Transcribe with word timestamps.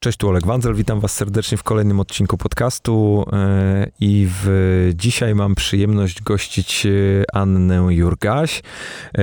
Cześć, 0.00 0.18
tu 0.18 0.28
Oleg 0.28 0.46
Wandzel, 0.46 0.74
witam 0.74 1.00
was 1.00 1.12
serdecznie 1.12 1.58
w 1.58 1.62
kolejnym 1.62 2.00
odcinku 2.00 2.38
podcastu 2.38 3.24
e, 3.32 3.90
i 4.00 4.26
w, 4.30 4.92
dzisiaj 4.94 5.34
mam 5.34 5.54
przyjemność 5.54 6.22
gościć 6.22 6.86
e, 6.86 6.90
Annę 7.36 7.94
Jurgaś. 7.94 8.62
E, 9.18 9.22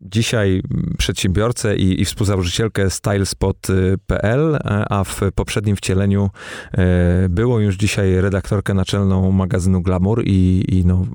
dzisiaj 0.00 0.62
przedsiębiorcę 0.98 1.76
i, 1.76 2.02
i 2.02 2.04
współzałożycielkę 2.04 2.90
stylespot.pl, 2.90 4.58
a 4.90 5.04
w 5.04 5.20
poprzednim 5.34 5.76
wcieleniu 5.76 6.30
było 7.28 7.60
już 7.60 7.76
dzisiaj 7.76 8.20
redaktorkę 8.20 8.74
naczelną 8.74 9.32
magazynu 9.32 9.82
Glamour 9.82 10.22
i, 10.24 10.64
i 10.68 10.86
no, 10.86 11.06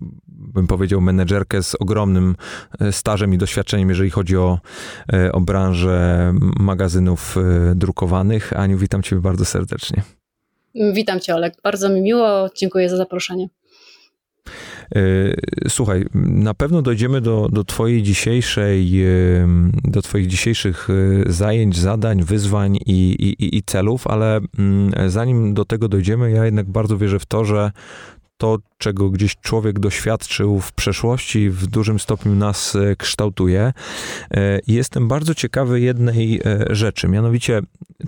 bym 0.53 0.67
powiedział, 0.67 1.01
menedżerkę 1.01 1.63
z 1.63 1.75
ogromnym 1.75 2.35
e, 2.79 2.91
stażem 2.91 3.33
i 3.33 3.37
doświadczeniem, 3.37 3.89
jeżeli 3.89 4.09
chodzi 4.09 4.37
o, 4.37 4.59
e, 5.13 5.31
o 5.31 5.41
branżę 5.41 6.33
magazynów 6.59 7.37
e, 7.37 7.75
drukowanych. 7.75 8.53
Aniu, 8.53 8.77
witam 8.77 9.03
Cię 9.03 9.15
bardzo 9.15 9.45
serdecznie. 9.45 10.03
Witam 10.93 11.19
Cię, 11.19 11.35
Olek. 11.35 11.53
Bardzo 11.63 11.89
mi 11.89 12.01
miło. 12.01 12.49
Dziękuję 12.55 12.89
za 12.89 12.97
zaproszenie. 12.97 13.49
Słuchaj, 15.67 16.05
na 16.13 16.53
pewno 16.53 16.81
dojdziemy 16.81 17.21
do, 17.21 17.49
do 17.51 17.63
twojej 17.63 18.03
dzisiejszej, 18.03 19.03
do 19.83 20.01
twoich 20.01 20.27
dzisiejszych 20.27 20.87
zajęć, 21.25 21.77
zadań, 21.77 22.23
wyzwań 22.23 22.77
i, 22.85 23.35
i, 23.39 23.57
i 23.57 23.63
celów, 23.63 24.07
ale 24.07 24.39
mm, 24.59 25.11
zanim 25.11 25.53
do 25.53 25.65
tego 25.65 25.87
dojdziemy, 25.87 26.31
ja 26.31 26.45
jednak 26.45 26.69
bardzo 26.69 26.97
wierzę 26.97 27.19
w 27.19 27.25
to, 27.25 27.45
że 27.45 27.71
to, 28.39 28.57
czego 28.77 29.09
gdzieś 29.09 29.35
człowiek 29.35 29.79
doświadczył 29.79 30.59
w 30.59 30.71
przeszłości, 30.71 31.49
w 31.49 31.67
dużym 31.67 31.99
stopniu 31.99 32.35
nas 32.35 32.75
e, 32.75 32.95
kształtuje. 32.95 33.73
E, 34.31 34.59
jestem 34.67 35.07
bardzo 35.07 35.35
ciekawy 35.35 35.79
jednej 35.79 36.41
e, 36.45 36.65
rzeczy, 36.75 37.07
mianowicie 37.07 37.61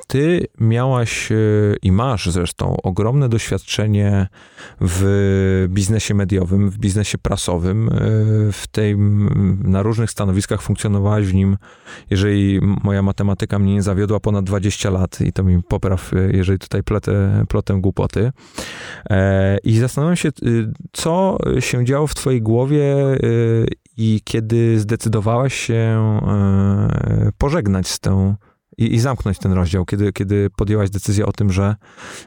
ty 0.08 0.48
miałaś 0.59 1.30
i 1.81 1.91
masz 1.91 2.30
zresztą 2.30 2.77
ogromne 2.84 3.30
doświadczenie 3.30 4.27
w 4.81 5.67
biznesie 5.70 6.14
mediowym, 6.14 6.70
w 6.70 6.77
biznesie 6.77 7.17
prasowym, 7.17 7.89
w 8.52 8.64
tej, 8.72 8.98
na 9.64 9.83
różnych 9.83 10.11
stanowiskach 10.11 10.61
funkcjonowałaś 10.61 11.25
w 11.25 11.33
nim, 11.33 11.58
jeżeli 12.09 12.59
moja 12.61 13.02
matematyka 13.02 13.59
mnie 13.59 13.73
nie 13.73 13.81
zawiodła, 13.81 14.20
ponad 14.20 14.45
20 14.45 14.89
lat 14.89 15.22
i 15.22 15.33
to 15.33 15.44
mi 15.44 15.64
popraw, 15.64 16.11
jeżeli 16.31 16.59
tutaj 16.59 16.81
plotę 17.48 17.81
głupoty. 17.81 18.31
I 19.64 19.77
zastanawiam 19.77 20.16
się, 20.16 20.20
co 20.91 21.38
się 21.59 21.86
działo 21.86 22.08
w 22.08 22.16
twojej 22.16 22.41
głowie 22.41 23.14
y, 23.23 23.67
i 23.97 24.22
kiedy 24.23 24.80
zdecydowałaś 24.80 25.53
się 25.53 26.19
y, 27.27 27.31
pożegnać 27.38 27.88
z 27.88 28.00
tą 28.00 28.36
i, 28.77 28.94
i, 28.95 28.99
zamknąć 28.99 29.39
ten 29.39 29.53
rozdział, 29.53 29.86
kiedy, 29.86 30.14
kiedy 30.14 30.49
podjęłaś 30.58 30.89
decyzję 30.89 31.25
o 31.25 31.31
tym, 31.31 31.52
że, 31.52 31.75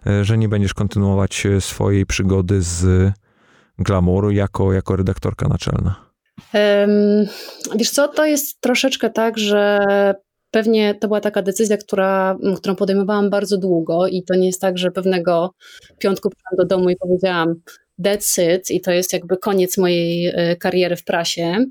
y, 0.06 0.24
że 0.24 0.38
nie 0.38 0.48
będziesz 0.48 0.74
kontynuować 0.74 1.46
swojej 1.60 2.06
przygody 2.06 2.62
z 2.62 3.12
glamouru 3.78 4.30
jako, 4.30 4.72
jako 4.72 4.96
redaktorka 4.96 5.48
naczelna? 5.48 5.94
Um, 6.54 6.90
wiesz 7.76 7.90
co, 7.90 8.08
to 8.08 8.26
jest 8.26 8.60
troszeczkę 8.60 9.10
tak, 9.10 9.38
że 9.38 9.80
pewnie 10.50 10.94
to 10.94 11.08
była 11.08 11.20
taka 11.20 11.42
decyzja, 11.42 11.76
która, 11.76 12.38
którą 12.56 12.76
podejmowałam 12.76 13.30
bardzo 13.30 13.58
długo 13.58 14.06
i 14.06 14.22
to 14.22 14.34
nie 14.34 14.46
jest 14.46 14.60
tak, 14.60 14.78
że 14.78 14.90
pewnego 14.90 15.54
piątku 15.98 16.30
przyszłam 16.30 16.56
do 16.56 16.76
domu 16.76 16.90
i 16.90 16.96
powiedziałam 16.96 17.54
that's 18.02 18.54
it 18.56 18.70
i 18.70 18.80
to 18.80 18.90
jest 18.90 19.12
jakby 19.12 19.36
koniec 19.36 19.78
mojej 19.78 20.26
e, 20.26 20.56
kariery 20.56 20.96
w 20.96 21.04
prasie. 21.04 21.64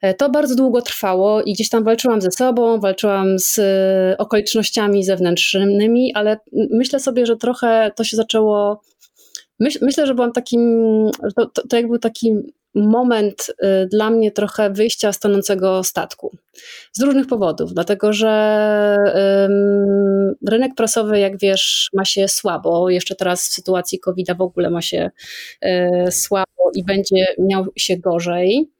E, 0.00 0.14
to 0.14 0.30
bardzo 0.30 0.56
długo 0.56 0.82
trwało 0.82 1.42
i 1.42 1.52
gdzieś 1.52 1.68
tam 1.68 1.84
walczyłam 1.84 2.20
ze 2.20 2.30
sobą, 2.30 2.80
walczyłam 2.80 3.38
z 3.38 3.58
e, 3.58 4.18
okolicznościami 4.18 5.04
zewnętrznymi, 5.04 6.14
ale 6.14 6.36
myślę 6.52 7.00
sobie, 7.00 7.26
że 7.26 7.36
trochę 7.36 7.90
to 7.96 8.04
się 8.04 8.16
zaczęło. 8.16 8.80
Myśl, 9.60 9.78
myślę, 9.82 10.06
że 10.06 10.14
byłam 10.14 10.32
takim, 10.32 10.80
to, 11.36 11.46
to, 11.46 11.66
to 11.68 11.76
jakby 11.76 11.98
taki 11.98 12.34
moment 12.74 13.48
y, 13.50 13.86
dla 13.86 14.10
mnie 14.10 14.30
trochę 14.30 14.70
wyjścia 14.70 15.12
z 15.12 15.18
tonącego 15.18 15.84
statku. 15.84 16.36
Z 16.92 17.02
różnych 17.02 17.26
powodów, 17.26 17.74
dlatego 17.74 18.12
że 18.12 18.32
rynek 20.48 20.74
prasowy, 20.74 21.18
jak 21.18 21.38
wiesz, 21.38 21.90
ma 21.94 22.04
się 22.04 22.28
słabo. 22.28 22.90
Jeszcze 22.90 23.14
teraz 23.14 23.48
w 23.48 23.52
sytuacji 23.52 23.98
COVID-a 23.98 24.34
w 24.34 24.40
ogóle 24.40 24.70
ma 24.70 24.82
się 24.82 25.10
y, 25.64 26.12
słabo 26.12 26.70
i 26.74 26.84
będzie 26.84 27.26
miał 27.38 27.66
się 27.76 27.96
gorzej. 27.96 28.70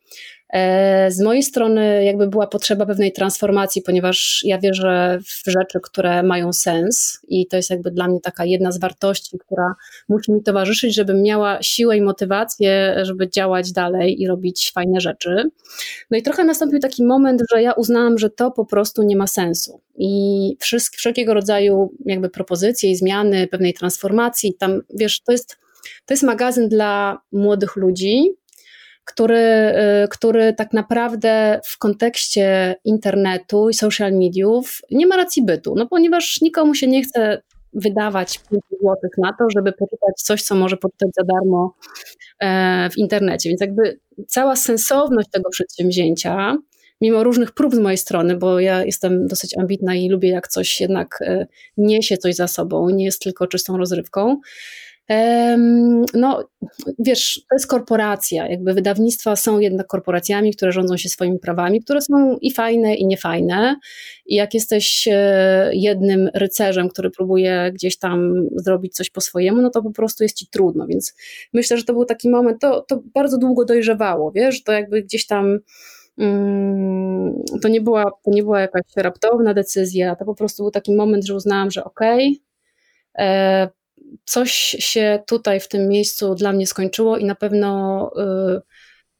E, 0.52 1.10
z 1.10 1.20
mojej 1.20 1.42
strony 1.42 2.04
jakby 2.04 2.26
była 2.26 2.46
potrzeba 2.46 2.86
pewnej 2.86 3.12
transformacji, 3.12 3.82
ponieważ 3.82 4.42
ja 4.44 4.58
wierzę 4.58 5.18
w 5.26 5.50
rzeczy, 5.50 5.80
które 5.82 6.22
mają 6.22 6.52
sens 6.52 7.20
i 7.28 7.46
to 7.46 7.56
jest 7.56 7.70
jakby 7.70 7.90
dla 7.90 8.08
mnie 8.08 8.20
taka 8.20 8.44
jedna 8.44 8.72
z 8.72 8.80
wartości, 8.80 9.38
która 9.38 9.74
musi 10.08 10.32
mi 10.32 10.42
towarzyszyć, 10.42 10.94
żebym 10.94 11.22
miała 11.22 11.62
siłę 11.62 11.96
i 11.96 12.00
motywację, 12.00 12.96
żeby 13.02 13.30
działać 13.30 13.72
dalej 13.72 14.22
i 14.22 14.26
robić 14.26 14.72
fajne 14.74 15.00
rzeczy. 15.00 15.50
No 16.10 16.18
i 16.18 16.22
trochę 16.22 16.44
nastąpił 16.44 16.78
taki 16.78 17.04
moment, 17.04 17.42
że 17.52 17.62
ja 17.62 17.72
uznałam, 17.72 18.18
że 18.18 18.30
to 18.30 18.50
po 18.50 18.64
prostu 18.64 19.02
nie 19.02 19.16
ma 19.16 19.26
sensu 19.26 19.80
i 19.96 20.56
wszelkiego 20.96 21.34
rodzaju 21.34 21.94
jakby 22.04 22.30
propozycje 22.30 22.90
i 22.90 22.96
zmiany, 22.96 23.46
pewnej 23.46 23.74
transformacji, 23.74 24.54
tam 24.54 24.80
wiesz, 24.94 25.20
to 25.20 25.32
jest 25.32 25.56
to 26.06 26.14
jest 26.14 26.22
magazyn 26.22 26.68
dla 26.68 27.18
młodych 27.32 27.76
ludzi, 27.76 28.36
który, 29.04 29.38
y, 30.04 30.08
który 30.10 30.54
tak 30.54 30.72
naprawdę 30.72 31.60
w 31.64 31.78
kontekście 31.78 32.74
internetu 32.84 33.68
i 33.68 33.74
social 33.74 34.12
mediów 34.12 34.80
nie 34.90 35.06
ma 35.06 35.16
racji 35.16 35.44
bytu, 35.44 35.74
no 35.76 35.86
ponieważ 35.86 36.40
nikomu 36.40 36.74
się 36.74 36.86
nie 36.86 37.02
chce 37.02 37.42
wydawać 37.72 38.38
5 38.38 38.62
złotych 38.80 39.10
na 39.18 39.32
to, 39.38 39.44
żeby 39.56 39.72
poczytać 39.72 40.14
coś, 40.16 40.42
co 40.42 40.54
może 40.54 40.76
poczytać 40.76 41.10
za 41.18 41.24
darmo 41.24 41.74
e, 42.40 42.90
w 42.90 42.98
internecie. 42.98 43.48
Więc 43.48 43.60
jakby 43.60 44.00
cała 44.28 44.56
sensowność 44.56 45.28
tego 45.30 45.50
przedsięwzięcia, 45.50 46.56
mimo 47.00 47.24
różnych 47.24 47.52
prób 47.52 47.74
z 47.74 47.78
mojej 47.78 47.98
strony, 47.98 48.36
bo 48.36 48.60
ja 48.60 48.84
jestem 48.84 49.26
dosyć 49.26 49.58
ambitna 49.58 49.94
i 49.94 50.08
lubię 50.08 50.28
jak 50.28 50.48
coś 50.48 50.80
jednak 50.80 51.18
e, 51.20 51.46
niesie 51.76 52.16
coś 52.16 52.34
za 52.34 52.48
sobą, 52.48 52.90
nie 52.90 53.04
jest 53.04 53.22
tylko 53.22 53.46
czystą 53.46 53.76
rozrywką, 53.76 54.40
no, 56.14 56.48
wiesz, 56.98 57.40
to 57.50 57.54
jest 57.54 57.66
korporacja, 57.66 58.48
jakby 58.48 58.74
wydawnictwa 58.74 59.36
są 59.36 59.58
jednak 59.58 59.86
korporacjami, 59.86 60.54
które 60.54 60.72
rządzą 60.72 60.96
się 60.96 61.08
swoimi 61.08 61.38
prawami, 61.38 61.80
które 61.80 62.00
są 62.00 62.36
i 62.40 62.52
fajne, 62.52 62.94
i 62.94 63.06
niefajne. 63.06 63.76
I 64.26 64.34
jak 64.34 64.54
jesteś 64.54 65.08
e, 65.12 65.70
jednym 65.72 66.30
rycerzem, 66.34 66.88
który 66.88 67.10
próbuje 67.10 67.70
gdzieś 67.74 67.98
tam 67.98 68.46
zrobić 68.56 68.94
coś 68.94 69.10
po 69.10 69.20
swojemu, 69.20 69.62
no 69.62 69.70
to 69.70 69.82
po 69.82 69.90
prostu 69.90 70.22
jest 70.22 70.36
ci 70.36 70.46
trudno. 70.46 70.86
Więc 70.86 71.14
myślę, 71.52 71.78
że 71.78 71.84
to 71.84 71.92
był 71.92 72.04
taki 72.04 72.30
moment, 72.30 72.60
to, 72.60 72.80
to 72.88 73.02
bardzo 73.14 73.38
długo 73.38 73.64
dojrzewało, 73.64 74.32
wiesz, 74.32 74.62
to 74.62 74.72
jakby 74.72 75.02
gdzieś 75.02 75.26
tam. 75.26 75.58
Mm, 76.18 77.42
to 77.62 77.68
nie, 77.68 77.80
była, 77.80 78.04
to 78.24 78.30
nie 78.30 78.42
była 78.42 78.60
jakaś 78.60 78.82
raptowna 78.96 79.54
decyzja, 79.54 80.16
to 80.16 80.24
po 80.24 80.34
prostu 80.34 80.62
był 80.62 80.70
taki 80.70 80.94
moment, 80.94 81.26
że 81.26 81.34
uznałam, 81.34 81.70
że 81.70 81.84
okej, 81.84 82.42
okay, 83.14 83.26
e, 83.26 83.68
coś 84.24 84.52
się 84.78 85.22
tutaj 85.26 85.60
w 85.60 85.68
tym 85.68 85.88
miejscu 85.88 86.34
dla 86.34 86.52
mnie 86.52 86.66
skończyło 86.66 87.18
i 87.18 87.24
na 87.24 87.34
pewno 87.34 88.10
y, 88.56 88.60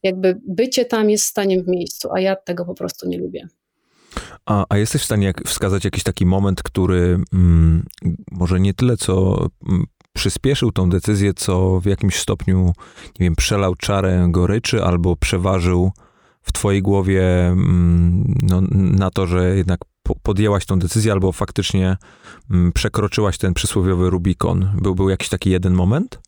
jakby 0.03 0.39
bycie 0.47 0.85
tam 0.85 1.09
jest 1.09 1.25
staniem 1.25 1.63
w 1.63 1.67
miejscu, 1.67 2.09
a 2.13 2.19
ja 2.19 2.35
tego 2.35 2.65
po 2.65 2.73
prostu 2.73 3.07
nie 3.07 3.17
lubię. 3.17 3.47
A, 4.45 4.65
a 4.69 4.77
jesteś 4.77 5.01
w 5.01 5.05
stanie 5.05 5.25
jak, 5.25 5.47
wskazać 5.47 5.85
jakiś 5.85 6.03
taki 6.03 6.25
moment, 6.25 6.63
który 6.63 7.19
mm, 7.33 7.85
może 8.31 8.59
nie 8.59 8.73
tyle 8.73 8.97
co 8.97 9.47
mm, 9.69 9.85
przyspieszył 10.13 10.71
tą 10.71 10.89
decyzję, 10.89 11.33
co 11.33 11.79
w 11.79 11.85
jakimś 11.85 12.15
stopniu, 12.15 12.73
nie 13.19 13.25
wiem, 13.25 13.35
przelał 13.35 13.75
czarę 13.75 14.27
goryczy 14.29 14.83
albo 14.83 15.15
przeważył 15.15 15.91
w 16.41 16.51
twojej 16.51 16.81
głowie 16.81 17.47
mm, 17.47 18.35
no, 18.41 18.61
na 18.71 19.09
to, 19.09 19.27
że 19.27 19.55
jednak 19.55 19.79
podjęłaś 20.23 20.65
tą 20.65 20.79
decyzję, 20.79 21.11
albo 21.11 21.31
faktycznie 21.31 21.97
mm, 22.51 22.71
przekroczyłaś 22.71 23.37
ten 23.37 23.53
przysłowiowy 23.53 24.09
Rubikon? 24.09 24.71
Był, 24.81 24.95
był 24.95 25.09
jakiś 25.09 25.29
taki 25.29 25.49
jeden 25.49 25.73
moment? 25.73 26.19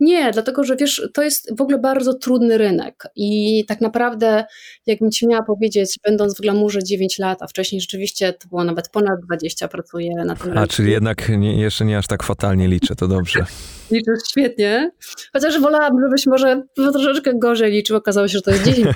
Nie, 0.00 0.30
dlatego 0.32 0.64
że 0.64 0.76
wiesz, 0.76 1.08
to 1.14 1.22
jest 1.22 1.56
w 1.58 1.60
ogóle 1.60 1.78
bardzo 1.78 2.14
trudny 2.14 2.58
rynek 2.58 3.04
i 3.16 3.64
tak 3.68 3.80
naprawdę, 3.80 4.44
jakbym 4.86 5.10
ci 5.10 5.26
miała 5.26 5.42
powiedzieć, 5.42 5.98
będąc 6.04 6.36
w 6.36 6.40
glamurze 6.40 6.84
9 6.84 7.18
lat, 7.18 7.42
a 7.42 7.46
wcześniej 7.46 7.80
rzeczywiście 7.80 8.32
to 8.32 8.48
było 8.48 8.64
nawet 8.64 8.88
ponad 8.88 9.20
20, 9.26 9.68
pracuję 9.68 10.10
na 10.16 10.36
tym 10.36 10.46
rynku. 10.46 10.58
A, 10.58 10.66
czyli 10.66 10.92
jednak 10.92 11.28
nie, 11.28 11.60
jeszcze 11.60 11.84
nie 11.84 11.98
aż 11.98 12.06
tak 12.06 12.22
fatalnie 12.22 12.68
liczę, 12.68 12.94
to 12.96 13.08
dobrze. 13.08 13.40
Liczysz 13.90 14.18
świetnie, 14.30 14.90
chociaż 15.32 15.60
wolałabym, 15.60 16.00
żebyś 16.00 16.26
może 16.26 16.62
troszeczkę 16.76 17.34
gorzej 17.34 17.72
liczył, 17.72 17.96
okazało 17.96 18.28
się, 18.28 18.38
że 18.38 18.42
to 18.42 18.50
jest 18.50 18.64
10, 18.64 18.86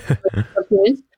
5. 0.85 0.99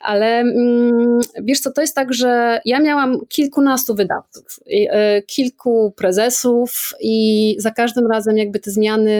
Ale 0.00 0.26
mm, 0.26 1.20
wiesz 1.42 1.60
co, 1.60 1.72
to 1.72 1.80
jest 1.80 1.94
tak, 1.94 2.14
że 2.14 2.60
ja 2.64 2.80
miałam 2.80 3.18
kilkunastu 3.28 3.94
wydawców, 3.94 4.44
e, 4.70 5.22
kilku 5.22 5.92
prezesów 5.96 6.90
i 7.00 7.56
za 7.58 7.70
każdym 7.70 8.06
razem 8.06 8.36
jakby 8.36 8.58
te 8.58 8.70
zmiany, 8.70 9.12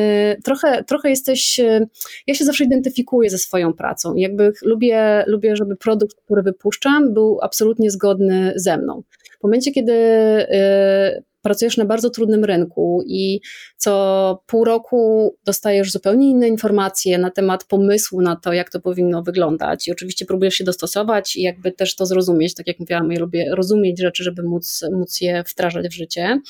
trochę, 0.44 0.84
trochę 0.84 1.10
jesteś, 1.10 1.60
e, 1.60 1.86
ja 2.26 2.34
się 2.34 2.44
zawsze 2.44 2.64
identyfikuję 2.64 3.30
ze 3.30 3.38
swoją 3.38 3.72
pracą. 3.72 4.14
Jakby 4.14 4.52
lubię, 4.62 5.24
lubię, 5.26 5.56
żeby 5.56 5.76
produkt, 5.76 6.16
który 6.24 6.42
wypuszczam 6.42 7.14
był 7.14 7.38
absolutnie 7.42 7.90
zgodny 7.90 8.52
ze 8.56 8.76
mną 8.76 9.02
momencie, 9.44 9.72
kiedy 9.72 9.92
y, 9.92 11.22
pracujesz 11.44 11.76
na 11.76 11.84
bardzo 11.84 12.10
trudnym 12.10 12.44
rynku 12.44 13.02
i 13.06 13.40
co 13.76 14.42
pół 14.46 14.64
roku 14.64 15.34
dostajesz 15.44 15.92
zupełnie 15.92 16.30
inne 16.30 16.48
informacje 16.48 17.18
na 17.18 17.30
temat 17.30 17.64
pomysłu 17.64 18.20
na 18.20 18.36
to, 18.36 18.52
jak 18.52 18.70
to 18.70 18.80
powinno 18.80 19.22
wyglądać. 19.22 19.88
I 19.88 19.92
oczywiście 19.92 20.24
próbujesz 20.24 20.54
się 20.54 20.64
dostosować 20.64 21.36
i 21.36 21.42
jakby 21.42 21.72
też 21.72 21.96
to 21.96 22.06
zrozumieć. 22.06 22.54
Tak 22.54 22.66
jak 22.66 22.80
mówiłam, 22.80 23.12
ja 23.12 23.20
lubię 23.20 23.46
rozumieć 23.50 24.00
rzeczy, 24.00 24.24
żeby 24.24 24.42
móc, 24.42 24.84
móc 24.92 25.20
je 25.20 25.44
wdrażać 25.48 25.88
w 25.88 25.92
życie. 25.92 26.40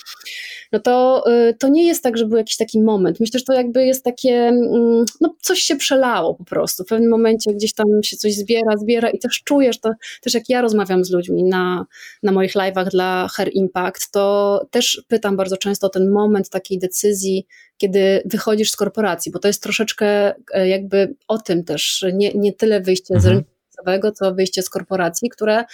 No 0.72 0.80
to, 0.80 1.24
y, 1.48 1.54
to 1.54 1.68
nie 1.68 1.86
jest 1.86 2.02
tak, 2.02 2.16
że 2.16 2.26
był 2.26 2.38
jakiś 2.38 2.56
taki 2.56 2.82
moment. 2.82 3.20
Myślę, 3.20 3.38
że 3.38 3.44
to 3.44 3.52
jakby 3.52 3.86
jest 3.86 4.04
takie, 4.04 4.32
mm, 4.32 5.04
no 5.20 5.34
coś 5.42 5.58
się 5.58 5.76
przelało 5.76 6.34
po 6.34 6.44
prostu. 6.44 6.84
W 6.84 6.86
pewnym 6.86 7.10
momencie 7.10 7.54
gdzieś 7.54 7.74
tam 7.74 7.86
się 8.02 8.16
coś 8.16 8.34
zbiera, 8.34 8.76
zbiera 8.76 9.10
i 9.10 9.18
też 9.18 9.42
czujesz 9.44 9.80
to, 9.80 9.90
też 10.22 10.34
jak 10.34 10.48
ja 10.48 10.60
rozmawiam 10.60 11.04
z 11.04 11.10
ludźmi 11.10 11.44
na, 11.44 11.86
na 12.22 12.32
moich 12.32 12.54
live'ach 12.54 12.88
dla 12.90 13.28
Hair 13.36 13.50
Impact, 13.52 14.10
to 14.10 14.66
też 14.70 14.83
pytam 15.08 15.36
bardzo 15.36 15.56
często 15.56 15.86
o 15.86 15.90
ten 15.90 16.10
moment 16.10 16.48
takiej 16.48 16.78
decyzji, 16.78 17.46
kiedy 17.76 18.22
wychodzisz 18.24 18.70
z 18.70 18.76
korporacji, 18.76 19.32
bo 19.32 19.38
to 19.38 19.48
jest 19.48 19.62
troszeczkę 19.62 20.34
e, 20.54 20.68
jakby 20.68 21.14
o 21.28 21.38
tym 21.38 21.64
też, 21.64 22.04
nie, 22.12 22.32
nie 22.34 22.52
tyle 22.52 22.80
wyjście 22.80 23.14
mhm. 23.14 23.22
z 23.22 23.26
rynku 23.26 23.50
finansowego, 23.60 24.12
co 24.12 24.34
wyjście 24.34 24.62
z 24.62 24.70
korporacji, 24.70 25.28
które 25.30 25.64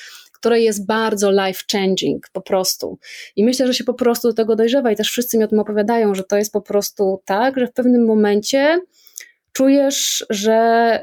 które 0.40 0.60
jest 0.60 0.86
bardzo 0.86 1.30
life 1.30 1.62
changing 1.72 2.28
po 2.32 2.40
prostu. 2.40 2.98
I 3.36 3.44
myślę, 3.44 3.66
że 3.66 3.74
się 3.74 3.84
po 3.84 3.94
prostu 3.94 4.28
do 4.28 4.34
tego 4.34 4.56
dojrzewa 4.56 4.92
i 4.92 4.96
też 4.96 5.10
wszyscy 5.10 5.38
mi 5.38 5.44
o 5.44 5.48
tym 5.48 5.58
opowiadają, 5.58 6.14
że 6.14 6.24
to 6.24 6.36
jest 6.36 6.52
po 6.52 6.60
prostu 6.60 7.22
tak, 7.24 7.58
że 7.58 7.66
w 7.66 7.72
pewnym 7.72 8.06
momencie 8.06 8.80
czujesz, 9.52 10.26
że 10.30 10.52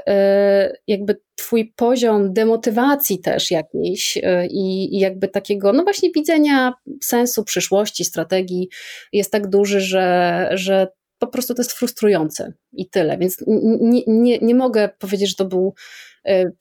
e, 0.07 0.77
jakby 0.87 1.21
twój 1.35 1.73
poziom 1.75 2.33
demotywacji 2.33 3.21
też 3.21 3.51
jakiejś 3.51 4.17
e, 4.23 4.47
i, 4.47 4.99
jakby 4.99 5.27
takiego, 5.27 5.73
no 5.73 5.83
właśnie 5.83 6.11
widzenia 6.11 6.73
sensu 7.03 7.43
przyszłości, 7.43 8.05
strategii 8.05 8.69
jest 9.13 9.31
tak 9.31 9.49
duży, 9.49 9.81
że, 9.81 10.49
że 10.53 10.87
po 11.19 11.27
prostu 11.27 11.53
to 11.53 11.61
jest 11.61 11.71
frustrujące 11.71 12.53
i 12.73 12.89
tyle. 12.89 13.17
Więc 13.17 13.37
nie, 13.47 14.01
nie, 14.07 14.37
nie 14.39 14.55
mogę 14.55 14.89
powiedzieć, 14.99 15.29
że 15.29 15.35
to 15.35 15.45
był 15.45 15.73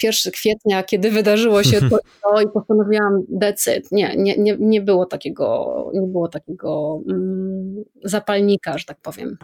1 0.03 0.33
kwietnia, 0.33 0.83
kiedy 0.83 1.11
wydarzyło 1.11 1.63
się 1.63 1.81
to, 1.81 1.99
to 2.23 2.41
i 2.41 2.49
postanowiłam 2.49 3.23
decyd. 3.29 3.93
Nie, 3.93 4.17
nie, 4.17 4.37
nie, 4.37 4.57
nie 4.61 4.81
było 4.81 5.07
takiego, 5.07 5.91
nie 5.95 6.01
było 6.01 6.29
takiego 6.29 7.01
mm, 7.09 7.85
zapalnika, 8.05 8.79
że 8.79 8.85
tak 8.85 9.01
powiem. 9.01 9.37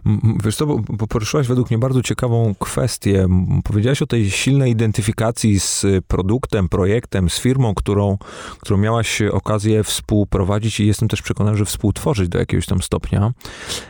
Wiesz 0.44 0.56
co, 0.56 0.66
bo 0.66 1.06
poruszyłaś 1.06 1.46
według 1.46 1.70
mnie 1.70 1.78
bardzo 1.78 2.02
ciekawą 2.02 2.54
kwestię. 2.58 3.26
Powiedziałaś 3.64 4.02
o 4.02 4.06
tej 4.06 4.30
silnej 4.30 4.72
identyfikacji 4.72 5.60
z 5.60 5.86
produktem, 6.06 6.68
projektem, 6.68 7.30
z 7.30 7.38
firmą, 7.38 7.74
którą, 7.74 8.18
którą 8.60 8.78
miałaś 8.78 9.22
okazję 9.22 9.84
współprowadzić 9.84 10.80
i 10.80 10.86
jestem 10.86 11.08
też 11.08 11.22
przekonany, 11.22 11.56
że 11.56 11.64
współtworzyć 11.64 12.28
do 12.28 12.38
jakiegoś 12.38 12.66
tam 12.66 12.82
stopnia. 12.82 13.32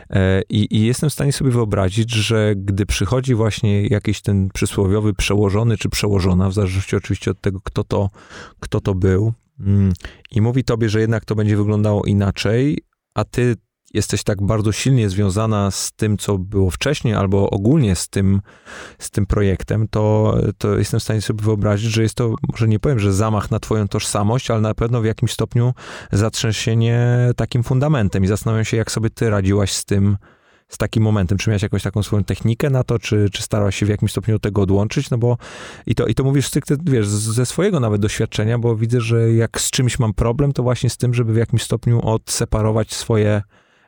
E, 0.09 0.41
I, 0.49 0.77
I 0.77 0.85
jestem 0.85 1.09
w 1.09 1.13
stanie 1.13 1.31
sobie 1.31 1.51
wyobrazić, 1.51 2.11
że 2.11 2.53
gdy 2.55 2.85
przychodzi 2.85 3.35
właśnie 3.35 3.87
jakiś 3.87 4.21
ten 4.21 4.49
przysłowiowy 4.53 5.13
przełożony 5.13 5.77
czy 5.77 5.89
przełożony 5.89 6.22
złożona, 6.23 6.49
w 6.49 6.53
zależności 6.53 6.95
oczywiście 6.95 7.31
od 7.31 7.41
tego, 7.41 7.61
kto 7.63 7.83
to, 7.83 8.09
kto 8.59 8.81
to 8.81 8.95
był. 8.95 9.33
Mm, 9.59 9.93
I 10.31 10.41
mówi 10.41 10.63
tobie, 10.63 10.89
że 10.89 11.01
jednak 11.01 11.25
to 11.25 11.35
będzie 11.35 11.57
wyglądało 11.57 12.03
inaczej, 12.05 12.77
a 13.13 13.23
ty 13.23 13.55
jesteś 13.93 14.23
tak 14.23 14.41
bardzo 14.41 14.71
silnie 14.71 15.09
związana 15.09 15.71
z 15.71 15.91
tym, 15.91 16.17
co 16.17 16.37
było 16.37 16.69
wcześniej, 16.71 17.13
albo 17.13 17.49
ogólnie 17.49 17.95
z 17.95 18.09
tym, 18.09 18.41
z 18.99 19.11
tym 19.11 19.25
projektem, 19.25 19.87
to, 19.87 20.35
to 20.57 20.77
jestem 20.77 20.99
w 20.99 21.03
stanie 21.03 21.21
sobie 21.21 21.43
wyobrazić, 21.43 21.91
że 21.91 22.03
jest 22.03 22.15
to, 22.15 22.35
może 22.51 22.67
nie 22.67 22.79
powiem, 22.79 22.99
że 22.99 23.13
zamach 23.13 23.51
na 23.51 23.59
twoją 23.59 23.87
tożsamość, 23.87 24.51
ale 24.51 24.61
na 24.61 24.73
pewno 24.73 25.01
w 25.01 25.05
jakimś 25.05 25.31
stopniu 25.31 25.73
zatrzęsienie 26.11 27.29
takim 27.35 27.63
fundamentem 27.63 28.23
i 28.23 28.27
zastanawiam 28.27 28.65
się, 28.65 28.77
jak 28.77 28.91
sobie 28.91 29.09
ty 29.09 29.29
radziłaś 29.29 29.71
z 29.71 29.85
tym, 29.85 30.17
z 30.73 30.77
takim 30.77 31.03
momentem? 31.03 31.37
Czy 31.37 31.49
miałeś 31.49 31.63
jakąś 31.63 31.83
taką 31.83 32.03
swoją 32.03 32.23
technikę 32.23 32.69
na 32.69 32.83
to, 32.83 32.99
czy, 32.99 33.29
czy 33.31 33.41
starałaś 33.41 33.75
się 33.75 33.85
w 33.85 33.89
jakimś 33.89 34.11
stopniu 34.11 34.39
tego 34.39 34.61
odłączyć? 34.61 35.09
No 35.09 35.17
bo 35.17 35.37
i 35.85 35.95
to, 35.95 36.07
i 36.07 36.15
to 36.15 36.23
mówisz 36.23 36.47
stricte, 36.47 36.75
wiesz, 36.83 37.07
ze 37.07 37.45
swojego 37.45 37.79
nawet 37.79 38.01
doświadczenia, 38.01 38.59
bo 38.59 38.75
widzę, 38.75 39.01
że 39.01 39.33
jak 39.33 39.61
z 39.61 39.71
czymś 39.71 39.99
mam 39.99 40.13
problem, 40.13 40.53
to 40.53 40.63
właśnie 40.63 40.89
z 40.89 40.97
tym, 40.97 41.13
żeby 41.13 41.33
w 41.33 41.37
jakimś 41.37 41.63
stopniu 41.63 42.01
odseparować 42.01 42.93
swoje 42.93 43.41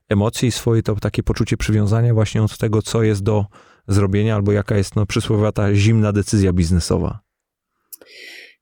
emocje 0.10 0.50
i 0.50 0.52
swoje 0.52 0.84
to 0.84 0.96
takie 0.96 1.24
poczucie 1.24 1.58
przywiązania 1.58 2.14
właśnie 2.14 2.44
od 2.44 2.58
tego, 2.58 2.82
co 2.82 3.04
jest 3.04 3.24
do 3.24 3.46
zrobienia, 3.88 4.36
albo 4.36 4.52
jaka 4.52 4.78
jest 4.78 4.96
no, 4.96 5.06
przysłowiowa 5.06 5.52
ta 5.52 5.76
zimna 5.76 6.14
decyzja 6.14 6.54
biznesowa. 6.54 7.20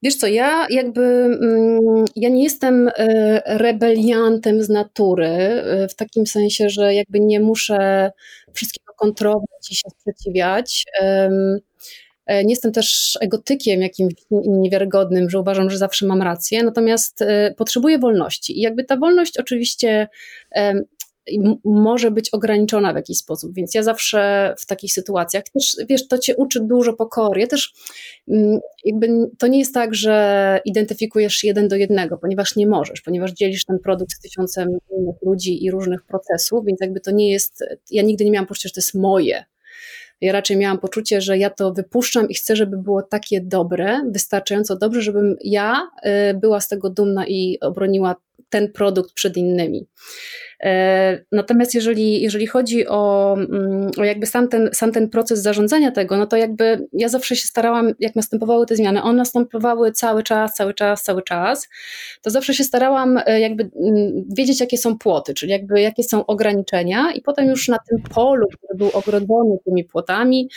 Wiesz 0.04 0.16
co, 0.16 0.28
ja 0.28 0.68
jakby, 0.70 1.02
mm, 1.02 2.06
ja 2.16 2.30
nie 2.30 2.44
jestem 2.44 2.88
e, 2.88 3.58
rebeliantem 3.58 4.64
z 4.64 4.70
natury, 4.70 5.28
e, 5.28 5.88
w 5.88 5.96
takim 5.96 6.28
sensie, 6.28 6.70
że 6.70 6.94
jakby 6.94 7.20
nie 7.20 7.40
muszę 7.40 8.12
wszystkiego 8.54 8.94
kontrolować 8.94 9.72
i 9.72 9.76
się 9.76 9.90
sprzeciwiać. 9.90 10.86
E, 11.02 11.30
nie 12.28 12.50
jestem 12.50 12.72
też 12.72 13.18
egotykiem 13.22 13.82
jakimś 13.82 14.14
niewiarygodnym, 14.32 15.30
że 15.30 15.40
uważam, 15.40 15.70
że 15.70 15.78
zawsze 15.78 16.06
mam 16.06 16.22
rację, 16.22 16.64
natomiast 16.64 17.20
potrzebuję 17.58 18.00
wolności. 18.00 18.58
I 18.58 18.62
jakby 18.62 18.84
ta 18.84 18.98
wolność 18.98 19.38
oczywiście 19.38 20.08
może 21.66 22.12
być 22.12 22.30
ograniczona 22.30 22.94
w 22.94 22.96
jakiś 22.96 23.18
sposób, 23.18 23.56
więc 23.56 23.74
ja 23.74 23.84
zawsze 23.84 24.54
w 24.58 24.66
takich 24.66 24.94
sytuacjach 24.94 25.44
też, 25.44 25.78
wiesz, 25.90 26.08
to 26.08 26.18
cię 26.18 26.36
uczy 26.36 26.60
dużo 26.62 26.94
pokory. 26.94 27.42
Ja 27.42 27.48
też 27.48 27.74
mm, 28.28 28.60
jakby 28.84 29.08
to 29.38 29.48
nie 29.48 29.60
jest 29.60 29.74
tak, 29.74 29.96
że 29.96 30.60
identyfikujesz 30.66 31.44
jeden 31.44 31.68
do 31.68 31.76
jednego, 31.76 32.18
ponieważ 32.18 32.56
nie 32.56 32.68
możesz, 32.68 33.02
ponieważ 33.02 33.32
dzielisz 33.32 33.66
ten 33.66 33.80
produkt 33.80 34.12
z 34.12 34.20
tysiącem 34.20 34.70
innych 34.98 35.16
ludzi 35.22 35.66
i 35.66 35.72
różnych 35.72 36.04
procesów, 36.04 36.66
więc 36.66 36.82
jakby 36.82 37.00
to 37.00 37.12
nie 37.12 37.32
jest, 37.32 37.64
ja 37.92 38.04
nigdy 38.04 38.26
nie 38.26 38.32
miałam 38.32 38.48
poczucia, 38.48 38.70
że 38.70 38.74
to 38.74 38.80
jest 38.80 38.94
moje. 38.94 39.46
Ja 40.22 40.32
raczej 40.32 40.58
miałam 40.58 40.80
poczucie, 40.80 41.22
że 41.22 41.38
ja 41.38 41.50
to 41.50 41.74
wypuszczam 41.74 42.30
i 42.30 42.34
chcę, 42.34 42.56
żeby 42.56 42.78
było 42.78 43.02
takie 43.02 43.42
dobre, 43.42 44.02
wystarczająco 44.12 44.76
dobrze, 44.76 45.02
żebym 45.02 45.36
ja 45.44 45.88
y, 46.32 46.34
była 46.34 46.60
z 46.60 46.68
tego 46.68 46.90
dumna 46.90 47.28
i 47.28 47.58
obroniła 47.62 48.16
ten 48.50 48.72
produkt 48.72 49.14
przed 49.14 49.38
innymi. 49.38 49.88
E, 50.64 51.26
natomiast 51.32 51.76
jeżeli, 51.76 52.22
jeżeli 52.22 52.48
chodzi 52.48 52.88
o, 52.88 53.34
mm, 53.34 53.92
o 53.98 54.04
jakby 54.04 54.26
sam 54.26 54.48
ten, 54.48 54.70
sam 54.74 54.92
ten 54.92 55.10
proces 55.10 55.42
zarządzania 55.42 55.92
tego, 55.92 56.18
no 56.18 56.28
to 56.28 56.38
jakby 56.38 56.88
ja 56.94 57.10
zawsze 57.10 57.36
się 57.36 57.48
starałam, 57.48 57.94
jak 58.00 58.16
następowały 58.16 58.66
te 58.66 58.76
zmiany, 58.76 59.04
one 59.04 59.18
następowały 59.18 59.92
cały 59.92 60.24
czas, 60.24 60.54
cały 60.54 60.74
czas, 60.74 61.04
cały 61.04 61.24
czas, 61.24 61.70
to 62.22 62.30
zawsze 62.30 62.54
się 62.54 62.64
starałam 62.64 63.20
e, 63.26 63.40
jakby 63.40 63.64
mm, 63.64 64.24
wiedzieć, 64.38 64.60
jakie 64.60 64.78
są 64.78 64.98
płoty, 64.98 65.34
czyli 65.34 65.52
jakby 65.52 65.82
jakie 65.82 66.04
są 66.04 66.26
ograniczenia 66.26 67.12
i 67.16 67.22
potem 67.22 67.50
już 67.50 67.68
na 67.68 67.78
tym 67.90 68.04
polu, 68.14 68.48
który 68.48 68.78
był 68.78 68.90
ogrodzony 68.94 69.58
tymi 69.66 69.84
płotami, 69.84 70.50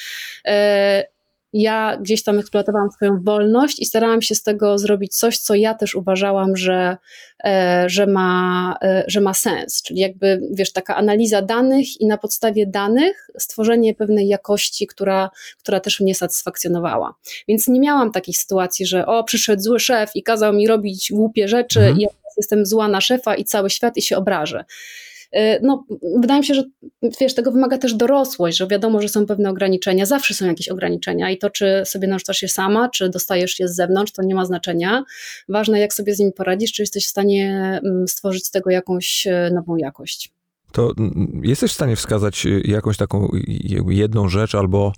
e, 0.46 1.15
ja 1.52 1.98
gdzieś 2.00 2.22
tam 2.22 2.38
eksploatowałam 2.38 2.90
swoją 2.90 3.22
wolność 3.22 3.80
i 3.80 3.86
starałam 3.86 4.22
się 4.22 4.34
z 4.34 4.42
tego 4.42 4.78
zrobić 4.78 5.16
coś, 5.16 5.38
co 5.38 5.54
ja 5.54 5.74
też 5.74 5.94
uważałam, 5.94 6.56
że, 6.56 6.96
e, 7.44 7.84
że, 7.88 8.06
ma, 8.06 8.76
e, 8.82 9.04
że 9.06 9.20
ma 9.20 9.34
sens. 9.34 9.82
Czyli 9.82 10.00
jakby, 10.00 10.40
wiesz, 10.52 10.72
taka 10.72 10.96
analiza 10.96 11.42
danych 11.42 12.00
i 12.00 12.06
na 12.06 12.18
podstawie 12.18 12.66
danych 12.66 13.30
stworzenie 13.38 13.94
pewnej 13.94 14.28
jakości, 14.28 14.86
która, 14.86 15.30
która 15.58 15.80
też 15.80 16.00
mnie 16.00 16.14
satysfakcjonowała. 16.14 17.14
Więc 17.48 17.68
nie 17.68 17.80
miałam 17.80 18.12
takich 18.12 18.38
sytuacji, 18.38 18.86
że 18.86 19.06
o, 19.06 19.24
przyszedł 19.24 19.62
zły 19.62 19.80
szef 19.80 20.10
i 20.14 20.22
kazał 20.22 20.52
mi 20.52 20.66
robić 20.66 21.12
głupie 21.12 21.48
rzeczy 21.48 21.80
mhm. 21.80 21.98
i 21.98 22.02
ja 22.02 22.08
jestem 22.36 22.66
zła 22.66 22.88
na 22.88 23.00
szefa 23.00 23.34
i 23.34 23.44
cały 23.44 23.70
świat 23.70 23.96
i 23.96 24.02
się 24.02 24.16
obrażę. 24.16 24.64
E, 25.36 25.60
no, 25.62 25.84
wydaje 26.20 26.40
mi 26.40 26.46
się, 26.46 26.54
że 26.54 26.62
wiesz, 27.20 27.34
tego 27.34 27.52
wymaga 27.52 27.78
też 27.78 27.94
dorosłość, 27.94 28.58
że 28.58 28.66
wiadomo, 28.66 29.02
że 29.02 29.08
są 29.08 29.26
pewne 29.26 29.50
ograniczenia, 29.50 30.06
zawsze 30.06 30.34
są 30.34 30.46
jakieś 30.46 30.68
ograniczenia 30.68 31.30
i 31.30 31.38
to, 31.38 31.50
czy 31.50 31.82
sobie 31.84 32.08
narzucasz 32.08 32.42
je 32.42 32.48
sama, 32.48 32.88
czy 32.88 33.08
dostajesz 33.08 33.60
je 33.60 33.68
z 33.68 33.76
zewnątrz, 33.76 34.12
to 34.12 34.22
nie 34.22 34.34
ma 34.34 34.44
znaczenia. 34.44 35.04
Ważne, 35.48 35.80
jak 35.80 35.94
sobie 35.94 36.14
z 36.14 36.18
nimi 36.18 36.32
poradzisz, 36.32 36.72
czy 36.72 36.82
jesteś 36.82 37.06
w 37.06 37.10
stanie 37.10 37.80
mm, 37.84 38.08
stworzyć 38.08 38.46
z 38.46 38.50
tego 38.50 38.70
jakąś 38.70 39.26
e, 39.26 39.50
nową 39.54 39.76
jakość. 39.76 40.32
To 40.72 40.92
mm, 40.98 41.40
jesteś 41.44 41.70
w 41.70 41.74
stanie 41.74 41.96
wskazać 41.96 42.46
e, 42.46 42.60
jakąś 42.64 42.96
taką 42.96 43.30
jedną 43.88 44.28
rzecz 44.28 44.54
albo 44.54 44.92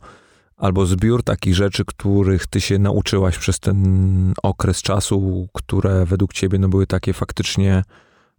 albo 0.57 0.87
zbiór 0.87 1.23
takich 1.23 1.55
rzeczy, 1.55 1.85
których 1.85 2.47
ty 2.47 2.61
się 2.61 2.79
nauczyłaś 2.79 3.39
przez 3.39 3.61
ten 3.61 4.35
okres 4.43 4.83
czasu, 4.83 5.49
które 5.53 6.05
według 6.05 6.33
ciebie 6.33 6.59
no, 6.59 6.69
były 6.69 6.87
takie 6.87 7.13
faktycznie 7.13 7.83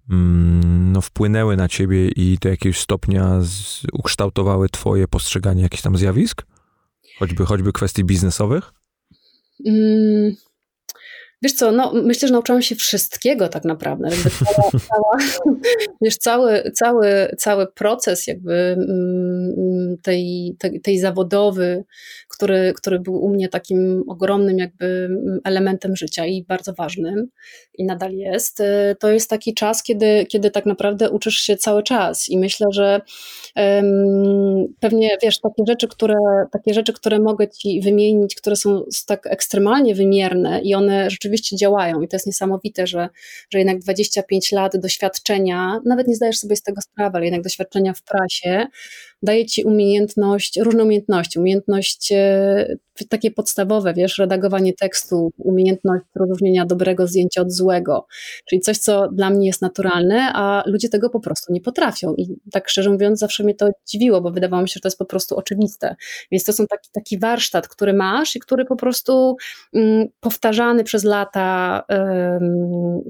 no, 0.10 1.02
wpłynęły 1.02 1.56
na 1.58 1.68
ciebie 1.68 2.08
i 2.08 2.38
do 2.42 2.50
jakiegoś 2.50 2.80
stopnia 2.80 3.42
z, 3.42 3.82
ukształtowały 3.94 4.70
twoje 4.70 5.08
postrzeganie 5.08 5.62
jakichś 5.62 5.84
tam 5.84 5.98
zjawisk? 5.98 6.46
Choćby, 7.20 7.46
choćby 7.46 7.74
kwestii 7.74 8.04
biznesowych? 8.04 8.72
Mm, 9.66 10.36
wiesz 11.42 11.54
co, 11.54 11.72
no, 11.72 11.94
myślę, 11.94 12.28
że 12.28 12.32
nauczyłam 12.34 12.62
się 12.62 12.76
wszystkiego 12.76 13.48
tak 13.48 13.66
naprawdę. 13.66 14.10
Jakby 14.10 14.30
cała, 14.30 14.72
cała, 14.90 15.18
wiesz, 16.02 16.18
cały, 16.18 16.72
cały, 16.74 17.36
cały 17.38 17.68
proces 17.68 18.28
jakby 18.28 18.54
mm, 18.54 19.54
tej, 19.98 20.56
tej, 20.60 20.82
tej 20.82 21.00
zawodowy, 21.00 21.84
który, 22.30 22.74
który 22.76 23.00
był 23.00 23.24
u 23.24 23.30
mnie 23.30 23.50
takim 23.50 24.04
ogromnym 24.08 24.58
jakby 24.58 25.10
elementem 25.44 25.96
życia 25.96 26.26
i 26.26 26.44
bardzo 26.44 26.74
ważnym 26.74 27.28
i 27.78 27.86
nadal 27.86 28.14
jest, 28.14 28.60
y, 28.60 28.96
to 29.00 29.10
jest 29.10 29.30
taki 29.30 29.54
czas, 29.54 29.84
kiedy, 29.84 30.26
kiedy 30.26 30.52
tak 30.52 30.66
naprawdę 30.66 31.10
uczysz 31.10 31.38
się 31.38 31.58
cały 31.58 31.84
czas. 31.84 32.30
I 32.30 32.38
myślę, 32.38 32.68
że 32.72 33.02
um, 33.56 34.74
pewnie 34.80 35.18
wiesz, 35.22 35.40
takie 35.40 35.64
rzeczy, 35.68 35.88
które, 35.88 36.16
takie 36.52 36.74
rzeczy, 36.74 36.94
które 36.94 37.20
mogę 37.20 37.48
ci 37.48 37.82
wymienić, 37.82 38.36
które 38.36 38.56
są 38.56 38.84
tak 39.08 39.28
ekstremalnie 39.28 39.96
wymierne 39.96 40.62
i 40.62 40.76
one 40.76 41.10
rzeczywiście 41.10 41.56
działają. 41.56 42.02
I 42.02 42.08
to 42.08 42.16
jest 42.16 42.28
niesamowite, 42.28 42.88
że, 42.88 43.10
że 43.54 43.60
jednak 43.60 43.80
25 43.80 44.52
lat 44.52 44.78
doświadczenia, 44.78 45.80
nawet 45.86 46.08
nie 46.08 46.16
zdajesz 46.16 46.40
sobie 46.40 46.56
z 46.56 46.62
tego 46.62 46.82
sprawy, 46.82 47.18
ale 47.18 47.26
jednak 47.26 47.44
doświadczenia 47.44 47.94
w 47.94 48.02
prasie 48.04 48.68
daje 49.22 49.46
ci 49.46 49.64
umiejętność, 49.64 50.60
różne 50.60 50.84
umiejętności, 50.84 51.40
umiejętność 51.40 52.12
e, 52.12 52.76
takie 53.08 53.32
podstawowe, 53.32 53.94
wiesz, 53.94 54.18
redagowanie 54.18 54.74
tekstu, 54.74 55.32
umiejętność 55.38 56.06
rozróżnienia 56.16 56.66
dobrego 56.66 57.08
zdjęcia 57.08 57.42
od 57.42 57.52
złego, 57.52 58.06
czyli 58.50 58.62
coś, 58.62 58.78
co 58.78 59.08
dla 59.08 59.30
mnie 59.30 59.48
jest 59.48 59.62
naturalne, 59.62 60.32
a 60.34 60.64
ludzie 60.66 60.90
tego 60.90 61.10
po 61.10 61.20
prostu 61.20 61.54
nie 61.54 61.62
potrafią. 61.62 62.14
I 62.18 62.36
tak 62.52 62.70
szczerze 62.70 62.90
mówiąc 62.90 63.20
zawsze 63.20 63.44
mnie 63.44 63.56
to 63.56 63.70
dziwiło, 63.88 64.22
bo 64.22 64.32
wydawało 64.32 64.62
mi 64.62 64.70
się, 64.70 64.74
że 64.74 64.82
to 64.82 64.88
jest 64.88 64.98
po 64.98 65.06
prostu 65.06 65.36
oczywiste, 65.36 65.96
więc 66.32 66.44
to 66.44 66.54
są 66.54 66.68
taki, 66.68 66.90
taki 66.94 67.20
warsztat, 67.20 67.68
który 67.68 67.94
masz 67.94 68.36
i 68.36 68.40
który 68.40 68.66
po 68.66 68.76
prostu 68.76 69.36
mm, 69.74 70.08
powtarzany 70.20 70.84
przez 70.84 71.04
lata, 71.04 71.84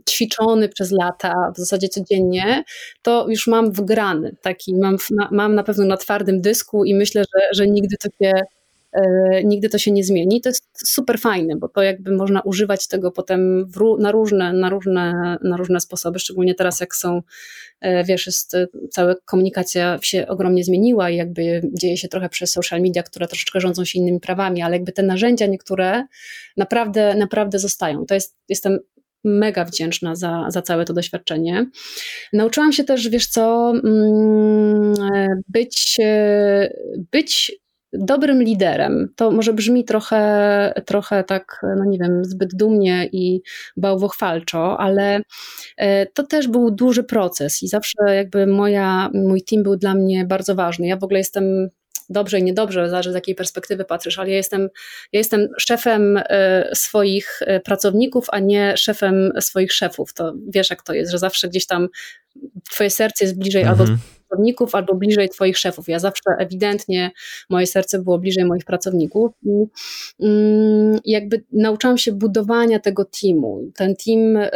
ćwiczony 0.10 0.70
przez 0.70 0.92
lata, 0.92 1.52
w 1.56 1.58
zasadzie 1.58 1.90
codziennie, 1.90 2.64
to 3.02 3.26
już 3.30 3.48
mam 3.48 3.72
wgrany, 3.72 4.36
taki 4.42 4.76
mam, 4.76 4.98
mam 5.32 5.56
na 5.56 5.64
pewno 5.64 5.86
na 5.86 5.98
twardym 5.98 6.42
dysku 6.42 6.86
i 6.86 6.96
myślę, 6.96 7.24
że, 7.36 7.42
że 7.54 7.68
nigdy 7.68 7.96
to 8.02 8.10
się 8.24 8.32
nigdy 9.44 9.70
to 9.70 9.78
się 9.78 9.92
nie 9.92 10.04
zmieni. 10.04 10.42
To 10.42 10.50
jest 10.50 10.66
super 10.86 11.20
fajne, 11.20 11.56
bo 11.56 11.70
to 11.70 11.82
jakby 11.82 12.12
można 12.12 12.42
używać 12.42 12.88
tego 12.88 13.12
potem 13.12 13.72
na, 14.00 14.12
różne, 14.12 14.54
na, 14.54 14.70
różne, 14.70 15.38
na 15.44 15.58
różne 15.58 15.80
sposoby, 15.80 16.20
szczególnie 16.20 16.56
teraz 16.56 16.80
jak 16.80 16.96
są, 16.96 17.22
e, 17.82 18.04
wiesz, 18.04 18.26
jest 18.26 18.56
e, 18.56 18.68
cała 18.92 19.16
komunikacja 19.26 20.00
się 20.02 20.28
ogromnie 20.28 20.64
zmieniła 20.64 21.10
i 21.10 21.16
jakby 21.16 21.62
dzieje 21.74 21.98
się 21.98 22.08
trochę 22.08 22.30
przez 22.30 22.52
social 22.52 22.82
media, 22.82 23.04
które 23.04 23.28
troszeczkę 23.28 23.60
rządzą 23.60 23.86
się 23.86 24.00
innymi 24.00 24.20
prawami, 24.20 24.62
ale 24.62 24.76
jakby 24.76 24.92
te 24.92 25.04
narzędzia 25.04 25.46
niektóre 25.46 26.04
naprawdę, 26.58 27.16
naprawdę 27.16 27.60
zostają. 27.60 28.06
To 28.06 28.14
jest, 28.14 28.38
jestem 28.50 28.80
mega 29.24 29.66
wdzięczna 29.66 30.16
za, 30.16 30.46
za 30.50 30.62
całe 30.62 30.86
to 30.86 30.94
doświadczenie. 30.94 31.66
Nauczyłam 32.34 32.74
się 32.74 32.84
też, 32.84 33.10
wiesz 33.10 33.28
co, 33.28 33.74
mm, 33.84 34.94
być, 35.48 35.98
być 37.12 37.60
dobrym 37.94 38.44
liderem. 38.44 39.14
To 39.16 39.32
może 39.32 39.54
brzmi 39.54 39.86
trochę, 39.86 40.74
trochę 40.86 41.24
tak, 41.24 41.62
no 41.78 41.86
nie 41.86 41.98
wiem, 41.98 42.26
zbyt 42.26 42.50
dumnie 42.56 43.10
i 43.12 43.42
bałwochwalczo, 43.78 44.80
ale 44.80 45.22
e, 45.78 46.06
to 46.06 46.24
też 46.24 46.48
był 46.48 46.72
duży 46.72 47.04
proces 47.04 47.64
i 47.64 47.68
zawsze 47.68 48.16
jakby 48.16 48.48
moja, 48.48 49.10
mój 49.14 49.44
team 49.44 49.64
był 49.64 49.76
dla 49.76 49.96
mnie 49.96 50.26
bardzo 50.26 50.56
ważny. 50.56 50.88
Ja 50.88 50.98
w 50.98 51.04
ogóle 51.04 51.20
jestem 51.20 51.70
dobrze 52.10 52.40
i 52.40 52.44
niedobrze, 52.44 52.90
zależy 52.90 53.12
z 53.12 53.16
jakiej 53.16 53.36
perspektywy 53.36 53.86
patrzysz, 53.86 54.20
ale 54.20 54.30
ja 54.30 54.36
jestem, 54.36 54.62
ja 55.12 55.18
jestem 55.18 55.48
szefem 55.58 56.18
e, 56.18 56.70
swoich 56.74 57.40
e, 57.42 57.60
pracowników, 57.60 58.26
a 58.30 58.40
nie 58.40 58.78
szefem 58.78 59.32
swoich 59.40 59.74
szefów. 59.74 60.14
To 60.14 60.34
wiesz, 60.48 60.70
jak 60.70 60.84
to 60.84 60.94
jest, 60.94 61.12
że 61.12 61.20
zawsze 61.20 61.50
gdzieś 61.50 61.66
tam 61.66 61.88
twoje 62.72 62.90
serce 62.90 63.26
jest 63.26 63.40
bliżej 63.40 63.62
mhm. 63.62 63.80
albo 63.80 63.94
pracowników 64.30 64.76
albo 64.76 64.96
bliżej 64.96 65.30
Twoich 65.30 65.58
szefów. 65.58 65.88
Ja 65.88 66.00
zawsze 66.00 66.24
ewidentnie 66.38 67.12
moje 67.50 67.68
serce 67.68 68.00
było 68.00 68.20
bliżej 68.20 68.46
moich 68.46 68.66
pracowników 68.66 69.32
i 69.44 69.66
mm, 70.20 71.00
jakby 71.06 71.44
nauczyłam 71.52 71.98
się 71.98 72.12
budowania 72.12 72.80
tego 72.80 73.06
teamu. 73.22 73.72
Ten 73.76 73.96
team 74.06 74.38
y, 74.38 74.50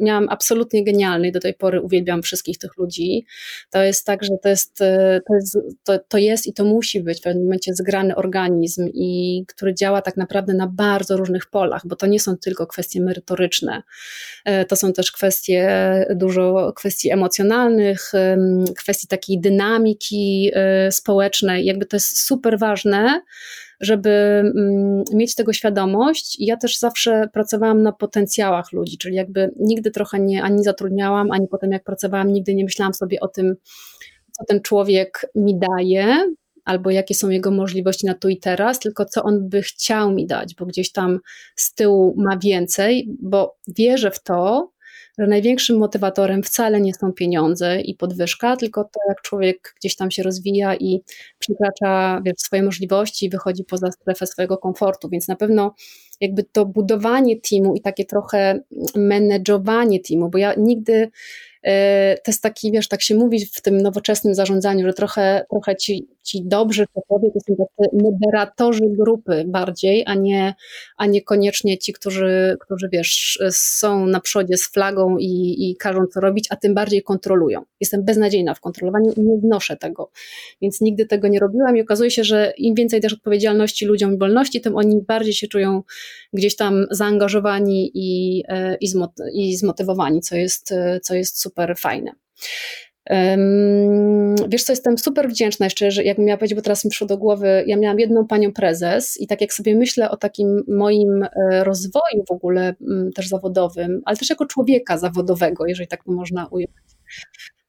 miałam 0.00 0.26
absolutnie 0.28 0.84
genialny 0.84 1.28
i 1.28 1.32
do 1.32 1.40
tej 1.40 1.54
pory 1.54 1.80
uwielbiam 1.80 2.22
wszystkich 2.22 2.58
tych 2.58 2.76
ludzi. 2.76 3.26
To 3.70 3.82
jest 3.82 4.06
tak, 4.06 4.24
że 4.24 4.38
to 4.42 4.48
jest, 4.48 4.80
y, 4.80 5.20
to 5.28 5.34
jest, 5.34 5.58
to, 5.84 5.98
to 6.08 6.18
jest 6.18 6.46
i 6.46 6.52
to 6.52 6.64
musi 6.64 7.00
być 7.00 7.18
w 7.18 7.22
pewnym 7.22 7.44
momencie 7.44 7.74
zgrany 7.74 8.16
organizm 8.16 8.88
i 8.94 9.44
który 9.48 9.74
działa 9.74 10.02
tak 10.02 10.16
naprawdę 10.16 10.54
na 10.54 10.66
bardzo 10.66 11.16
różnych 11.16 11.46
polach, 11.46 11.82
bo 11.86 11.96
to 11.96 12.06
nie 12.06 12.20
są 12.20 12.36
tylko 12.36 12.66
kwestie 12.66 13.00
merytoryczne. 13.00 13.82
Y, 14.48 14.64
to 14.64 14.76
są 14.76 14.92
też 14.92 15.12
kwestie, 15.12 15.70
dużo 16.14 16.72
kwestii 16.76 17.10
emocjonalnych, 17.10 18.12
kwestii 18.76 19.06
takich 19.06 19.19
takiej 19.20 19.40
dynamiki 19.40 20.50
y, 20.88 20.92
społecznej. 20.92 21.64
Jakby 21.64 21.86
to 21.86 21.96
jest 21.96 22.18
super 22.18 22.58
ważne, 22.58 23.20
żeby 23.80 24.10
mm, 24.10 25.04
mieć 25.14 25.34
tego 25.34 25.52
świadomość. 25.52 26.36
Ja 26.38 26.56
też 26.56 26.78
zawsze 26.78 27.28
pracowałam 27.32 27.82
na 27.82 27.92
potencjałach 27.92 28.72
ludzi, 28.72 28.98
czyli 28.98 29.16
jakby 29.16 29.50
nigdy 29.60 29.90
trochę 29.90 30.20
nie 30.20 30.42
ani 30.42 30.64
zatrudniałam, 30.64 31.30
ani 31.30 31.48
potem 31.48 31.72
jak 31.72 31.84
pracowałam, 31.84 32.32
nigdy 32.32 32.54
nie 32.54 32.64
myślałam 32.64 32.94
sobie 32.94 33.20
o 33.20 33.28
tym, 33.28 33.54
co 34.32 34.44
ten 34.44 34.60
człowiek 34.62 35.26
mi 35.34 35.58
daje, 35.58 36.34
albo 36.64 36.90
jakie 36.90 37.14
są 37.14 37.28
jego 37.28 37.50
możliwości 37.50 38.06
na 38.06 38.14
tu 38.14 38.28
i 38.28 38.38
teraz, 38.38 38.78
tylko 38.78 39.04
co 39.04 39.22
on 39.22 39.48
by 39.48 39.62
chciał 39.62 40.12
mi 40.12 40.26
dać, 40.26 40.54
bo 40.54 40.66
gdzieś 40.66 40.92
tam 40.92 41.18
z 41.56 41.74
tyłu 41.74 42.14
ma 42.16 42.38
więcej, 42.38 43.08
bo 43.22 43.56
wierzę 43.68 44.10
w 44.10 44.22
to, 44.22 44.70
że 45.20 45.26
największym 45.26 45.78
motywatorem 45.78 46.42
wcale 46.42 46.80
nie 46.80 46.94
są 46.94 47.12
pieniądze 47.12 47.80
i 47.80 47.94
podwyżka, 47.94 48.56
tylko 48.56 48.84
to, 48.84 49.00
jak 49.08 49.22
człowiek 49.22 49.74
gdzieś 49.76 49.96
tam 49.96 50.10
się 50.10 50.22
rozwija 50.22 50.76
i 50.76 51.00
przekracza 51.38 52.20
wiesz, 52.24 52.36
swoje 52.38 52.62
możliwości 52.62 53.26
i 53.26 53.30
wychodzi 53.30 53.64
poza 53.64 53.92
strefę 53.92 54.26
swojego 54.26 54.58
komfortu. 54.58 55.08
Więc 55.08 55.28
na 55.28 55.36
pewno 55.36 55.74
jakby 56.20 56.44
to 56.44 56.66
budowanie 56.66 57.40
teamu 57.40 57.74
i 57.74 57.80
takie 57.80 58.04
trochę 58.04 58.60
menedżowanie 58.96 60.00
teamu, 60.00 60.28
bo 60.28 60.38
ja 60.38 60.54
nigdy 60.56 61.10
to 62.24 62.30
jest 62.30 62.42
taki, 62.42 62.72
wiesz, 62.72 62.88
tak 62.88 63.02
się 63.02 63.14
mówi 63.14 63.46
w 63.46 63.60
tym 63.62 63.76
nowoczesnym 63.76 64.34
zarządzaniu, 64.34 64.86
że 64.86 64.92
trochę, 64.92 65.44
trochę 65.50 65.76
ci, 65.76 66.08
ci 66.22 66.42
dobrzy 66.44 66.84
szefowie 66.94 67.30
to 67.30 67.40
są 67.40 67.56
tacy 67.56 67.96
moderatorzy 68.02 68.84
grupy 68.98 69.44
bardziej, 69.46 70.02
a 70.06 70.14
nie, 70.14 70.54
a 70.96 71.06
nie 71.06 71.22
koniecznie 71.22 71.78
ci, 71.78 71.92
którzy, 71.92 72.56
którzy, 72.60 72.88
wiesz, 72.92 73.42
są 73.50 74.06
na 74.06 74.20
przodzie 74.20 74.56
z 74.56 74.66
flagą 74.66 75.16
i, 75.18 75.56
i 75.70 75.76
każą 75.76 76.06
co 76.06 76.20
robić, 76.20 76.46
a 76.50 76.56
tym 76.56 76.74
bardziej 76.74 77.02
kontrolują. 77.02 77.62
Jestem 77.80 78.04
beznadziejna 78.04 78.54
w 78.54 78.60
kontrolowaniu 78.60 79.12
i 79.16 79.20
nie 79.20 79.38
wnoszę 79.38 79.76
tego, 79.76 80.10
więc 80.62 80.80
nigdy 80.80 81.06
tego 81.06 81.28
nie 81.28 81.38
robiłam 81.38 81.76
i 81.76 81.82
okazuje 81.82 82.10
się, 82.10 82.24
że 82.24 82.52
im 82.58 82.74
więcej 82.74 83.00
też 83.00 83.12
odpowiedzialności 83.12 83.86
ludziom 83.86 84.14
i 84.14 84.18
wolności, 84.18 84.60
tym 84.60 84.76
oni 84.76 85.02
bardziej 85.08 85.34
się 85.34 85.48
czują 85.48 85.82
gdzieś 86.32 86.56
tam 86.56 86.86
zaangażowani 86.90 87.90
i, 87.94 88.42
i, 88.80 88.92
i 89.34 89.56
zmotywowani, 89.56 90.20
co 90.20 90.36
jest, 90.36 90.74
co 91.02 91.14
jest 91.14 91.40
super 91.40 91.49
super 91.50 91.76
fajne. 91.76 92.12
Wiesz 94.48 94.64
co, 94.64 94.72
jestem 94.72 94.98
super 94.98 95.28
wdzięczna 95.28 95.66
jeszcze, 95.66 95.90
że 95.90 96.04
jak 96.04 96.18
miała 96.18 96.36
powiedzieć, 96.36 96.56
bo 96.56 96.62
teraz 96.62 96.84
mi 96.84 96.90
przyszło 96.90 97.06
do 97.06 97.18
głowy, 97.18 97.64
ja 97.66 97.76
miałam 97.76 97.98
jedną 97.98 98.26
panią 98.26 98.52
prezes 98.52 99.20
i 99.20 99.26
tak 99.26 99.40
jak 99.40 99.52
sobie 99.52 99.76
myślę 99.76 100.10
o 100.10 100.16
takim 100.16 100.62
moim 100.68 101.22
e, 101.22 101.64
rozwoju 101.64 102.24
w 102.28 102.30
ogóle 102.30 102.74
mm, 102.80 103.12
też 103.12 103.28
zawodowym, 103.28 104.02
ale 104.04 104.16
też 104.16 104.30
jako 104.30 104.46
człowieka 104.46 104.98
zawodowego, 104.98 105.66
jeżeli 105.66 105.88
tak 105.88 106.04
to 106.04 106.12
można 106.12 106.46
ująć, 106.46 106.70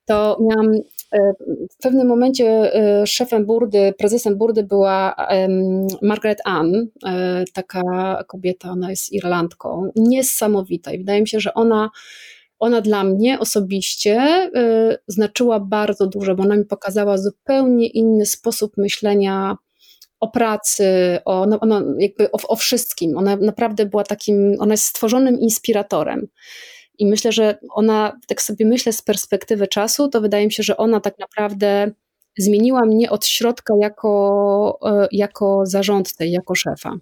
to 0.05 0.37
miałam 0.41 0.73
e, 1.11 1.33
w 1.71 1.77
pewnym 1.83 2.07
momencie 2.07 2.75
e, 2.75 3.07
szefem 3.07 3.45
burdy, 3.45 3.93
prezesem 3.97 4.37
burdy 4.37 4.63
była 4.63 5.15
Margaret 6.01 6.39
Ann, 6.45 6.87
taka 7.53 8.23
kobieta, 8.27 8.69
ona 8.69 8.89
jest 8.89 9.13
Irlandką, 9.13 9.91
niesamowita 9.95 10.91
i 10.91 10.97
wydaje 10.97 11.21
mi 11.21 11.27
się, 11.27 11.39
że 11.39 11.53
ona 11.53 11.89
ona 12.61 12.81
dla 12.81 13.03
mnie 13.03 13.39
osobiście 13.39 14.21
y, 14.55 14.97
znaczyła 15.07 15.59
bardzo 15.59 16.07
dużo, 16.07 16.35
bo 16.35 16.43
ona 16.43 16.55
mi 16.55 16.65
pokazała 16.65 17.17
zupełnie 17.17 17.87
inny 17.87 18.25
sposób 18.25 18.77
myślenia 18.77 19.57
o 20.19 20.27
pracy, 20.27 20.85
o, 21.25 21.45
no, 21.45 21.59
ona 21.59 21.81
jakby 21.97 22.31
o, 22.31 22.37
o 22.47 22.55
wszystkim. 22.55 23.17
Ona 23.17 23.35
naprawdę 23.35 23.85
była 23.85 24.03
takim, 24.03 24.55
ona 24.59 24.73
jest 24.73 24.83
stworzonym 24.83 25.39
inspiratorem. 25.39 26.27
I 26.99 27.05
myślę, 27.05 27.31
że 27.31 27.57
ona, 27.73 28.19
tak 28.27 28.41
sobie 28.41 28.65
myślę 28.65 28.93
z 28.93 29.01
perspektywy 29.01 29.67
czasu, 29.67 30.07
to 30.07 30.21
wydaje 30.21 30.45
mi 30.45 30.51
się, 30.51 30.63
że 30.63 30.77
ona 30.77 30.99
tak 30.99 31.19
naprawdę 31.19 31.91
zmieniła 32.37 32.81
mnie 32.85 33.09
od 33.09 33.25
środka 33.25 33.73
jako, 33.81 34.79
y, 35.03 35.07
jako 35.11 35.63
zarządcę, 35.65 36.27
jako 36.27 36.55
szefa. 36.55 36.97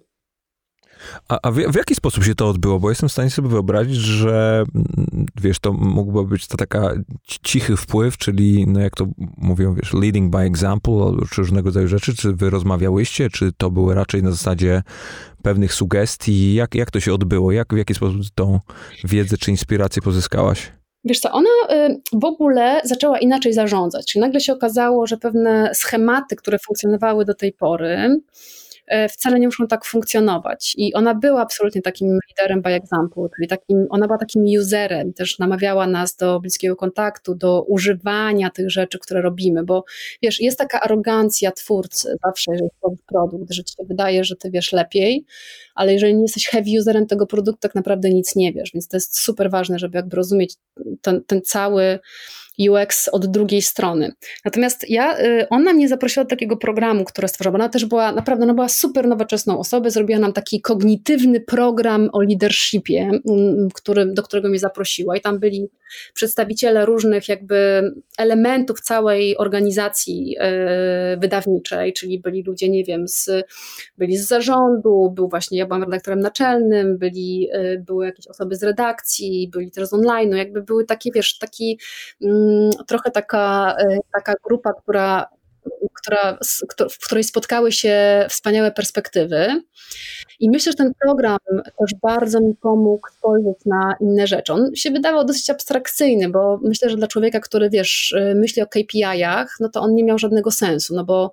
A, 1.28 1.38
a 1.42 1.50
w, 1.50 1.54
w, 1.54 1.76
jaki 1.76 1.94
sposób 1.94 2.24
się 2.24 2.34
to 2.34 2.48
odbyło? 2.48 2.80
Bo 2.80 2.88
jestem 2.88 3.08
w 3.08 3.12
stanie 3.12 3.30
sobie 3.30 3.48
wyobrazić, 3.48 3.96
że 3.96 4.64
mm, 4.74 5.26
wiesz, 5.40 5.58
to 5.58 5.72
mógłby 5.72 6.24
być 6.24 6.46
to 6.46 6.56
taka 6.56 6.94
cichy 7.42 7.76
wpływ, 7.76 8.18
czyli 8.18 8.66
no 8.66 8.80
jak 8.80 8.96
to 8.96 9.06
mówią, 9.36 9.74
wiesz, 9.74 9.92
leading 9.92 10.30
by 10.32 10.38
example, 10.38 11.16
czy 11.30 11.40
różnego 11.40 11.68
rodzaju 11.68 11.88
rzeczy, 11.88 12.16
czy 12.16 12.32
wy 12.32 12.50
rozmawiałyście, 12.50 13.30
czy 13.30 13.52
to 13.52 13.70
było 13.70 13.94
raczej 13.94 14.22
na 14.22 14.30
zasadzie 14.30 14.82
pewnych 15.42 15.74
sugestii? 15.74 16.54
Jak, 16.54 16.74
jak 16.74 16.90
to 16.90 17.00
się 17.00 17.14
odbyło? 17.14 17.52
Jak, 17.52 17.74
w 17.74 17.76
jaki 17.76 17.94
sposób 17.94 18.22
tą 18.34 18.60
wiedzę 19.04 19.36
czy 19.36 19.50
inspirację 19.50 20.02
pozyskałaś? 20.02 20.72
Wiesz 21.04 21.20
co, 21.20 21.32
ona 21.32 21.48
y, 21.70 22.00
w 22.12 22.24
ogóle 22.24 22.80
zaczęła 22.84 23.18
inaczej 23.18 23.52
zarządzać. 23.52 24.06
Czyli 24.06 24.20
nagle 24.20 24.40
się 24.40 24.52
okazało, 24.52 25.06
że 25.06 25.16
pewne 25.16 25.70
schematy, 25.74 26.36
które 26.36 26.58
funkcjonowały 26.66 27.24
do 27.24 27.34
tej 27.34 27.52
pory, 27.52 28.20
wcale 29.10 29.40
nie 29.40 29.46
muszą 29.46 29.66
tak 29.66 29.84
funkcjonować. 29.84 30.74
I 30.76 30.94
ona 30.94 31.14
była 31.14 31.40
absolutnie 31.40 31.82
takim 31.82 32.18
liderem 32.28 32.62
by 32.62 32.70
example, 32.70 33.28
czyli 33.36 33.48
takim, 33.48 33.86
ona 33.90 34.06
była 34.06 34.18
takim 34.18 34.44
userem, 34.60 35.12
też 35.12 35.38
namawiała 35.38 35.86
nas 35.86 36.16
do 36.16 36.40
bliskiego 36.40 36.76
kontaktu, 36.76 37.34
do 37.34 37.62
używania 37.62 38.50
tych 38.50 38.70
rzeczy, 38.70 38.98
które 38.98 39.22
robimy, 39.22 39.64
bo 39.64 39.84
wiesz, 40.22 40.40
jest 40.40 40.58
taka 40.58 40.80
arogancja 40.80 41.52
twórcy 41.52 42.16
zawsze, 42.24 42.52
jeżeli 42.52 42.70
tworzysz 42.78 43.00
produkt, 43.06 43.52
że 43.52 43.64
ci 43.64 43.74
się 43.74 43.84
wydaje, 43.88 44.24
że 44.24 44.36
ty 44.36 44.50
wiesz 44.50 44.72
lepiej, 44.72 45.24
ale 45.74 45.92
jeżeli 45.92 46.14
nie 46.14 46.22
jesteś 46.22 46.46
heavy 46.46 46.70
userem 46.78 47.06
tego 47.06 47.26
produktu, 47.26 47.60
tak 47.60 47.74
naprawdę 47.74 48.10
nic 48.10 48.36
nie 48.36 48.52
wiesz, 48.52 48.70
więc 48.74 48.88
to 48.88 48.96
jest 48.96 49.18
super 49.18 49.50
ważne, 49.50 49.78
żeby 49.78 49.96
jakby 49.98 50.16
rozumieć 50.16 50.54
ten, 51.02 51.24
ten 51.24 51.40
cały 51.42 51.98
UX 52.68 53.08
od 53.12 53.26
drugiej 53.26 53.62
strony. 53.62 54.12
Natomiast 54.44 54.90
ja, 54.90 55.20
y, 55.20 55.46
ona 55.50 55.72
mnie 55.72 55.88
zaprosiła 55.88 56.24
do 56.24 56.30
takiego 56.30 56.56
programu, 56.56 57.04
który 57.04 57.28
stworzyła, 57.28 57.54
ona 57.54 57.68
też 57.68 57.84
była, 57.84 58.12
naprawdę, 58.12 58.44
ona 58.44 58.54
była 58.54 58.68
super 58.68 59.08
nowoczesną 59.08 59.58
osobą, 59.58 59.90
zrobiła 59.90 60.18
nam 60.18 60.32
taki 60.32 60.60
kognitywny 60.60 61.40
program 61.40 62.10
o 62.12 62.22
leadershipie, 62.22 63.10
który, 63.74 64.06
do 64.06 64.22
którego 64.22 64.48
mnie 64.48 64.58
zaprosiła 64.58 65.16
i 65.16 65.20
tam 65.20 65.38
byli 65.38 65.68
przedstawiciele 66.14 66.86
różnych 66.86 67.28
jakby 67.28 67.82
elementów 68.18 68.80
całej 68.80 69.36
organizacji 69.36 70.36
y, 71.14 71.16
wydawniczej, 71.16 71.92
czyli 71.92 72.20
byli 72.20 72.42
ludzie, 72.42 72.68
nie 72.68 72.84
wiem, 72.84 73.08
z, 73.08 73.30
byli 73.98 74.16
z 74.16 74.26
zarządu, 74.26 75.12
był 75.14 75.28
właśnie, 75.28 75.58
ja 75.58 75.66
byłam 75.66 75.82
redaktorem 75.82 76.20
naczelnym, 76.20 76.98
byli, 76.98 77.48
y, 77.54 77.82
były 77.86 78.06
jakieś 78.06 78.26
osoby 78.26 78.56
z 78.56 78.62
redakcji, 78.62 79.50
byli 79.52 79.70
też 79.70 79.88
z 79.88 79.92
online, 79.92 80.36
jakby 80.36 80.62
były 80.62 80.84
takie, 80.84 81.10
wiesz, 81.14 81.38
taki 81.38 81.78
Mm, 82.22 82.49
trochę 82.86 83.10
taka, 83.10 83.76
e, 83.78 83.98
taka 84.12 84.34
grupa, 84.44 84.72
która 84.72 85.26
która, 86.02 86.38
w 86.90 87.06
której 87.06 87.24
spotkały 87.24 87.72
się 87.72 88.26
wspaniałe 88.28 88.72
perspektywy. 88.72 89.62
I 90.40 90.50
myślę, 90.50 90.72
że 90.72 90.76
ten 90.76 90.92
program 91.04 91.38
też 91.54 91.94
bardzo 92.02 92.40
mi 92.40 92.54
pomógł 92.54 93.08
spojrzeć 93.18 93.56
na 93.66 93.96
inne 94.00 94.26
rzeczy. 94.26 94.52
On 94.52 94.74
się 94.74 94.90
wydawał 94.90 95.24
dosyć 95.24 95.50
abstrakcyjny, 95.50 96.28
bo 96.28 96.58
myślę, 96.62 96.90
że 96.90 96.96
dla 96.96 97.06
człowieka, 97.06 97.40
który 97.40 97.70
wiesz, 97.70 98.14
e, 98.18 98.34
myśli 98.34 98.62
o 98.62 98.66
KPI-ach, 98.66 99.56
no 99.60 99.68
to 99.68 99.80
on 99.80 99.94
nie 99.94 100.04
miał 100.04 100.18
żadnego 100.18 100.50
sensu, 100.50 100.94
no 100.94 101.04
bo 101.04 101.32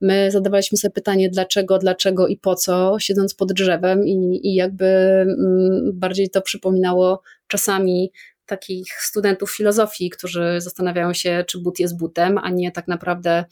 my 0.00 0.30
zadawaliśmy 0.30 0.78
sobie 0.78 0.92
pytanie 0.92 1.30
dlaczego, 1.30 1.78
dlaczego 1.78 2.28
i 2.28 2.36
po 2.36 2.54
co, 2.54 2.96
siedząc 2.98 3.34
pod 3.34 3.52
drzewem 3.52 4.06
i, 4.06 4.40
i 4.42 4.54
jakby 4.54 4.86
mm, 4.86 5.90
bardziej 5.94 6.30
to 6.30 6.42
przypominało 6.42 7.22
czasami 7.46 8.12
takich 8.52 8.92
studentów 8.92 9.56
filozofii, 9.56 10.10
którzy 10.10 10.54
zastanawiają 10.58 11.12
się, 11.12 11.44
czy 11.46 11.58
but 11.58 11.78
jest 11.78 11.98
butem, 11.98 12.38
a 12.38 12.50
nie 12.50 12.72
tak 12.72 12.88
naprawdę 12.88 13.44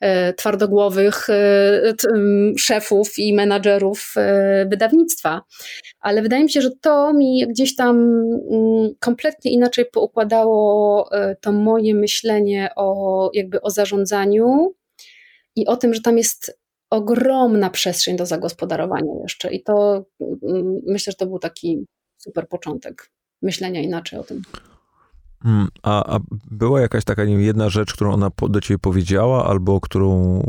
e, 0.00 0.32
twardogłowych 0.32 1.30
e, 1.30 1.94
szefów 2.58 3.18
i 3.18 3.34
menadżerów 3.34 4.14
e, 4.16 4.66
wydawnictwa. 4.70 5.42
Ale 6.00 6.22
wydaje 6.22 6.42
mi 6.42 6.50
się, 6.50 6.60
że 6.60 6.70
to 6.80 7.12
mi 7.12 7.46
gdzieś 7.48 7.76
tam 7.76 7.96
mm, 8.50 8.94
kompletnie 9.00 9.50
inaczej 9.52 9.84
poukładało 9.92 11.10
to 11.40 11.52
moje 11.52 11.94
myślenie 11.94 12.70
o 12.76 13.30
jakby 13.34 13.60
o 13.60 13.70
zarządzaniu 13.70 14.74
i 15.56 15.66
o 15.66 15.76
tym, 15.76 15.94
że 15.94 16.00
tam 16.00 16.18
jest 16.18 16.58
ogromna 16.90 17.70
przestrzeń 17.70 18.16
do 18.16 18.26
zagospodarowania 18.26 19.12
jeszcze. 19.22 19.54
I 19.54 19.62
to 19.62 20.04
mm, 20.20 20.80
myślę, 20.86 21.10
że 21.10 21.16
to 21.16 21.26
był 21.26 21.38
taki 21.38 21.86
super 22.16 22.48
początek 22.48 23.13
myślenia 23.44 23.80
inaczej 23.80 24.18
o 24.18 24.22
tym. 24.22 24.42
Hmm, 25.42 25.68
a, 25.82 26.16
a, 26.16 26.20
była 26.50 26.80
jakaś 26.80 27.04
taka 27.04 27.24
nie 27.24 27.32
wiem, 27.32 27.40
jedna 27.40 27.68
rzecz, 27.68 27.94
którą 27.94 28.12
ona 28.12 28.30
do 28.48 28.60
ciebie 28.60 28.78
powiedziała, 28.78 29.46
albo 29.46 29.80
którą 29.80 30.40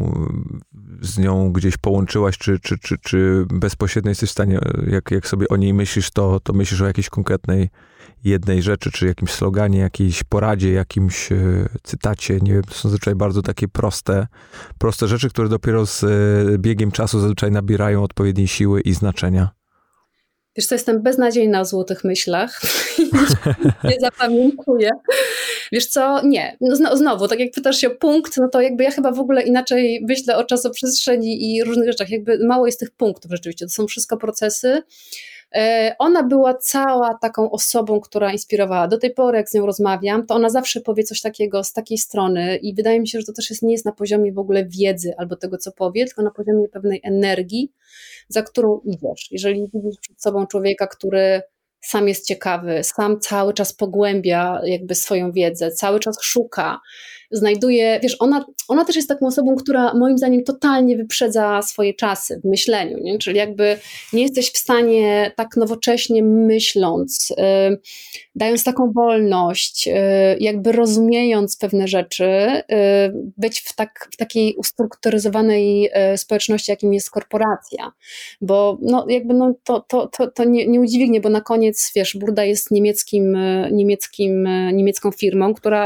z 1.01 1.17
nią 1.17 1.51
gdzieś 1.51 1.77
połączyłaś, 1.77 2.37
czy, 2.37 2.59
czy, 2.59 2.77
czy, 2.77 2.97
czy 2.97 3.45
bezpośrednio 3.49 4.09
jesteś 4.09 4.29
w 4.29 4.31
stanie, 4.31 4.59
jak, 4.87 5.11
jak 5.11 5.27
sobie 5.27 5.47
o 5.47 5.55
niej 5.55 5.73
myślisz, 5.73 6.11
to, 6.11 6.39
to 6.39 6.53
myślisz 6.53 6.81
o 6.81 6.87
jakiejś 6.87 7.09
konkretnej 7.09 7.69
jednej 8.23 8.61
rzeczy, 8.61 8.91
czy 8.91 9.07
jakimś 9.07 9.31
sloganie, 9.31 9.79
jakiejś 9.79 10.23
poradzie, 10.23 10.71
jakimś 10.71 11.31
e, 11.31 11.37
cytacie, 11.83 12.39
nie 12.41 12.53
wiem, 12.53 12.63
to 12.63 12.73
są 12.73 12.89
zazwyczaj 12.89 13.15
bardzo 13.15 13.41
takie 13.41 13.67
proste, 13.67 14.27
proste 14.77 15.07
rzeczy, 15.07 15.29
które 15.29 15.49
dopiero 15.49 15.85
z 15.85 16.03
e, 16.03 16.07
biegiem 16.57 16.91
czasu 16.91 17.19
zazwyczaj 17.19 17.51
nabierają 17.51 18.03
odpowiedniej 18.03 18.47
siły 18.47 18.81
i 18.81 18.93
znaczenia. 18.93 19.49
Wiesz 20.55 20.67
co, 20.67 20.75
jestem 20.75 21.01
beznadziejna 21.01 21.61
o 21.61 21.65
złotych 21.65 22.03
myślach. 22.03 22.61
nie 23.83 23.99
zapamiętuję. 23.99 24.89
Wiesz 25.71 25.85
co, 25.85 26.21
nie. 26.25 26.57
No, 26.61 26.97
znowu, 26.97 27.27
tak 27.27 27.39
jak 27.39 27.51
pytasz 27.51 27.77
się 27.77 27.87
o 27.87 27.95
punkt, 27.95 28.37
no 28.37 28.49
to 28.49 28.61
jakby 28.61 28.83
ja 28.83 28.91
chyba 28.91 29.11
w 29.11 29.19
ogóle 29.19 29.41
inaczej 29.41 30.05
myślę 30.09 30.37
o 30.37 30.43
czasoprzestrzeni 30.43 31.55
i 31.55 31.63
różnych 31.63 31.87
rzeczach. 31.87 32.09
Jakby 32.09 32.45
mało 32.45 32.65
jest 32.65 32.79
tych 32.79 32.91
punktów 32.91 33.31
rzeczywiście. 33.31 33.65
To 33.65 33.71
są 33.71 33.87
wszystko 33.87 34.17
procesy. 34.17 34.83
E, 35.55 35.95
ona 35.99 36.23
była 36.23 36.53
cała 36.53 37.17
taką 37.21 37.51
osobą, 37.51 37.99
która 37.99 38.31
inspirowała. 38.31 38.87
Do 38.87 38.97
tej 38.97 39.13
pory, 39.13 39.37
jak 39.37 39.49
z 39.49 39.53
nią 39.53 39.65
rozmawiam, 39.65 40.25
to 40.25 40.35
ona 40.35 40.49
zawsze 40.49 40.81
powie 40.81 41.03
coś 41.03 41.21
takiego 41.21 41.63
z 41.63 41.73
takiej 41.73 41.97
strony 41.97 42.57
i 42.57 42.75
wydaje 42.75 42.99
mi 42.99 43.07
się, 43.07 43.19
że 43.19 43.25
to 43.25 43.33
też 43.33 43.49
jest, 43.49 43.61
nie 43.61 43.71
jest 43.71 43.85
na 43.85 43.91
poziomie 43.91 44.33
w 44.33 44.39
ogóle 44.39 44.65
wiedzy 44.65 45.13
albo 45.17 45.35
tego, 45.35 45.57
co 45.57 45.71
powie, 45.71 46.05
tylko 46.05 46.21
na 46.21 46.31
poziomie 46.31 46.67
pewnej 46.67 47.01
energii, 47.03 47.71
za 48.27 48.41
którą 48.41 48.79
idziesz. 48.85 49.27
Jeżeli 49.31 49.69
widzisz 49.73 49.99
przed 50.01 50.21
sobą 50.21 50.47
człowieka, 50.47 50.87
który 50.87 51.41
sam 51.81 52.07
jest 52.07 52.27
ciekawy, 52.27 52.83
sam 52.83 53.19
cały 53.19 53.53
czas 53.53 53.73
pogłębia 53.73 54.61
jakby 54.63 54.95
swoją 54.95 55.31
wiedzę, 55.31 55.71
cały 55.71 55.99
czas 55.99 56.17
szuka, 56.21 56.79
znajduje, 57.31 57.99
wiesz, 58.03 58.15
ona, 58.19 58.45
ona 58.67 58.85
też 58.85 58.95
jest 58.95 59.07
taką 59.07 59.27
osobą, 59.27 59.55
która 59.55 59.93
moim 59.93 60.17
zdaniem 60.17 60.43
totalnie 60.43 60.97
wyprzedza 60.97 61.61
swoje 61.61 61.93
czasy 61.93 62.41
w 62.43 62.47
myśleniu, 62.49 62.97
nie? 62.97 63.17
czyli 63.17 63.37
jakby 63.37 63.77
nie 64.13 64.21
jesteś 64.21 64.51
w 64.51 64.57
stanie 64.57 65.31
tak 65.35 65.57
nowocześnie 65.57 66.23
myśląc, 66.23 67.29
yy, 67.29 67.79
dając 68.35 68.63
taką 68.63 68.91
wolność, 68.91 69.87
yy, 69.87 69.93
jakby 70.39 70.71
rozumiejąc 70.71 71.57
pewne 71.57 71.87
rzeczy, 71.87 72.25
yy, 72.69 72.75
być 73.37 73.59
w, 73.59 73.75
tak, 73.75 74.09
w 74.13 74.17
takiej 74.17 74.55
ustrukturyzowanej 74.55 75.89
y, 76.13 76.17
społeczności, 76.17 76.71
jakim 76.71 76.93
jest 76.93 77.09
korporacja, 77.09 77.91
bo 78.41 78.77
no, 78.81 79.05
jakby 79.09 79.33
no, 79.33 79.53
to, 79.63 79.79
to, 79.79 80.07
to, 80.07 80.31
to 80.31 80.43
nie, 80.43 80.67
nie 80.67 80.81
udźwignie, 80.81 81.21
bo 81.21 81.29
na 81.29 81.41
koniec, 81.41 81.91
wiesz, 81.95 82.17
Burda 82.19 82.43
jest 82.43 82.71
niemieckim, 82.71 83.35
y, 83.35 83.69
niemieckim, 83.71 84.47
y, 84.47 84.73
niemiecką 84.73 85.11
firmą, 85.11 85.53
która 85.53 85.85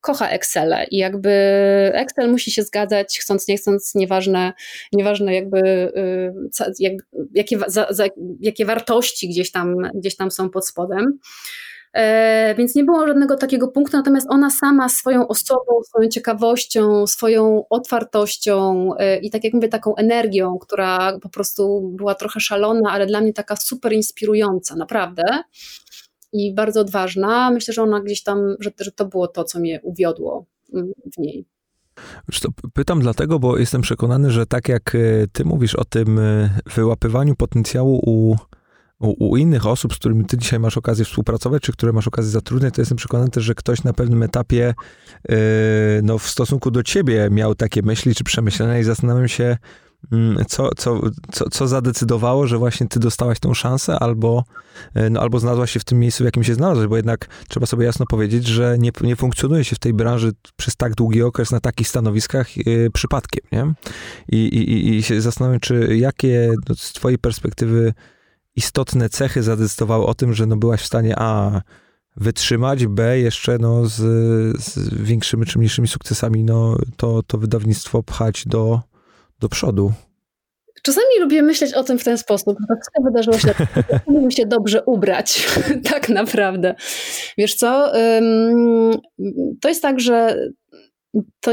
kocha 0.00 0.28
Excel 0.28 0.74
i 0.90 0.96
jakby 0.96 1.30
Excel 1.94 2.30
musi 2.30 2.50
się 2.50 2.62
zgadzać, 2.62 3.18
chcąc, 3.20 3.48
nie 3.48 3.56
chcąc, 3.56 3.94
nieważne, 3.94 4.52
nieważne 4.92 5.34
jakby, 5.34 5.58
y, 5.60 6.72
jakby 6.78 7.02
jakie, 7.34 7.58
za, 7.66 7.86
za, 7.90 8.04
jakie 8.40 8.64
wartości 8.64 9.28
gdzieś 9.28 9.50
tam, 9.50 9.76
gdzieś 9.94 10.16
tam 10.16 10.30
są 10.30 10.50
pod 10.50 10.66
spodem. 10.66 11.18
E, 11.92 12.54
więc 12.58 12.74
nie 12.74 12.84
było 12.84 13.06
żadnego 13.06 13.36
takiego 13.36 13.68
punktu, 13.68 13.96
natomiast 13.96 14.26
ona 14.30 14.50
sama 14.50 14.88
swoją 14.88 15.28
osobą, 15.28 15.82
swoją 15.88 16.08
ciekawością, 16.08 17.06
swoją 17.06 17.64
otwartością 17.70 18.90
e, 18.98 19.18
i 19.18 19.30
tak 19.30 19.44
jak 19.44 19.54
mówię, 19.54 19.68
taką 19.68 19.96
energią, 19.96 20.58
która 20.58 21.18
po 21.22 21.28
prostu 21.28 21.92
była 21.96 22.14
trochę 22.14 22.40
szalona, 22.40 22.90
ale 22.90 23.06
dla 23.06 23.20
mnie 23.20 23.32
taka 23.32 23.56
super 23.56 23.92
inspirująca, 23.92 24.76
naprawdę 24.76 25.22
i 26.32 26.54
bardzo 26.54 26.80
odważna. 26.80 27.50
Myślę, 27.50 27.74
że 27.74 27.82
ona 27.82 28.00
gdzieś 28.00 28.22
tam, 28.22 28.56
że, 28.60 28.70
że 28.80 28.92
to 28.92 29.04
było 29.04 29.28
to, 29.28 29.44
co 29.44 29.60
mnie 29.60 29.80
uwiodło 29.82 30.46
mm, 30.74 30.92
w 31.16 31.18
niej. 31.18 31.46
Pytam 32.74 33.00
dlatego, 33.00 33.38
bo 33.38 33.58
jestem 33.58 33.82
przekonany, 33.82 34.30
że 34.30 34.46
tak 34.46 34.68
jak 34.68 34.94
e, 34.94 34.98
ty 35.32 35.44
mówisz 35.44 35.74
o 35.74 35.84
tym 35.84 36.18
e, 36.18 36.50
wyłapywaniu 36.74 37.36
potencjału 37.36 38.00
u, 38.06 38.36
u, 39.00 39.30
u, 39.30 39.36
innych 39.36 39.66
osób, 39.66 39.94
z 39.94 39.96
którymi 39.96 40.24
ty 40.24 40.38
dzisiaj 40.38 40.60
masz 40.60 40.76
okazję 40.76 41.04
współpracować, 41.04 41.62
czy 41.62 41.72
które 41.72 41.92
masz 41.92 42.08
okazję 42.08 42.30
zatrudniać, 42.30 42.74
to 42.74 42.80
jestem 42.80 42.96
przekonany 42.96 43.30
też, 43.30 43.44
że 43.44 43.54
ktoś 43.54 43.84
na 43.84 43.92
pewnym 43.92 44.22
etapie 44.22 44.74
yy, 45.28 45.36
no, 46.02 46.18
w 46.18 46.28
stosunku 46.28 46.70
do 46.70 46.82
ciebie 46.82 47.28
miał 47.30 47.54
takie 47.54 47.82
myśli 47.82 48.14
czy 48.14 48.24
przemyślenia 48.24 48.78
i 48.78 48.84
zastanawiam 48.84 49.28
się, 49.28 49.56
co, 50.48 50.70
co, 50.76 51.00
co, 51.32 51.50
co 51.50 51.68
zadecydowało, 51.68 52.46
że 52.46 52.58
właśnie 52.58 52.88
ty 52.88 53.00
dostałaś 53.00 53.40
tą 53.40 53.54
szansę, 53.54 53.98
albo, 53.98 54.44
e, 54.94 55.10
no, 55.10 55.20
albo 55.20 55.38
znalazłaś 55.38 55.70
się 55.70 55.80
w 55.80 55.84
tym 55.84 55.98
miejscu, 55.98 56.24
w 56.24 56.26
jakim 56.26 56.44
się 56.44 56.54
znalazłaś, 56.54 56.86
bo 56.86 56.96
jednak 56.96 57.28
trzeba 57.48 57.66
sobie 57.66 57.86
jasno 57.86 58.06
powiedzieć, 58.06 58.46
że 58.46 58.76
nie, 58.78 58.90
nie 59.00 59.16
funkcjonuje 59.16 59.64
się 59.64 59.76
w 59.76 59.78
tej 59.78 59.94
branży 59.94 60.32
przez 60.56 60.76
tak 60.76 60.94
długi 60.94 61.22
okres 61.22 61.50
na 61.50 61.60
takich 61.60 61.88
stanowiskach 61.88 62.56
yy, 62.56 62.90
przypadkiem, 62.90 63.44
nie? 63.52 63.74
I, 64.28 64.46
i, 64.46 64.96
I 64.96 65.02
się 65.02 65.20
zastanawiam, 65.20 65.60
czy 65.60 65.96
jakie 65.96 66.54
no, 66.68 66.74
z 66.74 66.92
twojej 66.92 67.18
perspektywy 67.18 67.94
istotne 68.56 69.08
cechy 69.08 69.42
zadecydowały 69.42 70.06
o 70.06 70.14
tym, 70.14 70.34
że 70.34 70.46
no, 70.46 70.56
byłaś 70.56 70.80
w 70.80 70.86
stanie 70.86 71.18
a 71.18 71.60
wytrzymać, 72.16 72.86
b 72.86 73.18
jeszcze 73.18 73.58
no, 73.58 73.86
z, 73.86 73.96
z 74.62 74.94
większymi 74.94 75.46
czy 75.46 75.58
mniejszymi 75.58 75.88
sukcesami 75.88 76.44
no, 76.44 76.76
to, 76.96 77.22
to 77.22 77.38
wydawnictwo 77.38 78.02
pchać 78.02 78.44
do, 78.46 78.80
do 79.40 79.48
przodu. 79.48 79.92
Czasami 80.82 81.06
lubię 81.20 81.42
myśleć 81.42 81.74
o 81.74 81.84
tym 81.84 81.98
w 81.98 82.04
ten 82.04 82.18
sposób, 82.18 82.58
wszystko 82.58 83.02
wydarzyło 83.02 83.38
się, 83.38 83.46
tak, 83.46 84.32
się 84.32 84.46
dobrze 84.46 84.82
ubrać, 84.84 85.48
tak 85.90 86.08
naprawdę. 86.08 86.74
Wiesz 87.38 87.54
co, 87.54 87.92
to 89.60 89.68
jest 89.68 89.82
tak, 89.82 90.00
że 90.00 90.48
to, 91.40 91.52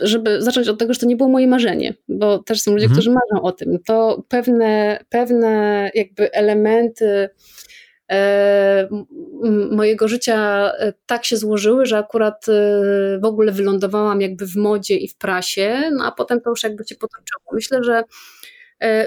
żeby 0.00 0.42
zacząć 0.42 0.68
od 0.68 0.78
tego, 0.78 0.94
że 0.94 1.00
to 1.00 1.06
nie 1.06 1.16
było 1.16 1.28
moje 1.28 1.48
marzenie, 1.48 1.94
bo 2.08 2.38
też 2.38 2.62
są 2.62 2.72
ludzie, 2.72 2.84
mhm. 2.84 2.96
którzy 2.96 3.10
marzą 3.10 3.44
o 3.44 3.52
tym, 3.52 3.78
to 3.86 4.24
pewne, 4.28 4.98
pewne 5.08 5.90
jakby 5.94 6.32
elementy 6.32 7.28
mojego 9.70 10.08
życia 10.08 10.72
e, 10.78 10.92
tak 11.06 11.24
się 11.24 11.36
złożyły, 11.36 11.86
że 11.86 11.98
akurat 11.98 12.48
e, 12.48 12.52
w 13.18 13.24
ogóle 13.24 13.52
wylądowałam 13.52 14.20
jakby 14.20 14.46
w 14.46 14.56
modzie 14.56 14.96
i 14.96 15.08
w 15.08 15.16
prasie, 15.16 15.90
no 15.92 16.04
a 16.04 16.12
potem 16.12 16.40
to 16.40 16.50
już 16.50 16.62
jakby 16.62 16.84
się 16.84 16.94
potoczyło. 16.94 17.42
Myślę, 17.52 17.84
że 17.84 18.04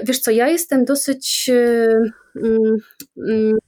wiesz 0.04 0.18
co, 0.18 0.30
ja 0.30 0.48
jestem 0.48 0.84
dosyć 0.84 1.50
mm, 2.36 2.76
mm, 3.16 3.58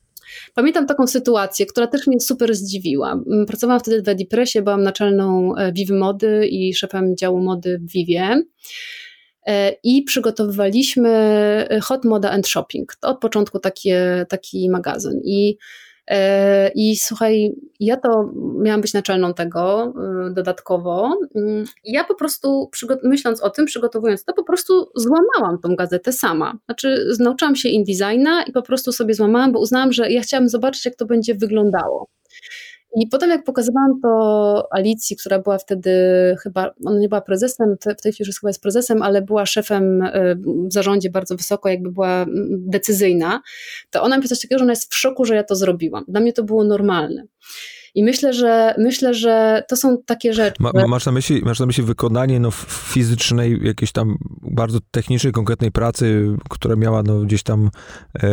Pamiętam 0.55 0.87
taką 0.87 1.07
sytuację, 1.07 1.67
która 1.67 1.87
też 1.87 2.07
mnie 2.07 2.21
super 2.21 2.55
zdziwiła. 2.55 3.13
Mm, 3.13 3.47
pracowałam 3.47 3.81
wtedy 3.81 4.03
w 4.03 4.09
Edipressie, 4.09 4.63
byłam 4.63 4.83
naczelną 4.83 5.57
e, 5.57 5.73
Viv 5.73 5.95
Mody 5.95 6.47
i 6.47 6.75
szefem 6.75 7.17
działu 7.17 7.41
mody 7.41 7.79
w 7.79 7.93
Vivie 7.93 8.23
e, 8.23 8.43
i 9.83 10.03
przygotowywaliśmy 10.03 11.11
e, 11.71 11.81
Hot 11.81 12.05
Moda 12.05 12.31
and 12.31 12.49
Shopping. 12.49 12.97
To 13.01 13.09
od 13.09 13.21
początku 13.21 13.59
takie, 13.59 14.27
taki 14.29 14.71
magazyn. 14.71 15.21
I 15.25 15.59
E, 16.11 16.71
I 16.75 16.97
słuchaj, 16.97 17.53
ja 17.81 17.97
to 17.97 18.33
miałam 18.61 18.81
być 18.81 18.95
naczelną 18.95 19.35
tego 19.35 19.93
dodatkowo. 20.31 21.19
Mm, 21.35 21.65
ja 21.85 22.05
po 22.05 22.15
prostu, 22.15 22.71
myśląc 23.03 23.43
o 23.43 23.51
tym, 23.51 23.67
przygotowując 23.67 24.25
to, 24.25 24.33
po 24.33 24.45
prostu 24.45 24.91
złamałam 24.97 25.59
tą 25.63 25.77
gazetę 25.77 26.13
sama. 26.13 26.59
Znaczy, 26.65 27.09
nauczyłam 27.21 27.57
się 27.57 27.69
InDesigna 27.69 28.43
i 28.43 28.53
po 28.53 28.63
prostu 28.63 28.93
sobie 28.93 29.15
złamałam, 29.15 29.53
bo 29.53 29.61
uznałam, 29.61 29.93
że 29.93 30.11
ja 30.11 30.21
chciałam 30.21 30.49
zobaczyć, 30.49 30.85
jak 30.85 30.97
to 30.97 31.07
będzie 31.07 31.35
wyglądało. 31.35 32.09
I 32.97 33.07
potem 33.07 33.31
jak 33.31 33.45
pokazywałam 33.45 34.01
to 34.03 34.69
Alicji, 34.71 35.17
która 35.17 35.39
była 35.39 35.59
wtedy 35.59 35.91
chyba, 36.43 36.71
ona 36.87 36.99
nie 36.99 37.09
była 37.09 37.21
prezesem, 37.21 37.77
w 37.99 38.03
tej 38.03 38.13
chwili 38.13 38.29
już 38.29 38.41
chyba 38.41 38.51
jest 38.51 38.63
prezesem, 38.63 39.03
ale 39.03 39.23
była 39.23 39.47
szefem 39.47 40.03
y, 40.03 40.37
w 40.69 40.73
zarządzie 40.73 41.11
bardzo 41.11 41.37
wysoko, 41.37 41.69
jakby 41.69 41.93
była 41.93 42.23
mm, 42.23 42.49
decyzyjna, 42.51 43.41
to 43.91 44.03
ona 44.03 44.19
mi 44.19 44.29
coś 44.29 44.41
takiego, 44.41 44.59
że 44.59 44.65
ona 44.65 44.73
jest 44.73 44.95
w 44.95 44.97
szoku, 44.97 45.25
że 45.25 45.35
ja 45.35 45.45
to 45.45 45.57
zrobiłam. 45.57 46.05
Dla 46.09 46.21
mnie 46.21 46.33
to 46.33 46.45
było 46.45 46.65
normalne. 46.65 47.25
I 47.95 48.05
myślę, 48.05 48.33
że 48.33 48.75
myślę, 48.79 49.15
że 49.15 49.65
to 49.69 49.77
są 49.77 49.97
takie 50.07 50.33
rzeczy. 50.35 50.57
Ma, 50.61 50.87
masz, 50.89 51.07
na 51.07 51.13
myśli, 51.13 51.43
masz 51.45 51.61
na 51.61 51.67
myśli 51.67 51.85
wykonanie 51.85 52.41
no, 52.41 52.51
fizycznej, 52.91 53.61
jakiejś 53.63 53.93
tam 53.93 54.19
bardzo 54.43 54.79
technicznej, 54.91 55.33
konkretnej 55.33 55.73
pracy, 55.73 56.37
która 56.51 56.77
miała 56.77 57.03
no, 57.03 57.21
gdzieś 57.21 57.43
tam 57.43 57.71
e, 58.23 58.29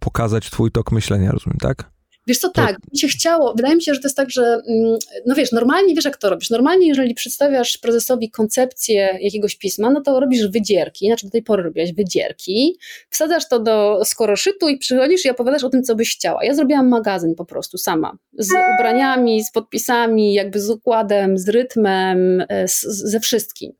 pokazać 0.00 0.50
twój 0.50 0.70
tok 0.70 0.92
myślenia, 0.92 1.32
rozumiem, 1.32 1.58
tak? 1.58 1.95
Wiesz 2.26 2.38
co, 2.38 2.48
tak, 2.48 2.76
mi 2.92 2.98
się 2.98 3.08
chciało, 3.08 3.54
wydaje 3.54 3.74
mi 3.74 3.82
się, 3.82 3.94
że 3.94 4.00
to 4.00 4.06
jest 4.06 4.16
tak, 4.16 4.30
że 4.30 4.42
mm, 4.42 4.98
no 5.26 5.34
wiesz, 5.34 5.52
normalnie 5.52 5.94
wiesz 5.94 6.04
jak 6.04 6.16
to 6.16 6.30
robisz, 6.30 6.50
normalnie 6.50 6.88
jeżeli 6.88 7.14
przedstawiasz 7.14 7.78
prezesowi 7.78 8.30
koncepcję 8.30 9.18
jakiegoś 9.20 9.56
pisma, 9.56 9.90
no 9.90 10.00
to 10.00 10.20
robisz 10.20 10.48
wydzierki, 10.48 11.06
znaczy 11.06 11.26
do 11.26 11.32
tej 11.32 11.42
pory 11.42 11.62
robiłaś 11.62 11.92
wydzierki, 11.92 12.78
wsadzasz 13.10 13.48
to 13.48 13.58
do 13.58 14.04
skoroszytu 14.04 14.68
i 14.68 14.78
przychodzisz 14.78 15.24
i 15.24 15.30
opowiadasz 15.30 15.64
o 15.64 15.70
tym, 15.70 15.82
co 15.82 15.94
byś 15.94 16.16
chciała. 16.16 16.44
Ja 16.44 16.54
zrobiłam 16.54 16.88
magazyn 16.88 17.34
po 17.34 17.44
prostu 17.44 17.78
sama, 17.78 18.18
z 18.38 18.50
ubraniami, 18.74 19.44
z 19.44 19.52
podpisami, 19.52 20.34
jakby 20.34 20.60
z 20.60 20.70
układem, 20.70 21.38
z 21.38 21.48
rytmem, 21.48 22.44
e, 22.48 22.68
z, 22.68 22.80
ze 22.82 23.20
wszystkim. 23.20 23.72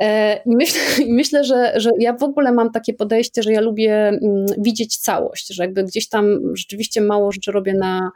E, 0.00 0.36
I 0.46 0.56
myślę, 0.56 0.80
myślę 1.08 1.44
że, 1.44 1.72
że 1.80 1.90
ja 1.98 2.12
w 2.12 2.22
ogóle 2.22 2.52
mam 2.52 2.70
takie 2.70 2.94
podejście, 2.94 3.42
że 3.42 3.52
ja 3.52 3.60
lubię 3.60 4.08
mm, 4.08 4.46
widzieć 4.58 4.96
całość, 4.96 5.54
że 5.54 5.62
jakby 5.62 5.84
gdzieś 5.84 6.08
tam 6.08 6.56
rzeczywiście 6.56 7.00
mało 7.00 7.32
rzeczy 7.32 7.52
robię 7.52 7.74
na, 7.74 8.10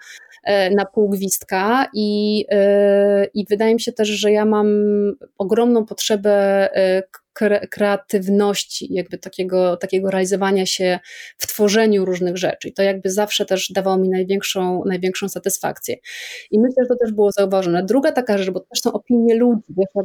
e, 0.45 0.71
na 0.71 0.85
pół 0.85 1.09
gwizdka 1.09 1.87
i, 1.95 2.45
e, 2.51 3.25
i 3.35 3.45
wydaje 3.51 3.75
mi 3.75 3.81
się 3.81 3.93
też, 3.93 4.09
że 4.09 4.33
ja 4.33 4.45
mam 4.45 4.67
ogromną 5.39 5.85
potrzebę 5.85 6.69
kreatywności, 7.71 8.95
jakby 8.95 9.19
takiego, 9.19 9.77
takiego 9.77 10.11
realizowania 10.11 10.67
się 10.67 10.99
w 11.39 11.47
tworzeniu 11.47 12.05
różnych 12.05 12.37
rzeczy. 12.37 12.69
I 12.69 12.73
to 12.73 12.83
jakby 12.83 13.11
zawsze 13.11 13.47
też 13.47 13.73
dawało 13.73 13.97
mi 13.99 14.09
największą, 14.09 14.85
największą 14.85 15.29
satysfakcję. 15.29 15.97
I 16.51 16.61
myślę, 16.61 16.85
że 16.85 16.89
to 16.89 16.97
też 16.97 17.13
było 17.13 17.33
zauważone. 17.33 17.85
Druga 17.85 18.13
taka 18.13 18.39
rzecz, 18.39 18.51
bo 18.51 18.61
też 18.61 18.81
są 18.81 18.93
opinie 18.93 19.35
ludzi. 19.35 19.63
Wiesz, 19.69 20.05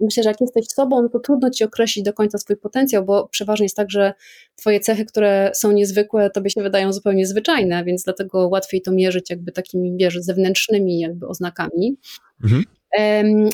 myślę, 0.00 0.22
że 0.22 0.30
jak 0.30 0.40
jesteś 0.40 0.66
sobą, 0.66 1.08
to 1.08 1.18
trudno 1.18 1.50
ci 1.50 1.64
określić 1.64 2.04
do 2.04 2.12
końca 2.12 2.38
swój 2.38 2.56
potencjał, 2.56 3.04
bo 3.04 3.28
przeważnie 3.28 3.64
jest 3.64 3.76
tak, 3.76 3.90
że 3.90 4.12
twoje 4.56 4.80
cechy, 4.80 5.04
które 5.04 5.50
są 5.54 5.72
niezwykłe, 5.72 6.30
tobie 6.30 6.50
się 6.50 6.62
wydają 6.62 6.92
zupełnie 6.92 7.26
zwyczajne, 7.26 7.84
więc 7.84 8.04
dlatego 8.04 8.48
łatwiej 8.48 8.82
to 8.82 8.92
mierzyć 8.92 9.30
jakby 9.30 9.52
takimi, 9.52 9.96
wiesz, 9.96 10.18
zewnętrznymi 10.20 10.98
jakby 10.98 11.28
oznakami. 11.28 11.96
Mhm. 12.44 12.64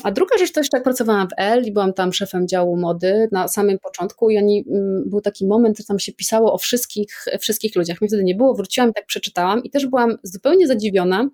A 0.03 0.11
druga 0.11 0.37
rzecz 0.37 0.51
to 0.51 0.59
jeszcze 0.59 0.77
jak 0.77 0.83
pracowałam 0.83 1.27
w 1.27 1.31
L 1.37 1.63
i 1.65 1.71
byłam 1.71 1.93
tam 1.93 2.13
szefem 2.13 2.47
działu 2.47 2.77
mody 2.77 3.27
na 3.31 3.47
samym 3.47 3.79
początku 3.79 4.29
i 4.29 4.37
oni, 4.37 4.65
mm, 4.69 5.03
był 5.09 5.21
taki 5.21 5.47
moment, 5.47 5.77
że 5.77 5.83
tam 5.83 5.99
się 5.99 6.13
pisało 6.13 6.53
o 6.53 6.57
wszystkich, 6.57 7.25
wszystkich 7.39 7.75
ludziach. 7.75 8.01
Mnie 8.01 8.07
wtedy 8.07 8.23
nie 8.23 8.35
było, 8.35 8.55
wróciłam 8.55 8.89
i 8.89 8.93
tak 8.93 9.05
przeczytałam 9.05 9.63
i 9.63 9.69
też 9.69 9.85
byłam 9.85 10.17
zupełnie 10.23 10.67
zadziwiona, 10.67 11.29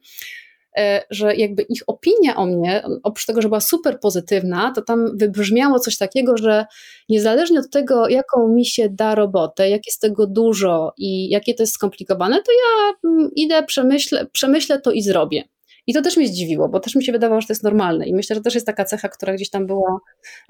e, 0.78 1.02
że 1.10 1.36
jakby 1.36 1.62
ich 1.62 1.82
opinia 1.88 2.36
o 2.36 2.46
mnie, 2.46 2.84
oprócz 3.04 3.26
tego, 3.26 3.42
że 3.42 3.48
była 3.48 3.62
super 3.62 4.00
pozytywna, 4.00 4.72
to 4.76 4.82
tam 4.82 5.18
wybrzmiało 5.18 5.80
coś 5.80 5.98
takiego, 5.98 6.38
że 6.38 6.66
niezależnie 7.10 7.60
od 7.60 7.70
tego, 7.70 8.10
jaką 8.10 8.48
mi 8.48 8.66
się 8.66 8.90
da 8.90 9.16
robotę, 9.16 9.70
jak 9.70 9.86
jest 9.86 10.02
tego 10.02 10.28
dużo 10.28 10.94
i 10.98 11.30
jakie 11.30 11.54
to 11.54 11.64
jest 11.64 11.74
skomplikowane, 11.74 12.36
to 12.36 12.52
ja 12.52 12.94
mm, 13.10 13.30
idę, 13.36 13.64
przemyślę, 13.64 14.28
przemyślę 14.32 14.82
to 14.82 14.92
i 14.92 15.02
zrobię. 15.02 15.44
I 15.88 15.94
to 15.94 16.02
też 16.02 16.18
mnie 16.18 16.28
zdziwiło, 16.28 16.70
bo 16.70 16.80
też 16.80 16.96
mi 16.96 17.04
się 17.04 17.12
wydawało, 17.12 17.42
że 17.42 17.48
to 17.48 17.54
jest 17.54 17.64
normalne. 17.64 18.08
I 18.08 18.14
myślę, 18.14 18.36
że 18.36 18.42
też 18.42 18.54
jest 18.54 18.68
taka 18.68 18.86
cecha, 18.86 19.10
która 19.10 19.34
gdzieś 19.34 19.50
tam 19.50 19.68
była, 19.68 20.00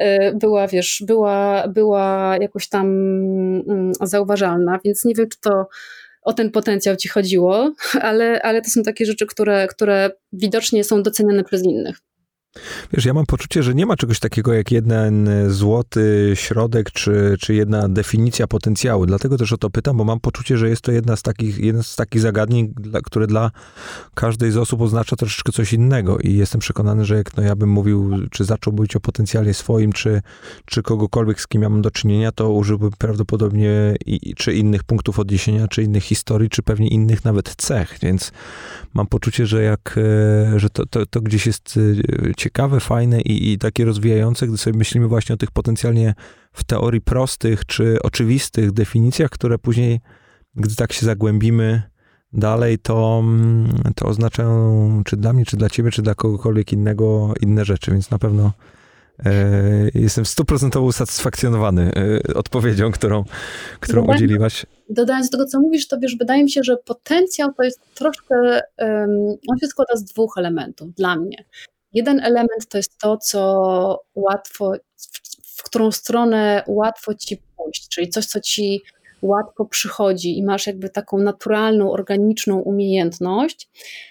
y, 0.01 0.05
była 0.35 0.67
wiesz, 0.67 1.03
była, 1.07 1.67
była 1.67 2.37
jakoś 2.41 2.69
tam 2.69 2.87
mm, 3.67 3.91
zauważalna, 4.01 4.79
więc 4.85 5.05
nie 5.05 5.15
wiem, 5.15 5.29
czy 5.29 5.39
to 5.39 5.67
o 6.21 6.33
ten 6.33 6.51
potencjał 6.51 6.95
ci 6.95 7.09
chodziło, 7.09 7.73
ale, 8.01 8.41
ale 8.41 8.61
to 8.61 8.69
są 8.69 8.83
takie 8.83 9.05
rzeczy, 9.05 9.25
które, 9.25 9.67
które 9.67 10.11
widocznie 10.33 10.83
są 10.83 11.03
doceniane 11.03 11.43
przez 11.43 11.63
innych. 11.63 11.97
Wiesz, 12.93 13.05
ja 13.05 13.13
mam 13.13 13.25
poczucie, 13.25 13.63
że 13.63 13.75
nie 13.75 13.85
ma 13.85 13.95
czegoś 13.95 14.19
takiego 14.19 14.53
jak 14.53 14.71
jeden 14.71 15.29
złoty 15.47 16.31
środek, 16.35 16.91
czy, 16.91 17.35
czy 17.39 17.53
jedna 17.53 17.89
definicja 17.89 18.47
potencjału. 18.47 19.05
Dlatego 19.05 19.37
też 19.37 19.53
o 19.53 19.57
to 19.57 19.69
pytam, 19.69 19.97
bo 19.97 20.03
mam 20.03 20.19
poczucie, 20.19 20.57
że 20.57 20.69
jest 20.69 20.81
to 20.81 20.91
jedna 20.91 21.15
z 21.15 21.21
takich, 21.21 21.57
jeden 21.57 21.83
z 21.83 21.95
takich 21.95 22.21
zagadnień, 22.21 22.73
dla, 22.77 23.01
które 23.01 23.27
dla 23.27 23.51
każdej 24.13 24.51
z 24.51 24.57
osób 24.57 24.81
oznacza 24.81 25.15
troszeczkę 25.15 25.51
coś 25.51 25.73
innego. 25.73 26.17
I 26.17 26.33
jestem 26.33 26.61
przekonany, 26.61 27.05
że 27.05 27.15
jak 27.15 27.37
no, 27.37 27.43
ja 27.43 27.55
bym 27.55 27.69
mówił, 27.69 28.11
czy 28.31 28.45
zaczął 28.45 28.73
mówić 28.73 28.95
o 28.95 28.99
potencjale 28.99 29.53
swoim, 29.53 29.93
czy, 29.93 30.21
czy 30.65 30.83
kogokolwiek, 30.83 31.41
z 31.41 31.47
kim 31.47 31.61
ja 31.61 31.69
mam 31.69 31.81
do 31.81 31.91
czynienia, 31.91 32.31
to 32.31 32.51
użyłbym 32.51 32.91
prawdopodobnie 32.97 33.95
i, 34.05 34.35
czy 34.35 34.53
innych 34.53 34.83
punktów 34.83 35.19
odniesienia, 35.19 35.67
czy 35.67 35.83
innych 35.83 36.03
historii, 36.03 36.49
czy 36.49 36.63
pewnie 36.63 36.87
innych 36.87 37.25
nawet 37.25 37.55
cech. 37.57 37.97
Więc 38.01 38.31
mam 38.93 39.07
poczucie, 39.07 39.45
że 39.45 39.63
jak, 39.63 39.95
e, 39.97 40.59
że 40.59 40.69
to, 40.69 40.85
to, 40.85 41.05
to 41.05 41.21
gdzieś 41.21 41.47
jest 41.47 41.79
e, 42.29 42.33
ciekawe, 42.43 42.79
fajne 42.79 43.21
i, 43.21 43.51
i 43.51 43.57
takie 43.57 43.85
rozwijające, 43.85 44.47
gdy 44.47 44.57
sobie 44.57 44.77
myślimy 44.77 45.07
właśnie 45.07 45.35
o 45.35 45.37
tych 45.37 45.51
potencjalnie 45.51 46.13
w 46.53 46.63
teorii 46.63 47.01
prostych 47.01 47.65
czy 47.65 47.97
oczywistych 48.01 48.71
definicjach, 48.71 49.29
które 49.29 49.57
później, 49.57 49.99
gdy 50.55 50.75
tak 50.75 50.93
się 50.93 51.05
zagłębimy 51.05 51.83
dalej, 52.33 52.79
to, 52.79 53.21
mm, 53.23 53.69
to 53.95 54.07
oznaczają 54.07 55.01
czy 55.05 55.17
dla 55.17 55.33
mnie, 55.33 55.45
czy 55.45 55.57
dla 55.57 55.69
ciebie, 55.69 55.91
czy 55.91 56.01
dla 56.01 56.15
kogokolwiek 56.15 56.73
innego 56.73 57.33
inne 57.41 57.65
rzeczy, 57.65 57.91
więc 57.91 58.11
na 58.11 58.19
pewno 58.19 58.51
e, 59.25 59.31
jestem 59.93 60.25
stuprocentowo 60.25 60.85
usatysfakcjonowany 60.85 61.91
e, 62.27 62.33
odpowiedzią, 62.33 62.91
którą, 62.91 63.23
którą 63.79 64.01
dodając, 64.01 64.21
udzieliłaś. 64.21 64.65
Dodając 64.89 65.29
do 65.29 65.37
tego, 65.37 65.49
co 65.49 65.59
mówisz, 65.59 65.87
to 65.87 65.99
wiesz, 65.99 66.15
wydaje 66.17 66.43
mi 66.43 66.51
się, 66.51 66.63
że 66.63 66.77
potencjał 66.77 67.53
to 67.53 67.63
jest 67.63 67.81
troszkę, 67.93 68.35
um, 68.77 69.09
on 69.51 69.57
się 69.61 69.67
składa 69.67 69.95
z 69.95 70.03
dwóch 70.03 70.33
elementów 70.37 70.93
dla 70.93 71.15
mnie. 71.15 71.45
Jeden 71.93 72.19
element 72.19 72.67
to 72.69 72.77
jest 72.77 72.97
to, 72.99 73.17
co 73.17 73.99
łatwo, 74.15 74.73
w 75.57 75.63
którą 75.63 75.91
stronę 75.91 76.63
łatwo 76.67 77.13
ci 77.15 77.37
pójść, 77.57 77.87
czyli 77.89 78.09
coś, 78.09 78.25
co 78.25 78.41
ci 78.41 78.81
łatwo 79.23 79.65
przychodzi 79.65 80.37
i 80.37 80.43
masz 80.43 80.67
jakby 80.67 80.89
taką 80.89 81.17
naturalną, 81.17 81.91
organiczną 81.91 82.59
umiejętność. 82.59 83.69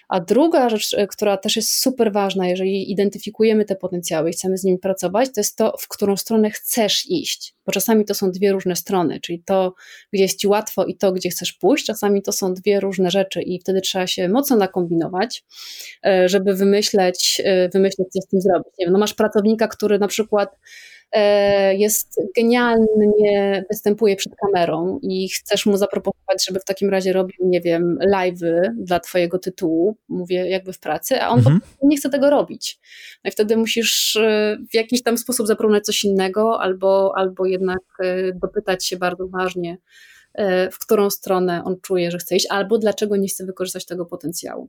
A 0.09 0.20
druga 0.20 0.68
rzecz, 0.68 0.94
e, 0.94 1.07
która 1.07 1.37
też 1.37 1.57
jest 1.57 1.81
super 1.81 2.12
ważna, 2.12 2.48
jeżeli 2.48 2.92
identyfikujemy 2.92 3.64
te 3.64 3.77
potencjały 3.77 4.31
i 4.31 4.33
chcemy 4.33 4.59
z 4.59 4.64
nimi 4.64 4.79
pracować, 4.79 5.29
to 5.35 5.40
jest 5.40 5.57
to, 5.57 5.77
w 5.81 5.88
którą 5.88 6.16
stronę 6.16 6.51
chcesz 6.51 7.07
iść. 7.11 7.55
Bo 7.66 7.72
czasami 7.72 8.05
to 8.05 8.14
są 8.14 8.31
dwie 8.31 8.53
różne 8.53 8.77
strony, 8.77 9.20
czyli 9.20 9.42
to, 9.44 9.75
gdzie 10.12 10.22
jest 10.22 10.38
ci 10.38 10.46
łatwo 10.46 10.85
i 10.85 10.96
to, 10.96 11.12
gdzie 11.12 11.31
chcesz 11.31 11.53
pójść, 11.53 11.87
czasami 11.87 12.22
to 12.22 12.33
są 12.33 12.55
dwie 12.55 12.81
różne 12.81 13.11
rzeczy 13.11 13.42
i 13.42 13.61
wtedy 13.61 13.81
trzeba 13.81 14.07
się 14.07 14.29
mocno 14.29 14.57
nakombinować, 14.57 15.44
e, 16.07 16.29
żeby 16.29 16.55
wymyśleć, 16.55 17.42
e, 17.44 17.68
wymyśleć 17.68 18.09
co 18.09 18.20
z 18.20 18.27
tym 18.27 18.40
zrobić. 18.40 18.72
Nie 18.79 18.87
wiem, 18.87 18.92
no 18.92 18.98
masz 18.98 19.14
pracownika, 19.14 19.68
który 19.68 19.98
na 19.98 20.09
przykład 20.09 20.57
jest 21.72 22.20
genialnie, 22.37 23.64
występuje 23.70 24.16
przed 24.16 24.33
kamerą 24.37 24.98
i 25.03 25.29
chcesz 25.29 25.66
mu 25.66 25.77
zaproponować, 25.77 26.46
żeby 26.46 26.61
w 26.61 26.64
takim 26.64 26.90
razie 26.90 27.12
robił, 27.12 27.37
nie 27.40 27.61
wiem, 27.61 27.98
live'y 28.14 28.61
dla 28.77 29.01
twojego 29.01 29.38
tytułu, 29.38 29.96
mówię 30.09 30.48
jakby 30.48 30.72
w 30.72 30.79
pracy, 30.79 31.22
a 31.22 31.29
on 31.29 31.38
mhm. 31.38 31.61
nie 31.83 31.96
chce 31.96 32.11
tego 32.11 32.31
robić. 32.31 32.79
No 33.25 33.29
i 33.29 33.33
wtedy 33.33 33.57
musisz 33.57 34.16
e, 34.16 34.57
w 34.70 34.75
jakiś 34.75 35.03
tam 35.03 35.18
sposób 35.18 35.46
zaproponować 35.46 35.85
coś 35.85 36.05
innego 36.05 36.61
albo, 36.61 37.12
albo 37.16 37.46
jednak 37.46 37.83
e, 38.01 38.33
dopytać 38.33 38.87
się 38.87 38.96
bardzo 38.96 39.29
ważnie, 39.29 39.79
w 40.72 40.79
którą 40.79 41.11
stronę 41.11 41.62
on 41.64 41.81
czuje, 41.81 42.11
że 42.11 42.18
chce 42.18 42.37
iść, 42.37 42.46
albo 42.51 42.79
dlaczego 42.79 43.16
nie 43.16 43.29
chce 43.29 43.46
wykorzystać 43.46 43.87
tego 43.87 44.07
potencjału. 44.07 44.68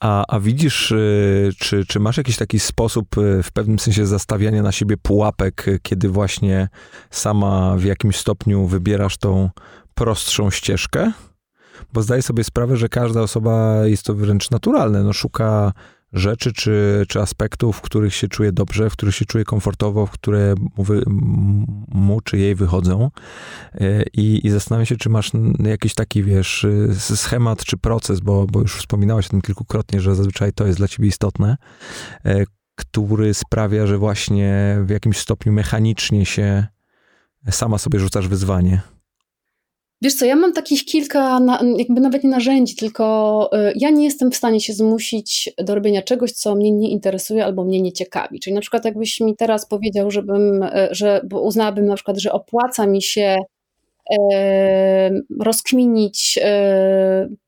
A, 0.00 0.24
a 0.28 0.40
widzisz, 0.40 0.90
y, 0.90 1.50
czy, 1.58 1.86
czy 1.86 2.00
masz 2.00 2.16
jakiś 2.16 2.36
taki 2.36 2.60
sposób 2.60 3.18
y, 3.18 3.42
w 3.42 3.52
pewnym 3.52 3.78
sensie 3.78 4.06
zastawiania 4.06 4.62
na 4.62 4.72
siebie 4.72 4.96
pułapek, 4.96 5.68
y, 5.68 5.80
kiedy 5.82 6.08
właśnie 6.08 6.68
sama 7.10 7.76
w 7.76 7.84
jakimś 7.84 8.16
stopniu 8.16 8.66
wybierasz 8.66 9.16
tą 9.16 9.50
prostszą 9.94 10.50
ścieżkę? 10.50 11.12
Bo 11.92 12.02
zdaję 12.02 12.22
sobie 12.22 12.44
sprawę, 12.44 12.76
że 12.76 12.88
każda 12.88 13.20
osoba 13.20 13.86
jest 13.86 14.02
to 14.02 14.14
wręcz 14.14 14.50
naturalne. 14.50 15.02
No, 15.02 15.12
szuka 15.12 15.72
rzeczy 16.16 16.52
czy, 16.52 17.04
czy 17.08 17.20
aspektów, 17.20 17.76
w 17.76 17.80
których 17.80 18.14
się 18.14 18.28
czuje 18.28 18.52
dobrze, 18.52 18.90
w 18.90 18.92
których 18.92 19.14
się 19.14 19.24
czuje 19.24 19.44
komfortowo, 19.44 20.06
w 20.06 20.10
które 20.10 20.54
mu, 20.76 20.84
mu 21.88 22.20
czy 22.20 22.38
jej 22.38 22.54
wychodzą. 22.54 23.10
E, 23.74 24.02
I, 24.02 24.46
I 24.46 24.50
zastanawiam 24.50 24.86
się, 24.86 24.96
czy 24.96 25.08
masz 25.08 25.30
jakiś 25.58 25.94
taki, 25.94 26.22
wiesz, 26.22 26.66
schemat 26.98 27.64
czy 27.64 27.76
proces, 27.76 28.20
bo, 28.20 28.46
bo 28.46 28.60
już 28.60 28.76
wspominałaś 28.76 29.26
o 29.26 29.30
tym 29.30 29.42
kilkukrotnie, 29.42 30.00
że 30.00 30.14
zazwyczaj 30.14 30.52
to 30.52 30.66
jest 30.66 30.78
dla 30.78 30.88
ciebie 30.88 31.08
istotne, 31.08 31.56
e, 32.24 32.44
który 32.74 33.34
sprawia, 33.34 33.86
że 33.86 33.98
właśnie 33.98 34.78
w 34.84 34.90
jakimś 34.90 35.18
stopniu 35.18 35.52
mechanicznie 35.52 36.26
się 36.26 36.66
sama 37.50 37.78
sobie 37.78 37.98
rzucasz 37.98 38.28
wyzwanie. 38.28 38.95
Wiesz 40.02 40.14
co, 40.14 40.24
ja 40.26 40.36
mam 40.36 40.52
takich 40.52 40.84
kilka, 40.84 41.40
jakby 41.76 42.00
nawet 42.00 42.24
nie 42.24 42.30
narzędzi, 42.30 42.76
tylko 42.76 43.50
y, 43.68 43.72
ja 43.76 43.90
nie 43.90 44.04
jestem 44.04 44.30
w 44.30 44.36
stanie 44.36 44.60
się 44.60 44.72
zmusić 44.72 45.50
do 45.58 45.74
robienia 45.74 46.02
czegoś, 46.02 46.32
co 46.32 46.54
mnie 46.54 46.72
nie 46.72 46.90
interesuje 46.90 47.44
albo 47.44 47.64
mnie 47.64 47.80
nie 47.82 47.92
ciekawi. 47.92 48.40
Czyli 48.40 48.54
na 48.54 48.60
przykład 48.60 48.84
jakbyś 48.84 49.20
mi 49.20 49.36
teraz 49.36 49.66
powiedział, 49.68 50.10
żebym, 50.10 50.62
y, 50.62 50.88
że 50.90 51.20
bo 51.24 51.42
uznałabym 51.42 51.86
na 51.86 51.94
przykład, 51.94 52.18
że 52.18 52.32
opłaca 52.32 52.86
mi 52.86 53.02
się 53.02 53.36
e, 54.32 55.10
rozkminić 55.40 56.38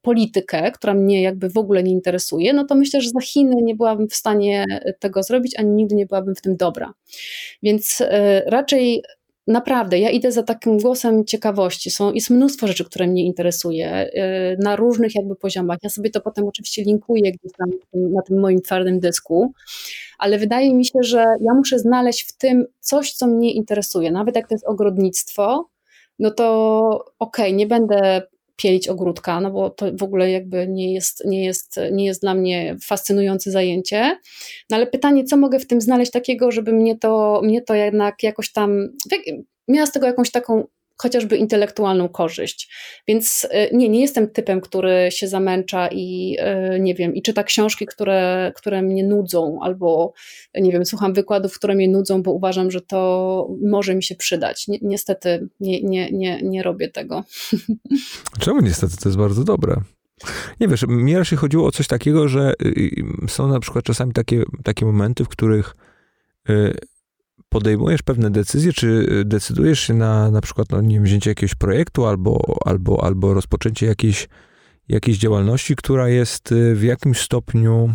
politykę, 0.02 0.72
która 0.72 0.94
mnie 0.94 1.22
jakby 1.22 1.50
w 1.50 1.58
ogóle 1.58 1.82
nie 1.82 1.92
interesuje, 1.92 2.52
no 2.52 2.64
to 2.64 2.74
myślę, 2.74 3.00
że 3.00 3.10
za 3.10 3.20
Chiny 3.20 3.56
nie 3.62 3.74
byłabym 3.74 4.08
w 4.08 4.14
stanie 4.14 4.64
tego 5.00 5.22
zrobić, 5.22 5.58
ani 5.58 5.70
nigdy 5.70 5.94
nie 5.94 6.06
byłabym 6.06 6.34
w 6.34 6.40
tym 6.40 6.56
dobra. 6.56 6.92
Więc 7.62 8.02
raczej 8.46 9.02
naprawdę, 9.48 9.98
ja 9.98 10.10
idę 10.10 10.32
za 10.32 10.42
takim 10.42 10.78
głosem 10.78 11.24
ciekawości. 11.24 11.90
Są, 11.90 12.12
jest 12.12 12.30
mnóstwo 12.30 12.66
rzeczy, 12.66 12.84
które 12.84 13.06
mnie 13.06 13.24
interesuje 13.24 14.06
y, 14.06 14.56
na 14.62 14.76
różnych 14.76 15.14
jakby 15.14 15.36
poziomach. 15.36 15.78
Ja 15.82 15.90
sobie 15.90 16.10
to 16.10 16.20
potem 16.20 16.46
oczywiście 16.46 16.82
linkuję 16.82 17.32
gdzieś 17.32 17.52
tam 17.58 17.70
na 17.94 18.22
tym 18.22 18.40
moim 18.40 18.60
twardym 18.60 19.00
dysku, 19.00 19.52
ale 20.18 20.38
wydaje 20.38 20.74
mi 20.74 20.84
się, 20.84 20.98
że 21.02 21.18
ja 21.18 21.54
muszę 21.54 21.78
znaleźć 21.78 22.28
w 22.28 22.36
tym 22.36 22.66
coś, 22.80 23.12
co 23.12 23.26
mnie 23.26 23.52
interesuje. 23.52 24.10
Nawet 24.10 24.36
jak 24.36 24.48
to 24.48 24.54
jest 24.54 24.66
ogrodnictwo, 24.66 25.68
no 26.18 26.30
to 26.30 26.88
okej, 27.18 27.46
okay, 27.46 27.52
nie 27.52 27.66
będę 27.66 28.22
pielić 28.58 28.88
ogródka, 28.88 29.40
no 29.40 29.50
bo 29.50 29.70
to 29.70 29.86
w 29.98 30.02
ogóle 30.02 30.30
jakby 30.30 30.68
nie 30.68 30.94
jest, 30.94 31.24
nie 31.24 31.44
jest, 31.44 31.80
nie 31.92 32.06
jest 32.06 32.20
dla 32.20 32.34
mnie 32.34 32.76
fascynujące 32.84 33.50
zajęcie. 33.50 34.18
No 34.70 34.76
ale 34.76 34.86
pytanie, 34.86 35.24
co 35.24 35.36
mogę 35.36 35.58
w 35.58 35.66
tym 35.66 35.80
znaleźć 35.80 36.12
takiego, 36.12 36.50
żeby 36.50 36.72
mnie 36.72 36.98
to, 36.98 37.40
mnie 37.44 37.62
to 37.62 37.74
jednak 37.74 38.22
jakoś 38.22 38.52
tam, 38.52 38.88
miała 39.68 39.86
z 39.86 39.92
tego 39.92 40.06
jakąś 40.06 40.30
taką 40.30 40.64
chociażby 41.02 41.36
intelektualną 41.36 42.08
korzyść. 42.08 42.74
Więc 43.08 43.44
y, 43.44 43.76
nie, 43.76 43.88
nie 43.88 44.00
jestem 44.00 44.30
typem, 44.30 44.60
który 44.60 45.08
się 45.10 45.28
zamęcza 45.28 45.88
i 45.88 46.36
y, 46.76 46.80
nie 46.80 46.94
wiem, 46.94 47.14
i 47.14 47.22
czyta 47.22 47.42
książki, 47.42 47.86
które, 47.86 48.52
które 48.56 48.82
mnie 48.82 49.04
nudzą, 49.04 49.58
albo 49.62 50.12
nie 50.54 50.72
wiem, 50.72 50.86
słucham 50.86 51.14
wykładów, 51.14 51.54
które 51.54 51.74
mnie 51.74 51.88
nudzą, 51.88 52.22
bo 52.22 52.32
uważam, 52.32 52.70
że 52.70 52.80
to 52.80 53.48
może 53.62 53.94
mi 53.94 54.02
się 54.02 54.14
przydać. 54.14 54.66
niestety 54.82 55.48
nie, 55.60 55.82
nie, 55.82 56.10
nie, 56.10 56.42
nie 56.42 56.62
robię 56.62 56.88
tego. 56.88 57.24
Czemu 58.40 58.60
niestety? 58.60 58.96
To 58.96 59.08
jest 59.08 59.18
bardzo 59.18 59.44
dobre. 59.44 59.76
Nie 60.60 60.68
wiesz, 60.68 60.84
mi 60.88 61.16
raczej 61.16 61.38
chodziło 61.38 61.66
o 61.66 61.72
coś 61.72 61.86
takiego, 61.86 62.28
że 62.28 62.52
y, 62.64 62.90
są 63.28 63.48
na 63.48 63.60
przykład 63.60 63.84
czasami 63.84 64.12
takie, 64.12 64.42
takie 64.64 64.86
momenty, 64.86 65.24
w 65.24 65.28
których 65.28 65.74
podejmujesz 67.48 68.02
pewne 68.02 68.30
decyzje, 68.30 68.72
czy 68.72 68.86
y, 68.86 69.24
decydujesz 69.24 69.80
się 69.80 69.94
na 69.94 70.30
na 70.30 70.40
przykład, 70.40 70.70
no 70.70 70.80
nie 70.80 70.94
wiem, 70.94 71.04
wzięcie 71.04 71.30
jakiegoś 71.30 71.54
projektu 71.54 72.06
albo, 72.06 72.58
albo, 72.64 73.04
albo 73.04 73.34
rozpoczęcie 73.34 73.86
jakiejś, 73.86 74.28
jakiejś 74.88 75.18
działalności, 75.18 75.76
która 75.76 76.08
jest 76.08 76.52
y, 76.52 76.74
w 76.74 76.82
jakimś 76.82 77.20
stopniu, 77.20 77.94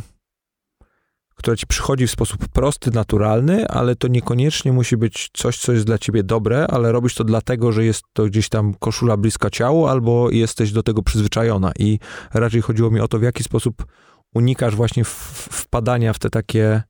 która 1.36 1.58
ci 1.58 1.68
przychodzi 1.68 2.08
w 2.08 2.12
sposób 2.12 2.48
prosty, 2.48 2.92
naturalny, 2.92 3.68
ale 3.68 3.96
to 3.96 4.08
niekoniecznie 4.08 4.74
musi 4.74 4.98
być 4.98 5.30
coś, 5.34 5.58
co 5.58 5.72
jest 5.74 5.86
dla 5.86 5.98
ciebie 5.98 6.24
dobre, 6.24 6.68
ale 6.68 6.92
robisz 6.92 7.16
to 7.16 7.24
dlatego, 7.24 7.72
że 7.72 7.86
jest 7.86 8.04
to 8.14 8.26
gdzieś 8.26 8.50
tam 8.50 8.74
koszula 8.74 9.18
bliska 9.18 9.50
ciału, 9.50 9.88
albo 9.88 10.30
jesteś 10.32 10.72
do 10.72 10.84
tego 10.84 11.04
przyzwyczajona. 11.04 11.72
I 11.80 12.00
raczej 12.34 12.62
chodziło 12.62 12.92
mi 12.92 13.00
o 13.00 13.08
to, 13.08 13.20
w 13.20 13.24
jaki 13.24 13.44
sposób 13.44 13.86
unikasz 14.34 14.76
właśnie 14.76 15.04
wpadania 15.06 16.14
w 16.14 16.20
te 16.20 16.30
takie 16.30 16.84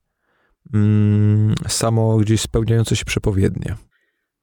mm, 0.73 1.55
samo 1.67 2.17
gdzieś 2.17 2.41
spełniające 2.41 2.95
się 2.95 3.05
przepowiednie. 3.05 3.75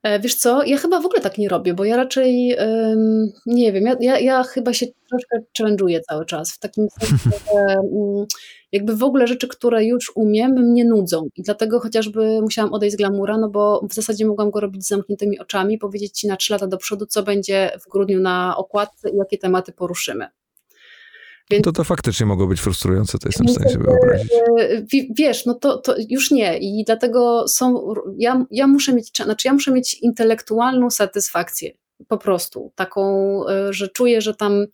E, 0.02 0.20
wiesz 0.20 0.34
co, 0.34 0.64
ja 0.64 0.76
chyba 0.76 1.00
w 1.00 1.06
ogóle 1.06 1.20
tak 1.20 1.38
nie 1.38 1.48
robię, 1.48 1.74
bo 1.74 1.84
ja 1.84 1.96
raczej, 1.96 2.56
um, 2.58 3.32
nie 3.46 3.72
wiem, 3.72 3.84
ja, 3.84 3.96
ja, 4.00 4.18
ja, 4.18 4.42
chyba 4.42 4.72
się 4.72 4.86
troszkę 5.08 5.38
challenge'uję 5.58 6.00
cały 6.00 6.26
czas, 6.26 6.52
w 6.52 6.58
takim 6.58 6.86
sensie, 6.90 7.16
że 7.52 7.80
um, 7.80 8.26
jakby 8.72 8.96
w 8.96 9.02
ogóle 9.02 9.26
rzeczy, 9.26 9.48
które 9.48 9.84
już 9.84 10.12
umiem, 10.14 10.52
mnie 10.52 10.84
nudzą 10.84 11.28
i 11.36 11.42
dlatego 11.42 11.80
chociażby 11.80 12.40
musiałam 12.42 12.72
odejść 12.72 12.94
z 12.94 12.98
glamura, 12.98 13.38
no 13.38 13.48
bo 13.48 13.86
w 13.90 13.94
zasadzie 13.94 14.26
mogłam 14.26 14.50
go 14.50 14.60
robić 14.60 14.84
z 14.84 14.88
zamkniętymi 14.88 15.38
oczami, 15.38 15.78
powiedzieć 15.78 16.18
Ci 16.18 16.26
na 16.26 16.36
trzy 16.36 16.52
lata 16.52 16.66
do 16.66 16.76
przodu, 16.76 17.06
co 17.06 17.22
będzie 17.22 17.70
w 17.86 17.90
grudniu 17.90 18.20
na 18.20 18.56
okładce 18.56 19.10
i 19.10 19.16
jakie 19.16 19.38
tematy 19.38 19.72
poruszymy. 19.72 20.28
Więc, 21.50 21.64
to 21.64 21.72
to 21.72 21.84
faktycznie 21.84 22.26
mogło 22.26 22.46
być 22.46 22.60
frustrujące, 22.60 23.18
to 23.18 23.28
jestem 23.28 23.46
w 23.46 23.50
stanie 23.50 23.70
sobie 23.70 23.84
wyobrazić. 23.84 24.32
E, 24.32 25.14
wiesz, 25.16 25.46
no 25.46 25.54
to, 25.54 25.78
to 25.78 25.94
już 26.08 26.30
nie 26.30 26.58
i 26.58 26.84
dlatego 26.86 27.48
są, 27.48 27.94
ja, 28.18 28.44
ja 28.50 28.66
muszę 28.66 28.92
mieć, 28.92 29.16
znaczy 29.24 29.48
ja 29.48 29.54
muszę 29.54 29.72
mieć 29.72 29.94
intelektualną 29.94 30.90
satysfakcję, 30.90 31.70
po 32.08 32.18
prostu, 32.18 32.72
taką, 32.74 33.02
e, 33.48 33.72
że 33.72 33.88
czuję, 33.88 34.20
że 34.20 34.34
tam, 34.34 34.66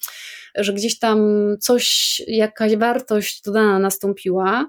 że 0.54 0.72
gdzieś 0.72 0.98
tam 0.98 1.20
coś, 1.60 2.22
jakaś 2.26 2.76
wartość 2.76 3.42
dodana 3.42 3.78
nastąpiła, 3.78 4.66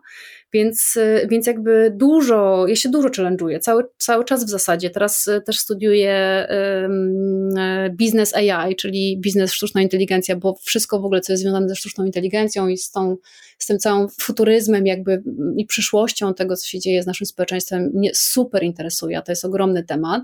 więc, 0.54 0.96
y, 0.96 1.28
więc 1.32 1.48
jakby 1.48 1.92
dużo, 1.96 2.68
ja 2.68 2.76
się 2.76 2.90
dużo 2.90 3.10
challenge'uję, 3.10 3.60
cały, 3.60 3.84
cały 3.98 4.26
czas 4.26 4.46
w 4.46 4.50
zasadzie. 4.50 4.90
Teraz 4.90 5.28
y, 5.28 5.42
też 5.42 5.60
studiuję 5.60 6.48
um, 6.82 7.50
biznes 7.92 8.36
AI, 8.36 8.76
czyli 8.76 9.18
biznes 9.22 9.54
sztuczna 9.54 9.82
inteligencja, 9.82 10.36
bo 10.36 10.56
wszystko 10.62 11.00
w 11.00 11.06
ogóle, 11.06 11.22
co 11.22 11.34
jest 11.34 11.44
związane 11.44 11.70
ze 11.70 11.76
sztuczną 11.76 12.06
inteligencją 12.06 12.68
i 12.68 12.78
z, 12.78 12.92
tą, 12.92 13.18
z 13.58 13.66
tym 13.66 13.80
całym 13.80 14.10
futuryzmem 14.10 14.86
jakby 14.86 15.24
i 15.58 15.66
przyszłością 15.66 16.34
tego, 16.34 16.56
co 16.56 16.68
się 16.68 16.80
dzieje 16.80 17.04
z 17.04 17.06
naszym 17.06 17.28
społeczeństwem, 17.28 17.92
mnie 17.94 18.12
super 18.14 18.64
interesuje, 18.64 19.18
a 19.18 19.22
to 19.22 19.32
jest 19.32 19.46
ogromny 19.46 19.84
temat. 19.84 20.24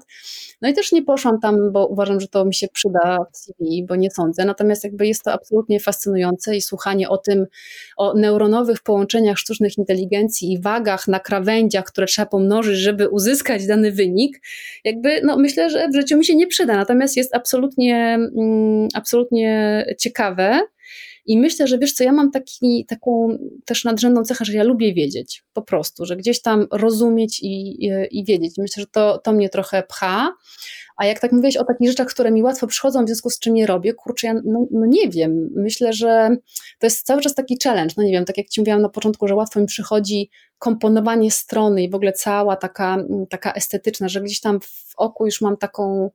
No 0.61 0.69
i 0.69 0.73
też 0.73 0.91
nie 0.91 1.03
poszłam 1.03 1.39
tam, 1.39 1.71
bo 1.71 1.87
uważam, 1.87 2.19
że 2.19 2.27
to 2.27 2.45
mi 2.45 2.53
się 2.53 2.67
przyda 2.67 3.17
w 3.33 3.37
CV, 3.37 3.85
bo 3.85 3.95
nie 3.95 4.11
sądzę, 4.11 4.45
natomiast 4.45 4.83
jakby 4.83 5.07
jest 5.07 5.23
to 5.23 5.33
absolutnie 5.33 5.79
fascynujące 5.79 6.55
i 6.55 6.61
słuchanie 6.61 7.09
o 7.09 7.17
tym, 7.17 7.45
o 7.97 8.13
neuronowych 8.13 8.81
połączeniach 8.81 9.37
sztucznych 9.37 9.77
inteligencji 9.77 10.53
i 10.53 10.61
wagach 10.61 11.07
na 11.07 11.19
krawędziach, 11.19 11.85
które 11.85 12.07
trzeba 12.07 12.25
pomnożyć, 12.25 12.77
żeby 12.77 13.09
uzyskać 13.09 13.67
dany 13.67 13.91
wynik, 13.91 14.41
jakby 14.83 15.21
no 15.23 15.37
myślę, 15.37 15.69
że 15.69 15.87
w 15.89 15.95
życiu 15.95 16.17
mi 16.17 16.25
się 16.25 16.35
nie 16.35 16.47
przyda, 16.47 16.75
natomiast 16.75 17.17
jest 17.17 17.35
absolutnie, 17.35 18.19
mm, 18.37 18.87
absolutnie 18.93 19.85
ciekawe. 19.99 20.61
I 21.25 21.37
myślę, 21.39 21.67
że 21.67 21.77
wiesz 21.77 21.93
co, 21.93 22.03
ja 22.03 22.11
mam 22.11 22.31
taki, 22.31 22.85
taką 22.85 23.37
też 23.65 23.83
nadrzędną 23.83 24.23
cechę, 24.23 24.45
że 24.45 24.53
ja 24.53 24.63
lubię 24.63 24.93
wiedzieć 24.93 25.43
po 25.53 25.61
prostu, 25.61 26.05
że 26.05 26.15
gdzieś 26.15 26.41
tam 26.41 26.67
rozumieć 26.71 27.39
i, 27.41 27.85
i, 27.85 27.91
i 28.11 28.25
wiedzieć. 28.25 28.53
Myślę, 28.57 28.81
że 28.81 28.87
to, 28.87 29.17
to 29.17 29.33
mnie 29.33 29.49
trochę 29.49 29.83
pcha. 29.83 30.33
A 30.97 31.05
jak 31.05 31.19
tak 31.19 31.31
mówiłeś 31.31 31.57
o 31.57 31.63
takich 31.63 31.89
rzeczach, 31.89 32.07
które 32.07 32.31
mi 32.31 32.43
łatwo 32.43 32.67
przychodzą, 32.67 33.05
w 33.05 33.07
związku 33.07 33.29
z 33.29 33.39
czym 33.39 33.53
nie 33.53 33.67
robię, 33.67 33.93
kurczę, 33.93 34.27
ja 34.27 34.33
no, 34.33 34.67
no, 34.71 34.85
nie 34.85 35.09
wiem. 35.09 35.49
Myślę, 35.55 35.93
że 35.93 36.37
to 36.79 36.87
jest 36.87 37.05
cały 37.05 37.21
czas 37.21 37.35
taki 37.35 37.57
challenge. 37.63 37.93
No 37.97 38.03
nie 38.03 38.11
wiem, 38.11 38.25
tak 38.25 38.37
jak 38.37 38.49
ci 38.49 38.61
mówiłam 38.61 38.81
na 38.81 38.89
początku, 38.89 39.27
że 39.27 39.35
łatwo 39.35 39.59
mi 39.59 39.65
przychodzi 39.65 40.29
komponowanie 40.59 41.31
strony 41.31 41.83
i 41.83 41.89
w 41.89 41.95
ogóle 41.95 42.13
cała 42.13 42.55
taka, 42.55 42.97
taka 43.29 43.53
estetyczna, 43.53 44.09
że 44.09 44.21
gdzieś 44.21 44.39
tam 44.39 44.59
w 44.59 44.93
oku 44.97 45.25
już 45.25 45.41
mam 45.41 45.57
taką 45.57 46.09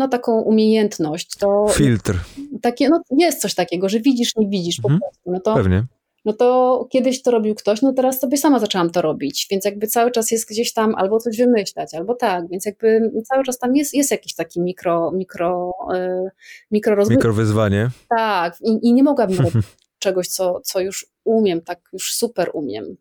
no, 0.00 0.08
taką 0.08 0.40
umiejętność. 0.40 1.36
To 1.36 1.66
Filtr. 1.70 2.18
Takie, 2.62 2.88
no, 2.88 3.02
jest 3.18 3.40
coś 3.40 3.54
takiego, 3.54 3.88
że 3.88 4.00
widzisz, 4.00 4.36
nie 4.36 4.48
widzisz 4.48 4.78
mhm. 4.78 5.00
po 5.00 5.06
prostu. 5.06 5.30
No 5.30 5.40
to, 5.40 5.54
Pewnie. 5.54 5.84
no 6.24 6.32
to 6.32 6.88
kiedyś 6.90 7.22
to 7.22 7.30
robił 7.30 7.54
ktoś, 7.54 7.82
no 7.82 7.92
teraz 7.92 8.20
sobie 8.20 8.38
sama 8.38 8.58
zaczęłam 8.58 8.90
to 8.90 9.02
robić, 9.02 9.46
więc 9.50 9.64
jakby 9.64 9.86
cały 9.86 10.10
czas 10.10 10.30
jest 10.30 10.48
gdzieś 10.48 10.72
tam 10.72 10.94
albo 10.94 11.18
coś 11.18 11.38
wymyślać, 11.38 11.94
albo 11.94 12.14
tak, 12.14 12.48
więc 12.48 12.66
jakby 12.66 13.12
cały 13.24 13.44
czas 13.44 13.58
tam 13.58 13.76
jest, 13.76 13.94
jest 13.94 14.10
jakiś 14.10 14.34
taki 14.34 14.60
mikro, 14.60 15.12
mikro, 15.14 15.72
yy, 15.92 16.30
mikro 16.70 16.94
rozwój. 16.94 17.16
Mikrowyzwanie. 17.16 17.90
Tak, 18.08 18.56
i, 18.60 18.88
i 18.88 18.92
nie 18.92 19.02
mogłabym 19.02 19.38
robić 19.38 19.64
czegoś, 19.98 20.28
co, 20.28 20.60
co 20.60 20.80
już 20.80 21.06
umiem, 21.24 21.60
tak 21.60 21.80
już 21.92 22.14
super 22.14 22.50
umiem. 22.54 22.96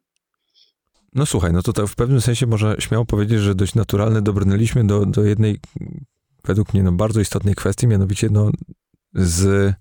No 1.15 1.25
słuchaj, 1.25 1.53
no 1.53 1.61
to 1.61 1.87
w 1.87 1.95
pewnym 1.95 2.21
sensie 2.21 2.47
można 2.47 2.75
śmiało 2.79 3.05
powiedzieć, 3.05 3.39
że 3.39 3.55
dość 3.55 3.75
naturalnie 3.75 4.21
dobrnęliśmy 4.21 4.87
do, 4.87 5.05
do 5.05 5.23
jednej, 5.23 5.59
według 6.45 6.73
mnie, 6.73 6.83
no 6.83 6.91
bardzo 6.91 7.19
istotnej 7.19 7.55
kwestii, 7.55 7.87
mianowicie 7.87 8.27
no 8.31 8.51
z 9.13 9.73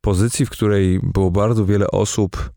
pozycji, 0.00 0.46
w 0.46 0.50
której 0.50 1.00
było 1.02 1.30
bardzo 1.30 1.66
wiele 1.66 1.90
osób, 1.90 2.52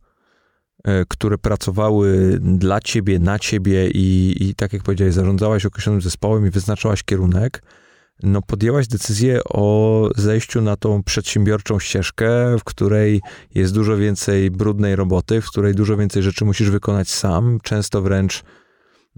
e, 0.83 1.05
które 1.05 1.37
pracowały 1.37 2.39
dla 2.41 2.79
ciebie, 2.79 3.19
na 3.19 3.39
ciebie 3.39 3.89
i, 3.89 4.35
i 4.39 4.55
tak 4.55 4.73
jak 4.73 4.83
powiedziałeś, 4.83 5.13
zarządzałaś 5.13 5.65
określonym 5.65 6.01
zespołem 6.01 6.47
i 6.47 6.49
wyznaczałaś 6.49 7.03
kierunek, 7.03 7.63
no 8.23 8.41
podjęłaś 8.41 8.87
decyzję 8.87 9.43
o 9.43 10.09
zejściu 10.15 10.61
na 10.61 10.75
tą 10.75 11.03
przedsiębiorczą 11.03 11.79
ścieżkę, 11.79 12.57
w 12.57 12.63
której 12.63 13.21
jest 13.55 13.73
dużo 13.73 13.97
więcej 13.97 14.51
brudnej 14.51 14.95
roboty, 14.95 15.41
w 15.41 15.47
której 15.47 15.75
dużo 15.75 15.97
więcej 15.97 16.23
rzeczy 16.23 16.45
musisz 16.45 16.69
wykonać 16.69 17.09
sam, 17.09 17.59
często 17.63 18.01
wręcz 18.01 18.43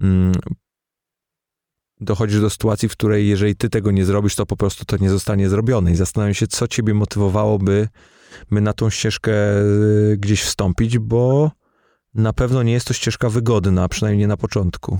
mm, 0.00 0.32
dochodzisz 2.04 2.40
do 2.40 2.50
sytuacji, 2.50 2.88
w 2.88 2.92
której 2.92 3.28
jeżeli 3.28 3.56
ty 3.56 3.68
tego 3.68 3.90
nie 3.90 4.04
zrobisz, 4.04 4.36
to 4.36 4.46
po 4.46 4.56
prostu 4.56 4.84
to 4.84 4.96
nie 4.96 5.10
zostanie 5.10 5.48
zrobione. 5.48 5.90
I 5.90 5.96
zastanawiam 5.96 6.34
się, 6.34 6.46
co 6.46 6.68
ciebie 6.68 6.94
motywowałoby, 6.94 7.88
by 8.50 8.60
na 8.60 8.72
tą 8.72 8.90
ścieżkę 8.90 9.32
y, 10.12 10.16
gdzieś 10.18 10.42
wstąpić, 10.42 10.98
bo 10.98 11.50
na 12.14 12.32
pewno 12.32 12.62
nie 12.62 12.72
jest 12.72 12.86
to 12.86 12.94
ścieżka 12.94 13.28
wygodna, 13.28 13.88
przynajmniej 13.88 14.28
na 14.28 14.36
początku. 14.36 14.98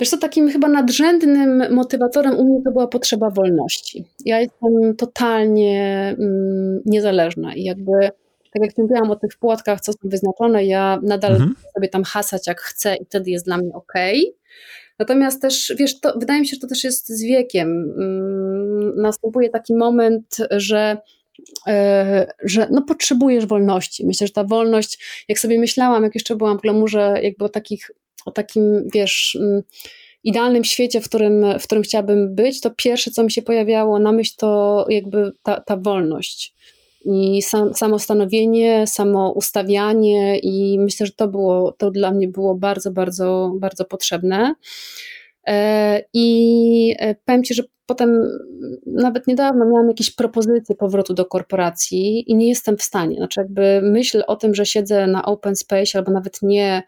Wiesz 0.00 0.10
co, 0.10 0.18
takim 0.18 0.50
chyba 0.50 0.68
nadrzędnym 0.68 1.74
motywatorem 1.74 2.36
u 2.36 2.44
mnie 2.44 2.62
to 2.64 2.70
była 2.70 2.86
potrzeba 2.86 3.30
wolności. 3.30 4.04
Ja 4.24 4.40
jestem 4.40 4.96
totalnie 4.96 6.14
mm, 6.18 6.80
niezależna 6.86 7.54
i 7.54 7.62
jakby, 7.62 7.92
tak 8.52 8.62
jak 8.62 8.78
mówiłam 8.78 9.10
o 9.10 9.16
tych 9.16 9.36
płotkach, 9.40 9.80
co 9.80 9.92
są 9.92 9.98
wyznaczone, 10.04 10.64
ja 10.64 11.00
nadal 11.02 11.32
mhm. 11.32 11.54
sobie 11.74 11.88
tam 11.88 12.04
hasać 12.04 12.46
jak 12.46 12.60
chcę 12.60 12.96
i 12.96 13.04
wtedy 13.04 13.30
jest 13.30 13.44
dla 13.44 13.58
mnie 13.58 13.72
ok. 13.74 13.92
Natomiast 14.98 15.42
też, 15.42 15.72
wiesz, 15.78 16.00
to, 16.00 16.18
wydaje 16.18 16.40
mi 16.40 16.46
się, 16.46 16.54
że 16.54 16.60
to 16.60 16.66
też 16.66 16.84
jest 16.84 17.08
z 17.08 17.22
wiekiem. 17.22 17.68
Mm, 17.98 18.92
następuje 18.96 19.48
taki 19.48 19.74
moment, 19.74 20.36
że 20.50 20.96
e, 21.66 22.32
że 22.42 22.68
no 22.70 22.82
potrzebujesz 22.82 23.46
wolności. 23.46 24.06
Myślę, 24.06 24.26
że 24.26 24.32
ta 24.32 24.44
wolność, 24.44 25.24
jak 25.28 25.38
sobie 25.38 25.58
myślałam, 25.58 26.04
jak 26.04 26.14
jeszcze 26.14 26.36
byłam 26.36 26.58
w 26.58 26.62
glamurze, 26.62 27.14
jakby 27.22 27.44
o 27.44 27.48
takich, 27.48 27.90
o 28.24 28.30
takim, 28.30 28.88
wiesz, 28.94 29.38
mm, 29.40 29.62
idealnym 30.24 30.64
świecie, 30.64 31.00
w 31.00 31.08
którym, 31.08 31.58
w 31.60 31.62
którym 31.62 31.82
chciałabym 31.82 32.34
być, 32.34 32.60
to 32.60 32.70
pierwsze, 32.70 33.10
co 33.10 33.24
mi 33.24 33.32
się 33.32 33.42
pojawiało 33.42 33.98
na 33.98 34.12
myśl, 34.12 34.32
to 34.36 34.86
jakby 34.88 35.32
ta, 35.42 35.60
ta 35.60 35.76
wolność 35.76 36.54
i 37.04 37.42
sam, 37.42 37.74
samostanowienie, 37.74 38.86
samoustawianie 38.86 40.38
i 40.38 40.78
myślę, 40.78 41.06
że 41.06 41.12
to 41.12 41.28
było, 41.28 41.72
to 41.72 41.90
dla 41.90 42.10
mnie 42.10 42.28
było 42.28 42.54
bardzo, 42.54 42.90
bardzo, 42.90 43.52
bardzo 43.60 43.84
potrzebne. 43.84 44.54
E, 45.46 46.02
I 46.12 46.94
e, 46.98 47.14
powiem 47.14 47.44
Ci, 47.44 47.54
że 47.54 47.62
potem 47.86 48.22
nawet 48.86 49.26
niedawno 49.26 49.64
miałam 49.64 49.88
jakieś 49.88 50.10
propozycje 50.10 50.74
powrotu 50.76 51.14
do 51.14 51.24
korporacji 51.24 52.30
i 52.30 52.34
nie 52.34 52.48
jestem 52.48 52.76
w 52.76 52.82
stanie. 52.82 53.16
Znaczy, 53.16 53.40
jakby 53.40 53.80
myśl 53.82 54.22
o 54.26 54.36
tym, 54.36 54.54
że 54.54 54.66
siedzę 54.66 55.06
na 55.06 55.24
open 55.24 55.56
space 55.56 55.98
albo 55.98 56.12
nawet 56.12 56.38
nie, 56.42 56.82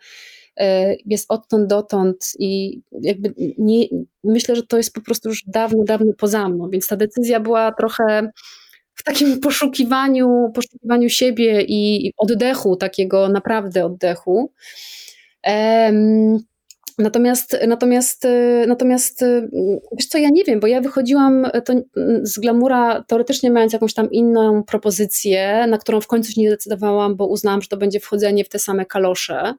e, 0.57 0.97
jest 1.07 1.33
odtąd 1.33 1.67
dotąd 1.67 2.33
i 2.39 2.81
jakby 3.03 3.35
nie, 3.59 3.87
myślę, 4.25 4.57
że 4.57 4.63
to 4.63 4.77
jest 4.77 4.95
po 4.95 5.01
prostu 5.01 5.29
już 5.29 5.45
dawno, 5.47 5.85
dawno 5.85 6.13
poza 6.19 6.49
mną, 6.49 6.71
więc 6.71 6.87
ta 6.87 6.97
decyzja 6.97 7.41
była 7.41 7.73
trochę 7.73 8.31
w 9.01 9.05
takim 9.05 9.41
poszukiwaniu, 9.41 10.53
poszukiwaniu 10.55 11.09
siebie 11.09 11.63
i 11.69 12.13
oddechu, 12.19 12.77
takiego 12.77 13.29
naprawdę 13.29 13.85
oddechu. 13.85 14.53
Natomiast, 16.99 17.57
natomiast, 17.67 18.27
natomiast, 18.67 19.25
wiesz 19.99 20.07
co, 20.07 20.19
ja 20.19 20.29
nie 20.33 20.45
wiem, 20.45 20.61
bo 20.61 20.67
ja 20.67 20.81
wychodziłam 20.81 21.47
to, 21.65 21.73
z 22.23 22.39
Glamura 22.39 23.05
teoretycznie 23.09 23.51
mając 23.51 23.73
jakąś 23.73 23.95
tam 23.95 24.11
inną 24.11 24.63
propozycję, 24.65 25.67
na 25.69 25.79
którą 25.79 26.01
w 26.01 26.07
końcu 26.07 26.33
się 26.33 26.41
nie 26.41 26.49
zdecydowałam, 26.49 27.17
bo 27.17 27.27
uznałam, 27.27 27.63
że 27.63 27.69
to 27.69 27.77
będzie 27.77 28.01
wchodzenie 28.01 28.45
w 28.45 28.49
te 28.49 28.59
same 28.59 28.87
kalosze, 28.87 29.55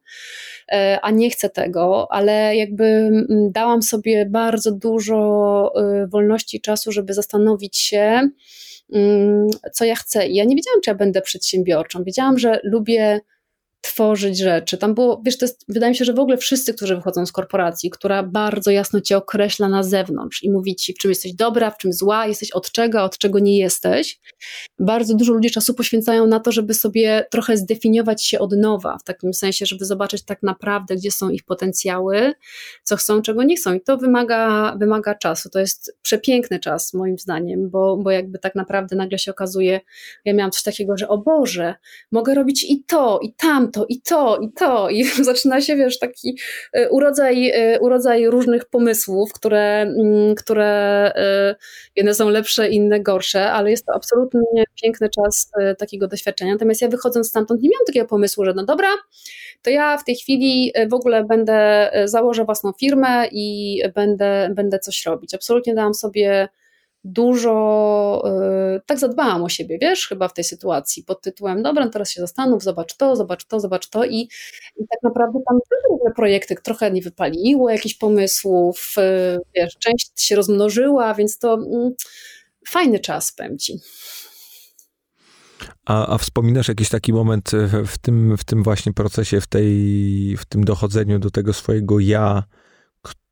e, 0.72 1.00
a 1.02 1.12
nie 1.12 1.30
chcę 1.30 1.50
tego, 1.50 2.12
ale 2.12 2.56
jakby 2.56 3.12
dałam 3.52 3.82
sobie 3.82 4.26
bardzo 4.26 4.72
dużo 4.72 5.72
e, 5.76 6.08
wolności 6.08 6.58
i 6.58 6.62
czasu, 6.62 6.92
żeby 6.92 7.14
zastanowić 7.14 7.78
się, 7.78 8.30
co 9.74 9.86
ja 9.86 9.96
chcę. 9.96 10.28
I 10.28 10.36
ja 10.36 10.44
nie 10.44 10.56
wiedziałam, 10.56 10.82
czy 10.82 10.90
ja 10.90 10.96
będę 10.96 11.22
przedsiębiorczą. 11.22 12.04
Wiedziałam, 12.04 12.40
że 12.40 12.60
lubię 12.64 13.20
tworzyć 13.82 14.40
rzeczy. 14.40 14.78
Tam 14.78 14.94
było, 14.94 15.22
wiesz, 15.26 15.38
to 15.38 15.46
jest, 15.46 15.66
wydaje 15.68 15.92
mi 15.92 15.96
się, 15.96 16.06
że 16.06 16.14
w 16.14 16.20
ogóle 16.20 16.38
wszyscy, 16.38 16.74
którzy 16.74 16.96
wychodzą 16.96 17.26
z 17.26 17.32
korporacji, 17.32 17.90
która 17.90 18.24
bardzo 18.24 18.72
jasno 18.72 19.02
cię 19.02 19.18
określa 19.18 19.70
na 19.70 19.84
zewnątrz 19.84 20.44
i 20.44 20.52
mówi 20.52 20.76
ci, 20.76 20.94
w 20.94 20.98
czym 20.98 21.12
jesteś 21.12 21.34
dobra, 21.34 21.72
w 21.72 21.78
czym 21.78 21.94
zła, 21.94 22.28
jesteś 22.28 22.52
od 22.52 22.72
czego, 22.72 23.04
od 23.04 23.18
czego 23.18 23.40
nie 23.40 23.58
jesteś. 23.58 24.20
Bardzo 24.80 25.16
dużo 25.16 25.34
ludzi 25.34 25.52
czasu 25.52 25.74
poświęcają 25.74 26.28
na 26.28 26.40
to, 26.40 26.52
żeby 26.52 26.74
sobie 26.74 27.26
trochę 27.32 27.58
zdefiniować 27.58 28.26
się 28.26 28.40
od 28.40 28.52
nowa, 28.58 28.98
w 28.98 29.04
takim 29.04 29.34
sensie, 29.34 29.66
żeby 29.66 29.86
zobaczyć 29.86 30.24
tak 30.26 30.44
naprawdę, 30.44 30.96
gdzie 30.96 31.12
są 31.12 31.30
ich 31.30 31.44
potencjały, 31.44 32.34
co 32.84 32.96
chcą, 32.96 33.22
czego 33.22 33.44
nie 33.44 33.56
chcą. 33.56 33.74
I 33.74 33.82
to 33.82 33.98
wymaga, 33.98 34.76
wymaga 34.80 35.16
czasu. 35.16 35.50
To 35.50 35.60
jest 35.60 35.98
przepiękny 36.02 36.60
czas, 36.60 36.94
moim 36.94 37.20
zdaniem, 37.20 37.70
bo, 37.70 37.98
bo 37.98 38.12
jakby 38.12 38.40
tak 38.40 38.56
naprawdę 38.56 38.96
nagle 38.96 39.20
się 39.20 39.32
okazuje, 39.32 39.82
ja 40.26 40.34
miałam 40.34 40.52
coś 40.52 40.64
takiego, 40.64 40.98
że 40.98 41.08
o 41.08 41.18
Boże, 41.18 41.76
mogę 42.12 42.36
robić 42.36 42.64
i 42.64 42.84
to, 42.84 43.20
i 43.24 43.34
tam 43.34 43.71
to, 43.72 43.86
i 43.90 44.02
to, 44.02 44.38
i 44.42 44.52
to. 44.54 44.90
I 44.90 45.04
zaczyna 45.32 45.62
się, 45.62 45.76
wiesz, 45.76 46.00
taki 46.00 46.38
e, 46.74 46.90
urodzaj, 46.90 47.50
e, 47.50 47.80
urodzaj 47.80 48.28
różnych 48.28 48.66
pomysłów, 48.66 49.34
które, 49.34 49.82
mm, 49.82 50.36
które 50.36 50.66
e, 51.16 51.56
jedne 51.96 52.14
są 52.14 52.30
lepsze, 52.30 52.70
inne 52.70 53.00
gorsze, 53.00 53.52
ale 53.52 53.72
jest 53.72 53.86
to 53.86 53.94
absolutnie 53.96 54.64
piękny 54.84 55.10
czas 55.10 55.52
takiego 55.78 56.08
doświadczenia. 56.08 56.54
Natomiast 56.54 56.82
ja 56.82 56.88
wychodząc 56.88 57.30
stamtąd 57.30 57.62
nie 57.62 57.70
miałam 57.70 57.86
takiego 57.86 58.06
pomysłu, 58.06 58.46
że 58.46 58.54
no 58.54 58.66
dobra, 58.66 58.90
to 59.62 59.70
ja 59.70 59.98
w 59.98 60.04
tej 60.04 60.16
chwili 60.16 60.74
w 60.90 60.94
ogóle 60.94 61.24
będę, 61.24 61.92
założę 62.06 62.46
własną 62.46 62.72
firmę 62.80 63.28
i 63.32 63.82
będę, 63.96 64.50
będę 64.56 64.80
coś 64.80 65.06
robić. 65.06 65.34
Absolutnie 65.34 65.76
dałam 65.76 65.94
sobie 65.94 66.50
dużo, 67.04 68.24
yy, 68.74 68.82
tak 68.86 69.00
zadbałam 69.00 69.44
o 69.44 69.50
siebie, 69.50 69.78
wiesz, 69.82 70.08
chyba 70.08 70.28
w 70.28 70.34
tej 70.34 70.44
sytuacji, 70.44 71.04
pod 71.04 71.22
tytułem, 71.22 71.64
dobra, 71.64 71.90
teraz 71.90 72.12
się 72.12 72.22
zastanów, 72.22 72.64
zobacz 72.64 72.98
to, 72.98 73.16
zobacz 73.16 73.46
to, 73.46 73.60
zobacz 73.60 73.90
to 73.90 74.06
i, 74.06 74.18
i 74.76 74.88
tak 74.90 75.00
naprawdę 75.04 75.40
tam 75.48 75.60
były 75.90 76.14
projekty 76.16 76.56
trochę 76.56 76.92
nie 76.92 77.02
wypaliło 77.02 77.70
jakichś 77.70 77.96
pomysłów, 77.96 78.94
yy, 78.98 79.40
wiesz, 79.56 79.78
część 79.80 80.22
się 80.22 80.36
rozmnożyła, 80.36 81.14
więc 81.14 81.38
to 81.38 81.58
yy, 81.58 81.96
fajny 82.68 83.00
czas, 83.00 83.36
Ci. 83.60 83.80
A, 85.86 86.14
a 86.14 86.18
wspominasz 86.18 86.68
jakiś 86.68 86.90
taki 86.90 87.14
moment 87.14 87.52
w 87.88 87.98
tym, 87.98 88.38
w 88.38 88.44
tym 88.44 88.64
właśnie 88.64 88.94
procesie, 88.94 89.42
w, 89.42 89.48
tej, 89.48 90.38
w 90.38 90.46
tym 90.46 90.64
dochodzeniu 90.64 91.20
do 91.20 91.32
tego 91.32 91.54
swojego 91.54 92.00
ja, 92.00 92.44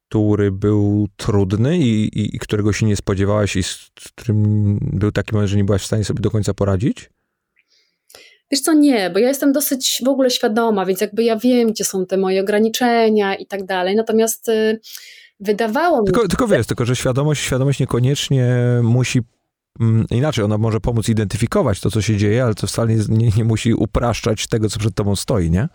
który 0.09 0.51
był 0.51 1.07
trudny 1.17 1.77
i, 1.77 2.19
i, 2.19 2.35
i, 2.35 2.39
którego 2.39 2.73
się 2.73 2.85
nie 2.85 2.95
spodziewałaś 2.95 3.55
i 3.55 3.63
z 3.63 3.91
którym 4.15 4.77
był 4.81 5.11
taki 5.11 5.33
moment, 5.33 5.49
że 5.49 5.57
nie 5.57 5.63
byłaś 5.63 5.81
w 5.81 5.85
stanie 5.85 6.03
sobie 6.03 6.21
do 6.21 6.31
końca 6.31 6.53
poradzić? 6.53 7.09
Wiesz 8.51 8.61
co, 8.61 8.73
nie, 8.73 9.09
bo 9.09 9.19
ja 9.19 9.27
jestem 9.27 9.53
dosyć 9.53 10.01
w 10.05 10.07
ogóle 10.07 10.29
świadoma, 10.29 10.85
więc 10.85 11.01
jakby 11.01 11.23
ja 11.23 11.37
wiem, 11.37 11.71
gdzie 11.71 11.85
są 11.85 12.05
te 12.05 12.17
moje 12.17 12.41
ograniczenia 12.41 13.35
i 13.35 13.45
tak 13.45 13.65
dalej, 13.65 13.95
natomiast 13.95 14.49
y, 14.49 14.79
wydawało 15.39 16.01
mi 16.01 16.07
się... 16.07 16.13
Tylko, 16.13 16.27
tylko 16.27 16.47
wiesz, 16.47 16.67
tylko 16.67 16.85
że 16.85 16.95
świadomość, 16.95 17.41
świadomość 17.41 17.79
niekoniecznie 17.79 18.55
musi 18.83 19.19
mm, 19.79 20.05
inaczej, 20.11 20.45
ona 20.45 20.57
może 20.57 20.79
pomóc 20.79 21.09
identyfikować 21.09 21.79
to, 21.79 21.91
co 21.91 22.01
się 22.01 22.17
dzieje, 22.17 22.43
ale 22.43 22.55
to 22.55 22.67
wcale 22.67 22.95
nie, 22.95 23.03
nie, 23.09 23.29
nie 23.37 23.43
musi 23.43 23.73
upraszczać 23.73 24.47
tego, 24.47 24.69
co 24.69 24.79
przed 24.79 24.95
tobą 24.95 25.15
stoi, 25.15 25.51
nie? 25.51 25.67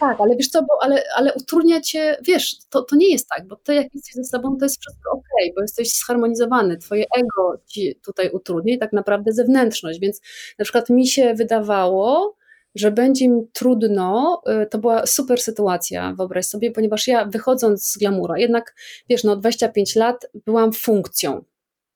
Tak, 0.00 0.20
ale 0.20 0.36
wiesz 0.36 0.48
co, 0.48 0.62
bo, 0.62 0.68
ale, 0.80 1.02
ale 1.16 1.34
utrudnia 1.34 1.80
cię, 1.80 2.16
wiesz, 2.22 2.56
to, 2.70 2.82
to 2.82 2.96
nie 2.96 3.12
jest 3.12 3.28
tak, 3.28 3.48
bo 3.48 3.56
ty 3.56 3.74
jak 3.74 3.94
jesteś 3.94 4.14
ze 4.14 4.24
sobą, 4.24 4.56
to 4.58 4.64
jest 4.64 4.80
wszystko 4.80 5.10
ok, 5.12 5.54
bo 5.56 5.62
jesteś 5.62 5.92
zharmonizowany, 5.92 6.76
twoje 6.76 7.04
ego 7.18 7.62
ci 7.66 8.00
tutaj 8.04 8.30
utrudnia 8.30 8.74
i 8.74 8.78
tak 8.78 8.92
naprawdę 8.92 9.32
zewnętrzność, 9.32 10.00
więc 10.00 10.20
na 10.58 10.64
przykład 10.64 10.90
mi 10.90 11.06
się 11.06 11.34
wydawało, 11.34 12.36
że 12.74 12.90
będzie 12.90 13.28
mi 13.28 13.48
trudno, 13.52 14.42
y, 14.62 14.66
to 14.66 14.78
była 14.78 15.06
super 15.06 15.40
sytuacja, 15.40 16.14
wyobraź 16.16 16.46
sobie, 16.46 16.70
ponieważ 16.70 17.06
ja 17.06 17.24
wychodząc 17.24 17.86
z 17.86 17.98
glamura, 17.98 18.38
jednak 18.38 18.74
wiesz, 19.08 19.24
no 19.24 19.36
25 19.36 19.96
lat 19.96 20.26
byłam 20.46 20.72
funkcją, 20.72 21.44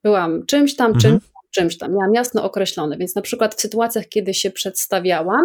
byłam 0.04 0.46
czymś 0.46 0.76
tam, 0.76 0.92
mhm. 0.92 1.00
czymś 1.00 1.29
czymś 1.50 1.78
tam, 1.78 1.94
miałam 1.94 2.14
jasno 2.14 2.44
określone, 2.44 2.96
więc 2.96 3.14
na 3.14 3.22
przykład 3.22 3.54
w 3.54 3.60
sytuacjach, 3.60 4.08
kiedy 4.08 4.34
się 4.34 4.50
przedstawiałam, 4.50 5.44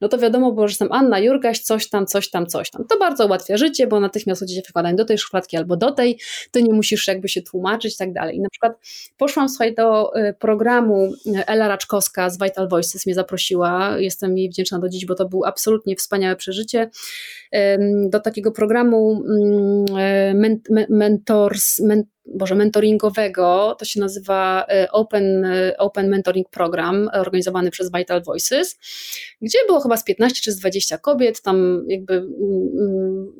no 0.00 0.08
to 0.08 0.18
wiadomo 0.18 0.52
było, 0.52 0.68
że 0.68 0.72
jestem 0.72 0.92
Anna 0.92 1.18
Jurgaś, 1.18 1.60
coś 1.60 1.88
tam, 1.88 2.06
coś 2.06 2.30
tam, 2.30 2.46
coś 2.46 2.70
tam. 2.70 2.84
To 2.86 2.98
bardzo 2.98 3.26
ułatwia 3.26 3.56
życie, 3.56 3.86
bo 3.86 4.00
natychmiast 4.00 4.40
ludzie 4.40 4.62
wkładają 4.68 4.96
do 4.96 5.04
tej 5.04 5.18
szufladki 5.18 5.56
albo 5.56 5.76
do 5.76 5.90
tej, 5.90 6.18
ty 6.50 6.62
nie 6.62 6.72
musisz 6.72 7.08
jakby 7.08 7.28
się 7.28 7.42
tłumaczyć 7.42 7.94
i 7.94 7.98
tak 7.98 8.12
dalej. 8.12 8.36
I 8.36 8.40
na 8.40 8.48
przykład 8.48 8.72
poszłam, 9.18 9.48
słuchaj, 9.48 9.74
do 9.74 10.16
y, 10.16 10.34
programu 10.38 11.12
y, 11.26 11.46
Ela 11.46 11.68
Raczkowska 11.68 12.30
z 12.30 12.38
Vital 12.38 12.68
Voices 12.68 13.06
mnie 13.06 13.14
zaprosiła, 13.14 13.98
jestem 13.98 14.38
jej 14.38 14.50
wdzięczna 14.50 14.78
do 14.78 14.88
dziś, 14.88 15.06
bo 15.06 15.14
to 15.14 15.28
był 15.28 15.44
absolutnie 15.44 15.96
wspaniałe 15.96 16.36
przeżycie, 16.36 16.90
do 18.08 18.20
takiego 18.20 18.52
programu 18.52 19.24
mm, 19.28 19.84
e, 19.98 20.86
mentors, 20.88 21.80
Boże, 22.26 22.54
mentoringowego, 22.54 23.76
to 23.78 23.84
się 23.84 24.00
nazywa 24.00 24.66
e, 24.68 24.92
Open, 24.92 25.44
e, 25.44 25.76
Open 25.78 26.08
Mentoring 26.08 26.50
Program, 26.50 27.10
organizowany 27.12 27.70
przez 27.70 27.90
Vital 27.92 28.22
Voices, 28.22 28.78
gdzie 29.42 29.58
było 29.66 29.80
chyba 29.80 29.96
z 29.96 30.04
15 30.04 30.40
czy 30.42 30.52
z 30.52 30.58
20 30.58 30.98
kobiet, 30.98 31.42
tam 31.42 31.84
jakby 31.88 32.14
mm, 32.14 32.28
mm, 32.80 33.32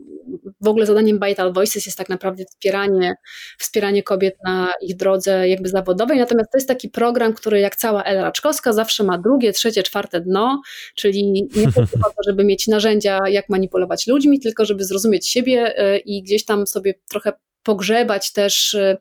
w 0.60 0.68
ogóle 0.68 0.86
zadaniem 0.86 1.20
Vital 1.28 1.52
Voices 1.52 1.86
jest 1.86 1.98
tak 1.98 2.08
naprawdę 2.08 2.44
wspieranie, 2.44 3.14
wspieranie 3.58 4.02
kobiet 4.02 4.36
na 4.44 4.72
ich 4.80 4.96
drodze 4.96 5.48
jakby 5.48 5.68
zawodowej, 5.68 6.18
natomiast 6.18 6.50
to 6.52 6.58
jest 6.58 6.68
taki 6.68 6.88
program, 6.88 7.32
który 7.32 7.60
jak 7.60 7.76
cała 7.76 8.04
Ela 8.04 8.22
Raczkowska 8.22 8.72
zawsze 8.72 9.04
ma 9.04 9.18
drugie, 9.18 9.52
trzecie, 9.52 9.82
czwarte 9.82 10.20
dno, 10.20 10.60
czyli 10.94 11.32
nie 11.32 11.48
tylko 11.72 11.82
to, 12.00 12.22
żeby 12.26 12.44
mieć 12.44 12.66
narzędzia, 12.68 13.20
jak 13.28 13.48
manipulować 13.48 14.06
ludźmi, 14.06 14.40
tylko 14.40 14.64
żeby 14.64 14.84
zrozumieć 14.84 15.28
siebie 15.28 15.78
e, 15.78 15.98
i 15.98 16.22
gdzieś 16.22 16.44
tam 16.44 16.66
sobie 16.66 16.94
trochę 17.10 17.32
pogrzebać 17.62 18.32
też 18.32 18.74
e, 18.74 18.96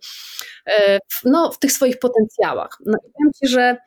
e, 0.68 1.00
no, 1.26 1.52
w 1.52 1.60
tych 1.60 1.72
swoich 1.72 2.00
potencjałach. 2.00 2.78
No 2.86 2.98
i 3.08 3.12
powiem 3.14 3.32
Ci, 3.34 3.48
że 3.48 3.78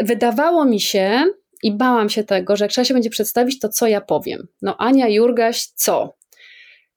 wydawało 0.00 0.64
mi 0.64 0.80
się 0.80 1.24
i 1.62 1.72
bałam 1.72 2.08
się 2.10 2.24
tego, 2.24 2.56
że 2.56 2.64
jak 2.64 2.72
trzeba 2.72 2.84
się 2.84 2.94
będzie 2.94 3.10
przedstawić, 3.10 3.58
to 3.58 3.68
co 3.68 3.86
ja 3.86 4.00
powiem? 4.00 4.48
No 4.62 4.76
Ania 4.76 5.08
Jurgaś, 5.08 5.66
co? 5.66 6.14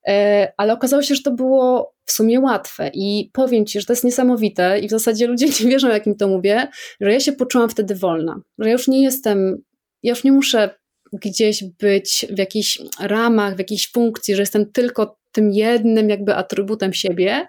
E, 0.08 0.52
ale 0.58 0.74
okazało 0.74 1.02
się, 1.02 1.16
że 1.16 1.22
to 1.22 1.32
było 1.32 1.94
w 2.06 2.12
sumie 2.12 2.40
łatwe 2.40 2.92
i 2.94 3.30
powiem 3.34 3.66
Ci, 3.66 3.80
że 3.80 3.86
to 3.86 3.94
jest 3.94 4.04
niesamowite 4.04 4.80
i 4.80 4.88
w 4.88 4.92
zasadzie 4.92 5.28
ludzie 5.28 5.46
nie 5.64 5.70
wierzą, 5.70 5.88
jak 5.88 6.08
im 6.08 6.16
to 6.16 6.28
mówię, 6.28 6.68
że 7.02 7.14
ja 7.14 7.20
się 7.20 7.34
poczułam 7.34 7.70
wtedy 7.70 7.96
wolna, 7.96 8.42
że 8.60 8.72
już 8.72 8.88
nie 8.88 9.04
jestem, 9.04 9.64
ja 10.04 10.10
już 10.10 10.24
nie 10.24 10.32
muszę 10.32 10.70
gdzieś 11.14 11.64
być 11.64 12.26
w 12.30 12.38
jakichś 12.38 12.80
ramach, 13.00 13.56
w 13.56 13.60
jakiejś 13.60 13.92
funkcji, 13.92 14.36
że 14.36 14.42
jestem 14.42 14.72
tylko 14.72 15.18
tym 15.38 15.52
jednym 15.52 16.10
jakby 16.10 16.36
atrybutem 16.36 16.94
siebie, 16.94 17.48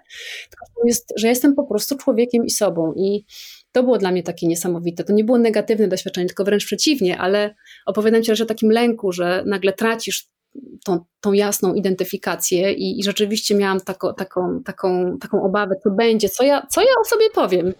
tylko 0.49 0.87
jest, 0.87 1.13
że 1.15 1.27
jestem 1.27 1.55
po 1.55 1.63
prostu 1.63 1.97
człowiekiem 1.97 2.45
i 2.45 2.49
sobą 2.49 2.93
i 2.93 3.25
to 3.71 3.83
było 3.83 3.97
dla 3.97 4.11
mnie 4.11 4.23
takie 4.23 4.47
niesamowite. 4.47 5.03
To 5.03 5.13
nie 5.13 5.23
było 5.23 5.37
negatywne 5.37 5.87
doświadczenie, 5.87 6.27
tylko 6.27 6.43
wręcz 6.43 6.65
przeciwnie, 6.65 7.17
ale 7.17 7.55
opowiadam 7.85 8.23
Ci 8.23 8.31
o 8.31 8.45
takim 8.45 8.71
lęku, 8.71 9.11
że 9.11 9.43
nagle 9.45 9.73
tracisz 9.73 10.27
tą, 10.85 10.99
tą 11.21 11.33
jasną 11.33 11.73
identyfikację 11.73 12.73
i, 12.73 12.99
i 12.99 13.03
rzeczywiście 13.03 13.55
miałam 13.55 13.81
tako, 13.81 14.13
taką, 14.13 14.63
taką, 14.65 15.17
taką 15.21 15.43
obawę, 15.43 15.75
co 15.83 15.91
będzie, 15.91 16.29
co 16.29 16.43
ja, 16.43 16.67
co 16.69 16.81
ja 16.81 16.93
o 17.01 17.05
sobie 17.05 17.29
powiem, 17.29 17.73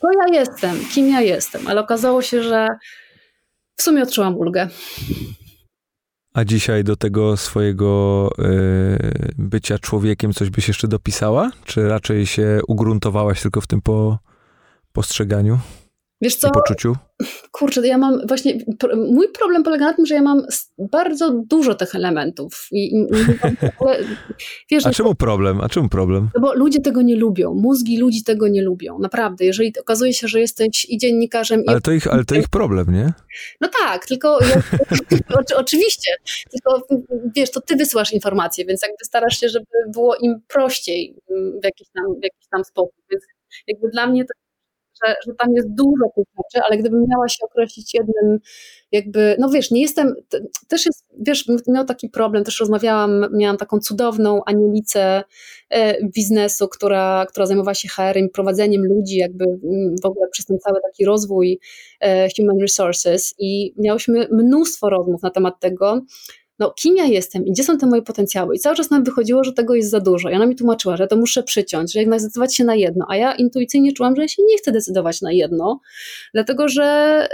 co 0.00 0.08
ja 0.12 0.38
jestem, 0.40 0.76
kim 0.94 1.08
ja 1.08 1.20
jestem, 1.20 1.66
ale 1.66 1.80
okazało 1.80 2.22
się, 2.22 2.42
że 2.42 2.68
w 3.76 3.82
sumie 3.82 4.02
odczułam 4.02 4.38
ulgę. 4.38 4.68
A 6.36 6.44
dzisiaj 6.44 6.84
do 6.84 6.96
tego 6.96 7.36
swojego 7.36 8.30
y, 8.38 9.34
bycia 9.38 9.78
człowiekiem 9.78 10.32
coś 10.32 10.50
byś 10.50 10.68
jeszcze 10.68 10.88
dopisała? 10.88 11.50
Czy 11.64 11.88
raczej 11.88 12.26
się 12.26 12.60
ugruntowałaś 12.68 13.42
tylko 13.42 13.60
w 13.60 13.66
tym 13.66 13.82
po, 13.82 14.18
postrzeganiu? 14.92 15.58
Wiesz 16.20 16.36
co? 16.36 16.48
I 16.48 16.52
poczuciu? 16.52 16.96
Kurczę, 17.50 17.86
ja 17.86 17.98
mam 17.98 18.26
właśnie. 18.26 18.58
Mój 18.96 19.28
problem 19.28 19.62
polega 19.62 19.84
na 19.84 19.94
tym, 19.94 20.06
że 20.06 20.14
ja 20.14 20.22
mam 20.22 20.46
bardzo 20.78 21.30
dużo 21.30 21.74
tych 21.74 21.94
elementów. 21.94 22.68
I, 22.72 22.96
i, 22.96 23.06
ale, 23.80 23.98
wiesz, 24.70 24.86
A 24.86 24.88
no 24.88 24.94
czemu 24.94 25.14
problem? 25.14 25.60
A 25.60 25.68
czemu 25.68 25.88
problem? 25.88 26.28
No 26.34 26.40
bo 26.40 26.54
ludzie 26.54 26.80
tego 26.80 27.02
nie 27.02 27.16
lubią. 27.16 27.54
Mózgi 27.54 27.98
ludzi 27.98 28.24
tego 28.24 28.48
nie 28.48 28.62
lubią. 28.62 28.98
Naprawdę. 28.98 29.44
Jeżeli 29.44 29.72
okazuje 29.80 30.12
się, 30.12 30.28
że 30.28 30.40
jesteś 30.40 30.86
i 30.88 30.98
dziennikarzem. 30.98 31.62
Ale 31.66 31.80
to 31.80 31.92
ich, 31.92 32.06
ale 32.06 32.24
to 32.24 32.34
ich 32.34 32.48
problem, 32.48 32.86
nie? 32.92 33.12
No 33.60 33.68
tak, 33.80 34.06
tylko 34.06 34.38
ja, 34.40 34.62
oczywiście. 35.56 36.10
Tylko 36.50 36.86
wiesz, 37.36 37.50
to 37.50 37.60
ty 37.60 37.76
wysyłasz 37.76 38.12
informacje, 38.12 38.64
więc 38.64 38.82
jakby 38.82 39.04
starasz 39.04 39.40
się, 39.40 39.48
żeby 39.48 39.66
było 39.92 40.16
im 40.16 40.40
prościej 40.48 41.14
w 41.60 41.64
jakiś 41.64 41.88
tam, 41.94 42.04
w 42.20 42.24
jakiś 42.24 42.48
tam 42.50 42.64
sposób. 42.64 42.94
Więc 43.10 43.24
jakby 43.66 43.88
dla 43.88 44.06
mnie 44.06 44.24
to 44.24 44.45
że, 45.04 45.14
że 45.26 45.34
tam 45.38 45.48
jest 45.54 45.68
dużo 45.74 46.04
tych 46.16 46.24
rzeczy, 46.36 46.64
ale 46.66 46.78
gdybym 46.78 47.04
miała 47.08 47.28
się 47.28 47.38
określić 47.44 47.94
jednym, 47.94 48.38
jakby, 48.92 49.36
no 49.38 49.48
wiesz, 49.48 49.70
nie 49.70 49.82
jestem, 49.82 50.14
też 50.68 50.86
jest, 50.86 51.04
wiesz, 51.20 51.44
miał 51.68 51.84
taki 51.84 52.08
problem, 52.08 52.44
też 52.44 52.60
rozmawiałam, 52.60 53.26
miałam 53.32 53.56
taką 53.56 53.78
cudowną 53.78 54.40
anielicę 54.46 55.22
e, 55.70 56.04
biznesu, 56.08 56.68
która, 56.68 57.26
która 57.28 57.46
zajmowała 57.46 57.74
się 57.74 57.88
HR-em, 57.88 58.28
prowadzeniem 58.28 58.82
ludzi, 58.84 59.16
jakby 59.16 59.44
w 60.02 60.06
ogóle 60.06 60.28
przez 60.32 60.46
ten 60.46 60.58
cały 60.58 60.80
taki 60.82 61.04
rozwój 61.04 61.58
e, 62.00 62.28
human 62.36 62.60
resources 62.60 63.34
i 63.38 63.74
miałyśmy 63.78 64.28
mnóstwo 64.30 64.90
rozmów 64.90 65.22
na 65.22 65.30
temat 65.30 65.60
tego, 65.60 66.00
no 66.58 66.70
kim 66.70 66.96
ja 66.96 67.04
jestem 67.04 67.46
i 67.46 67.52
gdzie 67.52 67.64
są 67.64 67.78
te 67.78 67.86
moje 67.86 68.02
potencjały. 68.02 68.56
I 68.56 68.58
cały 68.58 68.76
czas 68.76 68.90
nam 68.90 69.04
wychodziło, 69.04 69.44
że 69.44 69.52
tego 69.52 69.74
jest 69.74 69.90
za 69.90 70.00
dużo. 70.00 70.30
I 70.30 70.34
ona 70.34 70.46
mi 70.46 70.56
tłumaczyła, 70.56 70.96
że 70.96 71.06
to 71.06 71.16
muszę 71.16 71.42
przyciąć, 71.42 71.92
że 71.92 72.00
jednak 72.00 72.20
zdecydować 72.20 72.56
się 72.56 72.64
na 72.64 72.74
jedno. 72.74 73.06
A 73.08 73.16
ja 73.16 73.34
intuicyjnie 73.34 73.92
czułam, 73.92 74.16
że 74.16 74.22
ja 74.22 74.28
się 74.28 74.42
nie 74.42 74.58
chcę 74.58 74.72
decydować 74.72 75.22
na 75.22 75.32
jedno, 75.32 75.80
dlatego 76.34 76.68
że, 76.68 77.28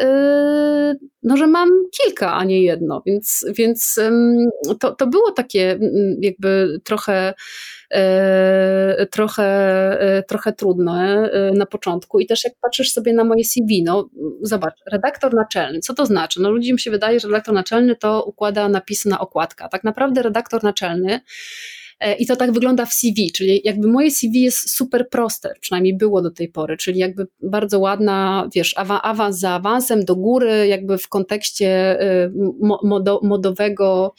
yy, 1.01 1.09
no, 1.23 1.37
że 1.37 1.47
mam 1.47 1.69
kilka, 2.03 2.35
a 2.35 2.45
nie 2.45 2.63
jedno. 2.63 3.03
Więc, 3.07 3.47
więc 3.57 4.01
yy, 4.67 4.77
to, 4.81 4.95
to 4.95 5.07
było 5.07 5.33
takie 5.33 5.79
jakby 6.21 6.81
trochę 6.85 7.35
trochę, 9.11 9.45
e, 10.01 10.23
trochę 10.23 10.53
trudne 10.53 11.31
e, 11.33 11.53
na 11.53 11.67
początku. 11.67 12.21
I 12.21 12.27
też 12.27 12.45
jak 12.45 12.53
patrzysz 12.61 12.93
sobie 12.93 13.13
na 13.13 13.25
moje 13.25 13.45
CV, 13.45 13.83
no 13.83 14.09
zobacz, 14.43 14.75
redaktor 14.93 15.35
naczelny, 15.35 15.81
co 15.81 15.95
to 15.95 16.07
znaczy? 16.07 16.41
No 16.41 16.51
ludziom 16.51 16.79
się 16.79 16.91
wydaje, 16.91 17.21
że 17.21 17.29
redaktor 17.29 17.55
naczelny 17.55 17.97
to 17.97 18.25
układa 18.25 18.69
napisy 18.69 19.09
na 19.09 19.19
okładka. 19.19 19.69
Tak 19.69 19.85
naprawdę 19.85 20.23
redaktor 20.23 20.65
naczelny 20.65 21.21
i 22.19 22.27
to 22.27 22.37
tak 22.37 22.53
wygląda 22.53 22.87
w 22.87 22.93
CV, 22.93 23.33
czyli 23.33 23.61
jakby 23.65 23.89
moje 23.89 24.11
CV 24.11 24.43
jest 24.43 24.71
super 24.71 25.09
proste, 25.09 25.55
przynajmniej 25.61 25.97
było 25.97 26.23
do 26.23 26.31
tej 26.31 26.49
pory, 26.49 26.77
czyli 26.77 26.99
jakby 26.99 27.27
bardzo 27.43 27.79
ładna, 27.79 28.49
wiesz, 28.55 28.75
awans 28.77 29.39
za 29.39 29.51
awansem 29.51 30.05
do 30.05 30.17
góry, 30.17 30.67
jakby 30.67 30.99
w 30.99 31.09
kontekście 31.09 31.99
modo, 32.83 33.21
modowego, 33.23 34.15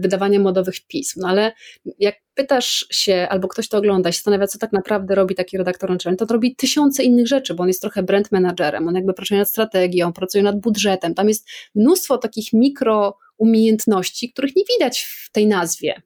wydawania 0.00 0.40
modowych 0.40 0.86
pism. 0.86 1.20
No 1.20 1.28
ale 1.28 1.52
jak 1.98 2.14
pytasz 2.36 2.86
się, 2.90 3.26
albo 3.30 3.48
ktoś 3.48 3.68
to 3.68 3.78
ogląda, 3.78 4.12
się 4.12 4.16
zastanawia, 4.16 4.46
co 4.46 4.58
tak 4.58 4.72
naprawdę 4.72 5.14
robi 5.14 5.34
taki 5.34 5.58
redaktor 5.58 5.90
naczelny, 5.90 6.16
to, 6.16 6.26
robi 6.26 6.56
tysiące 6.56 7.04
innych 7.04 7.26
rzeczy, 7.26 7.54
bo 7.54 7.62
on 7.62 7.68
jest 7.68 7.80
trochę 7.80 8.02
brand 8.02 8.32
managerem, 8.32 8.88
on 8.88 8.94
jakby 8.94 9.14
pracuje 9.14 9.40
nad 9.40 9.48
strategią, 9.48 10.12
pracuje 10.12 10.44
nad 10.44 10.60
budżetem, 10.60 11.14
tam 11.14 11.28
jest 11.28 11.48
mnóstwo 11.74 12.18
takich 12.18 12.52
mikro 12.52 13.18
umiejętności, 13.38 14.32
których 14.32 14.56
nie 14.56 14.62
widać 14.74 15.00
w 15.00 15.32
tej 15.32 15.46
nazwie 15.46 15.94
e, 15.94 16.02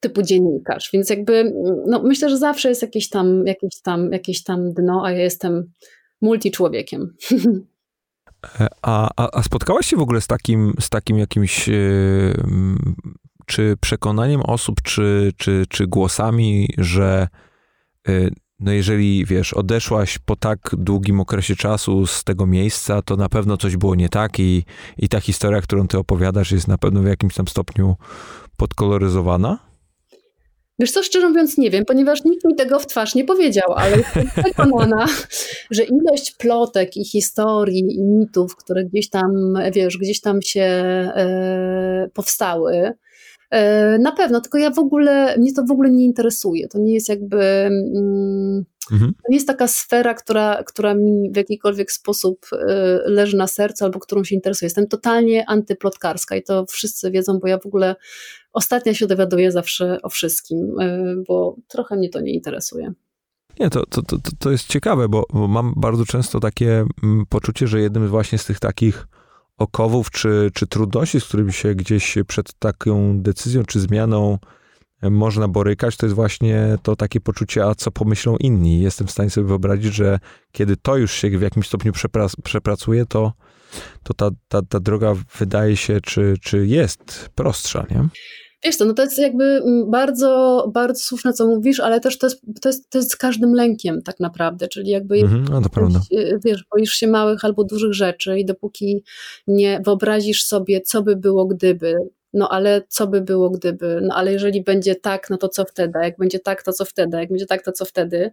typu 0.00 0.22
dziennikarz, 0.22 0.90
więc 0.92 1.10
jakby 1.10 1.52
no, 1.86 2.02
myślę, 2.02 2.30
że 2.30 2.38
zawsze 2.38 2.68
jest 2.68 2.82
jakieś 2.82 3.08
tam, 3.08 3.46
jakieś 3.46 3.80
tam, 3.82 4.12
jakieś 4.12 4.42
tam 4.42 4.72
dno, 4.72 5.02
a 5.04 5.12
ja 5.12 5.18
jestem 5.18 5.72
multi-człowiekiem. 6.22 7.06
A, 8.82 9.10
a, 9.16 9.28
a 9.38 9.42
spotkałaś 9.42 9.86
się 9.86 9.96
w 9.96 10.00
ogóle 10.00 10.20
z 10.20 10.26
takim, 10.26 10.74
z 10.80 10.90
takim 10.90 11.18
jakimś 11.18 11.68
yy, 11.68 12.34
czy 13.46 13.76
przekonaniem 13.80 14.40
osób, 14.40 14.82
czy, 14.82 15.32
czy, 15.36 15.64
czy 15.68 15.86
głosami, 15.86 16.68
że 16.78 17.28
y, 18.08 18.30
no 18.60 18.72
jeżeli, 18.72 19.24
wiesz, 19.24 19.54
odeszłaś 19.54 20.18
po 20.18 20.36
tak 20.36 20.58
długim 20.72 21.20
okresie 21.20 21.56
czasu 21.56 22.06
z 22.06 22.24
tego 22.24 22.46
miejsca, 22.46 23.02
to 23.02 23.16
na 23.16 23.28
pewno 23.28 23.56
coś 23.56 23.76
było 23.76 23.94
nie 23.94 24.08
tak 24.08 24.40
i, 24.40 24.64
i 24.98 25.08
ta 25.08 25.20
historia, 25.20 25.60
którą 25.60 25.88
ty 25.88 25.98
opowiadasz, 25.98 26.52
jest 26.52 26.68
na 26.68 26.78
pewno 26.78 27.02
w 27.02 27.06
jakimś 27.06 27.34
tam 27.34 27.48
stopniu 27.48 27.96
podkoloryzowana? 28.56 29.58
Wiesz 30.78 30.90
co, 30.92 31.02
szczerze 31.02 31.28
mówiąc 31.28 31.58
nie 31.58 31.70
wiem, 31.70 31.84
ponieważ 31.84 32.24
nikt 32.24 32.44
mi 32.44 32.54
tego 32.54 32.78
w 32.78 32.86
twarz 32.86 33.14
nie 33.14 33.24
powiedział, 33.24 33.72
ale 33.76 33.96
jestem 33.96 34.26
przekonana, 34.44 35.06
że 35.70 35.84
ilość 35.84 36.34
plotek 36.38 36.96
i 36.96 37.04
historii 37.04 37.94
i 37.94 38.02
mitów, 38.02 38.56
które 38.56 38.84
gdzieś 38.84 39.10
tam, 39.10 39.54
wiesz, 39.72 39.98
gdzieś 39.98 40.20
tam 40.20 40.42
się 40.42 40.62
e, 40.62 42.08
powstały, 42.14 42.92
na 43.98 44.12
pewno, 44.12 44.40
tylko 44.40 44.58
ja 44.58 44.70
w 44.70 44.78
ogóle, 44.78 45.38
mnie 45.38 45.52
to 45.52 45.64
w 45.64 45.70
ogóle 45.70 45.90
nie 45.90 46.04
interesuje. 46.04 46.68
To 46.68 46.78
nie 46.78 46.94
jest 46.94 47.08
jakby, 47.08 47.42
mm, 47.42 48.64
mhm. 48.92 49.14
to 49.14 49.30
nie 49.30 49.36
jest 49.36 49.46
taka 49.46 49.68
sfera, 49.68 50.14
która, 50.14 50.62
która 50.66 50.94
mi 50.94 51.30
w 51.32 51.36
jakikolwiek 51.36 51.92
sposób 51.92 52.46
e, 52.52 52.66
leży 53.06 53.36
na 53.36 53.46
sercu 53.46 53.84
albo 53.84 53.98
którą 53.98 54.24
się 54.24 54.34
interesuje. 54.34 54.66
Jestem 54.66 54.88
totalnie 54.88 55.48
antyplotkarska 55.48 56.36
i 56.36 56.42
to 56.42 56.66
wszyscy 56.66 57.10
wiedzą, 57.10 57.38
bo 57.38 57.48
ja 57.48 57.58
w 57.58 57.66
ogóle 57.66 57.96
ostatnia 58.52 58.94
się 58.94 59.06
dowiaduję 59.06 59.52
zawsze 59.52 60.02
o 60.02 60.08
wszystkim, 60.08 60.80
e, 60.80 61.14
bo 61.28 61.56
trochę 61.68 61.96
mnie 61.96 62.08
to 62.08 62.20
nie 62.20 62.32
interesuje. 62.32 62.92
Nie, 63.60 63.70
to, 63.70 63.86
to, 63.86 64.02
to, 64.02 64.16
to 64.38 64.50
jest 64.50 64.66
ciekawe, 64.66 65.08
bo, 65.08 65.24
bo 65.32 65.48
mam 65.48 65.72
bardzo 65.76 66.04
często 66.04 66.40
takie 66.40 66.84
mm, 67.02 67.26
poczucie, 67.28 67.66
że 67.66 67.80
jednym 67.80 68.08
właśnie 68.08 68.38
z 68.38 68.44
tych 68.44 68.60
takich 68.60 69.06
okowów 69.58 70.10
czy, 70.10 70.50
czy 70.54 70.66
trudności, 70.66 71.20
z 71.20 71.24
którymi 71.24 71.52
się 71.52 71.74
gdzieś 71.74 72.18
przed 72.26 72.54
taką 72.58 73.20
decyzją 73.20 73.64
czy 73.64 73.80
zmianą 73.80 74.38
e, 75.02 75.10
można 75.10 75.48
borykać, 75.48 75.96
to 75.96 76.06
jest 76.06 76.16
właśnie 76.16 76.78
to 76.82 76.96
takie 76.96 77.20
poczucie, 77.20 77.64
a 77.64 77.74
co 77.74 77.90
pomyślą 77.90 78.36
inni. 78.36 78.80
Jestem 78.80 79.06
w 79.06 79.10
stanie 79.10 79.30
sobie 79.30 79.46
wyobrazić, 79.46 79.94
że 79.94 80.18
kiedy 80.52 80.76
to 80.76 80.96
już 80.96 81.12
się 81.12 81.38
w 81.38 81.42
jakimś 81.42 81.66
stopniu 81.66 81.92
przepras, 81.92 82.36
przepracuje, 82.36 83.06
to, 83.06 83.32
to 84.02 84.14
ta, 84.14 84.30
ta, 84.48 84.62
ta 84.62 84.80
droga 84.80 85.14
wydaje 85.38 85.76
się, 85.76 86.00
czy, 86.00 86.34
czy 86.42 86.66
jest 86.66 87.30
prostsza, 87.34 87.86
nie? 87.90 88.08
Wiesz 88.64 88.76
to, 88.76 88.84
no 88.84 88.94
to 88.94 89.02
jest 89.02 89.18
jakby 89.18 89.44
mm, 89.44 89.90
bardzo, 89.90 90.64
bardzo 90.74 91.00
słuszne, 91.00 91.32
co 91.32 91.46
mówisz, 91.46 91.80
ale 91.80 92.00
też 92.00 92.18
to 92.18 92.26
jest, 92.26 92.40
to 92.62 92.68
jest, 92.68 92.90
to 92.90 92.98
jest 92.98 93.10
z 93.10 93.16
każdym 93.16 93.54
lękiem 93.54 94.02
tak 94.02 94.20
naprawdę, 94.20 94.68
czyli 94.68 94.90
jakby 94.90 95.16
mhm, 95.16 95.44
no 95.50 95.60
to 95.60 95.68
prawda. 95.68 96.00
Y, 96.12 96.38
wiesz, 96.44 96.64
boisz 96.72 96.92
się 96.92 97.06
małych 97.06 97.44
albo 97.44 97.64
dużych 97.64 97.94
rzeczy 97.94 98.38
i 98.38 98.44
dopóki 98.44 99.04
nie 99.46 99.80
wyobrazisz 99.84 100.44
sobie, 100.44 100.80
co 100.80 101.02
by 101.02 101.16
było 101.16 101.46
gdyby, 101.46 101.96
no 102.32 102.48
ale 102.48 102.82
co 102.88 103.06
by 103.06 103.20
było 103.20 103.50
gdyby, 103.50 104.00
no 104.02 104.14
ale 104.14 104.32
jeżeli 104.32 104.62
będzie 104.64 104.94
tak, 104.94 105.30
no 105.30 105.36
to 105.36 105.48
co 105.48 105.64
wtedy, 105.64 105.98
jak 106.02 106.16
będzie 106.18 106.38
tak, 106.38 106.62
to 106.62 106.72
co 106.72 106.84
wtedy, 106.84 107.16
jak 107.16 107.28
będzie 107.28 107.46
tak, 107.46 107.62
to 107.64 107.72
co 107.72 107.84
wtedy 107.84 108.30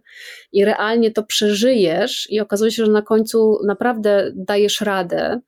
i 0.52 0.64
realnie 0.64 1.10
to 1.10 1.22
przeżyjesz 1.22 2.30
i 2.30 2.40
okazuje 2.40 2.70
się, 2.70 2.84
że 2.84 2.92
na 2.92 3.02
końcu 3.02 3.58
naprawdę 3.66 4.32
dajesz 4.34 4.80
radę 4.80 5.40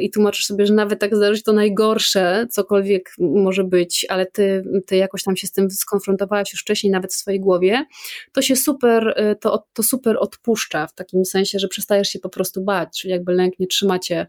i 0.00 0.10
tłumaczysz 0.10 0.44
sobie, 0.44 0.66
że 0.66 0.74
nawet 0.74 1.00
tak 1.00 1.16
zdarzy 1.16 1.42
to 1.42 1.52
najgorsze, 1.52 2.46
cokolwiek 2.50 3.12
może 3.18 3.64
być, 3.64 4.06
ale 4.08 4.26
ty, 4.26 4.64
ty 4.86 4.96
jakoś 4.96 5.22
tam 5.22 5.36
się 5.36 5.46
z 5.46 5.52
tym 5.52 5.70
skonfrontowałaś 5.70 6.52
już 6.52 6.60
wcześniej 6.60 6.90
nawet 6.90 7.12
w 7.12 7.16
swojej 7.16 7.40
głowie, 7.40 7.84
to 8.32 8.42
się 8.42 8.56
super, 8.56 9.14
yy, 9.16 9.36
to, 9.36 9.66
to 9.72 9.82
super 9.82 10.16
odpuszcza 10.20 10.86
w 10.86 10.94
takim 10.94 11.24
sensie, 11.24 11.58
że 11.58 11.68
przestajesz 11.68 12.08
się 12.08 12.18
po 12.18 12.28
prostu 12.28 12.64
bać, 12.64 13.00
czyli 13.00 13.12
jakby 13.12 13.32
lęk 13.32 13.58
nie 13.58 13.66
trzyma 13.66 13.98
cię 13.98 14.26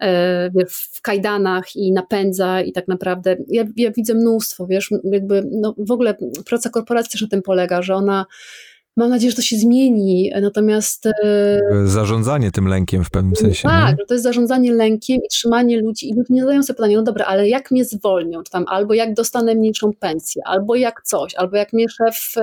yy, 0.00 0.08
w 0.70 1.00
kajdanach 1.02 1.76
i 1.76 1.92
napędza 1.92 2.60
i 2.60 2.72
tak 2.72 2.88
naprawdę. 2.88 3.36
Ja, 3.48 3.64
ja 3.76 3.90
widzę 3.90 4.14
mnóstwo, 4.14 4.66
wiesz, 4.66 4.90
jakby 5.04 5.42
no, 5.50 5.74
w 5.78 5.90
ogóle 5.90 6.14
praca 6.46 6.70
korporacji 6.70 7.12
też 7.12 7.22
na 7.22 7.28
tym 7.28 7.42
polega, 7.42 7.82
że 7.82 7.94
ona 7.94 8.26
Mam 8.96 9.10
nadzieję, 9.10 9.30
że 9.30 9.36
to 9.36 9.42
się 9.42 9.56
zmieni, 9.56 10.32
natomiast... 10.40 11.06
E, 11.06 11.60
zarządzanie 11.84 12.50
tym 12.50 12.68
lękiem 12.68 13.04
w 13.04 13.10
pewnym 13.10 13.36
sensie. 13.36 13.68
Tak, 13.68 13.96
że 13.98 14.06
to 14.06 14.14
jest 14.14 14.24
zarządzanie 14.24 14.72
lękiem 14.72 15.16
i 15.16 15.28
trzymanie 15.28 15.80
ludzi 15.80 16.10
i 16.10 16.14
ludzie 16.14 16.34
nie 16.34 16.40
zadają 16.40 16.62
sobie 16.62 16.76
pytania, 16.76 16.96
no 16.96 17.02
dobra, 17.02 17.24
ale 17.24 17.48
jak 17.48 17.70
mnie 17.70 17.84
zwolnią, 17.84 18.42
czy 18.42 18.50
tam 18.50 18.64
albo 18.68 18.94
jak 18.94 19.14
dostanę 19.14 19.54
mniejszą 19.54 19.92
pensję, 19.92 20.42
albo 20.46 20.74
jak 20.74 21.02
coś, 21.02 21.34
albo 21.34 21.56
jak 21.56 21.72
mnie 21.72 21.86
szef 21.88 22.34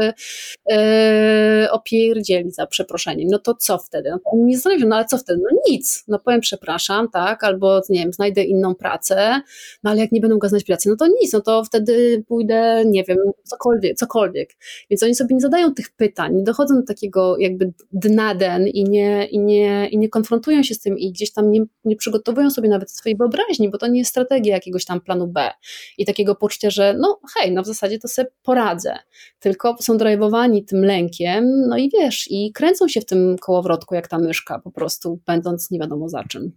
e, 0.72 1.68
opierdzieli 1.72 2.52
za 2.52 2.68
przeproszeniem, 2.68 3.28
no 3.32 3.40
to 3.40 3.56
co 3.56 3.78
wtedy? 3.78 4.10
No 4.10 4.18
to 4.18 4.32
nie 4.36 4.56
zastanawiają, 4.56 4.90
no 4.90 4.96
ale 4.96 5.06
co 5.06 5.18
wtedy? 5.18 5.42
No 5.44 5.60
nic, 5.70 6.04
no 6.08 6.20
powiem 6.20 6.42
przepraszam, 6.42 7.10
tak, 7.10 7.44
albo 7.44 7.82
nie 7.90 8.00
wiem, 8.00 8.14
znajdę 8.14 8.44
inną 8.44 8.76
pracę, 8.76 9.42
no 9.84 9.92
ale 9.92 10.00
jak 10.00 10.12
nie 10.12 10.22
będą 10.22 10.38
go 10.38 10.50
znać 10.50 10.64
pracy, 10.64 10.90
no 10.90 10.96
to 10.96 11.08
nic, 11.22 11.34
no 11.34 11.42
to 11.42 11.64
wtedy 11.64 12.24
pójdę, 12.28 12.84
nie 12.86 13.04
wiem, 13.04 13.18
cokolwiek, 13.44 13.98
cokolwiek. 13.98 14.50
Więc 14.90 15.04
oni 15.04 15.16
sobie 15.16 15.36
nie 15.36 15.42
zadają 15.42 15.74
tych 15.74 15.90
pytań, 15.90 16.41
nie 16.42 16.46
dochodzą 16.46 16.76
do 16.76 16.86
takiego 16.86 17.38
jakby 17.38 17.74
dna 17.94 18.36
den 18.36 18.68
i 18.68 18.84
nie, 18.84 19.26
i 19.26 19.40
nie, 19.40 19.88
i 19.88 19.98
nie 19.98 20.10
konfrontują 20.10 20.64
się 20.64 20.76
z 20.76 20.80
tym 20.80 20.98
i 21.00 21.12
gdzieś 21.12 21.34
tam 21.34 21.52
nie, 21.52 21.62
nie 21.86 21.96
przygotowują 21.96 22.50
sobie 22.50 22.70
nawet 22.70 22.92
swojej 22.92 23.18
wyobraźni, 23.18 23.70
bo 23.70 23.78
to 23.78 23.88
nie 23.88 24.00
jest 24.00 24.12
strategia 24.12 24.54
jakiegoś 24.54 24.86
tam 24.86 25.02
planu 25.02 25.28
B 25.28 25.50
i 25.98 26.06
takiego 26.06 26.36
poczucia, 26.36 26.70
że 26.70 26.96
no 27.00 27.20
hej, 27.36 27.52
no 27.52 27.64
w 27.64 27.66
zasadzie 27.66 28.00
to 28.00 28.08
sobie 28.08 28.28
poradzę, 28.44 28.96
tylko 29.40 29.76
są 29.80 29.98
drajwowani 29.98 30.66
tym 30.66 30.86
lękiem, 30.86 31.46
no 31.68 31.78
i 31.78 31.90
wiesz, 31.90 32.28
i 32.30 32.52
kręcą 32.54 32.88
się 32.88 33.02
w 33.02 33.06
tym 33.06 33.36
kołowrotku 33.38 33.96
jak 33.96 34.08
ta 34.08 34.18
myszka 34.18 34.60
po 34.60 34.72
prostu, 34.72 35.20
będąc 35.26 35.72
nie 35.72 35.80
wiadomo 35.80 36.10
za 36.10 36.24
czym. 36.24 36.52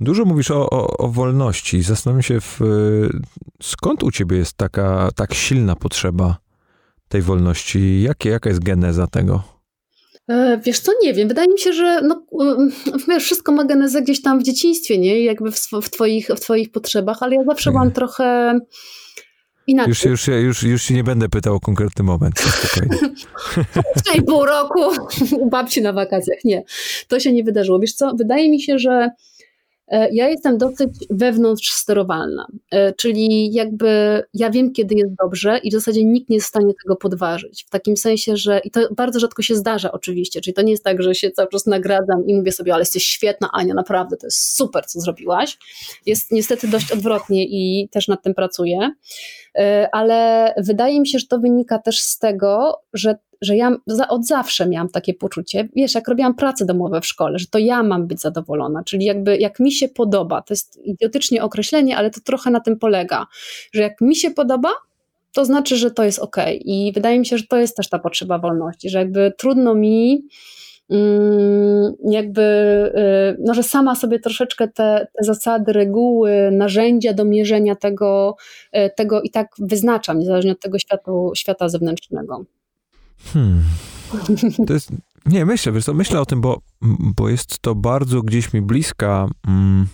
Dużo 0.00 0.24
mówisz 0.24 0.50
o, 0.50 0.70
o, 0.70 0.96
o, 0.96 1.08
wolności. 1.08 1.82
Zastanawiam 1.82 2.22
się, 2.22 2.40
w, 2.40 2.60
skąd 3.62 4.02
u 4.02 4.10
ciebie 4.10 4.36
jest 4.36 4.56
taka 4.56 5.10
tak 5.16 5.34
silna 5.34 5.76
potrzeba 5.76 6.36
tej 7.10 7.22
wolności? 7.22 8.02
Jakie, 8.02 8.30
jaka 8.30 8.48
jest 8.48 8.62
geneza 8.62 9.06
tego? 9.06 9.42
E, 10.28 10.60
wiesz 10.64 10.80
co, 10.80 10.92
nie 11.02 11.14
wiem. 11.14 11.28
Wydaje 11.28 11.48
mi 11.48 11.58
się, 11.58 11.72
że 11.72 12.00
no, 12.02 12.26
wiesz, 13.08 13.24
wszystko 13.24 13.52
ma 13.52 13.64
genezę 13.64 14.02
gdzieś 14.02 14.22
tam 14.22 14.40
w 14.40 14.42
dzieciństwie, 14.42 14.98
nie? 14.98 15.24
Jakby 15.24 15.52
w, 15.52 15.68
w, 15.82 15.90
twoich, 15.90 16.28
w 16.28 16.40
twoich 16.40 16.72
potrzebach, 16.72 17.22
ale 17.22 17.36
ja 17.36 17.44
zawsze 17.44 17.70
byłam 17.70 17.90
trochę 17.92 18.58
inaczej. 19.66 19.90
Już, 19.90 20.04
już, 20.04 20.26
już, 20.26 20.62
już 20.62 20.82
się 20.82 20.94
nie 20.94 21.04
będę 21.04 21.28
pytał 21.28 21.54
o 21.54 21.60
konkretny 21.60 22.04
moment, 22.04 22.38
spokojnie. 22.38 22.98
pół 24.28 24.44
roku 24.44 24.80
u 25.32 25.50
babci 25.50 25.82
na 25.82 25.92
wakacjach. 25.92 26.38
Nie, 26.44 26.62
to 27.08 27.20
się 27.20 27.32
nie 27.32 27.44
wydarzyło. 27.44 27.78
Wiesz 27.78 27.92
co, 27.92 28.14
wydaje 28.14 28.50
mi 28.50 28.62
się, 28.62 28.78
że 28.78 28.90
E, 28.90 29.10
ja 30.12 30.28
jestem 30.28 30.58
dosyć 30.58 30.90
wewnątrz 31.10 31.70
sterowalna, 31.72 32.46
e, 32.70 32.92
czyli 32.92 33.52
jakby 33.52 34.22
ja 34.34 34.50
wiem, 34.50 34.72
kiedy 34.72 34.94
jest 34.94 35.14
dobrze 35.22 35.58
i 35.58 35.70
w 35.70 35.72
zasadzie 35.72 36.04
nikt 36.04 36.30
nie 36.30 36.36
jest 36.36 36.46
w 36.46 36.48
stanie 36.48 36.72
tego 36.82 36.96
podważyć. 36.96 37.64
W 37.64 37.70
takim 37.70 37.96
sensie, 37.96 38.36
że 38.36 38.60
i 38.64 38.70
to 38.70 38.80
bardzo 38.96 39.20
rzadko 39.20 39.42
się 39.42 39.54
zdarza 39.54 39.92
oczywiście, 39.92 40.40
czyli 40.40 40.54
to 40.54 40.62
nie 40.62 40.70
jest 40.70 40.84
tak, 40.84 41.02
że 41.02 41.14
się 41.14 41.30
cały 41.30 41.48
czas 41.48 41.66
nagradzam 41.66 42.26
i 42.26 42.34
mówię 42.34 42.52
sobie, 42.52 42.74
ale 42.74 42.82
jesteś 42.82 43.04
świetna 43.04 43.48
Ania, 43.52 43.74
naprawdę, 43.74 44.16
to 44.16 44.26
jest 44.26 44.56
super, 44.56 44.86
co 44.86 45.00
zrobiłaś. 45.00 45.58
Jest 46.06 46.32
niestety 46.32 46.68
dość 46.68 46.92
odwrotnie 46.92 47.44
i 47.44 47.88
też 47.88 48.08
nad 48.08 48.22
tym 48.22 48.34
pracuję, 48.34 48.90
e, 49.58 49.88
ale 49.92 50.52
wydaje 50.58 51.00
mi 51.00 51.08
się, 51.08 51.18
że 51.18 51.26
to 51.26 51.38
wynika 51.38 51.78
też 51.78 52.00
z 52.00 52.18
tego, 52.18 52.80
że 52.92 53.14
że 53.40 53.56
ja 53.56 53.76
od 54.08 54.26
zawsze 54.26 54.68
miałam 54.68 54.88
takie 54.88 55.14
poczucie, 55.14 55.68
wiesz, 55.76 55.94
jak 55.94 56.08
robiłam 56.08 56.34
prace 56.34 56.66
domowe 56.66 57.00
w 57.00 57.06
szkole, 57.06 57.38
że 57.38 57.46
to 57.46 57.58
ja 57.58 57.82
mam 57.82 58.06
być 58.06 58.20
zadowolona, 58.20 58.84
czyli 58.84 59.04
jakby 59.04 59.36
jak 59.36 59.60
mi 59.60 59.72
się 59.72 59.88
podoba, 59.88 60.42
to 60.42 60.54
jest 60.54 60.76
idiotycznie 60.84 61.44
określenie, 61.44 61.96
ale 61.96 62.10
to 62.10 62.20
trochę 62.20 62.50
na 62.50 62.60
tym 62.60 62.78
polega, 62.78 63.26
że 63.72 63.82
jak 63.82 64.00
mi 64.00 64.16
się 64.16 64.30
podoba, 64.30 64.70
to 65.32 65.44
znaczy, 65.44 65.76
że 65.76 65.90
to 65.90 66.04
jest 66.04 66.18
ok. 66.18 66.36
I 66.60 66.92
wydaje 66.94 67.18
mi 67.18 67.26
się, 67.26 67.38
że 67.38 67.46
to 67.46 67.56
jest 67.56 67.76
też 67.76 67.88
ta 67.88 67.98
potrzeba 67.98 68.38
wolności, 68.38 68.90
że 68.90 68.98
jakby 68.98 69.32
trudno 69.38 69.74
mi 69.74 70.28
mm, 70.90 71.92
jakby, 72.10 72.42
y, 73.32 73.42
no, 73.44 73.54
że 73.54 73.62
sama 73.62 73.94
sobie 73.94 74.18
troszeczkę 74.18 74.68
te, 74.68 75.06
te, 75.18 75.24
zasady, 75.24 75.72
reguły, 75.72 76.50
narzędzia 76.52 77.12
do 77.12 77.24
mierzenia 77.24 77.76
tego, 77.76 78.36
y, 78.76 78.90
tego 78.96 79.22
i 79.22 79.30
tak 79.30 79.48
wyznaczam, 79.58 80.18
niezależnie 80.18 80.52
od 80.52 80.60
tego 80.60 80.78
światu, 80.78 81.32
świata 81.34 81.68
zewnętrznego. 81.68 82.44
Hmm. 83.24 83.62
To 84.66 84.72
jest, 84.72 84.92
nie, 85.26 85.46
myślę, 85.46 85.72
wiesz 85.72 85.84
co, 85.84 85.94
myślę 85.94 86.20
o 86.20 86.26
tym, 86.26 86.40
bo, 86.40 86.60
bo 87.16 87.28
jest 87.28 87.58
to 87.58 87.74
bardzo 87.74 88.22
gdzieś 88.22 88.52
mi 88.52 88.62
bliska, 88.62 89.28
mm, 89.48 89.86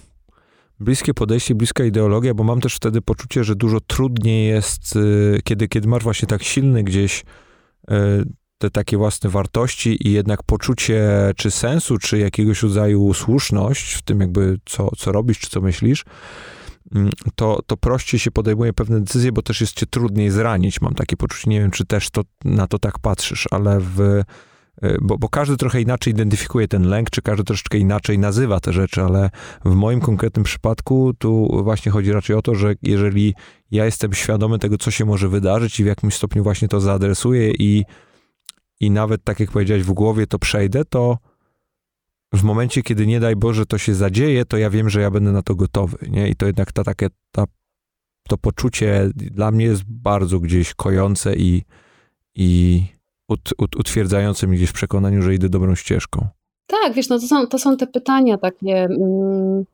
bliskie 0.80 1.14
podejście, 1.14 1.54
bliska 1.54 1.84
ideologia, 1.84 2.34
bo 2.34 2.44
mam 2.44 2.60
też 2.60 2.74
wtedy 2.74 3.02
poczucie, 3.02 3.44
że 3.44 3.56
dużo 3.56 3.80
trudniej 3.80 4.48
jest, 4.48 4.96
y, 4.96 5.40
kiedy, 5.44 5.68
kiedy 5.68 5.88
masz 5.88 6.02
właśnie 6.02 6.28
tak 6.28 6.42
silny 6.42 6.82
gdzieś 6.84 7.24
y, 7.90 7.94
te 8.58 8.70
takie 8.70 8.96
własne 8.96 9.30
wartości 9.30 10.08
i 10.08 10.12
jednak 10.12 10.42
poczucie 10.42 11.04
czy 11.36 11.50
sensu, 11.50 11.98
czy 11.98 12.18
jakiegoś 12.18 12.62
rodzaju 12.62 13.14
słuszność 13.14 13.94
w 13.94 14.02
tym 14.02 14.20
jakby 14.20 14.58
co, 14.64 14.90
co 14.96 15.12
robisz, 15.12 15.38
czy 15.38 15.50
co 15.50 15.60
myślisz, 15.60 16.04
to, 17.34 17.60
to 17.66 17.76
prościej 17.76 18.20
się 18.20 18.30
podejmuje 18.30 18.72
pewne 18.72 19.00
decyzje, 19.00 19.32
bo 19.32 19.42
też 19.42 19.60
jest 19.60 19.72
cię 19.72 19.86
trudniej 19.86 20.30
zranić. 20.30 20.80
Mam 20.80 20.94
takie 20.94 21.16
poczucie, 21.16 21.50
nie 21.50 21.60
wiem, 21.60 21.70
czy 21.70 21.84
też 21.84 22.10
to, 22.10 22.22
na 22.44 22.66
to 22.66 22.78
tak 22.78 22.98
patrzysz, 22.98 23.48
ale 23.50 23.80
w, 23.80 24.00
y, 24.00 24.24
bo, 25.00 25.18
bo 25.18 25.28
każdy 25.28 25.56
trochę 25.56 25.80
inaczej 25.80 26.12
identyfikuje 26.12 26.68
ten 26.68 26.88
lęk, 26.88 27.10
czy 27.10 27.22
każdy 27.22 27.44
troszeczkę 27.44 27.78
inaczej 27.78 28.18
nazywa 28.18 28.60
te 28.60 28.72
rzeczy, 28.72 29.02
ale 29.02 29.30
w 29.64 29.74
moim 29.74 30.00
konkretnym 30.00 30.44
przypadku 30.44 31.12
tu 31.18 31.60
właśnie 31.62 31.92
chodzi 31.92 32.12
raczej 32.12 32.36
o 32.36 32.42
to, 32.42 32.54
że 32.54 32.74
jeżeli 32.82 33.34
ja 33.70 33.84
jestem 33.84 34.12
świadomy 34.12 34.58
tego, 34.58 34.78
co 34.78 34.90
się 34.90 35.04
może 35.04 35.28
wydarzyć 35.28 35.80
i 35.80 35.84
w 35.84 35.86
jakimś 35.86 36.14
stopniu 36.14 36.42
właśnie 36.42 36.68
to 36.68 36.80
zaadresuję 36.80 37.50
i, 37.58 37.84
i 38.80 38.90
nawet 38.90 39.24
tak 39.24 39.40
jak 39.40 39.50
powiedziałeś, 39.50 39.82
w 39.82 39.92
głowie 39.92 40.26
to 40.26 40.38
przejdę, 40.38 40.84
to 40.84 41.18
w 42.34 42.42
momencie, 42.42 42.82
kiedy 42.82 43.06
nie 43.06 43.20
daj 43.20 43.36
Boże 43.36 43.66
to 43.66 43.78
się 43.78 43.94
zadzieje, 43.94 44.44
to 44.44 44.56
ja 44.56 44.70
wiem, 44.70 44.90
że 44.90 45.00
ja 45.00 45.10
będę 45.10 45.32
na 45.32 45.42
to 45.42 45.54
gotowy, 45.54 45.98
nie? 46.10 46.28
I 46.28 46.36
to 46.36 46.46
jednak 46.46 46.72
ta, 46.72 46.84
takie, 46.84 47.08
ta, 47.32 47.44
to 48.28 48.38
poczucie 48.38 49.10
dla 49.14 49.50
mnie 49.50 49.64
jest 49.64 49.82
bardzo 49.84 50.40
gdzieś 50.40 50.74
kojące 50.74 51.36
i, 51.36 51.62
i 52.34 52.82
ut, 53.28 53.50
ut, 53.58 53.76
utwierdzające 53.76 54.46
mnie 54.46 54.56
gdzieś 54.56 54.70
w 54.70 54.72
przekonaniu, 54.72 55.22
że 55.22 55.34
idę 55.34 55.48
dobrą 55.48 55.74
ścieżką. 55.74 56.28
Tak, 56.66 56.94
wiesz, 56.94 57.08
no 57.08 57.18
to 57.18 57.26
są, 57.26 57.46
to 57.46 57.58
są 57.58 57.76
te 57.76 57.86
pytania 57.86 58.38
takie, 58.38 58.84
mm, 58.84 59.64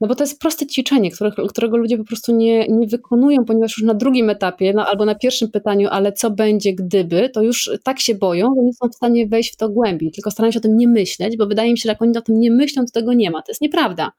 No 0.00 0.08
bo 0.08 0.14
to 0.14 0.24
jest 0.24 0.40
proste 0.40 0.66
ćwiczenie, 0.66 1.10
które, 1.10 1.30
którego 1.48 1.76
ludzie 1.76 1.98
po 1.98 2.04
prostu 2.04 2.36
nie, 2.36 2.68
nie 2.68 2.86
wykonują, 2.86 3.44
ponieważ 3.44 3.78
już 3.78 3.86
na 3.86 3.94
drugim 3.94 4.30
etapie, 4.30 4.72
no, 4.72 4.86
albo 4.86 5.04
na 5.04 5.14
pierwszym 5.14 5.50
pytaniu, 5.50 5.88
ale 5.90 6.12
co 6.12 6.30
będzie 6.30 6.74
gdyby, 6.74 7.28
to 7.28 7.42
już 7.42 7.70
tak 7.84 8.00
się 8.00 8.14
boją, 8.14 8.54
że 8.56 8.62
nie 8.62 8.72
są 8.72 8.88
w 8.88 8.94
stanie 8.94 9.26
wejść 9.26 9.52
w 9.52 9.56
to 9.56 9.68
głębiej, 9.68 10.10
tylko 10.10 10.30
starają 10.30 10.52
się 10.52 10.58
o 10.58 10.62
tym 10.62 10.76
nie 10.76 10.88
myśleć, 10.88 11.36
bo 11.36 11.46
wydaje 11.46 11.72
mi 11.72 11.78
się, 11.78 11.82
że 11.82 11.88
jak 11.88 12.02
oni 12.02 12.18
o 12.18 12.22
tym 12.22 12.40
nie 12.40 12.50
myślą, 12.50 12.84
to 12.84 12.92
tego 12.92 13.12
nie 13.12 13.30
ma. 13.30 13.42
To 13.42 13.50
jest 13.50 13.60
nieprawda. 13.60 14.12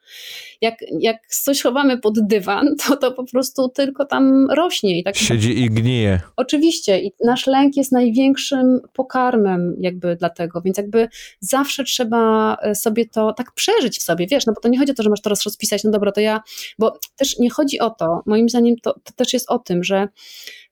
Jak, 0.62 0.76
jak 1.00 1.28
coś 1.28 1.62
chowamy 1.62 1.98
pod 1.98 2.28
dywan, 2.28 2.76
to 2.88 2.98
to 2.98 3.12
po 3.12 3.24
prostu 3.24 3.70
tylko 3.70 4.06
tam 4.06 4.48
rośnie. 4.52 5.00
I 5.00 5.04
tak 5.04 5.16
Siedzi 5.16 5.64
i 5.64 5.70
gnije. 5.70 6.22
Oczywiście 6.36 7.00
i 7.00 7.12
nasz 7.26 7.48
lęk 7.48 7.78
jest 7.78 7.92
największym 7.92 8.80
pokarmem 8.94 9.76
jakby 9.80 10.16
dlatego, 10.16 10.62
więc 10.62 10.78
jakby 10.78 11.08
zawsze 11.40 11.84
trzeba 11.84 12.56
e, 12.62 12.76
sobie 12.76 13.06
to 13.06 13.34
tak 13.34 13.52
przeżyć 13.52 13.98
w 13.98 14.04
sobie, 14.04 14.28
wiesz, 14.28 14.46
no 14.46 14.54
bo 14.54 14.62
to 14.62 14.70
nie 14.70 14.80
chodzi 14.80 14.92
o 14.92 14.96
to, 14.96 15.04
że 15.04 15.10
masz 15.10 15.22
teraz 15.22 15.44
rozpisać, 15.44 15.69
no 15.84 15.92
dobra, 15.92 16.12
to 16.12 16.22
ja, 16.22 16.42
bo 16.80 17.00
też 17.16 17.40
nie 17.40 17.50
chodzi 17.50 17.80
o 17.80 17.90
to, 17.90 18.22
moim 18.26 18.50
zdaniem 18.50 18.76
to, 18.84 18.94
to 18.94 19.14
też 19.16 19.34
jest 19.34 19.52
o 19.52 19.60
tym, 19.60 19.84
że 19.84 20.08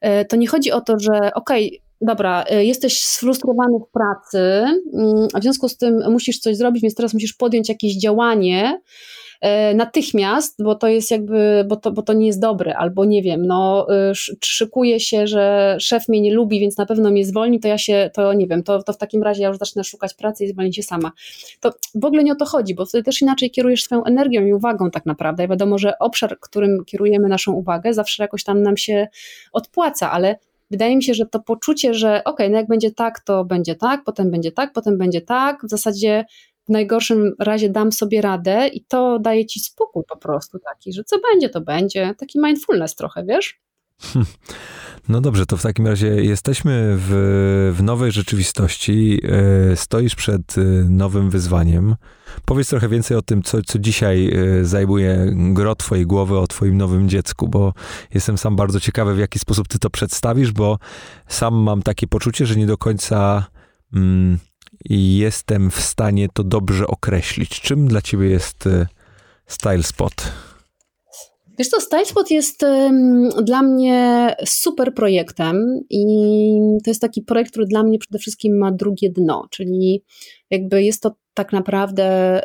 e, 0.01 0.25
to 0.25 0.35
nie 0.35 0.47
chodzi 0.47 0.71
o 0.71 0.81
to, 0.81 0.99
że 0.99 1.33
okej, 1.33 1.67
okay, 1.67 1.79
dobra, 2.01 2.45
e, 2.49 2.65
jesteś 2.65 3.01
sfrustrowany 3.03 3.79
w 3.79 3.91
pracy, 3.91 4.39
mm, 4.93 5.27
a 5.33 5.39
w 5.39 5.43
związku 5.43 5.69
z 5.69 5.77
tym 5.77 6.11
musisz 6.11 6.39
coś 6.39 6.57
zrobić, 6.57 6.81
więc 6.81 6.95
teraz 6.95 7.13
musisz 7.13 7.33
podjąć 7.33 7.69
jakieś 7.69 7.97
działanie, 7.97 8.81
natychmiast, 9.75 10.63
bo 10.63 10.75
to 10.75 10.87
jest 10.87 11.11
jakby, 11.11 11.65
bo 11.67 11.75
to, 11.75 11.91
bo 11.91 12.01
to 12.01 12.13
nie 12.13 12.27
jest 12.27 12.39
dobre, 12.39 12.77
albo 12.77 13.05
nie 13.05 13.21
wiem, 13.21 13.47
no 13.47 13.87
y, 14.11 14.15
szykuje 14.45 14.99
się, 14.99 15.27
że 15.27 15.77
szef 15.79 16.09
mnie 16.09 16.21
nie 16.21 16.33
lubi, 16.33 16.59
więc 16.59 16.77
na 16.77 16.85
pewno 16.85 17.11
mnie 17.11 17.25
zwolni, 17.25 17.59
to 17.59 17.67
ja 17.67 17.77
się, 17.77 18.09
to 18.13 18.33
nie 18.33 18.47
wiem, 18.47 18.63
to, 18.63 18.83
to 18.83 18.93
w 18.93 18.97
takim 18.97 19.23
razie 19.23 19.41
ja 19.41 19.47
już 19.47 19.57
zacznę 19.57 19.83
szukać 19.83 20.13
pracy 20.13 20.45
i 20.45 20.47
zwolnię 20.47 20.73
się 20.73 20.83
sama. 20.83 21.11
To 21.59 21.73
w 21.95 22.05
ogóle 22.05 22.23
nie 22.23 22.31
o 22.31 22.35
to 22.35 22.45
chodzi, 22.45 22.75
bo 22.75 22.85
wtedy 22.85 23.03
też 23.03 23.21
inaczej 23.21 23.51
kierujesz 23.51 23.83
swoją 23.83 24.03
energią 24.03 24.45
i 24.45 24.53
uwagą 24.53 24.91
tak 24.91 25.05
naprawdę. 25.05 25.45
I 25.45 25.47
wiadomo, 25.47 25.77
że 25.77 25.99
obszar, 25.99 26.39
którym 26.39 26.85
kierujemy 26.85 27.27
naszą 27.27 27.53
uwagę, 27.53 27.93
zawsze 27.93 28.23
jakoś 28.23 28.43
tam 28.43 28.61
nam 28.61 28.77
się 28.77 29.07
odpłaca, 29.53 30.11
ale 30.11 30.35
wydaje 30.71 30.95
mi 30.95 31.03
się, 31.03 31.13
że 31.13 31.25
to 31.25 31.39
poczucie, 31.39 31.93
że 31.93 32.23
ok, 32.23 32.39
no 32.49 32.57
jak 32.57 32.67
będzie 32.67 32.91
tak, 32.91 33.19
to 33.19 33.45
będzie 33.45 33.75
tak, 33.75 34.03
potem 34.03 34.31
będzie 34.31 34.51
tak, 34.51 34.73
potem 34.73 34.97
będzie 34.97 35.21
tak, 35.21 35.65
w 35.65 35.69
zasadzie 35.69 36.25
w 36.67 36.69
najgorszym 36.69 37.33
razie 37.39 37.69
dam 37.69 37.91
sobie 37.91 38.21
radę 38.21 38.67
i 38.67 38.85
to 38.85 39.19
daje 39.19 39.45
ci 39.45 39.59
spokój 39.59 40.03
po 40.09 40.17
prostu 40.17 40.59
taki, 40.59 40.93
że 40.93 41.03
co 41.03 41.19
będzie, 41.19 41.49
to 41.49 41.61
będzie. 41.61 42.15
Taki 42.17 42.39
mindfulness 42.39 42.95
trochę, 42.95 43.25
wiesz? 43.25 43.59
No 45.09 45.21
dobrze, 45.21 45.45
to 45.45 45.57
w 45.57 45.61
takim 45.61 45.87
razie 45.87 46.07
jesteśmy 46.07 46.95
w, 46.97 47.73
w 47.77 47.83
nowej 47.83 48.11
rzeczywistości. 48.11 49.21
E, 49.71 49.75
stoisz 49.75 50.15
przed 50.15 50.57
e, 50.57 50.61
nowym 50.89 51.29
wyzwaniem. 51.29 51.95
Powiedz 52.45 52.69
trochę 52.69 52.89
więcej 52.89 53.17
o 53.17 53.21
tym, 53.21 53.43
co, 53.43 53.61
co 53.61 53.79
dzisiaj 53.79 54.33
e, 54.33 54.65
zajmuje 54.65 55.31
gro 55.35 55.75
twojej 55.75 56.05
głowy, 56.05 56.39
o 56.39 56.47
twoim 56.47 56.77
nowym 56.77 57.09
dziecku, 57.09 57.47
bo 57.47 57.73
jestem 58.13 58.37
sam 58.37 58.55
bardzo 58.55 58.79
ciekawy, 58.79 59.15
w 59.15 59.19
jaki 59.19 59.39
sposób 59.39 59.67
ty 59.67 59.79
to 59.79 59.89
przedstawisz, 59.89 60.51
bo 60.51 60.79
sam 61.27 61.55
mam 61.55 61.81
takie 61.81 62.07
poczucie, 62.07 62.45
że 62.45 62.55
nie 62.55 62.67
do 62.67 62.77
końca 62.77 63.45
mm, 63.93 64.37
jestem 64.89 65.71
w 65.71 65.79
stanie 65.79 66.27
to 66.33 66.43
dobrze 66.43 66.87
określić. 66.87 67.61
Czym 67.61 67.87
dla 67.87 68.01
ciebie 68.01 68.29
jest 68.29 68.67
e, 68.67 68.87
Style 69.47 69.83
Spot? 69.83 70.13
Wiesz 71.59 71.67
co, 71.67 71.81
StyleSpot 71.81 72.31
jest 72.31 72.65
dla 73.43 73.61
mnie 73.61 74.35
super 74.45 74.93
projektem 74.93 75.81
i 75.89 76.05
to 76.83 76.89
jest 76.89 77.01
taki 77.01 77.21
projekt, 77.21 77.51
który 77.51 77.65
dla 77.65 77.83
mnie 77.83 77.99
przede 77.99 78.19
wszystkim 78.19 78.57
ma 78.57 78.71
drugie 78.71 79.09
dno, 79.09 79.47
czyli 79.51 80.03
jakby 80.49 80.83
jest 80.83 81.01
to 81.01 81.15
tak 81.33 81.53
naprawdę 81.53 82.41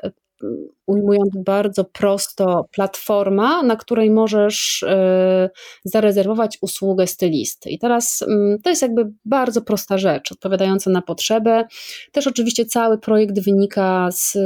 ujmując 0.86 1.30
bardzo 1.44 1.84
prosto, 1.84 2.68
platforma, 2.72 3.62
na 3.62 3.76
której 3.76 4.10
możesz 4.10 4.82
y, 4.82 5.50
zarezerwować 5.84 6.58
usługę 6.60 7.06
stylisty. 7.06 7.70
I 7.70 7.78
teraz 7.78 8.22
y, 8.22 8.58
to 8.62 8.70
jest 8.70 8.82
jakby 8.82 9.12
bardzo 9.24 9.62
prosta 9.62 9.98
rzecz, 9.98 10.32
odpowiadająca 10.32 10.90
na 10.90 11.02
potrzebę. 11.02 11.64
Też 12.12 12.26
oczywiście 12.26 12.64
cały 12.64 12.98
projekt 12.98 13.40
wynika 13.40 14.08
z, 14.12 14.38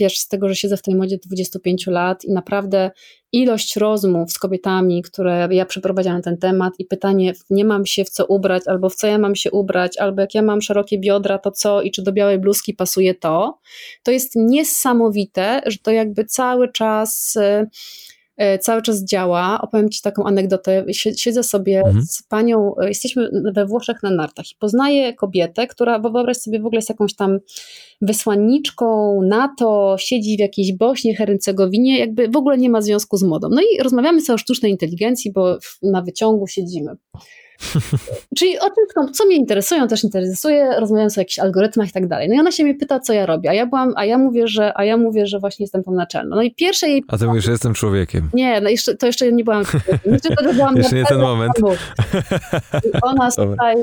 wiesz, 0.00 0.18
z 0.18 0.28
tego, 0.28 0.48
że 0.48 0.54
siedzę 0.54 0.76
w 0.76 0.82
tej 0.82 0.94
modzie 0.94 1.18
25 1.26 1.86
lat 1.86 2.24
i 2.24 2.32
naprawdę 2.32 2.90
ilość 3.32 3.76
rozmów 3.76 4.32
z 4.32 4.38
kobietami, 4.38 5.02
które 5.02 5.48
ja 5.50 5.66
przeprowadziłam 5.66 6.18
na 6.18 6.22
ten 6.22 6.38
temat 6.38 6.72
i 6.78 6.84
pytanie, 6.84 7.32
nie 7.50 7.64
mam 7.64 7.86
się 7.86 8.04
w 8.04 8.10
co 8.10 8.26
ubrać, 8.26 8.62
albo 8.66 8.88
w 8.88 8.94
co 8.94 9.06
ja 9.06 9.18
mam 9.18 9.36
się 9.36 9.50
ubrać, 9.50 9.98
albo 9.98 10.20
jak 10.20 10.34
ja 10.34 10.42
mam 10.42 10.62
szerokie 10.62 10.98
biodra, 10.98 11.38
to 11.38 11.50
co 11.50 11.82
i 11.82 11.90
czy 11.90 12.02
do 12.02 12.12
białej 12.12 12.38
bluzki 12.38 12.74
pasuje 12.74 13.14
to, 13.14 13.58
to 14.02 14.10
jest 14.10 14.32
niesamowite, 14.36 15.60
że 15.66 15.78
to 15.82 15.90
jakby 15.90 16.24
cały 16.24 16.72
czas 16.72 17.36
e, 18.36 18.58
cały 18.58 18.82
czas 18.82 19.04
działa. 19.04 19.60
Opowiem 19.62 19.90
Ci 19.90 20.02
taką 20.02 20.24
anegdotę. 20.24 20.84
Siedzę 20.92 21.42
sobie 21.42 21.78
mhm. 21.78 22.04
z 22.06 22.22
panią, 22.22 22.74
e, 22.76 22.88
jesteśmy 22.88 23.30
we 23.54 23.66
Włoszech 23.66 24.02
na 24.02 24.10
nartach 24.10 24.50
i 24.52 24.54
poznaję 24.58 25.14
kobietę, 25.14 25.66
która, 25.66 25.98
bo 25.98 26.10
wyobraź 26.10 26.36
sobie, 26.36 26.60
w 26.60 26.66
ogóle 26.66 26.78
jest 26.78 26.88
jakąś 26.88 27.14
tam 27.14 27.38
wysłanniczką 28.02 29.20
NATO, 29.22 29.96
siedzi 29.98 30.36
w 30.36 30.40
jakiejś 30.40 30.72
Bośni, 30.72 31.14
Hercegowinie, 31.14 31.98
jakby 31.98 32.28
w 32.28 32.36
ogóle 32.36 32.58
nie 32.58 32.70
ma 32.70 32.82
związku 32.82 33.16
z 33.16 33.22
modą. 33.22 33.48
No 33.48 33.60
i 33.62 33.82
rozmawiamy 33.82 34.20
sobie 34.20 34.34
o 34.34 34.38
sztucznej 34.38 34.72
inteligencji, 34.72 35.32
bo 35.32 35.58
na 35.82 36.02
wyciągu 36.02 36.46
siedzimy. 36.46 36.96
Czyli 38.38 38.58
o 38.58 38.64
czym, 38.64 39.12
co 39.12 39.26
mnie 39.26 39.36
interesuje, 39.36 39.86
też 39.86 40.04
interesuje, 40.04 40.80
rozmawiając 40.80 41.18
o 41.18 41.20
jakichś 41.20 41.38
algorytmach 41.38 41.88
i 41.88 41.92
tak 41.92 42.06
dalej. 42.06 42.28
No 42.28 42.34
i 42.34 42.40
ona 42.40 42.50
się 42.50 42.64
mnie 42.64 42.74
pyta, 42.74 43.00
co 43.00 43.12
ja 43.12 43.26
robię, 43.26 43.50
a 43.50 43.54
ja 43.54 43.66
byłam, 43.66 43.92
a 43.96 44.04
ja 44.04 44.18
mówię, 44.18 44.48
że, 44.48 44.72
a 44.78 44.84
ja 44.84 44.96
mówię, 44.96 45.26
że 45.26 45.38
właśnie 45.38 45.64
jestem 45.64 45.82
tą 45.82 45.92
naczelną. 45.92 46.36
No 46.36 46.42
i 46.42 46.54
pierwsze 46.54 46.88
jej... 46.88 47.04
A 47.08 47.18
ty 47.18 47.26
mówisz, 47.26 47.44
że 47.44 47.50
jestem 47.50 47.74
człowiekiem. 47.74 48.30
Nie, 48.34 48.60
no 48.60 48.68
jeszcze, 48.68 48.96
to 48.96 49.06
jeszcze 49.06 49.32
nie 49.32 49.44
byłam. 49.44 49.62
Jeszcze, 50.06 50.36
to 50.36 50.54
byłam 50.54 50.76
jeszcze 50.80 50.96
nie 50.96 51.04
ten 51.04 51.20
moment. 51.20 51.52
I 52.84 52.88
ona, 53.02 53.30
słuchaj, 53.36 53.76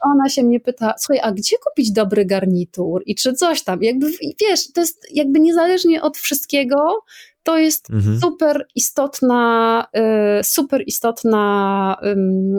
ona 0.00 0.28
się 0.28 0.42
mnie 0.42 0.60
pyta, 0.60 0.94
słuchaj, 0.98 1.20
a 1.22 1.32
gdzie 1.32 1.56
kupić 1.64 1.92
dobry 1.92 2.24
garnitur 2.24 3.02
i 3.06 3.14
czy 3.14 3.32
coś 3.32 3.62
tam, 3.64 3.82
jakby, 3.82 4.06
wiesz, 4.40 4.72
to 4.72 4.80
jest 4.80 5.06
jakby 5.12 5.40
niezależnie 5.40 6.02
od 6.02 6.18
wszystkiego, 6.18 7.04
to 7.42 7.58
jest 7.58 7.90
mhm. 7.90 8.20
super 8.20 8.66
istotna, 8.74 9.86
y, 10.40 10.44
super 10.44 10.82
istotna 10.86 11.96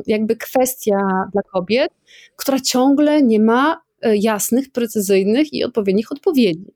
jakby 0.07 0.35
kwestia 0.35 0.99
dla 1.33 1.41
kobiet, 1.41 1.91
która 2.35 2.59
ciągle 2.59 3.23
nie 3.23 3.39
ma 3.39 3.81
y, 4.05 4.17
jasnych, 4.17 4.71
precyzyjnych 4.71 5.53
i 5.53 5.63
odpowiednich 5.63 6.11
odpowiedzi. 6.11 6.73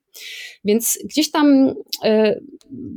Więc 0.65 0.99
gdzieś 1.03 1.31
tam 1.31 1.73
y, 2.05 2.43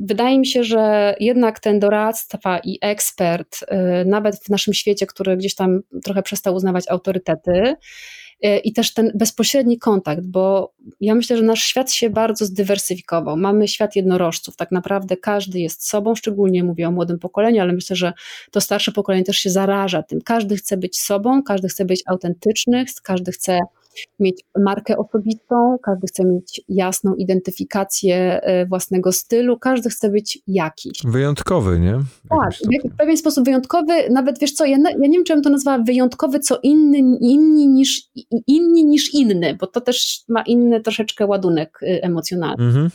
wydaje 0.01 0.39
mi 0.39 0.47
się, 0.47 0.65
że 0.65 1.15
jednak 1.21 1.61
ten 1.61 1.79
doradztwa 1.81 2.59
i 2.59 2.79
ekspert, 2.81 3.61
nawet 4.07 4.37
w 4.37 4.49
naszym 4.49 4.75
świecie, 4.75 5.07
który 5.07 5.37
gdzieś 5.37 5.55
tam 5.55 5.81
trochę 6.05 6.23
przestał 6.23 6.55
uznawać 6.55 6.85
autorytety, 6.89 7.75
i 8.65 8.73
też 8.73 8.95
ten 8.95 9.13
bezpośredni 9.15 9.79
kontakt, 9.79 10.27
bo 10.27 10.73
ja 11.01 11.15
myślę, 11.15 11.37
że 11.37 11.43
nasz 11.43 11.63
świat 11.63 11.93
się 11.93 12.11
bardzo 12.11 12.45
zdywersyfikował. 12.45 13.37
Mamy 13.37 13.69
świat 13.69 13.97
jednorożców, 13.97 14.57
tak 14.57 14.73
naprawdę 14.73 15.17
każdy 15.17 15.61
jest 15.61 15.89
sobą, 15.89 16.15
szczególnie 16.15 16.65
mówię 16.65 16.89
o 16.89 16.91
młodym 16.91 17.19
pokoleniu, 17.19 17.63
ale 17.63 17.73
myślę, 17.73 17.97
że 17.97 18.13
to 18.51 18.61
starsze 18.61 18.93
pokolenie 18.93 19.25
też 19.25 19.37
się 19.37 19.51
zaraża 19.51 20.03
tym. 20.03 20.21
Każdy 20.25 20.57
chce 20.57 20.77
być 20.77 21.01
sobą, 21.01 21.43
każdy 21.43 21.69
chce 21.69 21.85
być 21.85 22.03
autentyczny, 22.07 22.85
każdy 23.03 23.33
chce 23.33 23.59
mieć 24.19 24.45
markę 24.59 24.97
osobistą, 24.97 25.79
każdy 25.83 26.07
chce 26.07 26.25
mieć 26.25 26.61
jasną 26.69 27.15
identyfikację 27.15 28.41
e, 28.43 28.67
własnego 28.67 29.13
stylu, 29.13 29.59
każdy 29.59 29.91
chce 29.91 30.11
być 30.11 30.39
jakiś. 30.47 31.03
Wyjątkowy, 31.05 31.81
nie? 31.81 31.95
W 31.95 32.29
tak, 32.29 32.53
w 32.93 32.97
pewien 32.97 33.17
sposób 33.17 33.45
wyjątkowy, 33.45 34.11
nawet 34.11 34.39
wiesz 34.39 34.53
co, 34.53 34.65
ja, 34.65 34.77
ja 34.77 35.09
nie 35.09 35.19
wiem, 35.19 35.25
czy 35.25 35.35
bym 35.35 35.43
to 35.43 35.51
nazwała 35.51 35.79
wyjątkowy, 35.79 36.41
co 36.41 36.59
inny, 36.63 36.99
inni, 37.21 37.69
niż, 37.69 38.03
inni 38.47 38.85
niż 38.85 39.15
inny, 39.15 39.57
bo 39.61 39.67
to 39.67 39.81
też 39.81 40.21
ma 40.29 40.43
inny 40.43 40.81
troszeczkę 40.81 41.27
ładunek 41.27 41.79
y, 41.83 42.03
emocjonalny. 42.03 42.65
Mm 42.65 42.75
-hmm. 42.75 42.91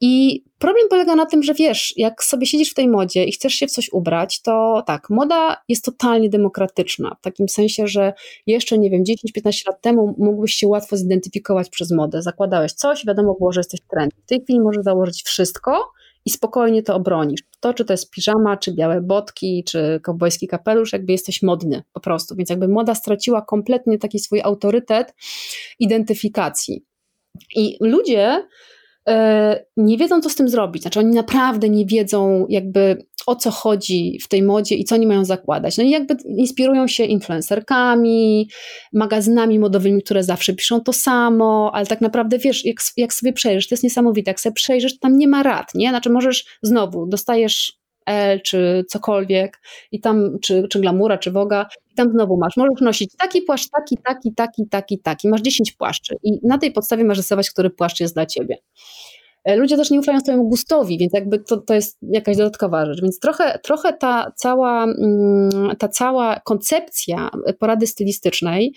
I 0.00 0.44
Problem 0.64 0.88
polega 0.88 1.16
na 1.16 1.26
tym, 1.26 1.42
że 1.42 1.54
wiesz, 1.54 1.94
jak 1.96 2.24
sobie 2.24 2.46
siedzisz 2.46 2.70
w 2.70 2.74
tej 2.74 2.88
modzie 2.88 3.24
i 3.24 3.32
chcesz 3.32 3.54
się 3.54 3.66
w 3.66 3.70
coś 3.70 3.92
ubrać, 3.92 4.42
to 4.42 4.82
tak, 4.86 5.10
moda 5.10 5.56
jest 5.68 5.84
totalnie 5.84 6.28
demokratyczna, 6.28 7.16
w 7.20 7.24
takim 7.24 7.48
sensie, 7.48 7.86
że 7.86 8.12
jeszcze, 8.46 8.78
nie 8.78 8.90
wiem, 8.90 9.04
10-15 9.04 9.66
lat 9.66 9.80
temu 9.80 10.14
mógłbyś 10.18 10.54
się 10.54 10.68
łatwo 10.68 10.96
zidentyfikować 10.96 11.70
przez 11.70 11.90
modę. 11.90 12.22
Zakładałeś 12.22 12.72
coś, 12.72 13.06
wiadomo 13.06 13.34
było, 13.34 13.52
że 13.52 13.60
jesteś 13.60 13.80
trend. 13.90 14.12
W 14.24 14.28
tej 14.28 14.42
chwili 14.42 14.60
możesz 14.60 14.84
założyć 14.84 15.22
wszystko 15.22 15.92
i 16.24 16.30
spokojnie 16.30 16.82
to 16.82 16.94
obronisz. 16.94 17.40
To, 17.60 17.74
czy 17.74 17.84
to 17.84 17.92
jest 17.92 18.10
piżama, 18.10 18.56
czy 18.56 18.72
białe 18.72 19.00
botki, 19.00 19.64
czy 19.66 20.00
kowbojski 20.02 20.48
kapelusz, 20.48 20.92
jakby 20.92 21.12
jesteś 21.12 21.42
modny 21.42 21.82
po 21.92 22.00
prostu. 22.00 22.36
Więc 22.36 22.50
jakby 22.50 22.68
moda 22.68 22.94
straciła 22.94 23.42
kompletnie 23.42 23.98
taki 23.98 24.18
swój 24.18 24.40
autorytet 24.42 25.14
identyfikacji. 25.78 26.84
I 27.56 27.76
ludzie 27.80 28.42
nie 29.76 29.98
wiedzą, 29.98 30.20
co 30.20 30.30
z 30.30 30.34
tym 30.34 30.48
zrobić. 30.48 30.82
Znaczy, 30.82 30.98
oni 30.98 31.14
naprawdę 31.14 31.68
nie 31.68 31.86
wiedzą, 31.86 32.46
jakby 32.48 33.06
o 33.26 33.36
co 33.36 33.50
chodzi 33.50 34.18
w 34.22 34.28
tej 34.28 34.42
modzie 34.42 34.74
i 34.74 34.84
co 34.84 34.94
oni 34.94 35.06
mają 35.06 35.24
zakładać. 35.24 35.78
No 35.78 35.84
i 35.84 35.90
jakby 35.90 36.16
inspirują 36.24 36.86
się 36.86 37.04
influencerkami, 37.04 38.48
magazynami 38.92 39.58
modowymi, 39.58 40.02
które 40.02 40.24
zawsze 40.24 40.54
piszą 40.54 40.80
to 40.80 40.92
samo, 40.92 41.70
ale 41.74 41.86
tak 41.86 42.00
naprawdę 42.00 42.38
wiesz, 42.38 42.64
jak, 42.64 42.76
jak 42.96 43.14
sobie 43.14 43.32
przejrzysz, 43.32 43.68
to 43.68 43.74
jest 43.74 43.84
niesamowite, 43.84 44.30
jak 44.30 44.40
sobie 44.40 44.54
przejrzysz, 44.54 44.98
tam 44.98 45.18
nie 45.18 45.28
ma 45.28 45.42
rad, 45.42 45.74
nie? 45.74 45.88
Znaczy 45.88 46.10
możesz 46.10 46.58
znowu, 46.62 47.06
dostajesz 47.06 47.72
L 48.06 48.40
czy 48.42 48.84
cokolwiek 48.88 49.60
i 49.92 50.00
tam, 50.00 50.38
czy, 50.42 50.66
czy 50.70 50.80
glamura, 50.80 51.18
czy 51.18 51.30
woga 51.30 51.66
i 51.94 51.96
tam 51.96 52.10
znowu 52.10 52.36
masz, 52.36 52.56
możesz 52.56 52.80
nosić 52.80 53.16
taki 53.18 53.42
płaszcz, 53.42 53.68
taki, 53.70 53.96
taki, 54.04 54.34
taki, 54.34 54.66
taki, 54.68 54.98
taki, 54.98 55.28
masz 55.28 55.40
10 55.40 55.72
płaszczy 55.72 56.16
i 56.22 56.46
na 56.46 56.58
tej 56.58 56.72
podstawie 56.72 57.04
masz 57.04 57.16
rysować, 57.16 57.50
który 57.50 57.70
płaszcz 57.70 58.00
jest 58.00 58.14
dla 58.14 58.26
ciebie. 58.26 58.56
E, 59.44 59.56
ludzie 59.56 59.76
też 59.76 59.90
nie 59.90 60.00
ufają 60.00 60.20
swojemu 60.20 60.48
gustowi, 60.48 60.98
więc 60.98 61.12
jakby 61.12 61.38
to, 61.38 61.56
to 61.56 61.74
jest 61.74 61.98
jakaś 62.02 62.36
dodatkowa 62.36 62.86
rzecz. 62.86 63.02
Więc 63.02 63.20
trochę, 63.20 63.58
trochę 63.62 63.92
ta, 63.92 64.32
cała, 64.36 64.84
mm, 64.84 65.76
ta 65.78 65.88
cała 65.88 66.40
koncepcja 66.40 67.30
porady 67.58 67.86
stylistycznej 67.86 68.74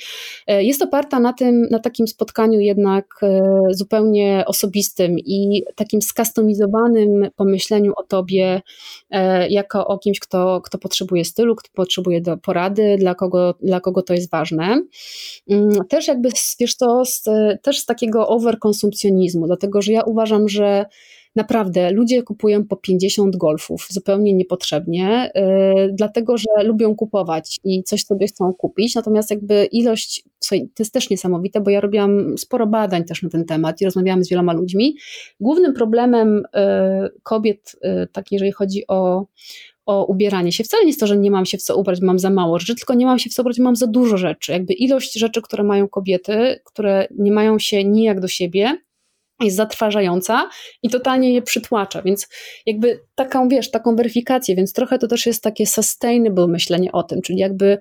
e, 0.47 0.63
jest 0.63 0.81
oparta 0.81 1.19
na 1.19 1.33
tym, 1.33 1.67
na 1.71 1.79
takim 1.79 2.07
spotkaniu 2.07 2.59
jednak 2.59 3.05
e, 3.23 3.41
zupełnie 3.71 4.43
osobistym 4.47 5.19
i 5.19 5.63
takim 5.75 6.01
skustomizowanym 6.01 7.27
pomyśleniu 7.35 7.93
o 7.95 8.03
tobie 8.03 8.61
jako 9.49 9.87
o 9.87 9.97
kimś, 9.97 10.19
kto, 10.19 10.61
kto 10.61 10.77
potrzebuje 10.77 11.25
stylu, 11.25 11.55
kto 11.55 11.69
potrzebuje 11.73 12.21
porady, 12.43 12.95
dla 12.99 13.15
kogo, 13.15 13.55
dla 13.61 13.79
kogo 13.79 14.01
to 14.01 14.13
jest 14.13 14.31
ważne. 14.31 14.81
Mm, 15.49 15.69
też 15.89 16.07
jakby, 16.07 16.29
wiesz 16.59 16.77
to, 16.77 17.05
z, 17.05 17.23
też 17.61 17.79
z 17.79 17.85
takiego 17.85 18.27
overkonsumpcjonizmu, 18.27 19.47
dlatego 19.47 19.81
że 19.81 19.91
ja 19.91 20.03
uważam, 20.03 20.49
że 20.49 20.56
że 20.57 20.85
naprawdę 21.37 21.91
ludzie 21.91 22.23
kupują 22.23 22.65
po 22.65 22.75
50 22.75 23.35
golfów 23.37 23.87
zupełnie 23.89 24.33
niepotrzebnie, 24.33 25.31
yy, 25.35 25.93
dlatego 25.93 26.37
że 26.37 26.63
lubią 26.63 26.95
kupować 26.95 27.59
i 27.63 27.83
coś 27.83 28.03
sobie 28.03 28.27
chcą 28.27 28.53
kupić. 28.53 28.95
Natomiast 28.95 29.31
jakby 29.31 29.65
ilość, 29.65 30.23
to 30.49 30.55
jest 30.79 30.93
też 30.93 31.09
niesamowite, 31.09 31.61
bo 31.61 31.69
ja 31.69 31.81
robiłam 31.81 32.37
sporo 32.37 32.67
badań 32.67 33.03
też 33.03 33.23
na 33.23 33.29
ten 33.29 33.45
temat 33.45 33.81
i 33.81 33.85
rozmawiałam 33.85 34.23
z 34.23 34.29
wieloma 34.29 34.53
ludźmi. 34.53 34.95
Głównym 35.39 35.73
problemem 35.73 36.43
yy, 36.53 36.61
kobiet, 37.23 37.75
yy, 37.83 38.07
tak 38.11 38.31
jeżeli 38.31 38.51
chodzi 38.51 38.83
o 38.87 39.25
o 39.85 40.05
ubieranie 40.05 40.51
się. 40.51 40.63
Wcale 40.63 40.83
nie 40.83 40.89
jest 40.89 40.99
to, 40.99 41.07
że 41.07 41.17
nie 41.17 41.31
mam 41.31 41.45
się 41.45 41.57
w 41.57 41.61
co 41.61 41.77
ubrać, 41.77 42.01
mam 42.01 42.19
za 42.19 42.29
mało 42.29 42.59
rzeczy, 42.59 42.75
tylko 42.75 42.93
nie 42.93 43.05
mam 43.05 43.19
się 43.19 43.29
w 43.29 43.33
co 43.33 43.41
ubrać, 43.43 43.59
mam 43.59 43.75
za 43.75 43.87
dużo 43.87 44.17
rzeczy. 44.17 44.51
Jakby 44.51 44.73
ilość 44.73 45.13
rzeczy, 45.13 45.41
które 45.41 45.63
mają 45.63 45.87
kobiety, 45.87 46.59
które 46.63 47.07
nie 47.17 47.31
mają 47.31 47.59
się 47.59 47.83
nijak 47.83 48.19
do 48.19 48.27
siebie, 48.27 48.77
jest 49.41 49.57
zatrważająca 49.57 50.49
i 50.83 50.89
totalnie 50.89 51.33
je 51.33 51.41
przytłacza, 51.41 52.01
więc 52.01 52.27
jakby 52.65 52.99
taką, 53.15 53.47
wiesz, 53.47 53.71
taką 53.71 53.95
weryfikację, 53.95 54.55
więc 54.55 54.73
trochę 54.73 54.97
to 54.97 55.07
też 55.07 55.25
jest 55.25 55.43
takie 55.43 55.65
sustainable 55.65 56.47
myślenie 56.47 56.91
o 56.91 57.03
tym, 57.03 57.21
czyli 57.21 57.39
jakby 57.39 57.77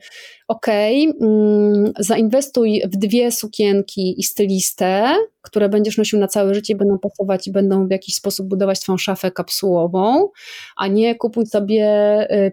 okej, 0.49 1.09
okay, 1.09 1.29
mm, 1.29 1.93
zainwestuj 1.99 2.83
w 2.85 2.97
dwie 2.97 3.33
sukienki 3.33 4.21
i 4.21 4.23
stylistę, 4.23 5.15
które 5.43 5.69
będziesz 5.69 5.99
nosił 5.99 6.19
na 6.19 6.29
całe 6.29 6.55
życie, 6.55 6.77
będą 6.77 6.99
pasować 6.99 7.49
i 7.49 7.53
będą 7.53 7.89
w 7.89 7.91
jakiś 7.91 8.15
sposób 8.15 8.49
budować 8.49 8.81
twoją 8.81 8.99
szafę 8.99 9.31
kapsułową, 9.31 10.29
a 10.77 10.87
nie 10.87 11.15
kupuj 11.15 11.47
sobie 11.47 11.87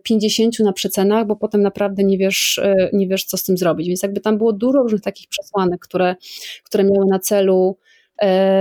50 0.04 0.60
y, 0.60 0.64
na 0.64 0.74
przecenach, 0.74 1.28
bo 1.28 1.36
potem 1.36 1.62
naprawdę 1.62 2.04
nie 2.04 2.18
wiesz, 2.18 2.58
y, 2.58 2.90
nie 2.94 3.08
wiesz 3.08 3.26
co 3.26 3.38
z 3.38 3.44
tym 3.44 3.58
zrobić, 3.58 3.88
więc 3.88 4.04
jakby 4.04 4.22
tam 4.22 4.38
było 4.38 4.54
dużo 4.54 4.80
różnych 4.82 5.02
takich 5.02 5.28
przesłanek, 5.28 5.80
które, 5.82 6.16
które 6.64 6.84
miały 6.84 7.06
na 7.10 7.20
celu 7.20 7.78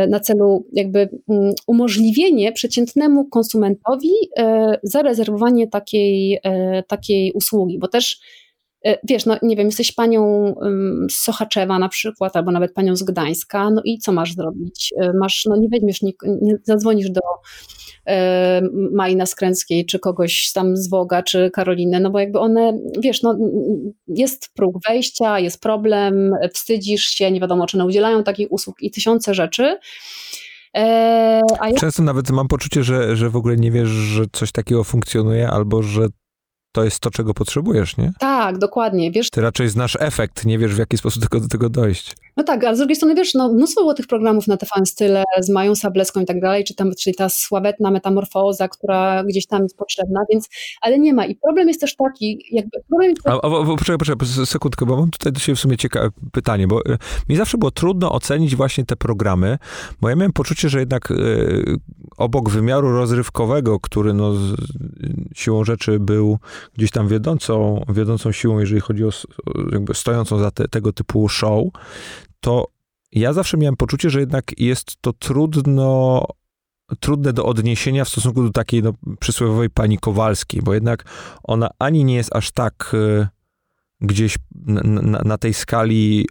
na 0.08 0.20
celu 0.20 0.66
jakby 0.72 1.08
mm, 1.28 1.54
umożliwienie 1.66 2.52
przeciętnemu 2.52 3.24
konsumentowi 3.24 4.10
e, 4.36 4.78
zarezerwowanie 4.82 5.68
takiej, 5.68 6.38
e, 6.44 6.82
takiej 6.82 7.32
usługi, 7.32 7.78
bo 7.78 7.88
też 7.88 8.20
wiesz, 9.04 9.26
no 9.26 9.36
nie 9.42 9.56
wiem, 9.56 9.66
jesteś 9.66 9.92
panią 9.92 10.54
z 11.10 11.14
Sochaczewa 11.14 11.78
na 11.78 11.88
przykład, 11.88 12.36
albo 12.36 12.50
nawet 12.50 12.72
panią 12.72 12.96
z 12.96 13.02
Gdańska, 13.02 13.70
no 13.70 13.82
i 13.84 13.98
co 13.98 14.12
masz 14.12 14.34
zrobić? 14.34 14.94
Masz, 15.14 15.44
no 15.44 15.56
nie 15.56 15.68
weźmiesz, 15.68 16.02
nie, 16.02 16.12
nie 16.42 16.54
zadzwonisz 16.64 17.10
do 17.10 17.20
E, 17.20 17.81
Majna 18.92 19.26
Skręckiej, 19.26 19.86
czy 19.86 19.98
kogoś 19.98 20.52
tam 20.52 20.76
z 20.76 20.90
Woga, 20.90 21.22
czy 21.22 21.50
Karoliny, 21.50 22.00
no 22.00 22.10
bo 22.10 22.18
jakby 22.18 22.38
one, 22.38 22.78
wiesz, 22.98 23.22
no 23.22 23.38
jest 24.08 24.50
próg 24.54 24.76
wejścia, 24.88 25.38
jest 25.38 25.60
problem, 25.60 26.34
wstydzisz 26.54 27.04
się, 27.04 27.30
nie 27.30 27.40
wiadomo, 27.40 27.66
czy 27.66 27.76
one 27.76 27.86
udzielają 27.86 28.24
takich 28.24 28.52
usług 28.52 28.82
i 28.82 28.90
tysiące 28.90 29.34
rzeczy. 29.34 29.78
E, 30.76 31.40
ja... 31.62 31.74
Często 31.78 32.02
nawet 32.02 32.30
mam 32.30 32.48
poczucie, 32.48 32.84
że, 32.84 33.16
że 33.16 33.30
w 33.30 33.36
ogóle 33.36 33.56
nie 33.56 33.70
wiesz, 33.70 33.88
że 33.88 34.24
coś 34.32 34.52
takiego 34.52 34.84
funkcjonuje, 34.84 35.48
albo 35.48 35.82
że 35.82 36.08
to 36.72 36.84
jest 36.84 37.00
to, 37.00 37.10
czego 37.10 37.34
potrzebujesz, 37.34 37.96
nie? 37.96 38.12
Tak, 38.18 38.58
dokładnie. 38.58 39.10
Wiesz, 39.10 39.30
Ty 39.30 39.40
raczej 39.40 39.68
znasz 39.68 39.96
efekt, 40.00 40.44
nie 40.44 40.58
wiesz 40.58 40.74
w 40.74 40.78
jaki 40.78 40.98
sposób 40.98 41.28
do 41.28 41.48
tego 41.48 41.68
dojść. 41.68 42.16
No 42.36 42.44
tak, 42.44 42.64
ale 42.64 42.76
z 42.76 42.78
drugiej 42.78 42.96
strony 42.96 43.14
wiesz, 43.14 43.34
no, 43.34 43.52
mnóstwo 43.52 43.80
było 43.80 43.94
tych 43.94 44.06
programów 44.06 44.46
na 44.46 44.56
TVN 44.56 44.86
Style 44.86 45.24
z 45.40 45.50
Mają 45.50 45.74
Sableską 45.74 46.20
i 46.20 46.24
tak 46.24 46.40
dalej, 46.40 46.64
czy 46.64 46.74
tam, 46.74 46.92
czyli 47.00 47.16
ta 47.16 47.28
sławetna 47.28 47.90
metamorfoza, 47.90 48.68
która 48.68 49.24
gdzieś 49.24 49.46
tam 49.46 49.62
jest 49.62 49.76
potrzebna, 49.76 50.20
więc, 50.30 50.48
ale 50.80 50.98
nie 50.98 51.14
ma. 51.14 51.26
I 51.26 51.36
problem 51.36 51.68
jest 51.68 51.80
też 51.80 51.96
taki, 51.96 52.44
jakby... 52.50 52.70
Problem 52.88 53.10
jest. 53.10 53.28
A, 53.28 53.32
a, 53.32 53.62
a, 53.62 53.64
poczekaj, 53.64 53.98
poczekaj, 53.98 54.28
sekundkę, 54.46 54.86
bo 54.86 54.96
mam 54.96 55.10
tutaj 55.10 55.32
do 55.32 55.40
siebie 55.40 55.56
w 55.56 55.60
sumie 55.60 55.76
ciekawe 55.76 56.08
pytanie, 56.32 56.66
bo 56.66 56.80
y, 56.80 56.98
mi 57.28 57.36
zawsze 57.36 57.58
było 57.58 57.70
trudno 57.70 58.12
ocenić 58.12 58.56
właśnie 58.56 58.84
te 58.84 58.96
programy, 58.96 59.58
bo 60.00 60.08
ja 60.08 60.16
miałem 60.16 60.32
poczucie, 60.32 60.68
że 60.68 60.78
jednak 60.78 61.10
y, 61.10 61.76
obok 62.16 62.50
wymiaru 62.50 62.92
rozrywkowego, 62.92 63.80
który 63.80 64.14
no 64.14 64.32
siłą 65.34 65.64
rzeczy 65.64 66.00
był 66.00 66.38
gdzieś 66.74 66.90
tam 66.90 67.08
wiodącą, 67.08 67.84
wiodącą 67.88 68.32
siłą, 68.32 68.58
jeżeli 68.58 68.80
chodzi 68.80 69.04
o 69.04 69.10
jakby 69.72 69.94
stojącą 69.94 70.38
za 70.38 70.50
te, 70.50 70.68
tego 70.68 70.92
typu 70.92 71.28
show, 71.28 71.64
to 72.40 72.66
ja 73.12 73.32
zawsze 73.32 73.56
miałem 73.56 73.76
poczucie, 73.76 74.10
że 74.10 74.20
jednak 74.20 74.60
jest 74.60 74.96
to 75.00 75.12
trudno, 75.12 76.24
trudne 77.00 77.32
do 77.32 77.44
odniesienia 77.44 78.04
w 78.04 78.08
stosunku 78.08 78.42
do 78.42 78.50
takiej 78.50 78.82
no, 78.82 78.92
przysłowiowej 79.20 79.70
pani 79.70 79.98
Kowalskiej, 79.98 80.62
bo 80.62 80.74
jednak 80.74 81.04
ona 81.42 81.70
ani 81.78 82.04
nie 82.04 82.14
jest 82.14 82.36
aż 82.36 82.50
tak 82.50 82.90
y, 82.94 83.28
gdzieś 84.02 84.38
na, 84.66 85.22
na, 85.24 85.38
tej 85.38 85.54
skali 85.54 86.26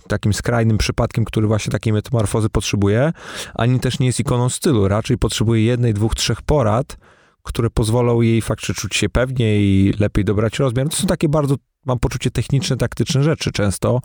y, 0.00 0.08
takim 0.08 0.32
skrajnym 0.32 0.78
przypadkiem, 0.78 1.24
który 1.24 1.46
właśnie 1.46 1.70
takiej 1.70 1.92
metamorfozy 1.92 2.48
potrzebuje, 2.48 3.12
ani 3.54 3.80
też 3.80 3.98
nie 3.98 4.06
jest 4.06 4.20
ikoną 4.20 4.48
stylu. 4.48 4.88
Raczej 4.88 5.18
potrzebuje 5.18 5.64
jednej, 5.64 5.94
dwóch, 5.94 6.14
trzech 6.14 6.42
porad, 6.42 6.96
które 7.42 7.70
pozwolą 7.70 8.20
jej 8.20 8.42
faktycznie 8.42 8.74
czuć 8.74 8.96
się 8.96 9.08
pewniej 9.08 9.92
lepiej 9.98 10.24
dobrać 10.24 10.58
rozmiar. 10.58 10.88
To 10.88 10.96
są 10.96 11.06
takie 11.06 11.28
bardzo, 11.28 11.54
mam 11.86 11.98
poczucie, 11.98 12.30
techniczne, 12.30 12.76
taktyczne 12.76 13.22
rzeczy 13.22 13.52
często, 13.52 14.00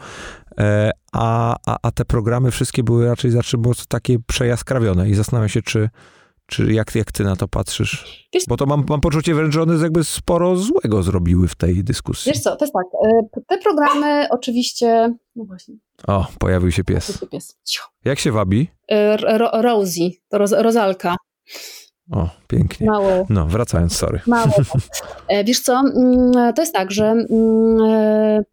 e, 0.57 0.91
a, 1.11 1.55
a, 1.65 1.77
a 1.81 1.91
te 1.91 2.05
programy 2.05 2.51
wszystkie 2.51 2.83
były 2.83 3.07
raczej 3.07 3.31
zawsze 3.31 3.57
takie 3.87 4.17
przejaskrawione 4.27 5.09
i 5.09 5.15
zastanawiam 5.15 5.49
się, 5.49 5.61
czy, 5.61 5.89
czy 6.47 6.73
jak, 6.73 6.95
jak 6.95 7.11
ty 7.11 7.23
na 7.23 7.35
to 7.35 7.47
patrzysz? 7.47 8.27
Wiesz, 8.33 8.43
Bo 8.47 8.57
to 8.57 8.65
mam, 8.65 8.85
mam 8.89 9.01
poczucie 9.01 9.35
wręcz, 9.35 9.53
że 9.53 9.61
one 9.61 9.83
jakby 9.83 10.03
sporo 10.03 10.55
złego 10.55 11.03
zrobiły 11.03 11.47
w 11.47 11.55
tej 11.55 11.83
dyskusji. 11.83 12.31
Wiesz 12.31 12.41
co, 12.41 12.55
to 12.55 12.65
jest 12.65 12.73
tak, 12.73 12.85
e, 13.37 13.41
te 13.47 13.57
programy 13.57 14.27
oczywiście... 14.31 15.15
No 15.35 15.45
właśnie. 15.45 15.75
O, 16.07 16.27
pojawił 16.39 16.71
się 16.71 16.83
pies. 16.83 17.25
pies. 17.31 17.59
Jak 18.05 18.19
się 18.19 18.31
wabi? 18.31 18.67
E, 18.87 19.17
Ro 19.37 19.49
Rosie, 19.61 20.09
to 20.29 20.37
roz, 20.37 20.51
Rozalka. 20.51 21.15
O, 22.11 22.29
pięknie. 22.47 22.87
Mało. 22.87 23.25
No, 23.29 23.47
wracając, 23.47 23.95
sorry. 23.95 24.21
Mało. 24.27 24.51
E, 25.29 25.43
wiesz 25.43 25.59
co, 25.59 25.79
mm, 25.95 26.53
to 26.53 26.61
jest 26.61 26.73
tak, 26.73 26.91
że 26.91 27.05
mm, 27.05 28.43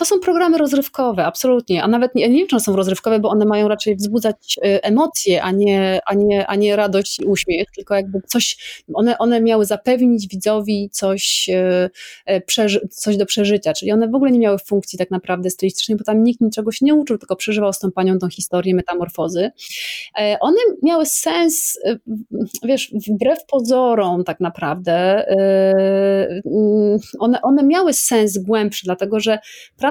to 0.00 0.04
są 0.04 0.20
programy 0.20 0.58
rozrywkowe, 0.58 1.26
absolutnie, 1.26 1.82
a 1.82 1.88
nawet 1.88 2.14
nie, 2.14 2.28
nie 2.28 2.38
wiem, 2.38 2.46
czy 2.48 2.56
one 2.56 2.64
są 2.64 2.76
rozrywkowe, 2.76 3.18
bo 3.18 3.28
one 3.28 3.44
mają 3.44 3.68
raczej 3.68 3.96
wzbudzać 3.96 4.58
e, 4.62 4.84
emocje, 4.84 5.42
a 5.42 5.50
nie, 5.50 6.00
a 6.06 6.14
nie, 6.14 6.46
a 6.46 6.56
nie 6.56 6.76
radość 6.76 7.20
i 7.20 7.24
uśmiech, 7.24 7.66
tylko 7.76 7.94
jakby 7.94 8.20
coś, 8.26 8.56
one, 8.94 9.18
one 9.18 9.40
miały 9.40 9.66
zapewnić 9.66 10.28
widzowi 10.28 10.90
coś, 10.92 11.48
e, 11.48 11.90
e, 12.26 12.40
coś 12.90 13.16
do 13.16 13.26
przeżycia, 13.26 13.72
czyli 13.72 13.92
one 13.92 14.08
w 14.08 14.14
ogóle 14.14 14.30
nie 14.30 14.38
miały 14.38 14.58
funkcji 14.58 14.98
tak 14.98 15.10
naprawdę 15.10 15.50
stylistycznej, 15.50 15.98
bo 15.98 16.04
tam 16.04 16.24
nikt 16.24 16.40
niczego 16.40 16.72
się 16.72 16.84
nie 16.84 16.94
uczył, 16.94 17.18
tylko 17.18 17.36
przeżywał 17.36 17.72
z 17.72 17.78
tą 17.78 17.92
panią 17.92 18.18
tą 18.18 18.28
historię 18.28 18.74
metamorfozy. 18.74 19.50
One 20.40 20.58
miały 20.82 21.06
sens, 21.06 21.78
wiesz, 22.64 22.92
wbrew 23.08 23.38
pozorom 23.46 24.24
tak 24.24 24.40
naprawdę, 24.40 25.24
one, 27.18 27.42
one 27.42 27.62
miały 27.62 27.92
sens 27.92 28.38
głębszy, 28.38 28.84
dlatego 28.84 29.20
że 29.20 29.38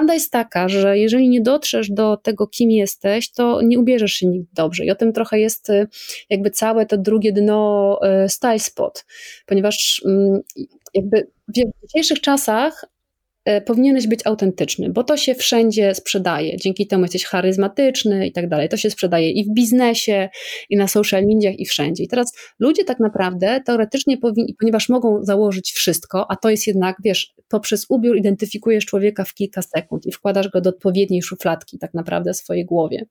prawda 0.00 0.14
jest 0.14 0.32
taka, 0.32 0.68
że 0.68 0.98
jeżeli 0.98 1.28
nie 1.28 1.40
dotrzesz 1.40 1.90
do 1.90 2.16
tego, 2.16 2.46
kim 2.46 2.70
jesteś, 2.70 3.32
to 3.32 3.62
nie 3.62 3.78
ubierzesz 3.78 4.12
się 4.12 4.26
nigdy 4.26 4.48
dobrze. 4.52 4.84
I 4.84 4.90
o 4.90 4.94
tym 4.94 5.12
trochę 5.12 5.38
jest 5.38 5.70
y, 5.70 5.88
jakby 6.30 6.50
całe 6.50 6.86
to 6.86 6.98
drugie 6.98 7.32
dno 7.32 8.00
y, 8.24 8.28
style 8.28 8.58
spot, 8.58 9.04
ponieważ 9.46 10.02
mm, 10.06 10.40
jakby 10.94 11.26
w 11.48 11.52
dzisiejszych 11.86 12.20
czasach 12.20 12.84
powinieneś 13.66 14.06
być 14.06 14.20
autentyczny, 14.24 14.90
bo 14.90 15.04
to 15.04 15.16
się 15.16 15.34
wszędzie 15.34 15.94
sprzedaje. 15.94 16.56
Dzięki 16.56 16.86
temu 16.86 17.02
jesteś 17.02 17.24
charyzmatyczny 17.24 18.26
i 18.26 18.32
tak 18.32 18.48
dalej. 18.48 18.68
To 18.68 18.76
się 18.76 18.90
sprzedaje 18.90 19.30
i 19.30 19.44
w 19.44 19.54
biznesie, 19.54 20.28
i 20.70 20.76
na 20.76 20.88
social 20.88 21.24
mediach, 21.26 21.58
i 21.58 21.66
wszędzie. 21.66 22.04
I 22.04 22.08
teraz 22.08 22.32
ludzie 22.58 22.84
tak 22.84 23.00
naprawdę 23.00 23.60
teoretycznie 23.66 24.18
powinni, 24.18 24.54
ponieważ 24.60 24.88
mogą 24.88 25.24
założyć 25.24 25.72
wszystko, 25.72 26.30
a 26.30 26.36
to 26.36 26.50
jest 26.50 26.66
jednak, 26.66 26.96
wiesz, 27.04 27.34
poprzez 27.48 27.86
ubiór 27.88 28.16
identyfikujesz 28.16 28.86
człowieka 28.86 29.24
w 29.24 29.34
kilka 29.34 29.62
sekund 29.62 30.06
i 30.06 30.12
wkładasz 30.12 30.48
go 30.48 30.60
do 30.60 30.70
odpowiedniej 30.70 31.22
szufladki 31.22 31.78
tak 31.78 31.94
naprawdę 31.94 32.32
w 32.32 32.36
swojej 32.36 32.64
głowie. 32.64 33.06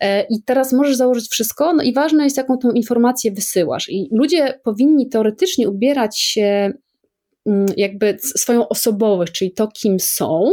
E, 0.00 0.26
I 0.30 0.42
teraz 0.42 0.72
możesz 0.72 0.96
założyć 0.96 1.28
wszystko, 1.30 1.72
no 1.72 1.82
i 1.82 1.92
ważne 1.92 2.24
jest, 2.24 2.36
jaką 2.36 2.58
tą 2.58 2.70
informację 2.70 3.32
wysyłasz. 3.32 3.88
I 3.88 4.08
ludzie 4.12 4.60
powinni 4.64 5.08
teoretycznie 5.08 5.68
ubierać 5.68 6.18
się 6.18 6.72
jakby 7.76 8.16
swoją 8.20 8.68
osobowość, 8.68 9.32
czyli 9.32 9.52
to, 9.52 9.68
kim 9.68 10.00
są, 10.00 10.52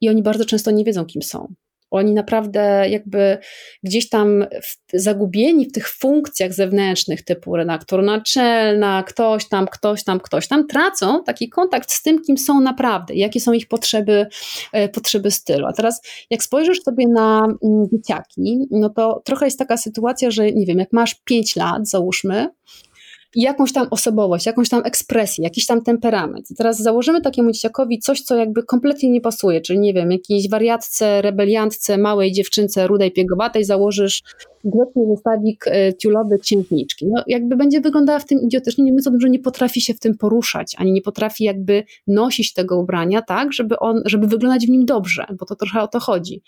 i 0.00 0.08
oni 0.08 0.22
bardzo 0.22 0.44
często 0.44 0.70
nie 0.70 0.84
wiedzą, 0.84 1.04
kim 1.04 1.22
są. 1.22 1.54
Oni 1.92 2.12
naprawdę 2.12 2.84
jakby 2.88 3.38
gdzieś 3.82 4.08
tam 4.08 4.44
w, 4.62 4.76
zagubieni 4.94 5.66
w 5.66 5.72
tych 5.72 5.88
funkcjach 5.88 6.52
zewnętrznych 6.52 7.24
typu 7.24 7.56
redaktor 7.56 8.02
naczelna, 8.02 9.02
ktoś 9.02 9.48
tam, 9.48 9.66
ktoś 9.66 10.04
tam, 10.04 10.20
ktoś 10.20 10.48
tam, 10.48 10.66
tracą 10.66 11.24
taki 11.24 11.48
kontakt 11.48 11.92
z 11.92 12.02
tym, 12.02 12.22
kim 12.22 12.38
są 12.38 12.60
naprawdę, 12.60 13.14
jakie 13.14 13.40
są 13.40 13.52
ich 13.52 13.68
potrzeby, 13.68 14.26
e, 14.72 14.88
potrzeby 14.88 15.30
stylu. 15.30 15.66
A 15.66 15.72
teraz 15.72 16.00
jak 16.30 16.42
spojrzysz 16.42 16.82
sobie 16.82 17.08
na 17.08 17.42
mm, 17.44 17.86
dzieciaki, 17.92 18.66
no 18.70 18.90
to 18.90 19.22
trochę 19.24 19.46
jest 19.46 19.58
taka 19.58 19.76
sytuacja, 19.76 20.30
że 20.30 20.52
nie 20.52 20.66
wiem, 20.66 20.78
jak 20.78 20.92
masz 20.92 21.14
5 21.24 21.56
lat, 21.56 21.88
załóżmy, 21.88 22.48
jakąś 23.34 23.72
tam 23.72 23.86
osobowość, 23.90 24.46
jakąś 24.46 24.68
tam 24.68 24.82
ekspresję, 24.84 25.44
jakiś 25.44 25.66
tam 25.66 25.82
temperament. 25.82 26.48
Teraz 26.56 26.78
założymy 26.78 27.20
takiemu 27.20 27.52
dzieciakowi 27.52 27.98
coś, 27.98 28.20
co 28.20 28.36
jakby 28.36 28.62
kompletnie 28.62 29.10
nie 29.10 29.20
pasuje, 29.20 29.60
czyli 29.60 29.78
nie 29.78 29.94
wiem, 29.94 30.12
jakiejś 30.12 30.48
wariatce, 30.48 31.22
rebeliantce, 31.22 31.98
małej 31.98 32.32
dziewczynce 32.32 32.86
rudej, 32.86 33.12
piegowatej 33.12 33.64
założysz 33.64 34.22
grzeczny 34.64 35.02
zestawik 35.14 35.66
e, 35.66 35.94
ciulowy 35.94 36.38
księżniczki. 36.38 37.06
No 37.06 37.24
jakby 37.26 37.56
będzie 37.56 37.80
wyglądała 37.80 38.18
w 38.18 38.24
tym 38.24 38.40
idiotycznie, 38.40 38.84
nie 38.84 38.92
mówiąc 38.92 39.22
że 39.22 39.30
nie 39.30 39.38
potrafi 39.38 39.80
się 39.80 39.94
w 39.94 39.98
tym 39.98 40.18
poruszać, 40.18 40.74
ani 40.78 40.92
nie 40.92 41.02
potrafi 41.02 41.44
jakby 41.44 41.84
nosić 42.06 42.52
tego 42.52 42.78
ubrania 42.78 43.22
tak, 43.22 43.52
żeby 43.52 43.78
on, 43.78 44.02
żeby 44.04 44.26
wyglądać 44.26 44.66
w 44.66 44.70
nim 44.70 44.86
dobrze, 44.86 45.26
bo 45.38 45.46
to 45.46 45.56
trochę 45.56 45.82
o 45.82 45.88
to 45.88 46.00
chodzi. 46.00 46.42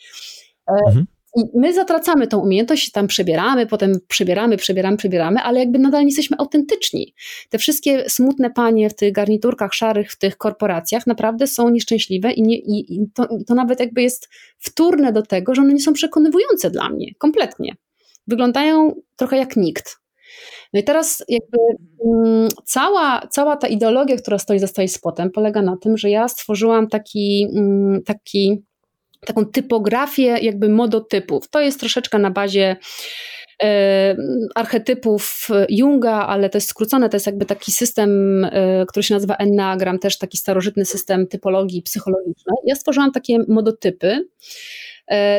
E, 0.68 0.72
mhm. 0.86 1.06
I 1.36 1.44
my 1.54 1.74
zatracamy 1.74 2.26
tą 2.26 2.38
umiejętność, 2.38 2.90
tam 2.90 3.06
przebieramy, 3.06 3.66
potem 3.66 3.92
przebieramy, 4.08 4.56
przebieramy, 4.56 4.96
przebieramy, 4.96 5.40
ale 5.40 5.60
jakby 5.60 5.78
nadal 5.78 6.00
nie 6.00 6.08
jesteśmy 6.08 6.36
autentyczni. 6.38 7.14
Te 7.50 7.58
wszystkie 7.58 8.10
smutne 8.10 8.50
panie 8.50 8.90
w 8.90 8.94
tych 8.94 9.12
garniturkach 9.12 9.74
szarych, 9.74 10.12
w 10.12 10.18
tych 10.18 10.36
korporacjach 10.36 11.06
naprawdę 11.06 11.46
są 11.46 11.68
nieszczęśliwe 11.68 12.32
i, 12.32 12.42
nie, 12.42 12.58
i, 12.58 12.94
i 12.94 13.06
to, 13.14 13.28
to 13.46 13.54
nawet 13.54 13.80
jakby 13.80 14.02
jest 14.02 14.28
wtórne 14.58 15.12
do 15.12 15.22
tego, 15.22 15.54
że 15.54 15.62
one 15.62 15.74
nie 15.74 15.80
są 15.80 15.92
przekonywujące 15.92 16.70
dla 16.70 16.88
mnie, 16.88 17.06
kompletnie. 17.18 17.76
Wyglądają 18.26 18.94
trochę 19.16 19.36
jak 19.36 19.56
nikt. 19.56 19.96
No 20.72 20.80
i 20.80 20.84
teraz 20.84 21.24
jakby 21.28 21.58
mm, 22.06 22.48
cała, 22.64 23.26
cała 23.30 23.56
ta 23.56 23.68
ideologia, 23.68 24.16
która 24.16 24.38
stoi 24.38 24.58
za 24.58 24.66
spotem, 24.88 25.30
polega 25.30 25.62
na 25.62 25.76
tym, 25.76 25.96
że 25.96 26.10
ja 26.10 26.28
stworzyłam 26.28 26.88
taki, 26.88 27.48
mm, 27.56 28.02
taki 28.02 28.64
taką 29.26 29.46
typografię 29.46 30.22
jakby 30.22 30.68
modotypów. 30.68 31.48
To 31.48 31.60
jest 31.60 31.80
troszeczkę 31.80 32.18
na 32.18 32.30
bazie 32.30 32.76
e, 33.62 34.16
archetypów 34.54 35.48
Junga, 35.68 36.26
ale 36.26 36.50
to 36.50 36.58
jest 36.58 36.68
skrócone, 36.68 37.08
to 37.08 37.16
jest 37.16 37.26
jakby 37.26 37.46
taki 37.46 37.72
system, 37.72 38.44
e, 38.44 38.86
który 38.86 39.02
się 39.02 39.14
nazywa 39.14 39.36
Enneagram, 39.36 39.98
też 39.98 40.18
taki 40.18 40.36
starożytny 40.36 40.84
system 40.84 41.26
typologii 41.26 41.82
psychologicznej. 41.82 42.56
Ja 42.64 42.74
stworzyłam 42.74 43.12
takie 43.12 43.38
modotypy, 43.48 44.28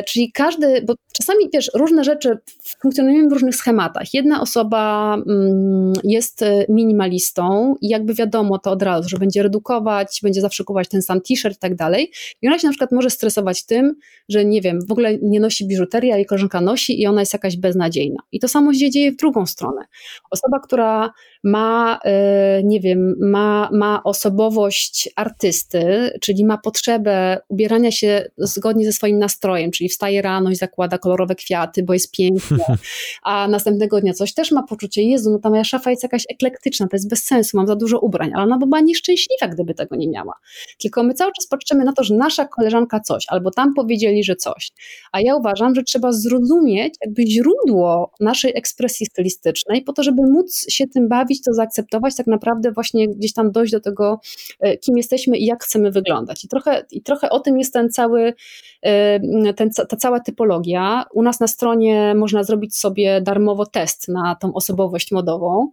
czyli 0.06 0.32
każdy, 0.32 0.82
bo 0.82 0.94
czasami 1.12 1.38
wiesz, 1.54 1.70
różne 1.74 2.04
rzeczy 2.04 2.38
funkcjonują 2.82 3.28
w 3.28 3.32
różnych 3.32 3.56
schematach. 3.56 4.14
Jedna 4.14 4.40
osoba 4.40 5.14
mm, 5.14 5.92
jest 6.04 6.42
e, 6.42 6.64
minimalistą 6.68 7.74
i 7.80 7.88
jakby 7.88 8.14
wiadomo 8.14 8.58
to 8.58 8.70
od 8.70 8.82
razu, 8.82 9.08
że 9.08 9.16
będzie 9.16 9.42
redukować, 9.42 10.20
będzie 10.22 10.40
zawsze 10.40 10.64
kupować 10.64 10.88
ten 10.88 11.02
sam 11.02 11.20
t-shirt 11.20 11.56
i 11.56 11.60
tak 11.60 11.74
dalej. 11.74 12.10
I 12.42 12.48
ona 12.48 12.58
się 12.58 12.66
na 12.66 12.72
przykład 12.72 12.92
może 12.92 13.10
stresować 13.10 13.66
tym, 13.66 13.94
że 14.28 14.44
nie 14.44 14.60
wiem, 14.60 14.78
w 14.88 14.92
ogóle 14.92 15.18
nie 15.22 15.40
nosi 15.40 15.66
biżuterii, 15.66 16.12
a 16.12 16.16
jej 16.16 16.26
koleżanka 16.26 16.60
nosi 16.60 17.00
i 17.00 17.06
ona 17.06 17.20
jest 17.20 17.32
jakaś 17.32 17.56
beznadziejna. 17.56 18.22
I 18.32 18.40
to 18.40 18.48
samo 18.48 18.74
się 18.74 18.90
dzieje 18.90 19.12
w 19.12 19.16
drugą 19.16 19.46
stronę. 19.46 19.84
Osoba, 20.30 20.60
która 20.60 21.12
ma, 21.46 21.98
e, 22.04 22.62
nie 22.64 22.80
wiem, 22.80 23.14
ma, 23.20 23.70
ma 23.72 24.02
osobowość 24.04 25.08
artysty, 25.16 26.10
czyli 26.20 26.44
ma 26.44 26.58
potrzebę 26.58 27.38
ubierania 27.48 27.90
się 27.90 28.30
zgodnie 28.38 28.84
ze 28.84 28.92
swoim 28.92 29.18
nastrojem, 29.18 29.70
czyli 29.70 29.88
wstaje 29.88 30.22
rano 30.22 30.50
i 30.50 30.56
zakłada 30.56 30.98
kolorowe 30.98 31.34
kwiaty, 31.34 31.82
bo 31.82 31.92
jest 31.92 32.10
pięknie, 32.10 32.56
a 33.22 33.48
następnego 33.48 34.00
dnia 34.00 34.12
coś 34.12 34.34
też 34.34 34.52
ma 34.52 34.62
poczucie, 34.62 35.02
Jezu, 35.02 35.30
no 35.30 35.38
ta 35.38 35.50
moja 35.50 35.64
szafa 35.64 35.90
jest 35.90 36.02
jakaś 36.02 36.24
eklektyczna, 36.30 36.88
to 36.88 36.96
jest 36.96 37.08
bez 37.08 37.24
sensu, 37.24 37.56
mam 37.56 37.66
za 37.66 37.76
dużo 37.76 38.00
ubrań, 38.00 38.30
ale 38.34 38.44
ona 38.44 38.58
by 38.58 38.66
była 38.66 38.80
nieszczęśliwa, 38.80 39.48
gdyby 39.48 39.74
tego 39.74 39.96
nie 39.96 40.08
miała. 40.08 40.34
Tylko 40.80 41.02
my 41.02 41.14
cały 41.14 41.32
czas 41.32 41.46
patrzymy 41.46 41.84
na 41.84 41.92
to, 41.92 42.04
że 42.04 42.14
nasza 42.14 42.46
koleżanka 42.46 43.00
coś, 43.00 43.24
albo 43.28 43.50
tam 43.50 43.74
powiedzieli, 43.74 44.24
że 44.24 44.36
coś. 44.36 44.70
A 45.12 45.20
ja 45.20 45.36
uważam, 45.36 45.74
że 45.74 45.82
trzeba 45.82 46.12
zrozumieć 46.12 46.94
jakby 47.06 47.26
źródło 47.26 48.12
naszej 48.20 48.52
ekspresji 48.56 49.06
stylistycznej 49.06 49.82
po 49.82 49.92
to, 49.92 50.02
żeby 50.02 50.22
móc 50.22 50.66
się 50.68 50.86
tym 50.86 51.08
bawić 51.08 51.35
to 51.42 51.52
zaakceptować, 51.52 52.16
tak 52.16 52.26
naprawdę 52.26 52.72
właśnie 52.72 53.08
gdzieś 53.08 53.32
tam 53.32 53.52
dojść 53.52 53.72
do 53.72 53.80
tego, 53.80 54.20
e, 54.60 54.76
kim 54.76 54.96
jesteśmy 54.96 55.38
i 55.38 55.46
jak 55.46 55.64
chcemy 55.64 55.90
wyglądać. 55.90 56.44
I 56.44 56.48
trochę, 56.48 56.84
i 56.90 57.02
trochę 57.02 57.30
o 57.30 57.40
tym 57.40 57.58
jest 57.58 57.72
ten 57.72 57.90
cały, 57.90 58.34
e, 58.82 59.54
ten, 59.54 59.70
ta 59.88 59.96
cała 59.96 60.20
typologia. 60.20 61.04
U 61.12 61.22
nas 61.22 61.40
na 61.40 61.46
stronie 61.46 62.14
można 62.14 62.44
zrobić 62.44 62.76
sobie 62.76 63.20
darmowo 63.20 63.66
test 63.66 64.08
na 64.08 64.36
tą 64.40 64.54
osobowość 64.54 65.12
modową 65.12 65.70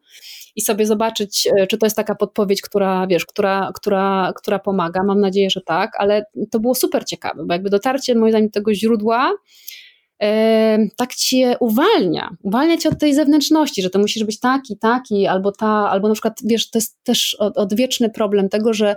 i 0.55 0.61
sobie 0.61 0.85
zobaczyć, 0.85 1.47
e, 1.59 1.67
czy 1.67 1.77
to 1.77 1.85
jest 1.85 1.95
taka 1.95 2.15
podpowiedź, 2.15 2.61
która, 2.61 3.07
wiesz, 3.07 3.25
która, 3.25 3.71
która, 3.75 4.33
która 4.35 4.59
pomaga. 4.59 5.03
Mam 5.03 5.19
nadzieję, 5.19 5.49
że 5.49 5.61
tak, 5.61 5.91
ale 5.97 6.25
to 6.51 6.59
było 6.59 6.75
super 6.75 7.05
ciekawe, 7.05 7.45
bo 7.45 7.53
jakby 7.53 7.69
dotarcie 7.69 8.15
moim 8.15 8.31
zdaniem 8.31 8.47
do 8.47 8.53
tego 8.53 8.73
źródła 8.73 9.33
tak 10.95 11.15
cię 11.15 11.55
uwalnia, 11.59 12.35
uwalnia 12.41 12.77
cię 12.77 12.89
od 12.89 12.99
tej 12.99 13.13
zewnętrzności, 13.13 13.81
że 13.81 13.89
to 13.89 13.99
musisz 13.99 14.23
być 14.23 14.39
taki, 14.39 14.77
taki, 14.77 15.27
albo 15.27 15.51
ta, 15.51 15.67
albo 15.67 16.07
na 16.07 16.13
przykład, 16.13 16.39
wiesz, 16.43 16.69
to 16.69 16.77
jest 16.77 17.03
też 17.03 17.37
odwieczny 17.39 18.09
problem 18.09 18.49
tego, 18.49 18.73
że 18.73 18.95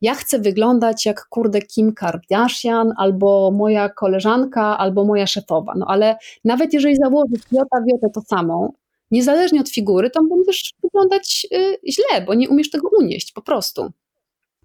ja 0.00 0.14
chcę 0.14 0.38
wyglądać 0.38 1.06
jak 1.06 1.26
kurde 1.28 1.62
Kim 1.62 1.92
Kardashian, 1.92 2.92
albo 2.96 3.50
moja 3.50 3.88
koleżanka, 3.88 4.78
albo 4.78 5.04
moja 5.04 5.26
szefowa, 5.26 5.74
no 5.76 5.86
ale 5.88 6.16
nawet 6.44 6.72
jeżeli 6.72 6.96
założysz 6.96 7.42
jota 7.52 7.78
wiotę 7.88 8.10
to 8.14 8.20
samą, 8.20 8.72
niezależnie 9.10 9.60
od 9.60 9.70
figury, 9.70 10.10
to 10.10 10.20
będziesz 10.24 10.74
wyglądać 10.82 11.46
y, 11.54 11.78
źle, 11.92 12.22
bo 12.26 12.34
nie 12.34 12.48
umiesz 12.48 12.70
tego 12.70 12.88
unieść, 12.98 13.32
po 13.32 13.42
prostu. 13.42 13.92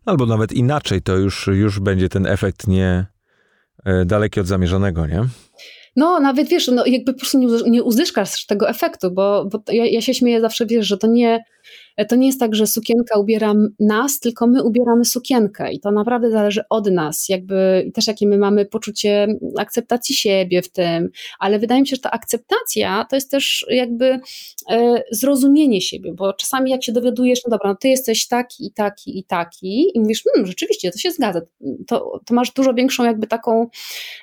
Albo 0.06 0.26
nawet 0.26 0.52
inaczej, 0.52 1.02
to 1.02 1.18
już, 1.18 1.48
już 1.48 1.80
będzie 1.80 2.10
ten 2.10 2.26
efekt 2.26 2.68
nie 2.68 3.06
y, 3.88 4.06
daleki 4.06 4.40
od 4.40 4.48
zamierzonego, 4.48 5.08
nie? 5.08 5.22
No, 5.96 6.20
nawet 6.20 6.48
wiesz, 6.48 6.68
no 6.68 6.86
jakby 6.86 7.14
po 7.14 7.20
prostu 7.20 7.40
nie, 7.40 7.48
nie 7.70 7.84
uzyskasz 7.84 8.46
tego 8.46 8.70
efektu, 8.70 9.12
bo, 9.12 9.46
bo 9.46 9.64
ja, 9.72 9.86
ja 9.86 10.02
się 10.02 10.14
śmieję 10.14 10.42
zawsze, 10.42 10.66
wiesz, 10.66 10.88
że 10.88 10.98
to 10.98 11.08
nie, 11.08 11.44
to 12.06 12.16
nie 12.16 12.28
jest 12.28 12.40
tak, 12.40 12.56
że 12.56 12.68
sukienka 12.68 13.20
ubiera 13.20 13.54
nas, 13.80 14.20
tylko 14.20 14.48
my 14.48 14.64
ubieramy 14.64 15.06
sukienkę 15.06 15.72
i 15.72 15.80
to 15.80 15.92
naprawdę 15.92 16.32
zależy 16.32 16.62
od 16.70 16.92
nas, 16.92 17.30
jakby 17.30 17.84
i 17.88 17.92
też 17.92 18.08
jakie 18.08 18.28
my 18.28 18.38
mamy 18.38 18.66
poczucie 18.66 19.28
akceptacji 19.58 20.16
siebie 20.16 20.62
w 20.62 20.72
tym, 20.72 21.10
ale 21.40 21.60
wydaje 21.60 21.82
mi 21.82 21.88
się, 21.88 21.96
że 21.96 22.02
ta 22.02 22.12
akceptacja 22.12 23.06
to 23.10 23.16
jest 23.16 23.32
też 23.32 23.66
jakby 23.70 24.20
e, 24.70 25.04
zrozumienie 25.12 25.82
siebie, 25.82 26.14
bo 26.14 26.34
czasami 26.34 26.72
jak 26.72 26.84
się 26.84 26.92
dowiadujesz, 26.92 27.40
no 27.46 27.52
dobra, 27.52 27.70
no 27.70 27.76
ty 27.76 27.88
jesteś 27.88 28.28
taki 28.28 28.66
i 28.66 28.72
taki 28.72 29.20
i 29.20 29.24
taki 29.24 29.98
i 29.98 30.00
mówisz, 30.00 30.24
hmm, 30.24 30.48
rzeczywiście, 30.48 30.92
to 30.92 30.98
się 30.98 31.12
zgadza, 31.12 31.42
to, 31.88 32.22
to 32.26 32.34
masz 32.34 32.52
dużo 32.52 32.74
większą 32.74 33.04
jakby 33.04 33.28
taką, 33.28 33.68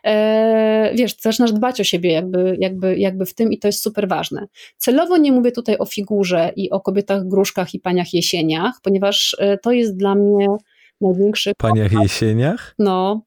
e, 0.04 0.94
wiesz, 0.94 1.16
zaczynasz 1.20 1.52
dbać 1.52 1.80
o 1.80 1.84
siebie 1.84 2.12
jakby, 2.12 2.56
jakby, 2.60 2.98
jakby 2.98 3.26
w 3.26 3.34
tym 3.34 3.52
i 3.52 3.58
to 3.58 3.68
jest 3.68 3.82
super 3.82 4.08
ważne. 4.08 4.46
Celowo 4.76 5.16
nie 5.16 5.32
mówię 5.32 5.52
tutaj 5.52 5.78
o 5.78 5.86
figurze 5.86 6.52
i 6.56 6.70
o 6.70 6.80
kobietach 6.80 7.28
gruszkach 7.28 7.65
i 7.74 7.80
paniach 7.80 8.14
jesieniach, 8.14 8.74
ponieważ 8.82 9.36
e, 9.38 9.58
to 9.58 9.72
jest 9.72 9.96
dla 9.96 10.14
mnie 10.14 10.46
największy. 11.00 11.52
Paniach 11.58 11.92
jesieniach? 11.92 12.74
No. 12.78 13.24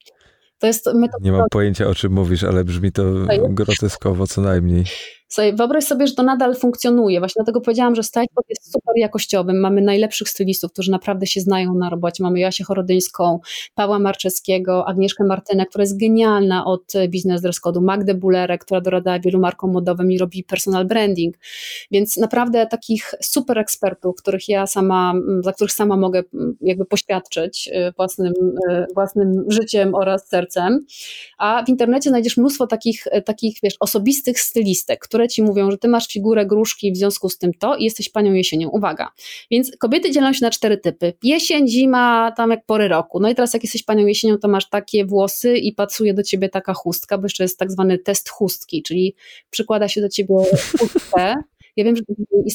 To 0.60 0.68
jest 0.68 0.90
Nie 1.22 1.32
mam 1.32 1.46
pojęcia 1.52 1.88
o 1.88 1.96
czym 1.96 2.14
mówisz, 2.14 2.44
ale 2.44 2.64
brzmi 2.64 2.92
to 2.92 3.04
groteskowo 3.50 4.28
co 4.28 4.42
najmniej. 4.42 4.84
Słuchaj, 5.32 5.56
wyobraź 5.56 5.84
sobie, 5.84 6.08
że 6.08 6.16
to 6.16 6.24
nadal 6.24 6.56
funkcjonuje. 6.56 7.20
Właśnie 7.20 7.40
dlatego 7.40 7.62
powiedziałam, 7.62 7.96
że 7.96 8.04
Stylespot 8.04 8.46
jest 8.50 8.72
super 8.72 8.94
jakościowym. 8.98 9.60
Mamy 9.60 9.82
najlepszych 9.82 10.30
stylistów, 10.30 10.74
którzy 10.74 10.92
naprawdę 10.92 11.28
się 11.28 11.42
znają 11.42 11.74
na 11.74 11.90
robocie. 11.90 12.24
Mamy 12.24 12.40
Jasię 12.40 12.64
Chorodyńską, 12.64 13.40
Pawła 13.76 14.00
Marczewskiego, 14.00 14.88
Agnieszkę 14.88 15.24
Martynę, 15.24 15.66
która 15.66 15.82
jest 15.82 16.00
genialna 16.00 16.66
od 16.66 16.94
biznes 17.08 17.42
dress 17.42 17.62
code'u, 17.62 17.82
Magdę 17.82 18.14
Bulerę, 18.14 18.58
która 18.58 18.82
doradza 18.82 19.20
wielu 19.20 19.40
markom 19.40 19.72
modowym 19.72 20.12
i 20.12 20.18
robi 20.18 20.44
personal 20.44 20.86
branding. 20.86 21.36
Więc 21.92 22.18
naprawdę 22.18 22.68
takich 22.68 23.14
super 23.22 23.58
ekspertów, 23.58 24.16
których 24.16 24.50
ja 24.50 24.68
sama, 24.68 25.14
za 25.40 25.54
których 25.54 25.74
sama 25.74 25.98
mogę 25.98 26.24
jakby 26.62 26.86
poświadczyć 26.86 27.70
y, 27.74 27.92
własnym, 27.98 28.34
y, 28.72 28.86
własnym 28.94 29.46
życiem 29.48 29.96
oraz 29.96 30.28
sercem. 30.28 30.86
A 31.38 31.64
w 31.66 31.70
internecie 31.70 32.10
znajdziesz 32.10 32.38
mnóstwo 32.38 32.68
takich, 32.68 33.08
takich 33.26 33.58
wiesz, 33.64 33.76
osobistych 33.80 34.40
stylistek, 34.40 35.00
które 35.00 35.19
ci 35.28 35.44
mówią, 35.44 35.72
że 35.72 35.78
ty 35.78 35.88
masz 35.88 36.08
figurę 36.08 36.46
gruszki 36.46 36.92
w 36.92 36.98
związku 36.98 37.30
z 37.30 37.38
tym 37.38 37.52
to 37.54 37.76
i 37.76 37.84
jesteś 37.84 38.10
panią 38.10 38.34
jesienią. 38.34 38.70
Uwaga. 38.70 39.12
Więc 39.52 39.72
kobiety 39.78 40.12
dzielą 40.12 40.34
się 40.34 40.46
na 40.46 40.52
cztery 40.52 40.78
typy. 40.78 41.14
Jesień, 41.24 41.68
zima, 41.68 42.32
tam 42.38 42.52
jak 42.52 42.66
pory 42.66 42.88
roku. 42.88 43.20
No 43.20 43.30
i 43.30 43.36
teraz 43.36 43.54
jak 43.54 43.64
jesteś 43.64 43.84
panią 43.84 44.06
jesienią, 44.06 44.38
to 44.38 44.48
masz 44.48 44.70
takie 44.70 45.06
włosy 45.06 45.58
i 45.58 45.74
pasuje 45.74 46.14
do 46.14 46.24
ciebie 46.24 46.50
taka 46.50 46.74
chustka, 46.74 47.18
bo 47.18 47.26
jeszcze 47.26 47.44
jest 47.44 47.60
tak 47.60 47.72
zwany 47.72 47.98
test 47.98 48.30
chustki, 48.30 48.84
czyli 48.84 49.16
przykłada 49.50 49.88
się 49.88 50.02
do 50.02 50.10
ciebie 50.10 50.36
chustkę. 50.80 51.36
Ja 51.76 51.86
wiem, 51.86 51.96
że 51.96 52.04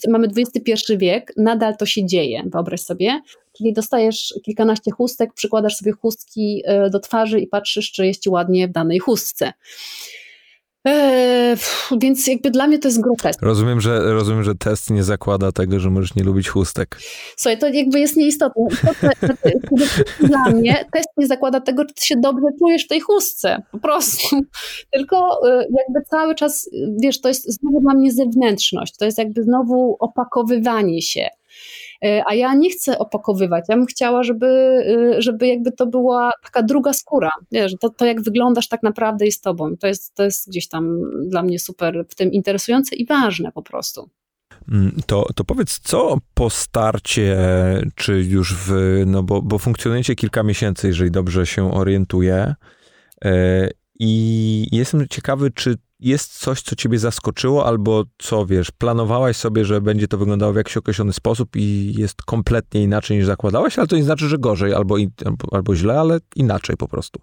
mamy 0.08 0.28
XXI 0.36 0.96
wiek, 0.96 1.32
nadal 1.36 1.76
to 1.76 1.86
się 1.86 2.06
dzieje, 2.06 2.42
wyobraź 2.46 2.80
sobie. 2.80 3.20
Czyli 3.56 3.72
dostajesz 3.72 4.34
kilkanaście 4.42 4.90
chustek, 4.90 5.32
przykładasz 5.34 5.76
sobie 5.76 5.92
chustki 5.92 6.62
e, 6.64 6.90
do 6.90 7.00
twarzy 7.00 7.40
i 7.40 7.46
patrzysz, 7.46 7.92
czy 7.92 8.06
jest 8.06 8.22
ci 8.22 8.30
ładnie 8.30 8.68
w 8.68 8.72
danej 8.72 8.98
chustce. 8.98 9.52
Eee, 10.84 11.56
więc 12.00 12.26
jakby 12.26 12.50
dla 12.50 12.66
mnie 12.66 12.78
to 12.78 12.88
jest 12.88 13.00
grotesk. 13.00 13.42
Rozumiem 13.42 13.80
że, 13.80 14.12
rozumiem, 14.12 14.44
że 14.44 14.54
test 14.54 14.90
nie 14.90 15.04
zakłada 15.04 15.52
tego, 15.52 15.80
że 15.80 15.90
możesz 15.90 16.14
nie 16.14 16.24
lubić 16.24 16.48
chustek. 16.48 16.98
Słuchaj, 17.36 17.58
to 17.58 17.68
jakby 17.68 18.00
jest 18.00 18.16
nieistotne. 18.16 18.62
dla 20.20 20.50
mnie 20.50 20.84
test 20.92 21.08
nie 21.16 21.26
zakłada 21.26 21.60
tego, 21.60 21.84
czy 21.84 21.94
ty 21.94 22.06
się 22.06 22.16
dobrze 22.16 22.46
czujesz 22.58 22.84
w 22.84 22.88
tej 22.88 23.00
chustce. 23.00 23.62
Po 23.72 23.78
prostu. 23.78 24.40
Tylko 24.92 25.48
e, 25.48 25.56
jakby 25.56 26.00
cały 26.10 26.34
czas, 26.34 26.70
wiesz, 27.02 27.20
to 27.20 27.28
jest 27.28 27.60
znowu 27.60 27.80
dla 27.80 27.94
mnie 27.94 28.12
zewnętrzność. 28.12 28.96
To 28.96 29.04
jest 29.04 29.18
jakby 29.18 29.42
znowu 29.42 29.96
opakowywanie 30.00 31.02
się. 31.02 31.28
E, 32.04 32.22
a 32.26 32.34
ja 32.34 32.54
nie 32.54 32.70
chcę 32.70 32.98
opakowywać. 32.98 33.64
Ja 33.68 33.76
bym 33.76 33.86
chciała, 33.86 34.22
żeby, 34.22 34.46
e, 35.16 35.22
żeby 35.22 35.46
jakby 35.48 35.72
to 35.72 35.86
była 35.86 36.30
taka 36.42 36.62
druga 36.62 36.92
skóra. 36.92 37.30
To, 37.80 37.90
to 37.90 38.04
jak 38.04 38.22
wyglądasz 38.22 38.68
tak 38.68 38.82
naprawdę 38.82 39.24
jest 39.24 39.44
tobą. 39.44 39.76
To 39.76 39.86
jest, 39.86 40.14
to 40.14 40.22
jest 40.24 40.48
gdzieś 40.48 40.68
tam 40.68 41.00
dla 41.28 41.42
mnie 41.42 41.58
super 41.58 42.04
w 42.08 42.14
tym 42.14 42.32
interesujące 42.32 42.96
i 42.96 43.06
ważne 43.06 43.52
po 43.52 43.62
prostu. 43.62 44.10
Mm, 44.72 45.00
to, 45.06 45.26
to 45.34 45.44
powiedz, 45.44 45.78
co 45.78 46.18
po 46.34 46.50
starcie, 46.50 47.36
czy 47.94 48.22
już 48.22 48.54
w, 48.54 49.02
no 49.06 49.22
bo, 49.22 49.42
bo 49.42 49.58
funkcjonujecie 49.58 50.14
kilka 50.14 50.42
miesięcy, 50.42 50.86
jeżeli 50.86 51.10
dobrze 51.10 51.46
się 51.46 51.74
orientuję, 51.74 52.54
e, 53.24 53.70
i 53.98 54.66
jestem 54.72 55.08
ciekawy, 55.08 55.50
czy 55.50 55.74
jest 56.04 56.38
coś, 56.38 56.62
co 56.62 56.76
ciebie 56.76 56.98
zaskoczyło, 56.98 57.66
albo 57.66 58.04
co 58.18 58.46
wiesz, 58.46 58.70
planowałaś 58.70 59.36
sobie, 59.36 59.64
że 59.64 59.80
będzie 59.80 60.08
to 60.08 60.18
wyglądało 60.18 60.52
w 60.52 60.56
jakiś 60.56 60.76
określony 60.76 61.12
sposób 61.12 61.56
i 61.56 61.94
jest 61.98 62.22
kompletnie 62.22 62.82
inaczej 62.82 63.16
niż 63.16 63.26
zakładałaś, 63.26 63.78
ale 63.78 63.86
to 63.86 63.96
nie 63.96 64.04
znaczy, 64.04 64.28
że 64.28 64.38
gorzej 64.38 64.74
albo, 64.74 64.96
albo, 65.24 65.48
albo 65.52 65.76
źle, 65.76 66.00
ale 66.00 66.18
inaczej 66.36 66.76
po 66.76 66.88
prostu. 66.88 67.20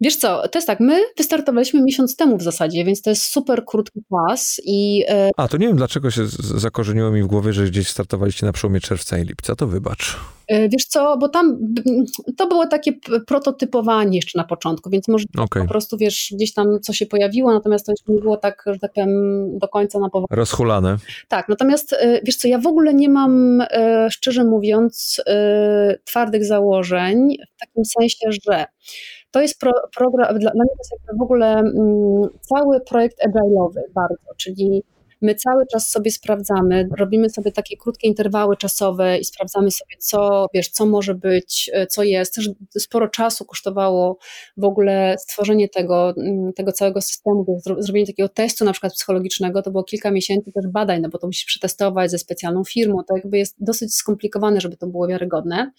Wiesz 0.00 0.16
co, 0.16 0.48
to 0.48 0.58
jest 0.58 0.66
tak, 0.66 0.80
my 0.80 1.04
wystartowaliśmy 1.16 1.82
miesiąc 1.82 2.16
temu 2.16 2.36
w 2.36 2.42
zasadzie, 2.42 2.84
więc 2.84 3.02
to 3.02 3.10
jest 3.10 3.22
super 3.22 3.64
krótki 3.64 4.00
czas 4.10 4.60
i... 4.64 5.04
E, 5.08 5.30
A, 5.36 5.48
to 5.48 5.56
nie 5.56 5.66
wiem, 5.66 5.76
dlaczego 5.76 6.10
się 6.10 6.26
zakorzeniło 6.40 7.10
mi 7.10 7.22
w 7.22 7.26
głowie, 7.26 7.52
że 7.52 7.64
gdzieś 7.64 7.88
startowaliście 7.88 8.46
na 8.46 8.52
przełomie 8.52 8.80
czerwca 8.80 9.18
i 9.18 9.24
lipca, 9.24 9.54
to 9.56 9.66
wybacz. 9.66 10.16
E, 10.48 10.68
wiesz 10.68 10.84
co, 10.84 11.16
bo 11.16 11.28
tam 11.28 11.58
to 12.36 12.46
było 12.46 12.66
takie 12.66 12.92
prototypowanie 13.26 14.18
jeszcze 14.18 14.38
na 14.38 14.44
początku, 14.44 14.90
więc 14.90 15.08
może 15.08 15.24
okay. 15.38 15.62
po 15.62 15.68
prostu, 15.68 15.96
wiesz, 15.96 16.32
gdzieś 16.36 16.54
tam 16.54 16.80
co 16.82 16.92
się 16.92 17.06
pojawiło, 17.06 17.52
natomiast 17.52 17.86
to 17.86 17.92
jeszcze 17.92 18.12
nie 18.12 18.20
było 18.20 18.36
tak, 18.36 18.64
że 18.66 18.78
tak 18.78 18.92
powiem, 18.92 19.10
do 19.58 19.68
końca 19.68 19.98
na 19.98 20.10
poważnie. 20.10 20.36
Rozhulane. 20.36 20.96
Tak, 21.28 21.48
natomiast 21.48 21.92
e, 21.92 22.20
wiesz 22.24 22.36
co, 22.36 22.48
ja 22.48 22.58
w 22.58 22.66
ogóle 22.66 22.94
nie 22.94 23.08
mam, 23.08 23.62
szczerze 24.10 24.44
mówiąc, 24.44 25.22
twardych 26.04 26.44
założeń, 26.44 27.36
w 27.56 27.60
takim 27.60 27.84
sensie, 27.84 28.26
że 28.46 28.64
to 29.38 29.42
jest 29.42 29.60
pro, 29.60 29.72
program, 29.96 30.38
dla, 30.38 30.50
mnie 30.54 30.64
to 30.64 30.96
jest 30.96 31.18
w 31.18 31.22
ogóle 31.22 31.58
mm, 31.58 32.28
cały 32.40 32.80
projekt 32.80 33.18
agile'owy 33.26 33.80
bardzo, 33.94 34.34
czyli 34.36 34.84
My 35.22 35.34
cały 35.34 35.66
czas 35.72 35.88
sobie 35.88 36.10
sprawdzamy, 36.10 36.88
robimy 36.98 37.30
sobie 37.30 37.52
takie 37.52 37.76
krótkie 37.76 38.08
interwały 38.08 38.56
czasowe 38.56 39.18
i 39.18 39.24
sprawdzamy 39.24 39.70
sobie, 39.70 39.96
co, 39.98 40.46
wiesz, 40.54 40.68
co 40.68 40.86
może 40.86 41.14
być, 41.14 41.70
e, 41.72 41.86
co 41.86 42.02
jest. 42.02 42.34
Też 42.34 42.50
sporo 42.78 43.08
czasu 43.08 43.44
kosztowało 43.44 44.18
w 44.56 44.64
ogóle 44.64 45.16
stworzenie 45.18 45.68
tego, 45.68 46.14
mm, 46.16 46.52
tego 46.52 46.72
całego 46.72 47.00
systemu, 47.00 47.60
zrobienie 47.78 48.06
takiego 48.06 48.28
testu 48.28 48.64
na 48.64 48.72
przykład 48.72 48.92
psychologicznego, 48.92 49.62
to 49.62 49.70
było 49.70 49.84
kilka 49.84 50.10
miesięcy 50.10 50.52
też 50.52 50.66
badań, 50.66 51.00
no 51.00 51.08
bo 51.08 51.18
to 51.18 51.26
musisz 51.26 51.44
przetestować 51.44 52.10
ze 52.10 52.18
specjalną 52.18 52.64
firmą, 52.64 52.98
to 53.08 53.16
jakby 53.16 53.38
jest 53.38 53.56
dosyć 53.60 53.94
skomplikowane, 53.94 54.60
żeby 54.60 54.76
to 54.76 54.86
było 54.86 55.08
wiarygodne. 55.08 55.72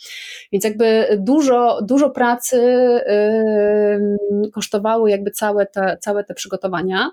Więc 0.52 0.64
jakby 0.64 1.18
dużo, 1.20 1.80
dużo 1.82 2.10
pracy 2.10 2.58
yy, 2.62 4.52
kosztowały 4.52 5.10
jakby 5.10 5.32
całe 5.32 5.66
te, 5.66 5.98
całe 6.02 6.24
te 6.24 6.34
przygotowania. 6.34 7.12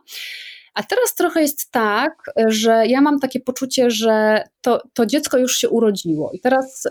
A 0.76 0.82
teraz 0.82 1.14
trochę 1.14 1.40
jest 1.42 1.70
tak, 1.70 2.12
że 2.48 2.86
ja 2.86 3.00
mam 3.00 3.18
takie 3.18 3.40
poczucie, 3.40 3.90
że 3.90 4.42
to, 4.60 4.82
to 4.94 5.06
dziecko 5.06 5.38
już 5.38 5.56
się 5.56 5.68
urodziło 5.68 6.30
i 6.32 6.40
teraz 6.40 6.88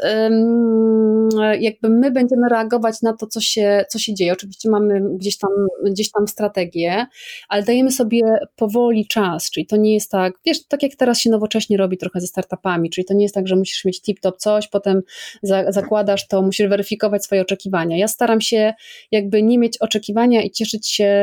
jakby 1.59 1.89
my 1.89 2.11
będziemy 2.11 2.49
reagować 2.49 3.01
na 3.01 3.13
to, 3.13 3.27
co 3.27 3.41
się, 3.41 3.85
co 3.89 3.99
się 3.99 4.13
dzieje. 4.13 4.33
Oczywiście 4.33 4.69
mamy 4.69 5.01
gdzieś 5.17 5.37
tam, 5.37 5.49
gdzieś 5.85 6.11
tam 6.11 6.27
strategię, 6.27 7.05
ale 7.49 7.63
dajemy 7.63 7.91
sobie 7.91 8.21
powoli 8.55 9.07
czas, 9.07 9.51
czyli 9.51 9.65
to 9.65 9.77
nie 9.77 9.93
jest 9.93 10.11
tak, 10.11 10.33
wiesz, 10.45 10.67
tak 10.67 10.83
jak 10.83 10.95
teraz 10.95 11.19
się 11.19 11.29
nowocześnie 11.29 11.77
robi 11.77 11.97
trochę 11.97 12.21
ze 12.21 12.27
startupami, 12.27 12.89
czyli 12.89 13.05
to 13.05 13.13
nie 13.13 13.23
jest 13.23 13.35
tak, 13.35 13.47
że 13.47 13.55
musisz 13.55 13.85
mieć 13.85 14.01
tip-top 14.01 14.37
coś, 14.37 14.67
potem 14.67 15.01
za, 15.43 15.71
zakładasz 15.71 16.27
to, 16.27 16.41
musisz 16.41 16.67
weryfikować 16.67 17.23
swoje 17.23 17.41
oczekiwania. 17.41 17.97
Ja 17.97 18.07
staram 18.07 18.41
się 18.41 18.73
jakby 19.11 19.43
nie 19.43 19.59
mieć 19.59 19.77
oczekiwania 19.77 20.41
i 20.41 20.51
cieszyć 20.51 20.87
się 20.87 21.15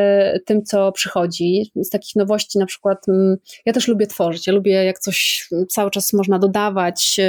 tym, 0.46 0.64
co 0.64 0.92
przychodzi. 0.92 1.72
Z 1.76 1.90
takich 1.90 2.16
nowości 2.16 2.51
na 2.58 2.66
przykład, 2.66 3.08
mm, 3.08 3.36
ja 3.66 3.72
też 3.72 3.88
lubię 3.88 4.06
tworzyć, 4.06 4.46
ja 4.46 4.52
lubię 4.52 4.84
jak 4.84 4.98
coś 4.98 5.48
cały 5.68 5.90
czas 5.90 6.12
można 6.12 6.38
dodawać, 6.38 7.20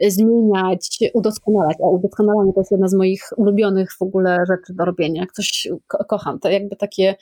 e, 0.00 0.10
zmieniać, 0.10 0.98
udoskonalać. 1.14 1.76
A 1.84 1.88
udoskonalanie 1.88 2.52
to 2.52 2.60
jest 2.60 2.70
jedna 2.70 2.88
z 2.88 2.94
moich 2.94 3.22
ulubionych 3.36 3.92
w 3.98 4.02
ogóle 4.02 4.38
rzeczy 4.48 4.74
do 4.74 4.84
robienia. 4.84 5.20
Jak 5.20 5.32
coś 5.32 5.68
ko 5.88 6.04
kocham, 6.04 6.38
to 6.40 6.50
jakby 6.50 6.76
takie 6.76 7.14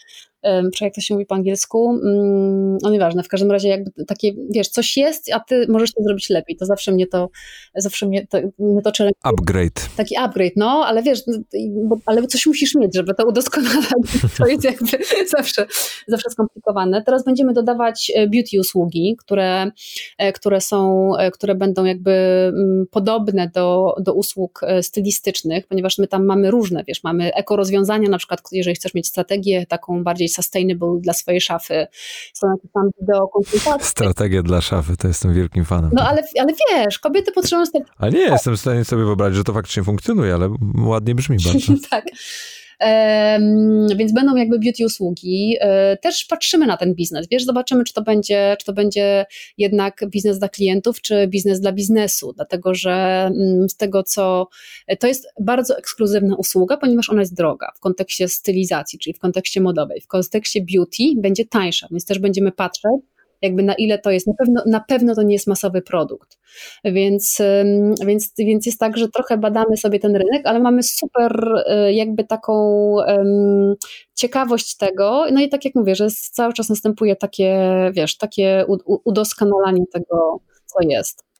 jak 0.81 0.95
to 0.95 1.01
się 1.01 1.15
mówi 1.15 1.27
po 1.27 1.35
angielsku, 1.35 1.91
mm, 1.91 2.79
no 2.83 2.91
nieważne, 2.91 3.23
w 3.23 3.29
każdym 3.29 3.51
razie 3.51 3.69
jakby 3.69 4.05
takie, 4.05 4.33
wiesz, 4.51 4.69
coś 4.69 4.97
jest, 4.97 5.33
a 5.33 5.41
ty 5.41 5.67
możesz 5.69 5.93
to 5.93 6.03
zrobić 6.03 6.31
lepiej, 6.31 6.57
to 6.57 6.67
zawsze 6.67 6.93
mnie 6.93 7.07
to, 7.07 7.31
zawsze 7.75 8.07
mnie 8.07 8.27
to, 8.27 8.39
mnie 8.59 8.83
to 8.83 8.91
challenge. 8.99 9.19
Upgrade. 9.23 9.89
Taki 9.97 10.17
upgrade, 10.17 10.53
no, 10.57 10.85
ale 10.87 11.03
wiesz, 11.03 11.27
no, 11.27 11.39
bo, 11.89 11.97
ale 12.07 12.27
coś 12.27 12.47
musisz 12.47 12.75
mieć, 12.75 12.95
żeby 12.95 13.15
to 13.15 13.27
udoskonalać, 13.27 13.91
to 14.39 14.47
jest 14.47 14.65
jakby 14.65 14.99
zawsze, 15.37 15.67
zawsze 16.09 16.31
skomplikowane. 16.31 17.03
Teraz 17.03 17.25
będziemy 17.25 17.53
dodawać 17.53 18.13
e, 18.15 18.27
beauty 18.27 18.61
usługi, 18.61 19.17
które, 19.19 19.71
e, 20.19 20.33
które 20.33 20.61
są, 20.61 21.11
e, 21.17 21.31
które 21.31 21.55
będą 21.55 21.85
jakby 21.85 22.13
mm, 22.13 22.87
podobne 22.91 23.51
do, 23.55 23.95
do 24.01 24.15
usług 24.15 24.61
stylistycznych, 24.83 25.67
ponieważ 25.67 25.99
my 25.99 26.07
tam 26.07 26.27
mamy 26.27 26.51
różne, 26.51 26.85
wiesz, 26.89 27.05
mamy 27.05 27.35
eko 27.35 27.57
rozwiązania, 27.57 28.09
na 28.09 28.19
przykład 28.19 28.41
jeżeli 28.53 28.77
chcesz 28.77 28.95
mieć 28.95 29.07
strategię 29.07 29.67
taką 29.67 30.05
bardziej 30.05 30.30
sustainable 30.31 31.01
dla 31.01 31.13
swojej 31.13 31.41
szafy. 31.41 31.87
Są 32.35 32.47
jakieś 32.51 32.71
tam 32.73 32.91
wideokonsultacje. 33.01 33.87
Strategia 33.87 34.43
dla 34.43 34.61
szafy, 34.61 34.97
to 34.97 35.09
jestem 35.09 35.35
wielkim 35.35 35.65
fanem. 35.65 35.91
No 35.95 36.09
ale, 36.09 36.23
ale 36.41 36.53
wiesz, 36.71 36.99
kobiety 36.99 37.33
potrzebują... 37.33 37.67
Ale 37.99 38.13
nie, 38.13 38.21
jestem 38.21 38.57
w 38.57 38.61
stanie 38.61 38.85
sobie 38.85 39.05
wyobrazić, 39.05 39.37
że 39.37 39.45
to 39.45 39.53
faktycznie 39.53 39.85
funkcjonuje, 39.85 40.35
ale 40.35 40.51
ładnie 40.79 41.15
brzmi 41.15 41.37
bardzo. 41.45 41.73
tak 41.91 42.05
więc 43.97 44.13
będą 44.13 44.37
jakby 44.37 44.59
beauty 44.59 44.85
usługi. 44.85 45.57
E, 45.61 45.97
też 45.97 46.25
patrzymy 46.25 46.67
na 46.67 46.77
ten 46.77 46.95
biznes, 46.95 47.29
wiesz, 47.31 47.45
zobaczymy, 47.45 47.85
czy 47.85 47.93
to 47.93 48.03
będzie, 48.03 48.57
czy 48.59 48.67
to 48.67 48.73
będzie 48.73 49.27
jednak 49.59 50.05
biznes 50.09 50.39
dla 50.39 50.49
klientów, 50.49 51.01
czy 51.01 51.27
biznes 51.27 51.61
dla 51.61 51.73
biznesu, 51.73 52.33
dlatego 52.37 52.75
że 52.75 52.93
mm, 53.37 53.69
z 53.69 53.77
tego, 53.77 54.03
co 54.03 54.49
to 55.01 55.07
jest 55.07 55.27
bardzo 55.41 55.79
ekskluzywna 55.79 56.37
usługa, 56.37 56.77
ponieważ 56.77 57.11
ona 57.11 57.21
jest 57.21 57.37
droga 57.37 57.73
w 57.77 57.81
kontekście 57.81 58.29
stylizacji, 58.29 58.99
czyli 58.99 59.15
w 59.15 59.19
kontekście 59.19 59.61
modowej, 59.61 60.01
w 60.01 60.07
kontekście 60.07 60.61
beauty 60.73 61.03
będzie 61.17 61.45
tańsza, 61.45 61.89
więc 61.91 62.05
też 62.05 62.19
będziemy 62.19 62.53
patrzeć, 62.53 62.93
jakby 63.43 63.63
na 63.63 63.75
ile 63.75 63.99
to 63.99 64.11
jest, 64.11 64.27
na 64.27 64.35
pewno, 64.39 64.63
na 64.67 64.81
pewno 64.81 65.15
to 65.15 65.23
nie 65.23 65.33
jest 65.33 65.47
masowy 65.47 65.83
produkt. 65.83 66.39
Więc, 66.85 67.39
więc, 68.07 68.33
więc 68.39 68.67
jest 68.67 68.81
tak, 68.81 68.97
że 68.97 69.09
trochę 69.09 69.39
badamy 69.39 69.77
sobie 69.77 69.99
ten 69.99 70.17
rynek, 70.17 70.43
ale 70.45 70.61
mamy 70.61 70.83
super 70.83 71.45
e, 71.67 71.93
jakby 71.93 72.25
taką 72.25 72.55
um, 73.07 73.75
ciekawość 74.15 74.77
tego, 74.77 75.27
no 75.33 75.41
i 75.41 75.49
tak 75.49 75.65
jak 75.65 75.75
mówię, 75.75 75.95
że 75.95 76.09
cały 76.11 76.53
czas 76.53 76.69
następuje 76.69 77.17
takie, 77.17 77.71
wiesz, 77.95 78.17
takie 78.17 78.65
udoskonalanie 79.05 79.85
tego, 79.93 80.41
co 80.67 80.79
jest. 80.89 81.31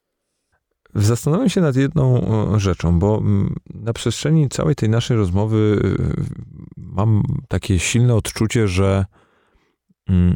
Zastanawiam 0.95 1.49
się 1.49 1.61
nad 1.61 1.75
jedną 1.75 2.21
rzeczą, 2.59 2.99
bo 2.99 3.17
mm, 3.17 3.55
na 3.73 3.93
przestrzeni 3.93 4.49
całej 4.49 4.75
tej 4.75 4.89
naszej 4.89 5.17
rozmowy 5.17 5.57
y, 5.57 6.23
mam 6.77 7.23
takie 7.47 7.79
silne 7.79 8.15
odczucie, 8.15 8.67
że 8.67 9.05
mm, 10.09 10.35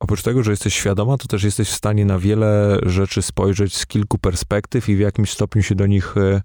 oprócz 0.00 0.22
tego, 0.22 0.42
że 0.42 0.50
jesteś 0.50 0.74
świadoma, 0.74 1.16
to 1.16 1.26
też 1.26 1.44
jesteś 1.44 1.68
w 1.68 1.74
stanie 1.74 2.04
na 2.04 2.18
wiele 2.18 2.78
rzeczy 2.82 3.22
spojrzeć 3.22 3.76
z 3.76 3.86
kilku 3.86 4.18
perspektyw 4.18 4.88
i 4.88 4.96
w 4.96 5.00
jakimś 5.00 5.30
stopniu 5.30 5.62
się 5.62 5.74
do 5.74 5.86
nich 5.86 6.16
y, 6.16 6.42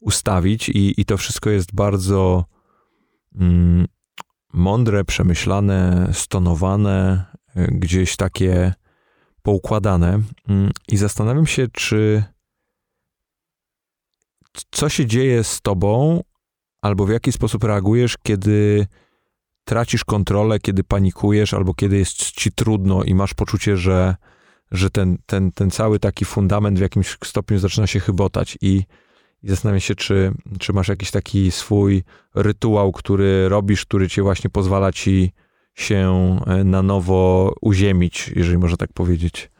ustawić, 0.00 0.68
i, 0.68 1.00
i 1.00 1.04
to 1.04 1.16
wszystko 1.16 1.50
jest 1.50 1.74
bardzo 1.74 2.44
mm, 3.34 3.86
mądre, 4.52 5.04
przemyślane, 5.04 6.10
stonowane, 6.12 7.24
y, 7.56 7.68
gdzieś 7.72 8.16
takie 8.16 8.74
poukładane. 9.42 10.22
I 10.88 10.96
zastanawiam 10.96 11.46
się, 11.46 11.68
czy 11.72 12.24
co 14.70 14.88
się 14.88 15.06
dzieje 15.06 15.44
z 15.44 15.60
tobą, 15.60 16.22
albo 16.82 17.06
w 17.06 17.10
jaki 17.10 17.32
sposób 17.32 17.64
reagujesz, 17.64 18.16
kiedy 18.22 18.86
tracisz 19.66 20.04
kontrolę, 20.04 20.58
kiedy 20.60 20.84
panikujesz, 20.84 21.54
albo 21.54 21.74
kiedy 21.74 21.98
jest 21.98 22.16
ci 22.16 22.52
trudno 22.52 23.04
i 23.04 23.14
masz 23.14 23.34
poczucie, 23.34 23.76
że, 23.76 24.16
że 24.70 24.90
ten, 24.90 25.18
ten, 25.26 25.52
ten 25.52 25.70
cały 25.70 25.98
taki 25.98 26.24
fundament 26.24 26.78
w 26.78 26.82
jakimś 26.82 27.16
stopniu 27.24 27.58
zaczyna 27.58 27.86
się 27.86 28.00
chybotać 28.00 28.58
i, 28.60 28.82
i 29.42 29.48
zastanawiam 29.48 29.80
się, 29.80 29.94
czy, 29.94 30.32
czy 30.58 30.72
masz 30.72 30.88
jakiś 30.88 31.10
taki 31.10 31.50
swój 31.50 32.04
rytuał, 32.34 32.92
który 32.92 33.48
robisz, 33.48 33.84
który 33.84 34.08
ci 34.08 34.22
właśnie 34.22 34.50
pozwala 34.50 34.92
ci 34.92 35.32
się 35.74 36.36
e, 36.46 36.64
na 36.64 36.82
nowo 36.82 37.52
uziemić, 37.60 38.32
jeżeli 38.36 38.58
można 38.58 38.76
tak 38.76 38.92
powiedzieć. 38.92 39.50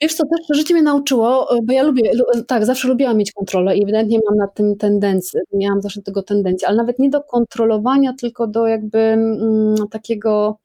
Wiesz 0.00 0.14
co, 0.14 0.24
też 0.24 0.58
życie 0.58 0.74
mnie 0.74 0.82
nauczyło, 0.82 1.56
e, 1.56 1.58
bo 1.62 1.72
ja 1.72 1.82
lubię, 1.82 2.10
tak, 2.46 2.66
zawsze 2.66 2.88
lubiłam 2.88 3.16
mieć 3.16 3.32
kontrolę 3.32 3.76
i 3.76 3.82
ewidentnie 3.82 4.18
mam 4.30 4.38
na 4.38 4.48
tym 4.48 4.76
tendencję, 4.76 5.40
miałam 5.52 5.82
zawsze 5.82 6.02
tego 6.02 6.22
tendencję, 6.22 6.68
ale 6.68 6.76
nawet 6.76 6.98
nie 6.98 7.10
do 7.10 7.22
kontrolowania, 7.22 8.12
tylko 8.20 8.46
do 8.46 8.66
jakby 8.66 8.98
mm, 8.98 9.74
takiego 9.90 10.58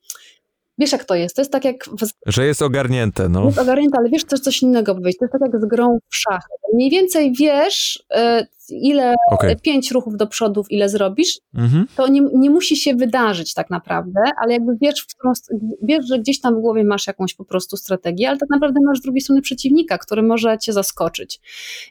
Wiesz, 0.78 0.92
jak 0.92 1.04
to 1.04 1.16
jest? 1.16 1.36
To 1.36 1.42
jest 1.42 1.52
tak 1.52 1.66
jak. 1.66 1.86
W... 1.86 2.08
Że 2.26 2.46
jest 2.46 2.62
ogarnięte, 2.62 3.30
no. 3.30 3.46
Jest 3.46 3.60
ogarnięte, 3.60 3.98
ale 4.00 4.10
wiesz, 4.10 4.24
coś, 4.24 4.40
coś 4.40 4.62
innego 4.62 4.96
powiedzieć. 4.96 5.20
To 5.20 5.26
jest 5.26 5.34
tak 5.34 5.42
jak 5.42 5.62
z 5.62 5.66
grą 5.66 5.98
w 6.10 6.16
szachy. 6.16 6.54
Mniej 6.74 6.90
więcej 6.90 7.34
wiesz, 7.34 8.04
e, 8.12 8.48
ile 8.72 9.16
okay. 9.32 9.56
pięć 9.56 9.92
ruchów 9.92 10.18
do 10.18 10.28
przodu, 10.28 10.64
ile 10.70 10.90
zrobisz, 10.90 11.40
mhm. 11.56 11.88
to 11.96 12.08
nie, 12.08 12.22
nie 12.34 12.50
musi 12.50 12.76
się 12.76 12.96
wydarzyć 12.96 13.54
tak 13.54 13.70
naprawdę, 13.70 14.22
ale 14.44 14.54
jakby 14.54 14.78
wiesz, 14.82 15.02
w 15.02 15.16
którą, 15.16 15.34
wiesz, 15.82 16.06
że 16.08 16.20
gdzieś 16.20 16.42
tam 16.42 16.56
w 16.56 16.60
głowie 16.60 16.84
masz 16.84 17.08
jakąś 17.08 17.34
po 17.34 17.46
prostu 17.46 17.78
strategię, 17.78 18.30
ale 18.30 18.38
tak 18.38 18.50
naprawdę 18.50 18.80
masz 18.86 18.98
z 18.98 19.02
drugiej 19.02 19.22
strony 19.22 19.42
przeciwnika, 19.42 19.98
który 19.98 20.24
może 20.24 20.58
cię 20.58 20.74
zaskoczyć. 20.74 21.40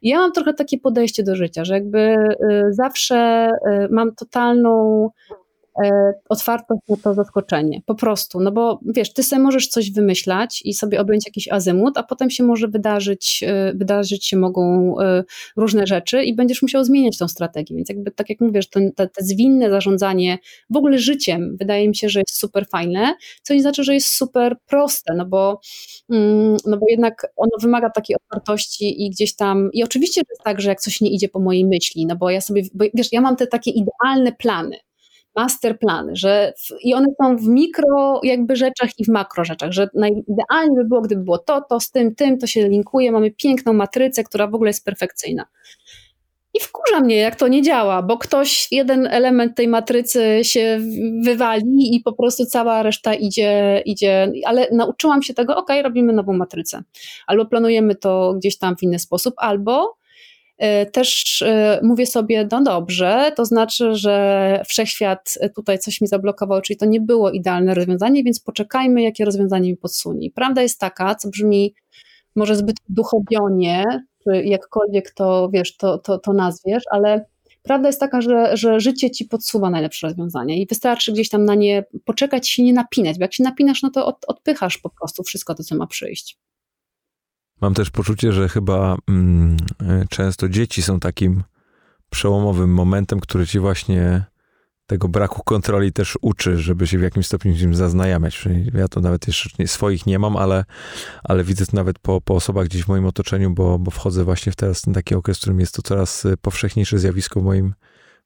I 0.02 0.08
ja 0.08 0.18
mam 0.18 0.32
trochę 0.32 0.54
takie 0.54 0.78
podejście 0.78 1.22
do 1.22 1.36
życia, 1.36 1.64
że 1.64 1.74
jakby 1.74 1.98
y, 1.98 2.36
zawsze 2.70 3.50
y, 3.68 3.88
mam 3.90 4.14
totalną 4.14 5.10
otwartość 6.28 6.80
na 6.88 6.96
to 6.96 7.14
zaskoczenie. 7.14 7.80
Po 7.86 7.94
prostu, 7.94 8.40
no 8.40 8.52
bo 8.52 8.80
wiesz, 8.86 9.12
ty 9.12 9.22
sobie 9.22 9.42
możesz 9.42 9.68
coś 9.68 9.92
wymyślać 9.92 10.62
i 10.64 10.74
sobie 10.74 11.00
objąć 11.00 11.26
jakiś 11.26 11.48
azymut, 11.48 11.98
a 11.98 12.02
potem 12.02 12.30
się 12.30 12.44
może 12.44 12.68
wydarzyć, 12.68 13.44
e, 13.46 13.72
wydarzyć 13.74 14.26
się 14.26 14.36
mogą 14.36 14.94
e, 15.00 15.24
różne 15.56 15.86
rzeczy 15.86 16.24
i 16.24 16.34
będziesz 16.34 16.62
musiał 16.62 16.84
zmieniać 16.84 17.18
tą 17.18 17.28
strategię. 17.28 17.76
Więc 17.76 17.88
jakby 17.88 18.10
tak 18.10 18.30
jak 18.30 18.40
mówisz, 18.40 18.68
to, 18.68 18.80
te, 18.96 19.08
te 19.08 19.24
zwinne 19.24 19.70
zarządzanie 19.70 20.38
w 20.70 20.76
ogóle 20.76 20.98
życiem 20.98 21.56
wydaje 21.56 21.88
mi 21.88 21.96
się, 21.96 22.08
że 22.08 22.20
jest 22.20 22.36
super 22.36 22.66
fajne, 22.66 23.14
co 23.42 23.54
nie 23.54 23.62
znaczy, 23.62 23.84
że 23.84 23.94
jest 23.94 24.08
super 24.08 24.56
proste, 24.66 25.14
no 25.14 25.26
bo, 25.26 25.60
mm, 26.10 26.56
no 26.66 26.76
bo 26.78 26.86
jednak 26.88 27.26
ono 27.36 27.52
wymaga 27.60 27.90
takiej 27.90 28.16
otwartości 28.16 29.06
i 29.06 29.10
gdzieś 29.10 29.36
tam, 29.36 29.70
i 29.72 29.84
oczywiście 29.84 30.20
to 30.20 30.32
jest 30.32 30.42
tak, 30.44 30.60
że 30.60 30.68
jak 30.68 30.80
coś 30.80 31.00
nie 31.00 31.10
idzie 31.10 31.28
po 31.28 31.40
mojej 31.40 31.66
myśli, 31.66 32.06
no 32.06 32.16
bo 32.16 32.30
ja 32.30 32.40
sobie, 32.40 32.62
bo 32.74 32.84
wiesz, 32.94 33.12
ja 33.12 33.20
mam 33.20 33.36
te 33.36 33.46
takie 33.46 33.70
idealne 33.70 34.32
plany, 34.32 34.76
masterplany, 35.36 36.16
że 36.16 36.52
w, 36.58 36.84
i 36.84 36.94
one 36.94 37.06
są 37.22 37.36
w 37.36 37.46
mikro 37.46 38.20
jakby 38.22 38.56
rzeczach 38.56 38.90
i 38.98 39.04
w 39.04 39.08
makro 39.08 39.44
rzeczach, 39.44 39.72
że 39.72 39.88
najidealnie 39.94 40.76
by 40.76 40.84
było, 40.84 41.00
gdyby 41.00 41.24
było 41.24 41.38
to, 41.38 41.60
to 41.68 41.80
z 41.80 41.90
tym, 41.90 42.14
tym, 42.14 42.38
to 42.38 42.46
się 42.46 42.68
linkuje, 42.68 43.12
mamy 43.12 43.30
piękną 43.30 43.72
matrycę, 43.72 44.24
która 44.24 44.46
w 44.46 44.54
ogóle 44.54 44.68
jest 44.68 44.84
perfekcyjna. 44.84 45.46
I 46.54 46.60
wkurza 46.60 47.00
mnie, 47.00 47.16
jak 47.16 47.36
to 47.36 47.48
nie 47.48 47.62
działa, 47.62 48.02
bo 48.02 48.18
ktoś, 48.18 48.68
jeden 48.70 49.06
element 49.06 49.56
tej 49.56 49.68
matrycy 49.68 50.40
się 50.42 50.80
wywali 51.24 51.94
i 51.96 52.00
po 52.04 52.12
prostu 52.12 52.46
cała 52.46 52.82
reszta 52.82 53.14
idzie, 53.14 53.82
idzie. 53.86 54.32
ale 54.44 54.68
nauczyłam 54.72 55.22
się 55.22 55.34
tego, 55.34 55.56
ok, 55.56 55.68
robimy 55.82 56.12
nową 56.12 56.32
matrycę. 56.32 56.82
Albo 57.26 57.46
planujemy 57.46 57.94
to 57.94 58.34
gdzieś 58.34 58.58
tam 58.58 58.76
w 58.76 58.82
inny 58.82 58.98
sposób, 58.98 59.34
albo 59.36 59.99
też 60.92 61.42
e, 61.42 61.80
mówię 61.82 62.06
sobie, 62.06 62.48
no 62.50 62.62
dobrze, 62.62 63.32
to 63.36 63.44
znaczy, 63.44 63.94
że 63.94 64.62
wszechświat 64.66 65.34
tutaj 65.56 65.78
coś 65.78 66.00
mi 66.00 66.08
zablokował, 66.08 66.60
czyli 66.60 66.76
to 66.76 66.86
nie 66.86 67.00
było 67.00 67.30
idealne 67.30 67.74
rozwiązanie, 67.74 68.24
więc 68.24 68.40
poczekajmy, 68.40 69.02
jakie 69.02 69.24
rozwiązanie 69.24 69.70
mi 69.70 69.76
podsunie. 69.76 70.30
Prawda 70.30 70.62
jest 70.62 70.80
taka, 70.80 71.14
co 71.14 71.28
brzmi 71.28 71.74
może 72.36 72.56
zbyt 72.56 72.76
duchowionie, 72.88 73.84
czy 74.24 74.42
jakkolwiek 74.44 75.10
to, 75.10 75.50
wiesz, 75.52 75.76
to, 75.76 75.98
to, 75.98 76.18
to 76.18 76.32
nazwiesz, 76.32 76.82
ale 76.90 77.24
prawda 77.62 77.88
jest 77.88 78.00
taka, 78.00 78.20
że, 78.20 78.56
że 78.56 78.80
życie 78.80 79.10
ci 79.10 79.24
podsuwa 79.24 79.70
najlepsze 79.70 80.06
rozwiązania 80.06 80.54
i 80.54 80.66
wystarczy 80.66 81.12
gdzieś 81.12 81.28
tam 81.28 81.44
na 81.44 81.54
nie 81.54 81.84
poczekać, 82.04 82.48
się 82.48 82.62
nie 82.62 82.72
napinać, 82.72 83.18
bo 83.18 83.24
jak 83.24 83.34
się 83.34 83.44
napinasz, 83.44 83.82
no 83.82 83.90
to 83.90 84.06
od, 84.06 84.24
odpychasz 84.26 84.78
po 84.78 84.90
prostu 84.90 85.22
wszystko 85.22 85.54
to, 85.54 85.64
co 85.64 85.76
ma 85.76 85.86
przyjść. 85.86 86.38
Mam 87.60 87.74
też 87.74 87.90
poczucie, 87.90 88.32
że 88.32 88.48
chyba 88.48 88.96
mm, 89.08 89.56
e, 89.82 90.04
często 90.10 90.48
dzieci 90.48 90.82
są 90.82 91.00
takim 91.00 91.42
przełomowym 92.10 92.74
momentem, 92.74 93.20
który 93.20 93.46
ci 93.46 93.58
właśnie 93.58 94.24
tego 94.86 95.08
braku 95.08 95.42
kontroli 95.44 95.92
też 95.92 96.18
uczy, 96.20 96.58
żeby 96.58 96.86
się 96.86 96.98
w 96.98 97.02
jakimś 97.02 97.26
stopniu 97.26 97.56
z 97.56 97.62
nim 97.62 97.74
zaznajamiać. 97.74 98.44
Ja 98.74 98.88
to 98.88 99.00
nawet 99.00 99.26
jeszcze 99.26 99.66
swoich 99.66 100.06
nie 100.06 100.18
mam, 100.18 100.36
ale, 100.36 100.64
ale 101.24 101.44
widzę 101.44 101.66
to 101.66 101.76
nawet 101.76 101.98
po, 101.98 102.20
po 102.20 102.34
osobach 102.34 102.66
gdzieś 102.66 102.84
w 102.84 102.88
moim 102.88 103.06
otoczeniu, 103.06 103.50
bo, 103.50 103.78
bo 103.78 103.90
wchodzę 103.90 104.24
właśnie 104.24 104.52
w 104.52 104.56
teraz 104.56 104.82
ten 104.82 104.94
taki 104.94 105.14
okres, 105.14 105.36
w 105.36 105.40
którym 105.40 105.60
jest 105.60 105.74
to 105.74 105.82
coraz 105.82 106.26
e, 106.26 106.36
powszechniejsze 106.36 106.98
zjawisko 106.98 107.40
w 107.40 107.44
moim, 107.44 107.74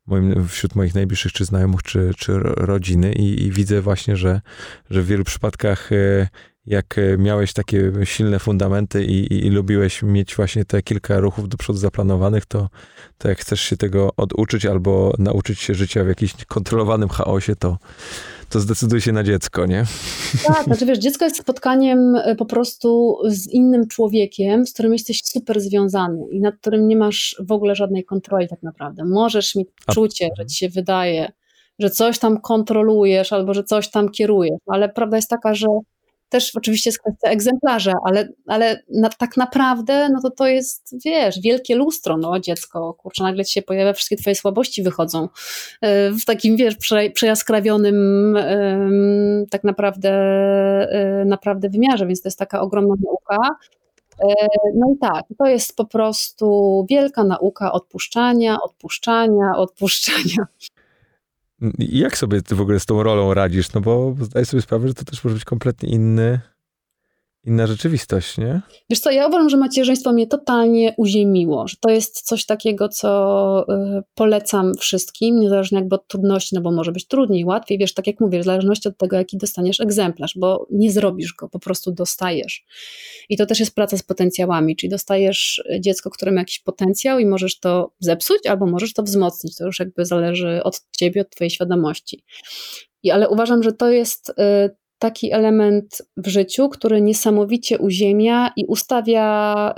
moim, 0.07 0.49
wśród 0.49 0.74
moich 0.74 0.95
najbliższych, 0.95 1.32
czy 1.32 1.45
znajomych, 1.45 1.82
czy, 1.82 2.11
czy 2.16 2.39
rodziny 2.43 3.12
i, 3.12 3.43
i 3.43 3.51
widzę 3.51 3.80
właśnie, 3.80 4.16
że, 4.16 4.41
że 4.91 5.03
w 5.03 5.07
wielu 5.07 5.24
przypadkach 5.24 5.93
e, 5.93 6.28
jak 6.67 6.99
e, 6.99 7.19
miałeś 7.19 7.53
takie 7.53 7.93
silne 8.05 8.39
fundamenty 8.39 9.05
i, 9.05 9.35
i, 9.35 9.47
i, 9.47 9.51
lubiłeś 9.51 10.03
mieć 10.03 10.37
właśnie 10.37 10.65
te 10.65 10.83
kilka 10.83 11.21
ruchów 11.21 11.49
do 11.49 11.57
przodu 11.57 11.79
zaplanowanych, 11.79 12.47
to, 12.47 12.69
to 13.19 13.29
jak 13.29 13.39
chcesz 13.39 13.61
się 13.61 13.77
tego 13.77 14.11
oduczyć 14.17 14.67
albo 14.67 15.15
nauczyć 15.19 15.61
się 15.61 15.75
życia 15.75 16.05
w 16.05 16.09
jakimś 16.09 16.45
kontrolowanym 16.45 17.09
chaosie, 17.09 17.57
to, 17.57 17.79
to 18.49 18.61
zdecyduj 18.61 19.01
się 19.01 19.12
na 19.12 19.23
dziecko, 19.23 19.67
nie? 19.67 19.85
Tak, 20.47 20.65
znaczy 20.65 20.87
wiesz, 20.87 20.99
dziecko 20.99 21.25
jest 21.25 21.37
spotkaniem 21.37 22.17
e, 22.17 22.37
po 22.37 22.47
prostu 22.47 23.19
z 23.27 23.47
innym 23.47 23.89
człowiekiem, 23.89 24.67
z 24.67 24.73
którym 24.73 24.93
jesteś 24.93 25.21
super 25.25 25.61
związany 25.61 26.19
i 26.31 26.41
nad 26.41 26.57
którym 26.57 26.89
nie 26.89 26.97
masz 26.97 27.37
w 27.49 27.53
ogóle 27.53 27.75
żadnej 27.75 28.05
kontroli 28.05 28.49
tak 28.49 28.62
naprawdę. 28.62 29.05
Możesz 29.05 29.55
mieć 29.55 29.69
czucie, 29.91 30.29
że 30.39 30.47
ci 30.47 30.57
się 30.57 30.69
wydaje, 30.69 31.33
że 31.79 31.91
coś 31.91 32.19
tam 32.19 32.41
kontrolujesz 32.41 33.33
albo 33.33 33.55
że 33.55 33.65
coś 33.65 33.91
tam 33.91 34.09
kierujesz, 34.09 34.61
ale 34.67 34.89
prawda 34.89 35.17
jest 35.17 35.31
taka, 35.31 35.55
że 35.55 35.67
też 36.35 36.57
oczywiście 36.57 36.91
jest 36.91 37.01
kwestia 37.01 37.28
egzemplarza, 37.28 37.93
ale, 38.05 38.28
ale 38.47 38.82
na, 38.89 39.09
tak 39.09 39.37
naprawdę, 39.37 40.09
no 40.09 40.20
to 40.22 40.30
to 40.30 40.47
jest, 40.47 40.97
wiesz, 41.05 41.41
wielkie 41.41 41.74
lustro, 41.74 42.16
no 42.16 42.41
dziecko, 42.41 42.95
kurczę, 42.95 43.24
nagle 43.24 43.45
ci 43.45 43.53
się 43.53 43.62
pojawia, 43.62 43.93
wszystkie 43.93 44.16
twoje 44.16 44.35
słabości 44.37 44.82
wychodzą 44.82 45.28
e, 45.80 46.11
w 46.11 46.24
takim, 46.24 46.57
wiesz, 46.57 46.76
prze, 46.76 47.11
przejaskrawionym 47.11 48.37
tak 49.51 49.64
naprawdę, 49.64 50.11
e, 50.11 51.24
naprawdę 51.24 51.68
wymiarze, 51.68 52.07
więc 52.07 52.22
to 52.22 52.28
jest 52.28 52.39
taka 52.39 52.61
ogromna 52.61 52.95
nauka. 53.05 53.57
E, 54.22 54.35
no 54.74 54.87
i 54.95 54.99
tak, 54.99 55.24
to 55.39 55.47
jest 55.47 55.76
po 55.76 55.85
prostu 55.85 56.87
wielka 56.91 57.24
nauka 57.24 57.72
odpuszczania, 57.72 58.59
odpuszczania, 58.62 59.57
odpuszczania. 59.57 60.47
Jak 61.79 62.19
sobie 62.19 62.43
ty 62.43 62.55
w 62.55 62.61
ogóle 62.61 62.81
z 62.81 62.87
tą 62.87 63.03
rolą 63.03 63.35
radzisz? 63.35 63.73
No 63.73 63.81
bo 63.81 64.17
zdaję 64.21 64.45
sobie 64.45 64.63
sprawę, 64.63 64.89
że 64.89 64.95
to 64.95 65.05
też 65.05 65.25
może 65.25 65.35
być 65.35 65.45
kompletnie 65.45 65.89
inny, 65.89 66.41
inna 67.47 67.67
rzeczywistość, 67.67 68.39
nie? 68.39 68.61
Wiesz 68.91 69.01
co, 69.01 69.11
ja 69.11 69.27
uważam, 69.27 69.49
że 69.49 69.57
macierzyństwo 69.57 70.13
mnie 70.13 70.27
totalnie 70.27 70.95
uziemiło, 70.97 71.69
że 71.69 71.77
to 71.81 71.91
jest 71.91 72.23
coś 72.23 72.47
takiego, 72.47 72.89
co 72.89 73.67
y, 73.99 74.03
polecam 74.15 74.75
wszystkim, 74.75 75.41
niezależnie 75.41 75.79
jakby 75.79 75.95
od 75.95 76.09
trudności, 76.09 76.55
no 76.55 76.61
bo 76.61 76.73
może 76.73 76.93
być 76.93 77.07
trudniej, 77.07 77.45
łatwiej, 77.45 77.79
wiesz, 77.79 77.95
tak 77.95 78.07
jak 78.07 78.21
mówię, 78.21 78.41
w 78.41 78.45
zależności 78.45 78.89
od 78.89 78.99
tego, 78.99 79.17
jaki 79.17 79.37
dostaniesz 79.39 79.81
egzemplarz, 79.81 80.35
bo 80.39 80.67
nie 80.71 80.93
zrobisz 80.93 81.35
go, 81.35 81.49
po 81.49 81.59
prostu 81.59 81.93
dostajesz. 81.93 82.65
I 83.29 83.37
to 83.37 83.47
też 83.47 83.61
jest 83.61 83.75
praca 83.75 83.97
z 83.97 84.03
potencjałami, 84.03 84.77
czyli 84.77 84.91
dostajesz 84.91 85.65
dziecko, 85.81 86.11
które 86.11 86.33
ma 86.33 86.41
jakiś 86.41 86.59
potencjał 86.59 87.19
i 87.19 87.27
możesz 87.27 87.61
to 87.61 87.93
zepsuć, 88.01 88.47
albo 88.47 88.67
możesz 88.67 88.93
to 88.93 89.03
wzmocnić, 89.03 89.57
to 89.57 89.67
już 89.67 89.79
jakby 89.79 90.07
zależy 90.07 90.61
od 90.65 90.81
ciebie, 90.97 91.21
od 91.21 91.31
twojej 91.31 91.51
świadomości. 91.51 92.25
I, 93.03 93.11
ale 93.11 93.29
uważam, 93.29 93.63
że 93.63 93.73
to 93.73 93.91
jest 93.91 94.29
y, 94.29 94.35
taki 95.05 95.33
element 95.33 96.03
w 96.17 96.29
życiu, 96.29 96.69
który 96.69 97.01
niesamowicie 97.01 97.79
uziemia 97.79 98.53
i 98.57 98.65
ustawia 98.67 99.75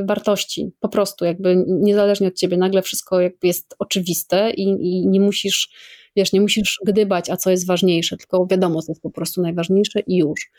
y, 0.00 0.06
wartości. 0.06 0.72
Po 0.80 0.88
prostu, 0.88 1.24
jakby 1.24 1.64
niezależnie 1.66 2.28
od 2.28 2.34
ciebie, 2.34 2.56
nagle 2.56 2.82
wszystko 2.82 3.20
jakby 3.20 3.46
jest 3.46 3.74
oczywiste 3.78 4.50
i, 4.50 4.62
i 4.62 5.08
nie 5.08 5.20
musisz, 5.20 5.68
wiesz, 6.16 6.32
nie 6.32 6.40
musisz 6.40 6.78
gdybać, 6.86 7.30
a 7.30 7.36
co 7.36 7.50
jest 7.50 7.66
ważniejsze, 7.66 8.16
tylko 8.16 8.46
wiadomo, 8.50 8.82
co 8.82 8.92
jest 8.92 9.02
po 9.02 9.10
prostu 9.10 9.42
najważniejsze 9.42 10.00
i 10.00 10.16
już. 10.16 10.50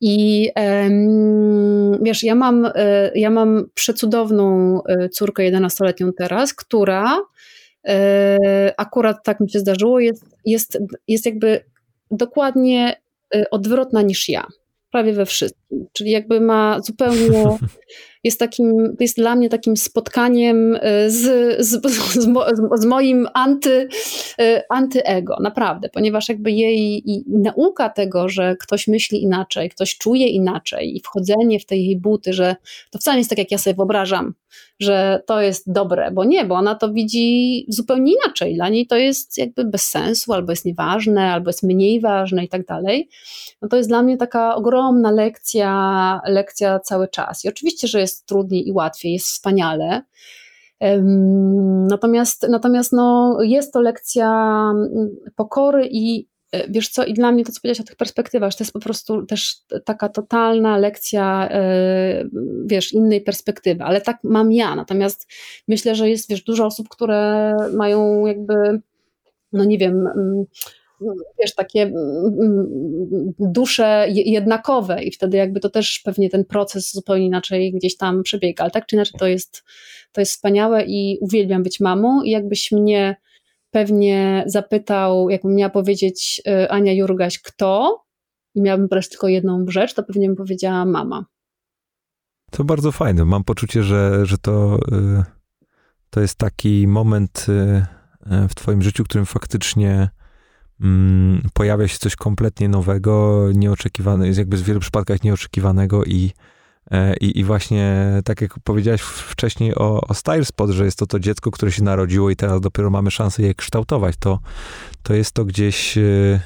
I 0.00 0.48
wiesz, 2.02 2.22
ja 2.22 2.34
mam, 2.34 2.64
y, 2.64 2.70
ja 3.14 3.30
mam 3.30 3.70
przecudowną 3.74 4.78
y, 5.04 5.08
córkę 5.08 5.42
11-letnią 5.42 6.10
teraz, 6.16 6.54
która 6.54 7.18
y, 7.18 7.92
akurat 8.76 9.16
tak 9.24 9.40
mi 9.40 9.50
się 9.50 9.58
zdarzyło, 9.58 10.00
jest, 10.00 10.24
jest, 10.44 10.78
jest 11.08 11.26
jakby 11.26 11.60
dokładnie 12.10 12.99
odwrotna 13.50 14.02
niż 14.02 14.28
ja, 14.28 14.46
prawie 14.90 15.12
we 15.12 15.26
wszystkim. 15.26 15.59
Czyli 15.92 16.10
jakby 16.10 16.40
ma 16.40 16.80
zupełnie, 16.80 17.58
jest 18.24 18.38
takim, 18.38 18.96
jest 19.00 19.16
dla 19.16 19.36
mnie 19.36 19.48
takim 19.48 19.76
spotkaniem 19.76 20.74
y, 20.74 20.80
z, 21.10 21.20
z, 21.66 21.70
z, 22.22 22.28
z 22.80 22.84
moim 22.84 23.28
anty, 23.34 23.88
y, 24.40 24.62
antyego, 24.68 25.36
naprawdę, 25.40 25.88
ponieważ 25.88 26.28
jakby 26.28 26.52
jej 26.52 27.04
nauka 27.26 27.88
tego, 27.88 28.28
że 28.28 28.56
ktoś 28.56 28.88
myśli 28.88 29.22
inaczej, 29.22 29.70
ktoś 29.70 29.98
czuje 29.98 30.26
inaczej 30.28 30.96
i 30.96 31.00
wchodzenie 31.00 31.60
w 31.60 31.66
te 31.66 31.76
jej 31.76 32.00
buty, 32.00 32.32
że 32.32 32.56
to 32.90 32.98
wcale 32.98 33.14
nie 33.14 33.20
jest 33.20 33.30
tak, 33.30 33.38
jak 33.38 33.50
ja 33.50 33.58
sobie 33.58 33.74
wyobrażam, 33.76 34.34
że 34.80 35.22
to 35.26 35.40
jest 35.40 35.72
dobre, 35.72 36.10
bo 36.10 36.24
nie, 36.24 36.44
bo 36.44 36.54
ona 36.54 36.74
to 36.74 36.92
widzi 36.92 37.64
zupełnie 37.68 38.12
inaczej. 38.12 38.54
Dla 38.54 38.68
niej 38.68 38.86
to 38.86 38.96
jest 38.96 39.38
jakby 39.38 39.64
bez 39.64 39.82
sensu, 39.82 40.32
albo 40.32 40.52
jest 40.52 40.64
nieważne, 40.64 41.32
albo 41.32 41.48
jest 41.48 41.62
mniej 41.62 42.00
ważne 42.00 42.44
i 42.44 42.48
tak 42.48 42.66
dalej. 42.66 43.08
No 43.62 43.68
to 43.68 43.76
jest 43.76 43.88
dla 43.88 44.02
mnie 44.02 44.16
taka 44.16 44.54
ogromna 44.54 45.10
lekcja, 45.10 45.59
lekcja 46.26 46.80
cały 46.80 47.08
czas. 47.08 47.44
I 47.44 47.48
oczywiście, 47.48 47.88
że 47.88 48.00
jest 48.00 48.26
trudniej 48.26 48.68
i 48.68 48.72
łatwiej, 48.72 49.12
jest 49.12 49.26
wspaniale. 49.26 50.02
Natomiast, 51.88 52.46
natomiast 52.50 52.92
no, 52.92 53.38
jest 53.42 53.72
to 53.72 53.80
lekcja 53.80 54.72
pokory 55.36 55.88
i 55.90 56.30
E, 56.52 56.70
wiesz 56.70 56.88
co, 56.88 57.04
i 57.04 57.14
dla 57.14 57.32
mnie 57.32 57.44
to, 57.44 57.52
co 57.52 57.60
powiedziałeś 57.60 57.80
o 57.80 57.88
tych 57.88 57.96
perspektywach, 57.96 58.54
to 58.54 58.64
jest 58.64 58.72
po 58.72 58.80
prostu 58.80 59.26
też 59.26 59.56
taka 59.84 60.08
totalna 60.08 60.78
lekcja, 60.78 61.48
e, 61.50 62.24
wiesz, 62.66 62.92
innej 62.92 63.20
perspektywy, 63.20 63.84
ale 63.84 64.00
tak 64.00 64.18
mam 64.22 64.52
ja, 64.52 64.76
natomiast 64.76 65.28
myślę, 65.68 65.94
że 65.94 66.10
jest, 66.10 66.30
wiesz, 66.30 66.42
dużo 66.42 66.66
osób, 66.66 66.88
które 66.88 67.56
mają 67.76 68.26
jakby, 68.26 68.80
no 69.52 69.64
nie 69.64 69.78
wiem, 69.78 70.06
mm, 70.06 70.44
wiesz, 71.40 71.54
takie 71.54 71.82
mm, 71.82 71.96
mm, 72.40 73.32
dusze 73.38 74.06
jednakowe 74.08 75.02
i 75.02 75.12
wtedy 75.12 75.36
jakby 75.36 75.60
to 75.60 75.70
też 75.70 76.00
pewnie 76.04 76.30
ten 76.30 76.44
proces 76.44 76.92
zupełnie 76.92 77.26
inaczej 77.26 77.72
gdzieś 77.72 77.96
tam 77.96 78.22
przebiega, 78.22 78.64
ale 78.64 78.70
tak 78.70 78.86
czy 78.86 78.96
inaczej 78.96 79.18
to 79.18 79.26
jest, 79.26 79.64
to 80.12 80.20
jest 80.20 80.32
wspaniałe 80.32 80.84
i 80.86 81.18
uwielbiam 81.20 81.62
być 81.62 81.80
mamą 81.80 82.22
i 82.22 82.30
jakbyś 82.30 82.72
mnie 82.72 83.16
pewnie 83.70 84.44
zapytał, 84.46 85.30
jakbym 85.30 85.54
miała 85.54 85.70
powiedzieć 85.70 86.42
y, 86.48 86.70
Ania 86.70 86.92
Jurgaś, 86.92 87.38
kto, 87.38 88.02
i 88.54 88.62
miałabym 88.62 88.88
brać 88.88 89.08
tylko 89.08 89.28
jedną 89.28 89.64
rzecz, 89.68 89.94
to 89.94 90.02
pewnie 90.02 90.26
bym 90.26 90.36
powiedziała 90.36 90.84
mama. 90.84 91.24
To 92.50 92.64
bardzo 92.64 92.92
fajne. 92.92 93.24
Mam 93.24 93.44
poczucie, 93.44 93.82
że, 93.82 94.26
że 94.26 94.38
to, 94.38 94.78
y, 94.92 95.24
to 96.10 96.20
jest 96.20 96.38
taki 96.38 96.88
moment 96.88 97.46
y, 97.48 97.86
w 98.48 98.54
Twoim 98.54 98.82
życiu, 98.82 99.04
którym 99.04 99.26
faktycznie 99.26 100.08
mm, 100.80 101.48
pojawia 101.54 101.88
się 101.88 101.98
coś 101.98 102.16
kompletnie 102.16 102.68
nowego, 102.68 103.46
nieoczekiwane, 103.54 104.26
jest 104.26 104.38
jakby 104.38 104.56
w 104.56 104.62
wielu 104.62 104.80
przypadkach 104.80 105.22
nieoczekiwanego 105.22 106.04
i 106.04 106.32
E, 106.90 107.16
I, 107.16 107.38
I 107.38 107.44
właśnie 107.44 108.06
tak 108.24 108.40
jak 108.40 108.58
powiedziałeś 108.64 109.00
wcześniej 109.00 109.74
o, 109.74 110.00
o 110.00 110.14
Stylespot, 110.14 110.70
że 110.70 110.84
jest 110.84 110.98
to 110.98 111.06
to 111.06 111.20
dziecko, 111.20 111.50
które 111.50 111.72
się 111.72 111.84
narodziło 111.84 112.30
i 112.30 112.36
teraz 112.36 112.60
dopiero 112.60 112.90
mamy 112.90 113.10
szansę 113.10 113.42
je 113.42 113.54
kształtować, 113.54 114.14
to, 114.18 114.40
to 115.02 115.14
jest 115.14 115.32
to 115.32 115.44
gdzieś 115.44 115.98
e, 115.98 116.40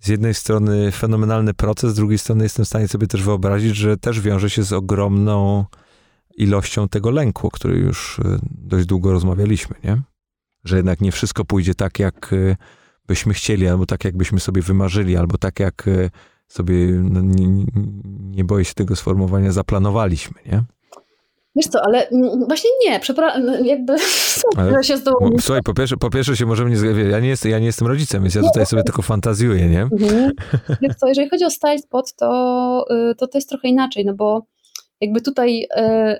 z 0.00 0.08
jednej 0.08 0.34
strony 0.34 0.92
fenomenalny 0.92 1.54
proces, 1.54 1.92
z 1.92 1.94
drugiej 1.94 2.18
strony 2.18 2.44
jestem 2.44 2.64
w 2.64 2.68
stanie 2.68 2.88
sobie 2.88 3.06
też 3.06 3.22
wyobrazić, 3.22 3.76
że 3.76 3.96
też 3.96 4.20
wiąże 4.20 4.50
się 4.50 4.62
z 4.62 4.72
ogromną 4.72 5.64
ilością 6.36 6.88
tego 6.88 7.10
lęku, 7.10 7.46
o 7.46 7.50
którym 7.50 7.78
już 7.78 8.18
e, 8.18 8.38
dość 8.50 8.86
długo 8.86 9.12
rozmawialiśmy, 9.12 9.76
nie? 9.84 10.02
Że 10.64 10.76
jednak 10.76 11.00
nie 11.00 11.12
wszystko 11.12 11.44
pójdzie 11.44 11.74
tak, 11.74 11.98
jak 11.98 12.34
byśmy 13.08 13.34
chcieli, 13.34 13.68
albo 13.68 13.86
tak, 13.86 14.04
jak 14.04 14.16
byśmy 14.16 14.40
sobie 14.40 14.62
wymarzyli, 14.62 15.16
albo 15.16 15.38
tak, 15.38 15.60
jak 15.60 15.86
sobie, 16.48 16.74
no, 16.86 17.20
nie, 17.20 17.64
nie 18.20 18.44
boję 18.44 18.64
się 18.64 18.74
tego 18.74 18.96
sformułowania, 18.96 19.52
zaplanowaliśmy, 19.52 20.40
nie? 20.46 20.64
Wiesz 21.56 21.66
co, 21.66 21.82
ale 21.82 22.08
właśnie 22.46 22.70
nie, 22.84 23.00
przepraszam, 23.00 23.46
no, 23.46 23.58
jakby 23.58 23.96
ale, 24.56 24.84
się 24.84 24.96
z 24.96 25.04
tobą... 25.04 25.30
Słuchaj, 25.40 25.62
po 25.62 25.74
pierwsze, 25.74 25.96
po 25.96 26.10
pierwsze 26.10 26.36
się 26.36 26.46
możemy 26.46 26.70
nie 26.70 27.10
ja 27.10 27.20
nie, 27.20 27.28
jestem, 27.28 27.50
ja 27.52 27.58
nie 27.58 27.66
jestem 27.66 27.88
rodzicem, 27.88 28.22
więc 28.22 28.34
ja 28.34 28.42
tutaj 28.42 28.66
sobie 28.66 28.82
tylko 28.82 29.02
fantazjuję, 29.02 29.68
nie? 29.68 29.82
Mhm. 29.82 30.32
Wiesz 30.82 30.96
co, 30.96 31.08
jeżeli 31.08 31.28
chodzi 31.28 31.44
o 31.44 31.50
style 31.50 31.78
spot, 31.78 32.14
to, 32.14 32.84
y, 33.10 33.14
to 33.14 33.26
to 33.26 33.38
jest 33.38 33.48
trochę 33.48 33.68
inaczej, 33.68 34.04
no 34.04 34.14
bo 34.14 34.46
jakby 35.00 35.20
tutaj 35.20 35.62
y, 35.62 36.16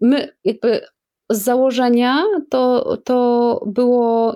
my 0.00 0.28
jakby 0.44 0.80
z 1.30 1.42
założenia 1.42 2.22
to, 2.50 2.96
to 3.04 3.60
było 3.66 4.34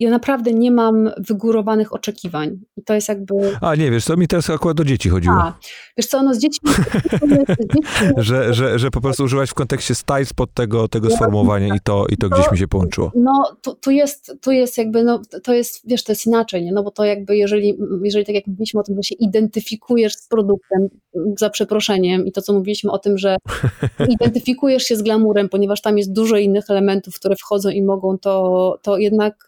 ja 0.00 0.10
naprawdę 0.10 0.52
nie 0.52 0.70
mam 0.70 1.10
wygórowanych 1.18 1.92
oczekiwań. 1.92 2.60
I 2.76 2.82
to 2.82 2.94
jest 2.94 3.08
jakby... 3.08 3.34
A 3.60 3.74
nie, 3.74 3.90
wiesz 3.90 4.04
co, 4.04 4.16
mi 4.16 4.28
teraz 4.28 4.50
akurat 4.50 4.76
do 4.76 4.84
dzieci 4.84 5.08
chodziło. 5.08 5.34
A, 5.34 5.58
wiesz 5.96 6.06
co, 6.06 6.22
no 6.22 6.34
z 6.34 6.38
dziećmi... 6.38 6.70
że, 8.16 8.54
że, 8.54 8.78
że 8.78 8.90
po 8.90 9.00
prostu 9.00 9.24
użyłaś 9.24 9.50
w 9.50 9.54
kontekście 9.54 9.94
styles 9.94 10.32
pod 10.32 10.54
tego, 10.54 10.88
tego 10.88 11.10
sformułowania 11.10 11.74
i 11.74 11.80
to, 11.84 12.06
i 12.10 12.16
to 12.16 12.28
gdzieś 12.28 12.52
mi 12.52 12.58
się 12.58 12.68
połączyło. 12.68 13.12
No, 13.14 13.56
tu, 13.62 13.74
tu, 13.74 13.90
jest, 13.90 14.36
tu 14.40 14.50
jest 14.50 14.78
jakby, 14.78 15.04
no, 15.04 15.22
to 15.42 15.54
jest, 15.54 15.88
wiesz, 15.88 16.04
to 16.04 16.12
jest 16.12 16.26
inaczej, 16.26 16.64
nie? 16.64 16.72
no 16.72 16.82
bo 16.82 16.90
to 16.90 17.04
jakby, 17.04 17.36
jeżeli, 17.36 17.78
jeżeli 18.02 18.26
tak 18.26 18.34
jak 18.34 18.46
mówiliśmy 18.46 18.80
o 18.80 18.82
tym, 18.82 18.96
że 18.96 19.02
się 19.02 19.14
identyfikujesz 19.14 20.16
z 20.16 20.28
produktem, 20.28 20.88
za 21.38 21.50
przeproszeniem, 21.50 22.26
i 22.26 22.32
to, 22.32 22.42
co 22.42 22.52
mówiliśmy 22.52 22.90
o 22.90 22.98
tym, 22.98 23.18
że 23.18 23.36
identyfikujesz 24.08 24.82
się 24.82 24.96
z 24.96 25.02
glamurem, 25.02 25.48
ponieważ 25.48 25.80
tam 25.82 25.98
jest 25.98 26.12
dużo 26.12 26.36
innych 26.36 26.64
elementów, 26.68 27.14
które 27.14 27.36
wchodzą 27.36 27.68
i 27.68 27.82
mogą 27.82 28.18
to, 28.18 28.78
to 28.82 28.98
jednak 28.98 29.46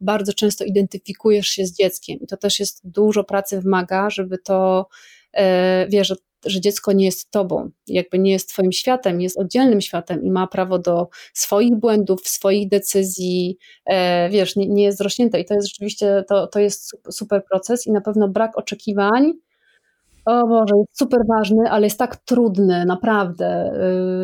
bardzo 0.00 0.32
często 0.32 0.64
identyfikujesz 0.64 1.48
się 1.48 1.66
z 1.66 1.76
dzieckiem. 1.76 2.18
I 2.20 2.26
to 2.26 2.36
też 2.36 2.60
jest 2.60 2.80
dużo 2.84 3.24
pracy 3.24 3.60
wymaga, 3.60 4.10
żeby 4.10 4.38
to, 4.38 4.88
e, 5.32 5.86
wiesz, 5.88 6.14
że, 6.46 6.60
dziecko 6.60 6.92
nie 6.92 7.04
jest 7.04 7.30
tobą, 7.30 7.70
jakby 7.86 8.18
nie 8.18 8.32
jest 8.32 8.48
twoim 8.48 8.72
światem, 8.72 9.20
jest 9.20 9.38
oddzielnym 9.38 9.80
światem 9.80 10.24
i 10.24 10.30
ma 10.30 10.46
prawo 10.46 10.78
do 10.78 11.08
swoich 11.34 11.76
błędów, 11.76 12.28
swoich 12.28 12.68
decyzji, 12.68 13.58
e, 13.86 14.30
wiesz, 14.30 14.56
nie, 14.56 14.68
nie 14.68 14.82
jest 14.82 14.98
zrośnięte. 14.98 15.40
I 15.40 15.44
to 15.44 15.54
jest 15.54 15.68
rzeczywiście, 15.68 16.24
to, 16.28 16.46
to 16.46 16.60
jest 16.60 16.96
super 17.10 17.42
proces 17.50 17.86
i 17.86 17.92
na 17.92 18.00
pewno 18.00 18.28
brak 18.28 18.58
oczekiwań, 18.58 19.32
o 20.28 20.46
Boże, 20.46 20.74
jest 20.78 20.98
super 20.98 21.20
ważny, 21.28 21.70
ale 21.70 21.86
jest 21.86 21.98
tak 21.98 22.16
trudny, 22.16 22.84
naprawdę, 22.84 23.72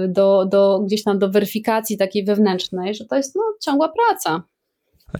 y, 0.05 0.09
do, 0.09 0.47
do, 0.47 0.81
gdzieś 0.81 1.03
tam 1.03 1.19
do 1.19 1.31
weryfikacji 1.31 1.97
takiej 1.97 2.25
wewnętrznej, 2.25 2.95
że 2.95 3.05
to 3.05 3.17
jest 3.17 3.35
no, 3.35 3.43
ciągła 3.61 3.89
praca. 3.89 4.43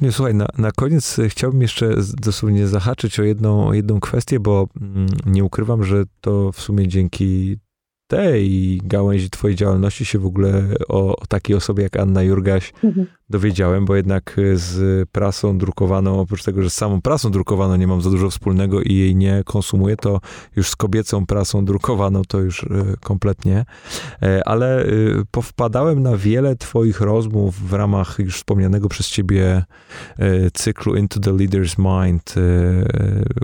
Nie, 0.01 0.13
słuchaj, 0.13 0.35
na, 0.35 0.47
na 0.59 0.73
koniec 0.73 1.21
chciałbym 1.29 1.63
jeszcze 1.63 1.95
dosłownie 2.23 2.67
zahaczyć 2.67 3.21
o 3.21 3.23
jedną, 3.23 3.67
o 3.67 3.75
jedną 3.75 4.01
kwestię, 4.01 4.41
bo 4.41 4.69
mm, 4.81 5.07
nie 5.27 5.45
ukrywam, 5.45 5.85
że 5.85 6.05
to 6.21 6.53
w 6.53 6.61
sumie 6.61 6.89
dzięki 6.89 7.59
tej 8.07 8.81
gałęzi 8.85 9.31
twojej 9.31 9.57
działalności 9.57 10.05
się 10.05 10.19
w 10.19 10.27
ogóle 10.27 10.65
o, 10.89 11.17
o 11.17 11.27
takiej 11.27 11.57
osobie 11.57 11.83
jak 11.83 11.97
Anna 11.97 12.23
Jurgaś 12.23 12.73
mhm. 12.85 13.07
Dowiedziałem, 13.31 13.85
bo 13.85 13.97
jednak 13.97 14.37
z 14.55 15.09
prasą 15.11 15.59
drukowaną, 15.59 16.21
oprócz 16.21 16.43
tego, 16.43 16.63
że 16.63 16.71
z 16.71 16.75
samą 16.75 17.01
prasą 17.01 17.31
drukowaną 17.31 17.77
nie 17.77 17.87
mam 17.87 18.03
za 18.03 18.11
dużo 18.11 18.31
wspólnego 18.31 18.83
i 18.83 18.95
jej 18.95 19.17
nie 19.17 19.43
konsumuję, 19.45 19.97
to 19.97 20.21
już 20.57 20.69
z 20.69 20.77
kobiecą 20.77 21.27
prasą 21.27 21.65
drukowaną 21.65 22.23
to 22.29 22.41
już 22.41 22.65
e, 22.65 22.67
kompletnie. 23.01 23.65
E, 24.23 24.49
ale 24.49 24.83
e, 24.83 24.89
powpadałem 25.31 26.03
na 26.03 26.17
wiele 26.17 26.57
twoich 26.57 27.01
rozmów 27.01 27.69
w 27.69 27.73
ramach 27.73 28.19
już 28.19 28.37
wspomnianego 28.37 28.89
przez 28.89 29.09
ciebie 29.09 29.65
cyklu 30.55 30.97
Into 30.97 31.21
the 31.21 31.31
Leader's 31.31 31.75
Mind, 31.79 32.35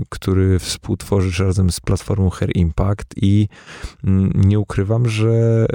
który 0.09 0.59
współtworzysz 0.59 1.39
razem 1.39 1.71
z 1.71 1.81
platformą 1.81 2.31
Hair 2.31 2.57
Impact 2.57 3.15
i 3.17 3.49
mm, 4.05 4.33
nie 4.35 4.59
ukrywam, 4.59 5.09
że 5.09 5.67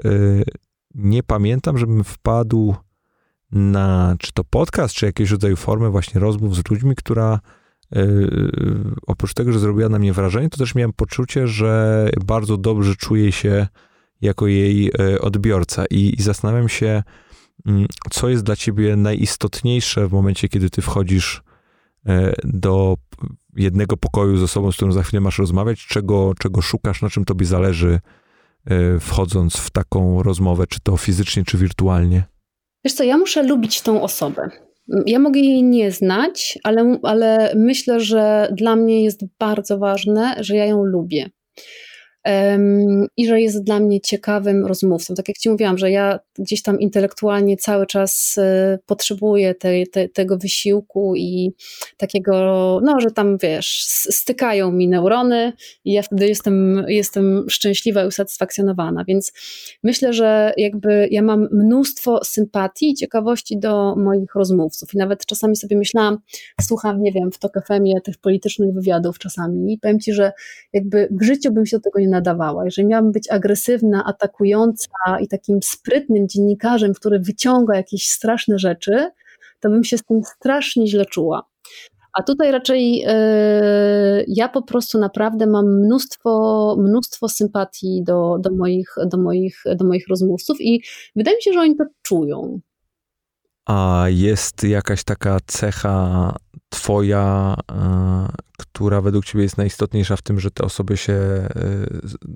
nie 0.95 1.23
pamiętam, 1.23 1.77
żebym 1.77 2.03
wpadł 2.03 2.75
na 3.55 4.15
czy 4.19 4.33
to 4.33 4.43
podcast, 4.43 4.95
czy 4.95 5.05
jakiegoś 5.05 5.31
rodzaju 5.31 5.55
formę 5.55 5.89
właśnie 5.89 6.21
rozmów 6.21 6.55
z 6.55 6.69
ludźmi, 6.69 6.95
która 6.95 7.39
yy, 7.91 8.51
oprócz 9.07 9.33
tego, 9.33 9.51
że 9.51 9.59
zrobiła 9.59 9.89
na 9.89 9.99
mnie 9.99 10.13
wrażenie, 10.13 10.49
to 10.49 10.57
też 10.57 10.75
miałem 10.75 10.93
poczucie, 10.93 11.47
że 11.47 12.09
bardzo 12.25 12.57
dobrze 12.57 12.95
czuję 12.95 13.31
się 13.31 13.67
jako 14.21 14.47
jej 14.47 14.85
yy, 14.85 15.21
odbiorca 15.21 15.85
i, 15.89 16.15
i 16.17 16.21
zastanawiam 16.21 16.69
się, 16.69 17.03
yy, 17.65 17.85
co 18.11 18.29
jest 18.29 18.43
dla 18.43 18.55
ciebie 18.55 18.95
najistotniejsze 18.95 20.07
w 20.07 20.11
momencie, 20.11 20.49
kiedy 20.49 20.69
ty 20.69 20.81
wchodzisz 20.81 21.43
do 22.43 22.97
jednego 23.55 23.97
pokoju 23.97 24.37
z 24.37 24.43
osobą, 24.43 24.71
z 24.71 24.75
którą 24.75 24.91
za 24.91 25.03
chwilę 25.03 25.21
masz 25.21 25.39
rozmawiać, 25.39 25.87
czego, 25.87 26.33
czego 26.39 26.61
szukasz, 26.61 27.01
na 27.01 27.09
czym 27.09 27.25
tobie 27.25 27.45
zależy, 27.45 27.99
wchodząc 28.99 29.57
w 29.57 29.69
taką 29.69 30.23
rozmowę, 30.23 30.67
czy 30.67 30.79
to 30.79 30.97
fizycznie, 30.97 31.43
czy 31.43 31.57
wirtualnie? 31.57 32.23
Wiesz 32.85 32.93
co, 32.93 33.03
ja 33.03 33.17
muszę 33.17 33.43
lubić 33.43 33.81
tą 33.81 34.01
osobę. 34.01 34.49
Ja 35.05 35.19
mogę 35.19 35.39
jej 35.39 35.63
nie 35.63 35.91
znać, 35.91 36.59
ale, 36.63 36.99
ale 37.03 37.53
myślę, 37.55 37.99
że 37.99 38.47
dla 38.51 38.75
mnie 38.75 39.03
jest 39.03 39.21
bardzo 39.39 39.77
ważne, 39.77 40.35
że 40.39 40.55
ja 40.55 40.65
ją 40.65 40.83
lubię 40.83 41.29
i 43.17 43.27
że 43.27 43.41
jest 43.41 43.63
dla 43.63 43.79
mnie 43.79 44.01
ciekawym 44.01 44.65
rozmówcą. 44.65 45.15
Tak 45.15 45.27
jak 45.27 45.37
Ci 45.37 45.49
mówiłam, 45.49 45.77
że 45.77 45.91
ja 45.91 46.19
gdzieś 46.39 46.61
tam 46.61 46.79
intelektualnie 46.79 47.57
cały 47.57 47.85
czas 47.85 48.37
y, 48.37 48.79
potrzebuję 48.85 49.55
te, 49.55 49.85
te, 49.91 50.09
tego 50.09 50.37
wysiłku 50.37 51.15
i 51.15 51.51
takiego, 51.97 52.33
no, 52.83 52.99
że 52.99 53.11
tam 53.11 53.37
wiesz, 53.37 53.85
stykają 54.09 54.71
mi 54.71 54.87
neurony 54.87 55.53
i 55.85 55.93
ja 55.93 56.01
wtedy 56.01 56.27
jestem, 56.27 56.85
jestem 56.87 57.45
szczęśliwa 57.49 58.03
i 58.03 58.07
usatysfakcjonowana. 58.07 59.03
Więc 59.07 59.33
myślę, 59.83 60.13
że 60.13 60.53
jakby 60.57 61.07
ja 61.11 61.21
mam 61.21 61.47
mnóstwo 61.51 62.19
sympatii 62.23 62.89
i 62.89 62.93
ciekawości 62.93 63.59
do 63.59 63.95
moich 63.95 64.35
rozmówców. 64.35 64.93
I 64.93 64.97
nawet 64.97 65.25
czasami 65.25 65.55
sobie 65.55 65.77
myślałam, 65.77 66.17
słucham, 66.61 67.01
nie 67.01 67.11
wiem, 67.11 67.31
w 67.31 67.39
TOK 67.39 67.53
FM 67.67 67.85
tych 68.03 68.17
politycznych 68.17 68.73
wywiadów 68.73 69.19
czasami 69.19 69.73
i 69.73 69.77
powiem 69.77 69.99
Ci, 69.99 70.13
że 70.13 70.31
jakby 70.73 71.07
w 71.11 71.23
życiu 71.23 71.51
bym 71.51 71.65
się 71.65 71.77
do 71.77 71.83
tego 71.83 71.99
nie 71.99 72.14
nadawała. 72.15 72.65
Jeżeli 72.65 72.87
miałabym 72.87 73.11
być 73.11 73.31
agresywna, 73.31 74.03
atakująca 74.05 75.19
i 75.21 75.27
takim 75.27 75.59
sprytnym 75.63 76.27
dziennikarzem, 76.27 76.93
który 76.93 77.19
wyciąga 77.19 77.75
jakieś 77.75 78.07
straszne 78.09 78.59
rzeczy, 78.59 79.09
to 79.59 79.69
bym 79.69 79.83
się 79.83 79.97
z 79.97 80.03
tym 80.03 80.23
strasznie 80.23 80.87
źle 80.87 81.05
czuła. 81.05 81.47
A 82.13 82.23
tutaj 82.23 82.51
raczej 82.51 82.97
yy, 82.97 83.05
ja 84.27 84.49
po 84.49 84.61
prostu 84.61 84.99
naprawdę 84.99 85.47
mam 85.47 85.65
mnóstwo, 85.85 86.75
mnóstwo 86.79 87.29
sympatii 87.29 88.03
do, 88.03 88.37
do, 88.39 88.49
moich, 88.55 88.95
do, 89.05 89.17
moich, 89.17 89.63
do 89.75 89.85
moich 89.85 90.07
rozmówców 90.09 90.61
i 90.61 90.81
wydaje 91.15 91.37
mi 91.37 91.43
się, 91.43 91.53
że 91.53 91.59
oni 91.59 91.75
to 91.75 91.83
czują. 92.01 92.59
A 93.65 94.05
jest 94.09 94.63
jakaś 94.63 95.03
taka 95.03 95.37
cecha 95.47 96.35
twoja, 96.69 97.55
e, 97.71 98.27
która 98.57 99.01
według 99.01 99.25
ciebie 99.25 99.43
jest 99.43 99.57
najistotniejsza 99.57 100.15
w 100.15 100.21
tym, 100.21 100.39
że 100.39 100.51
te 100.51 100.63
osoby 100.63 100.97
się 100.97 101.13
e, 101.13 101.49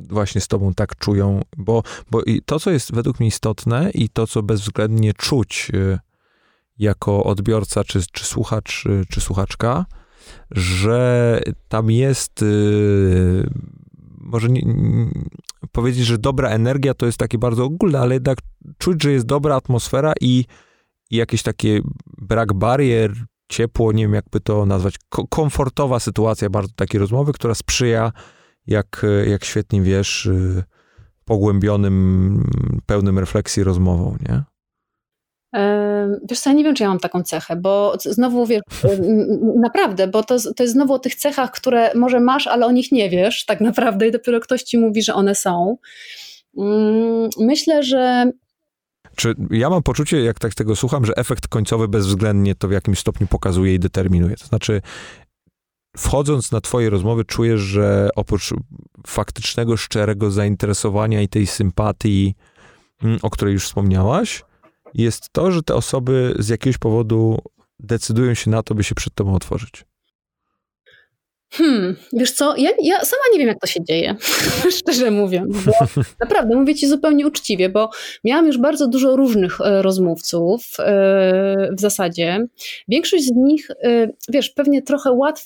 właśnie 0.09 0.41
z 0.41 0.47
tobą 0.47 0.73
tak 0.73 0.95
czują? 0.95 1.41
Bo, 1.57 1.83
bo 2.11 2.21
to, 2.45 2.59
co 2.59 2.71
jest 2.71 2.95
według 2.95 3.19
mnie 3.19 3.27
istotne 3.27 3.91
i 3.93 4.09
to, 4.09 4.27
co 4.27 4.43
bezwzględnie 4.43 5.13
czuć 5.13 5.71
e, 5.73 5.99
jako 6.77 7.23
odbiorca, 7.23 7.83
czy, 7.83 7.99
czy 8.11 8.25
słuchacz, 8.25 8.83
czy 9.09 9.21
słuchaczka, 9.21 9.85
że 10.51 11.41
tam 11.67 11.91
jest 11.91 12.45
może 14.21 14.49
nie, 14.49 14.61
powiedzieć, 15.71 16.05
że 16.05 16.17
dobra 16.17 16.49
energia 16.49 16.93
to 16.93 17.05
jest 17.05 17.17
takie 17.17 17.37
bardzo 17.37 17.63
ogólne, 17.63 17.99
ale 17.99 18.13
jednak 18.13 18.37
czuć, 18.77 19.03
że 19.03 19.11
jest 19.11 19.25
dobra 19.25 19.55
atmosfera 19.55 20.13
i 20.21 20.45
i 21.09 21.15
jakieś 21.15 21.43
takie 21.43 21.81
brak 22.17 22.53
barier, 22.53 23.11
ciepło, 23.51 23.91
nie 23.91 24.03
wiem 24.03 24.13
jakby 24.13 24.39
to 24.39 24.65
nazwać, 24.65 24.95
komfortowa 25.29 25.99
sytuacja 25.99 26.49
bardzo 26.49 26.73
takiej 26.75 26.99
rozmowy, 26.99 27.33
która 27.33 27.55
sprzyja, 27.55 28.11
jak, 28.67 29.05
jak 29.27 29.45
świetnie 29.45 29.81
wiesz, 29.81 30.25
y, 30.25 30.63
pogłębionym, 31.25 32.43
pełnym 32.85 33.19
refleksji 33.19 33.63
rozmową, 33.63 34.17
nie? 34.29 34.43
Wiesz 36.29 36.39
co, 36.39 36.49
ja 36.49 36.55
nie 36.55 36.63
wiem, 36.63 36.75
czy 36.75 36.83
ja 36.83 36.89
mam 36.89 36.99
taką 36.99 37.23
cechę, 37.23 37.55
bo 37.55 37.93
znowu 37.99 38.45
wiesz, 38.45 38.61
naprawdę, 39.61 40.07
bo 40.07 40.23
to, 40.23 40.37
to 40.53 40.63
jest 40.63 40.73
znowu 40.73 40.93
o 40.93 40.99
tych 40.99 41.15
cechach, 41.15 41.51
które 41.51 41.91
może 41.95 42.19
masz, 42.19 42.47
ale 42.47 42.65
o 42.65 42.71
nich 42.71 42.91
nie 42.91 43.09
wiesz 43.09 43.45
tak 43.45 43.61
naprawdę 43.61 44.07
i 44.07 44.11
dopiero 44.11 44.39
ktoś 44.39 44.63
ci 44.63 44.77
mówi, 44.77 45.01
że 45.01 45.13
one 45.13 45.35
są. 45.35 45.77
Mm, 46.57 47.29
myślę, 47.39 47.83
że 47.83 48.31
czy 49.19 49.35
ja 49.51 49.69
mam 49.69 49.83
poczucie, 49.83 50.21
jak 50.23 50.39
tak 50.39 50.53
tego 50.53 50.75
słucham, 50.75 51.05
że 51.05 51.15
efekt 51.15 51.47
końcowy 51.47 51.87
bezwzględnie 51.87 52.55
to 52.55 52.67
w 52.67 52.71
jakimś 52.71 52.99
stopniu 52.99 53.27
pokazuje 53.27 53.73
i 53.73 53.79
determinuje. 53.79 54.35
To 54.35 54.45
znaczy, 54.45 54.81
wchodząc 55.97 56.51
na 56.51 56.61
Twoje 56.61 56.89
rozmowy, 56.89 57.25
czujesz, 57.25 57.59
że 57.59 58.09
oprócz 58.15 58.53
faktycznego, 59.07 59.77
szczerego 59.77 60.31
zainteresowania 60.31 61.21
i 61.21 61.27
tej 61.27 61.47
sympatii, 61.47 62.35
mm, 63.03 63.19
o 63.21 63.29
której 63.29 63.53
już 63.53 63.65
wspomniałaś, 63.65 64.43
jest 64.93 65.29
to, 65.31 65.51
że 65.51 65.63
te 65.63 65.75
osoby 65.75 66.35
z 66.39 66.49
jakiegoś 66.49 66.77
powodu 66.77 67.39
decydują 67.79 68.33
się 68.33 68.51
na 68.51 68.63
to, 68.63 68.75
by 68.75 68.83
się 68.83 68.95
przed 68.95 69.13
Tobą 69.13 69.35
otworzyć. 69.35 69.85
Hmm, 71.51 71.95
wiesz 72.13 72.31
co, 72.31 72.55
ja, 72.57 72.69
ja, 72.81 72.99
sama 72.99 73.21
nie 73.33 73.39
wiem, 73.39 73.47
jak 73.47 73.59
to 73.59 73.67
się 73.67 73.83
dzieje, 73.83 74.15
szczerze 74.79 75.11
mówiąc. 75.11 75.57
Naprawdę, 76.21 76.55
mówię 76.55 76.75
ci 76.75 76.87
zupełnie 76.87 77.27
uczciwie, 77.27 77.69
bo 77.69 77.89
miałam 78.23 78.47
już 78.47 78.57
bardzo 78.57 78.87
dużo 78.87 79.15
różnych 79.15 79.61
e, 79.61 79.81
rozmówców 79.81 80.67
e, 80.79 81.69
w 81.77 81.81
zasadzie. 81.81 82.47
Większość 82.87 83.23
z 83.23 83.31
nich, 83.35 83.71
e, 83.71 84.07
wiesz, 84.29 84.49
pewnie 84.49 84.81
trochę 84.81 85.11
łatw, 85.11 85.45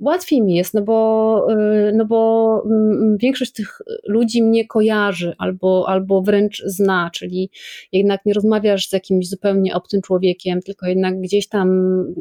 łatwiej 0.00 0.42
mi 0.42 0.54
jest, 0.54 0.74
no 0.74 0.82
bo, 0.82 1.46
no 1.94 2.04
bo 2.04 2.62
mm, 2.66 3.16
większość 3.18 3.52
tych 3.52 3.78
ludzi 4.06 4.42
mnie 4.42 4.66
kojarzy 4.66 5.34
albo, 5.38 5.84
albo 5.88 6.22
wręcz 6.22 6.62
zna, 6.66 7.10
czyli 7.14 7.50
jednak 7.92 8.26
nie 8.26 8.34
rozmawiasz 8.34 8.88
z 8.88 8.92
jakimś 8.92 9.28
zupełnie 9.28 9.74
obcym 9.74 10.02
człowiekiem, 10.02 10.62
tylko 10.62 10.86
jednak 10.86 11.20
gdzieś 11.20 11.48
tam 11.48 11.68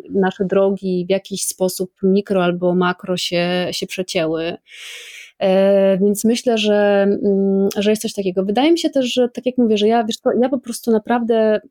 nasze 0.10 0.46
drogi 0.46 1.06
w 1.08 1.12
jakiś 1.12 1.46
sposób 1.46 1.92
mikro 2.04 2.44
albo 2.44 2.76
makro 2.76 3.17
się, 3.18 3.68
się 3.72 3.88
przecięły. 3.88 4.58
E, 5.40 5.98
więc 5.98 6.26
myślę, 6.26 6.58
że, 6.58 7.08
mm, 7.24 7.70
że 7.78 7.90
jest 7.90 8.02
coś 8.02 8.14
takiego. 8.14 8.46
Wydaje 8.46 8.72
mi 8.72 8.80
się 8.80 8.90
też, 8.90 9.14
że 9.14 9.30
tak 9.30 9.46
jak 9.46 9.58
mówię, 9.58 9.78
że 9.78 9.88
ja, 9.88 10.04
wiesz, 10.04 10.20
to 10.20 10.30
ja 10.42 10.50
po 10.50 10.60
prostu 10.60 10.92
naprawdę 10.92 11.62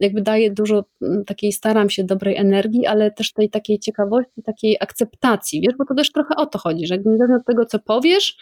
jakby 0.00 0.22
daję 0.22 0.50
dużo 0.50 0.84
mm, 1.02 1.24
takiej, 1.24 1.52
staram 1.52 1.90
się 1.90 2.04
dobrej 2.04 2.36
energii, 2.36 2.86
ale 2.86 3.10
też 3.10 3.32
tej 3.32 3.50
takiej 3.50 3.78
ciekawości, 3.78 4.42
takiej 4.44 4.76
akceptacji, 4.80 5.60
wiesz, 5.60 5.74
bo 5.78 5.84
to 5.84 5.94
też 5.94 6.12
trochę 6.12 6.36
o 6.36 6.46
to 6.46 6.58
chodzi, 6.58 6.86
że 6.86 6.98
niezależnie 6.98 7.36
od 7.36 7.46
tego, 7.46 7.64
co 7.64 7.78
powiesz, 7.78 8.36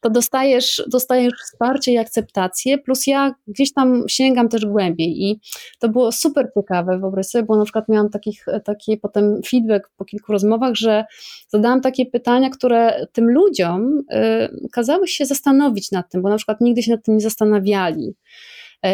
to 0.00 0.10
dostajesz, 0.10 0.82
dostajesz 0.86 1.32
wsparcie 1.44 1.92
i 1.92 1.98
akceptację, 1.98 2.78
plus 2.78 3.06
ja 3.06 3.34
gdzieś 3.46 3.72
tam 3.72 4.04
sięgam 4.08 4.48
też 4.48 4.66
głębiej 4.66 5.22
i 5.22 5.40
to 5.78 5.88
było 5.88 6.12
super 6.12 6.50
ciekawe, 6.56 6.98
wyobraź 6.98 7.26
sobie, 7.26 7.44
bo 7.44 7.56
na 7.56 7.64
przykład 7.64 7.88
miałam 7.88 8.10
takich, 8.10 8.46
taki 8.64 8.96
potem 8.96 9.40
feedback 9.46 9.90
po 9.96 10.04
kilku 10.04 10.32
rozmowach, 10.32 10.74
że 10.74 11.04
zadałam 11.48 11.80
takie 11.80 12.06
pytania, 12.06 12.50
które 12.50 13.06
tym 13.12 13.30
ludziom 13.30 13.98
y, 13.98 14.68
kazały 14.72 15.08
się 15.08 15.26
zastanowić 15.26 15.90
nad 15.90 16.10
tym, 16.10 16.22
bo 16.22 16.28
na 16.28 16.36
przykład 16.36 16.60
nigdy 16.60 16.82
się 16.82 16.92
nad 16.92 17.04
tym 17.04 17.14
nie 17.14 17.20
zastanawiali 17.20 18.14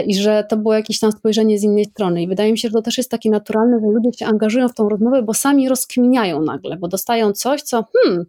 i 0.06 0.15
że 0.15 0.44
to 0.48 0.56
było 0.56 0.74
jakieś 0.74 1.01
tam 1.01 1.12
spojrzenie 1.12 1.59
z 1.59 1.62
innej 1.62 1.85
strony. 1.85 2.23
I 2.23 2.28
wydaje 2.28 2.52
mi 2.52 2.59
się, 2.59 2.69
że 2.69 2.73
to 2.73 2.82
też 2.82 2.98
jest 2.98 3.10
takie 3.10 3.31
naturalne, 3.31 3.81
że 3.81 3.86
ludzie 3.86 4.19
się 4.19 4.27
angażują 4.27 4.69
w 4.69 4.74
tą 4.74 4.89
rozmowę, 4.89 5.23
bo 5.23 5.35
sami 5.35 5.69
rozkminiają 5.69 6.43
nagle, 6.43 6.77
bo 6.77 6.89
dostają 6.89 7.32
coś, 7.32 7.62
co 7.62 7.85
hmm, 7.93 8.24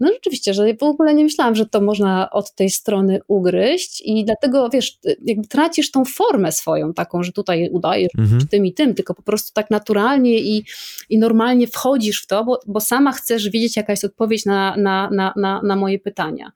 no 0.00 0.08
rzeczywiście, 0.12 0.54
że 0.54 0.74
w 0.74 0.82
ogóle 0.82 1.14
nie 1.14 1.24
myślałam, 1.24 1.54
że 1.54 1.66
to 1.66 1.80
można 1.80 2.30
od 2.30 2.54
tej 2.54 2.70
strony 2.70 3.20
ugryźć 3.28 4.02
i 4.04 4.24
dlatego, 4.24 4.68
wiesz, 4.70 4.98
jakby 5.24 5.48
tracisz 5.48 5.90
tą 5.90 6.04
formę 6.04 6.52
swoją 6.52 6.94
taką, 6.94 7.22
że 7.22 7.32
tutaj 7.32 7.68
udajesz 7.72 8.10
mhm. 8.18 8.48
tym 8.48 8.66
i 8.66 8.74
tym, 8.74 8.94
tylko 8.94 9.14
po 9.14 9.22
prostu 9.22 9.52
tak 9.54 9.70
naturalnie 9.70 10.38
i, 10.38 10.64
i 11.10 11.18
normalnie 11.18 11.66
wchodzisz 11.66 12.22
w 12.22 12.26
to, 12.26 12.44
bo, 12.44 12.60
bo 12.66 12.80
sama 12.80 13.12
chcesz 13.12 13.50
wiedzieć, 13.50 13.76
jaka 13.76 13.92
jest 13.92 14.04
odpowiedź 14.04 14.46
na, 14.46 14.76
na, 14.76 15.10
na, 15.10 15.32
na, 15.36 15.62
na 15.62 15.76
moje 15.76 15.98
pytania. 15.98 16.52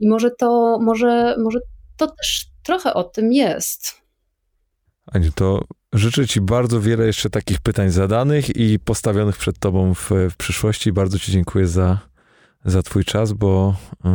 I 0.00 0.08
może 0.08 0.30
to, 0.30 0.78
może, 0.82 1.36
może 1.38 1.60
to 1.96 2.06
też 2.06 2.51
trochę 2.62 2.94
o 2.94 3.04
tym 3.04 3.32
jest. 3.32 4.02
Aniu, 5.06 5.32
to 5.34 5.64
życzę 5.92 6.26
Ci 6.26 6.40
bardzo 6.40 6.80
wiele 6.80 7.06
jeszcze 7.06 7.30
takich 7.30 7.60
pytań 7.60 7.90
zadanych 7.90 8.56
i 8.56 8.78
postawionych 8.78 9.36
przed 9.36 9.58
Tobą 9.58 9.94
w, 9.94 10.10
w 10.30 10.36
przyszłości. 10.36 10.92
Bardzo 10.92 11.18
Ci 11.18 11.32
dziękuję 11.32 11.66
za, 11.66 11.98
za 12.64 12.82
Twój 12.82 13.04
czas, 13.04 13.32
bo 13.32 13.76
y, 13.92 14.08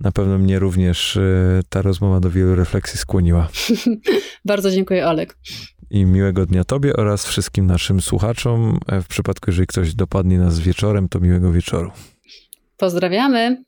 na 0.00 0.12
pewno 0.12 0.38
mnie 0.38 0.58
również 0.58 1.16
y, 1.16 1.60
ta 1.68 1.82
rozmowa 1.82 2.20
do 2.20 2.30
wielu 2.30 2.54
refleksji 2.54 2.98
skłoniła. 2.98 3.48
bardzo 4.44 4.70
dziękuję, 4.70 5.06
Olek. 5.06 5.38
I 5.90 6.04
miłego 6.04 6.46
dnia 6.46 6.64
Tobie 6.64 6.96
oraz 6.96 7.26
wszystkim 7.26 7.66
naszym 7.66 8.00
słuchaczom. 8.00 8.78
W 9.02 9.06
przypadku, 9.06 9.50
jeżeli 9.50 9.66
ktoś 9.66 9.94
dopadnie 9.94 10.38
nas 10.38 10.58
wieczorem, 10.58 11.08
to 11.08 11.20
miłego 11.20 11.52
wieczoru. 11.52 11.90
Pozdrawiamy. 12.76 13.64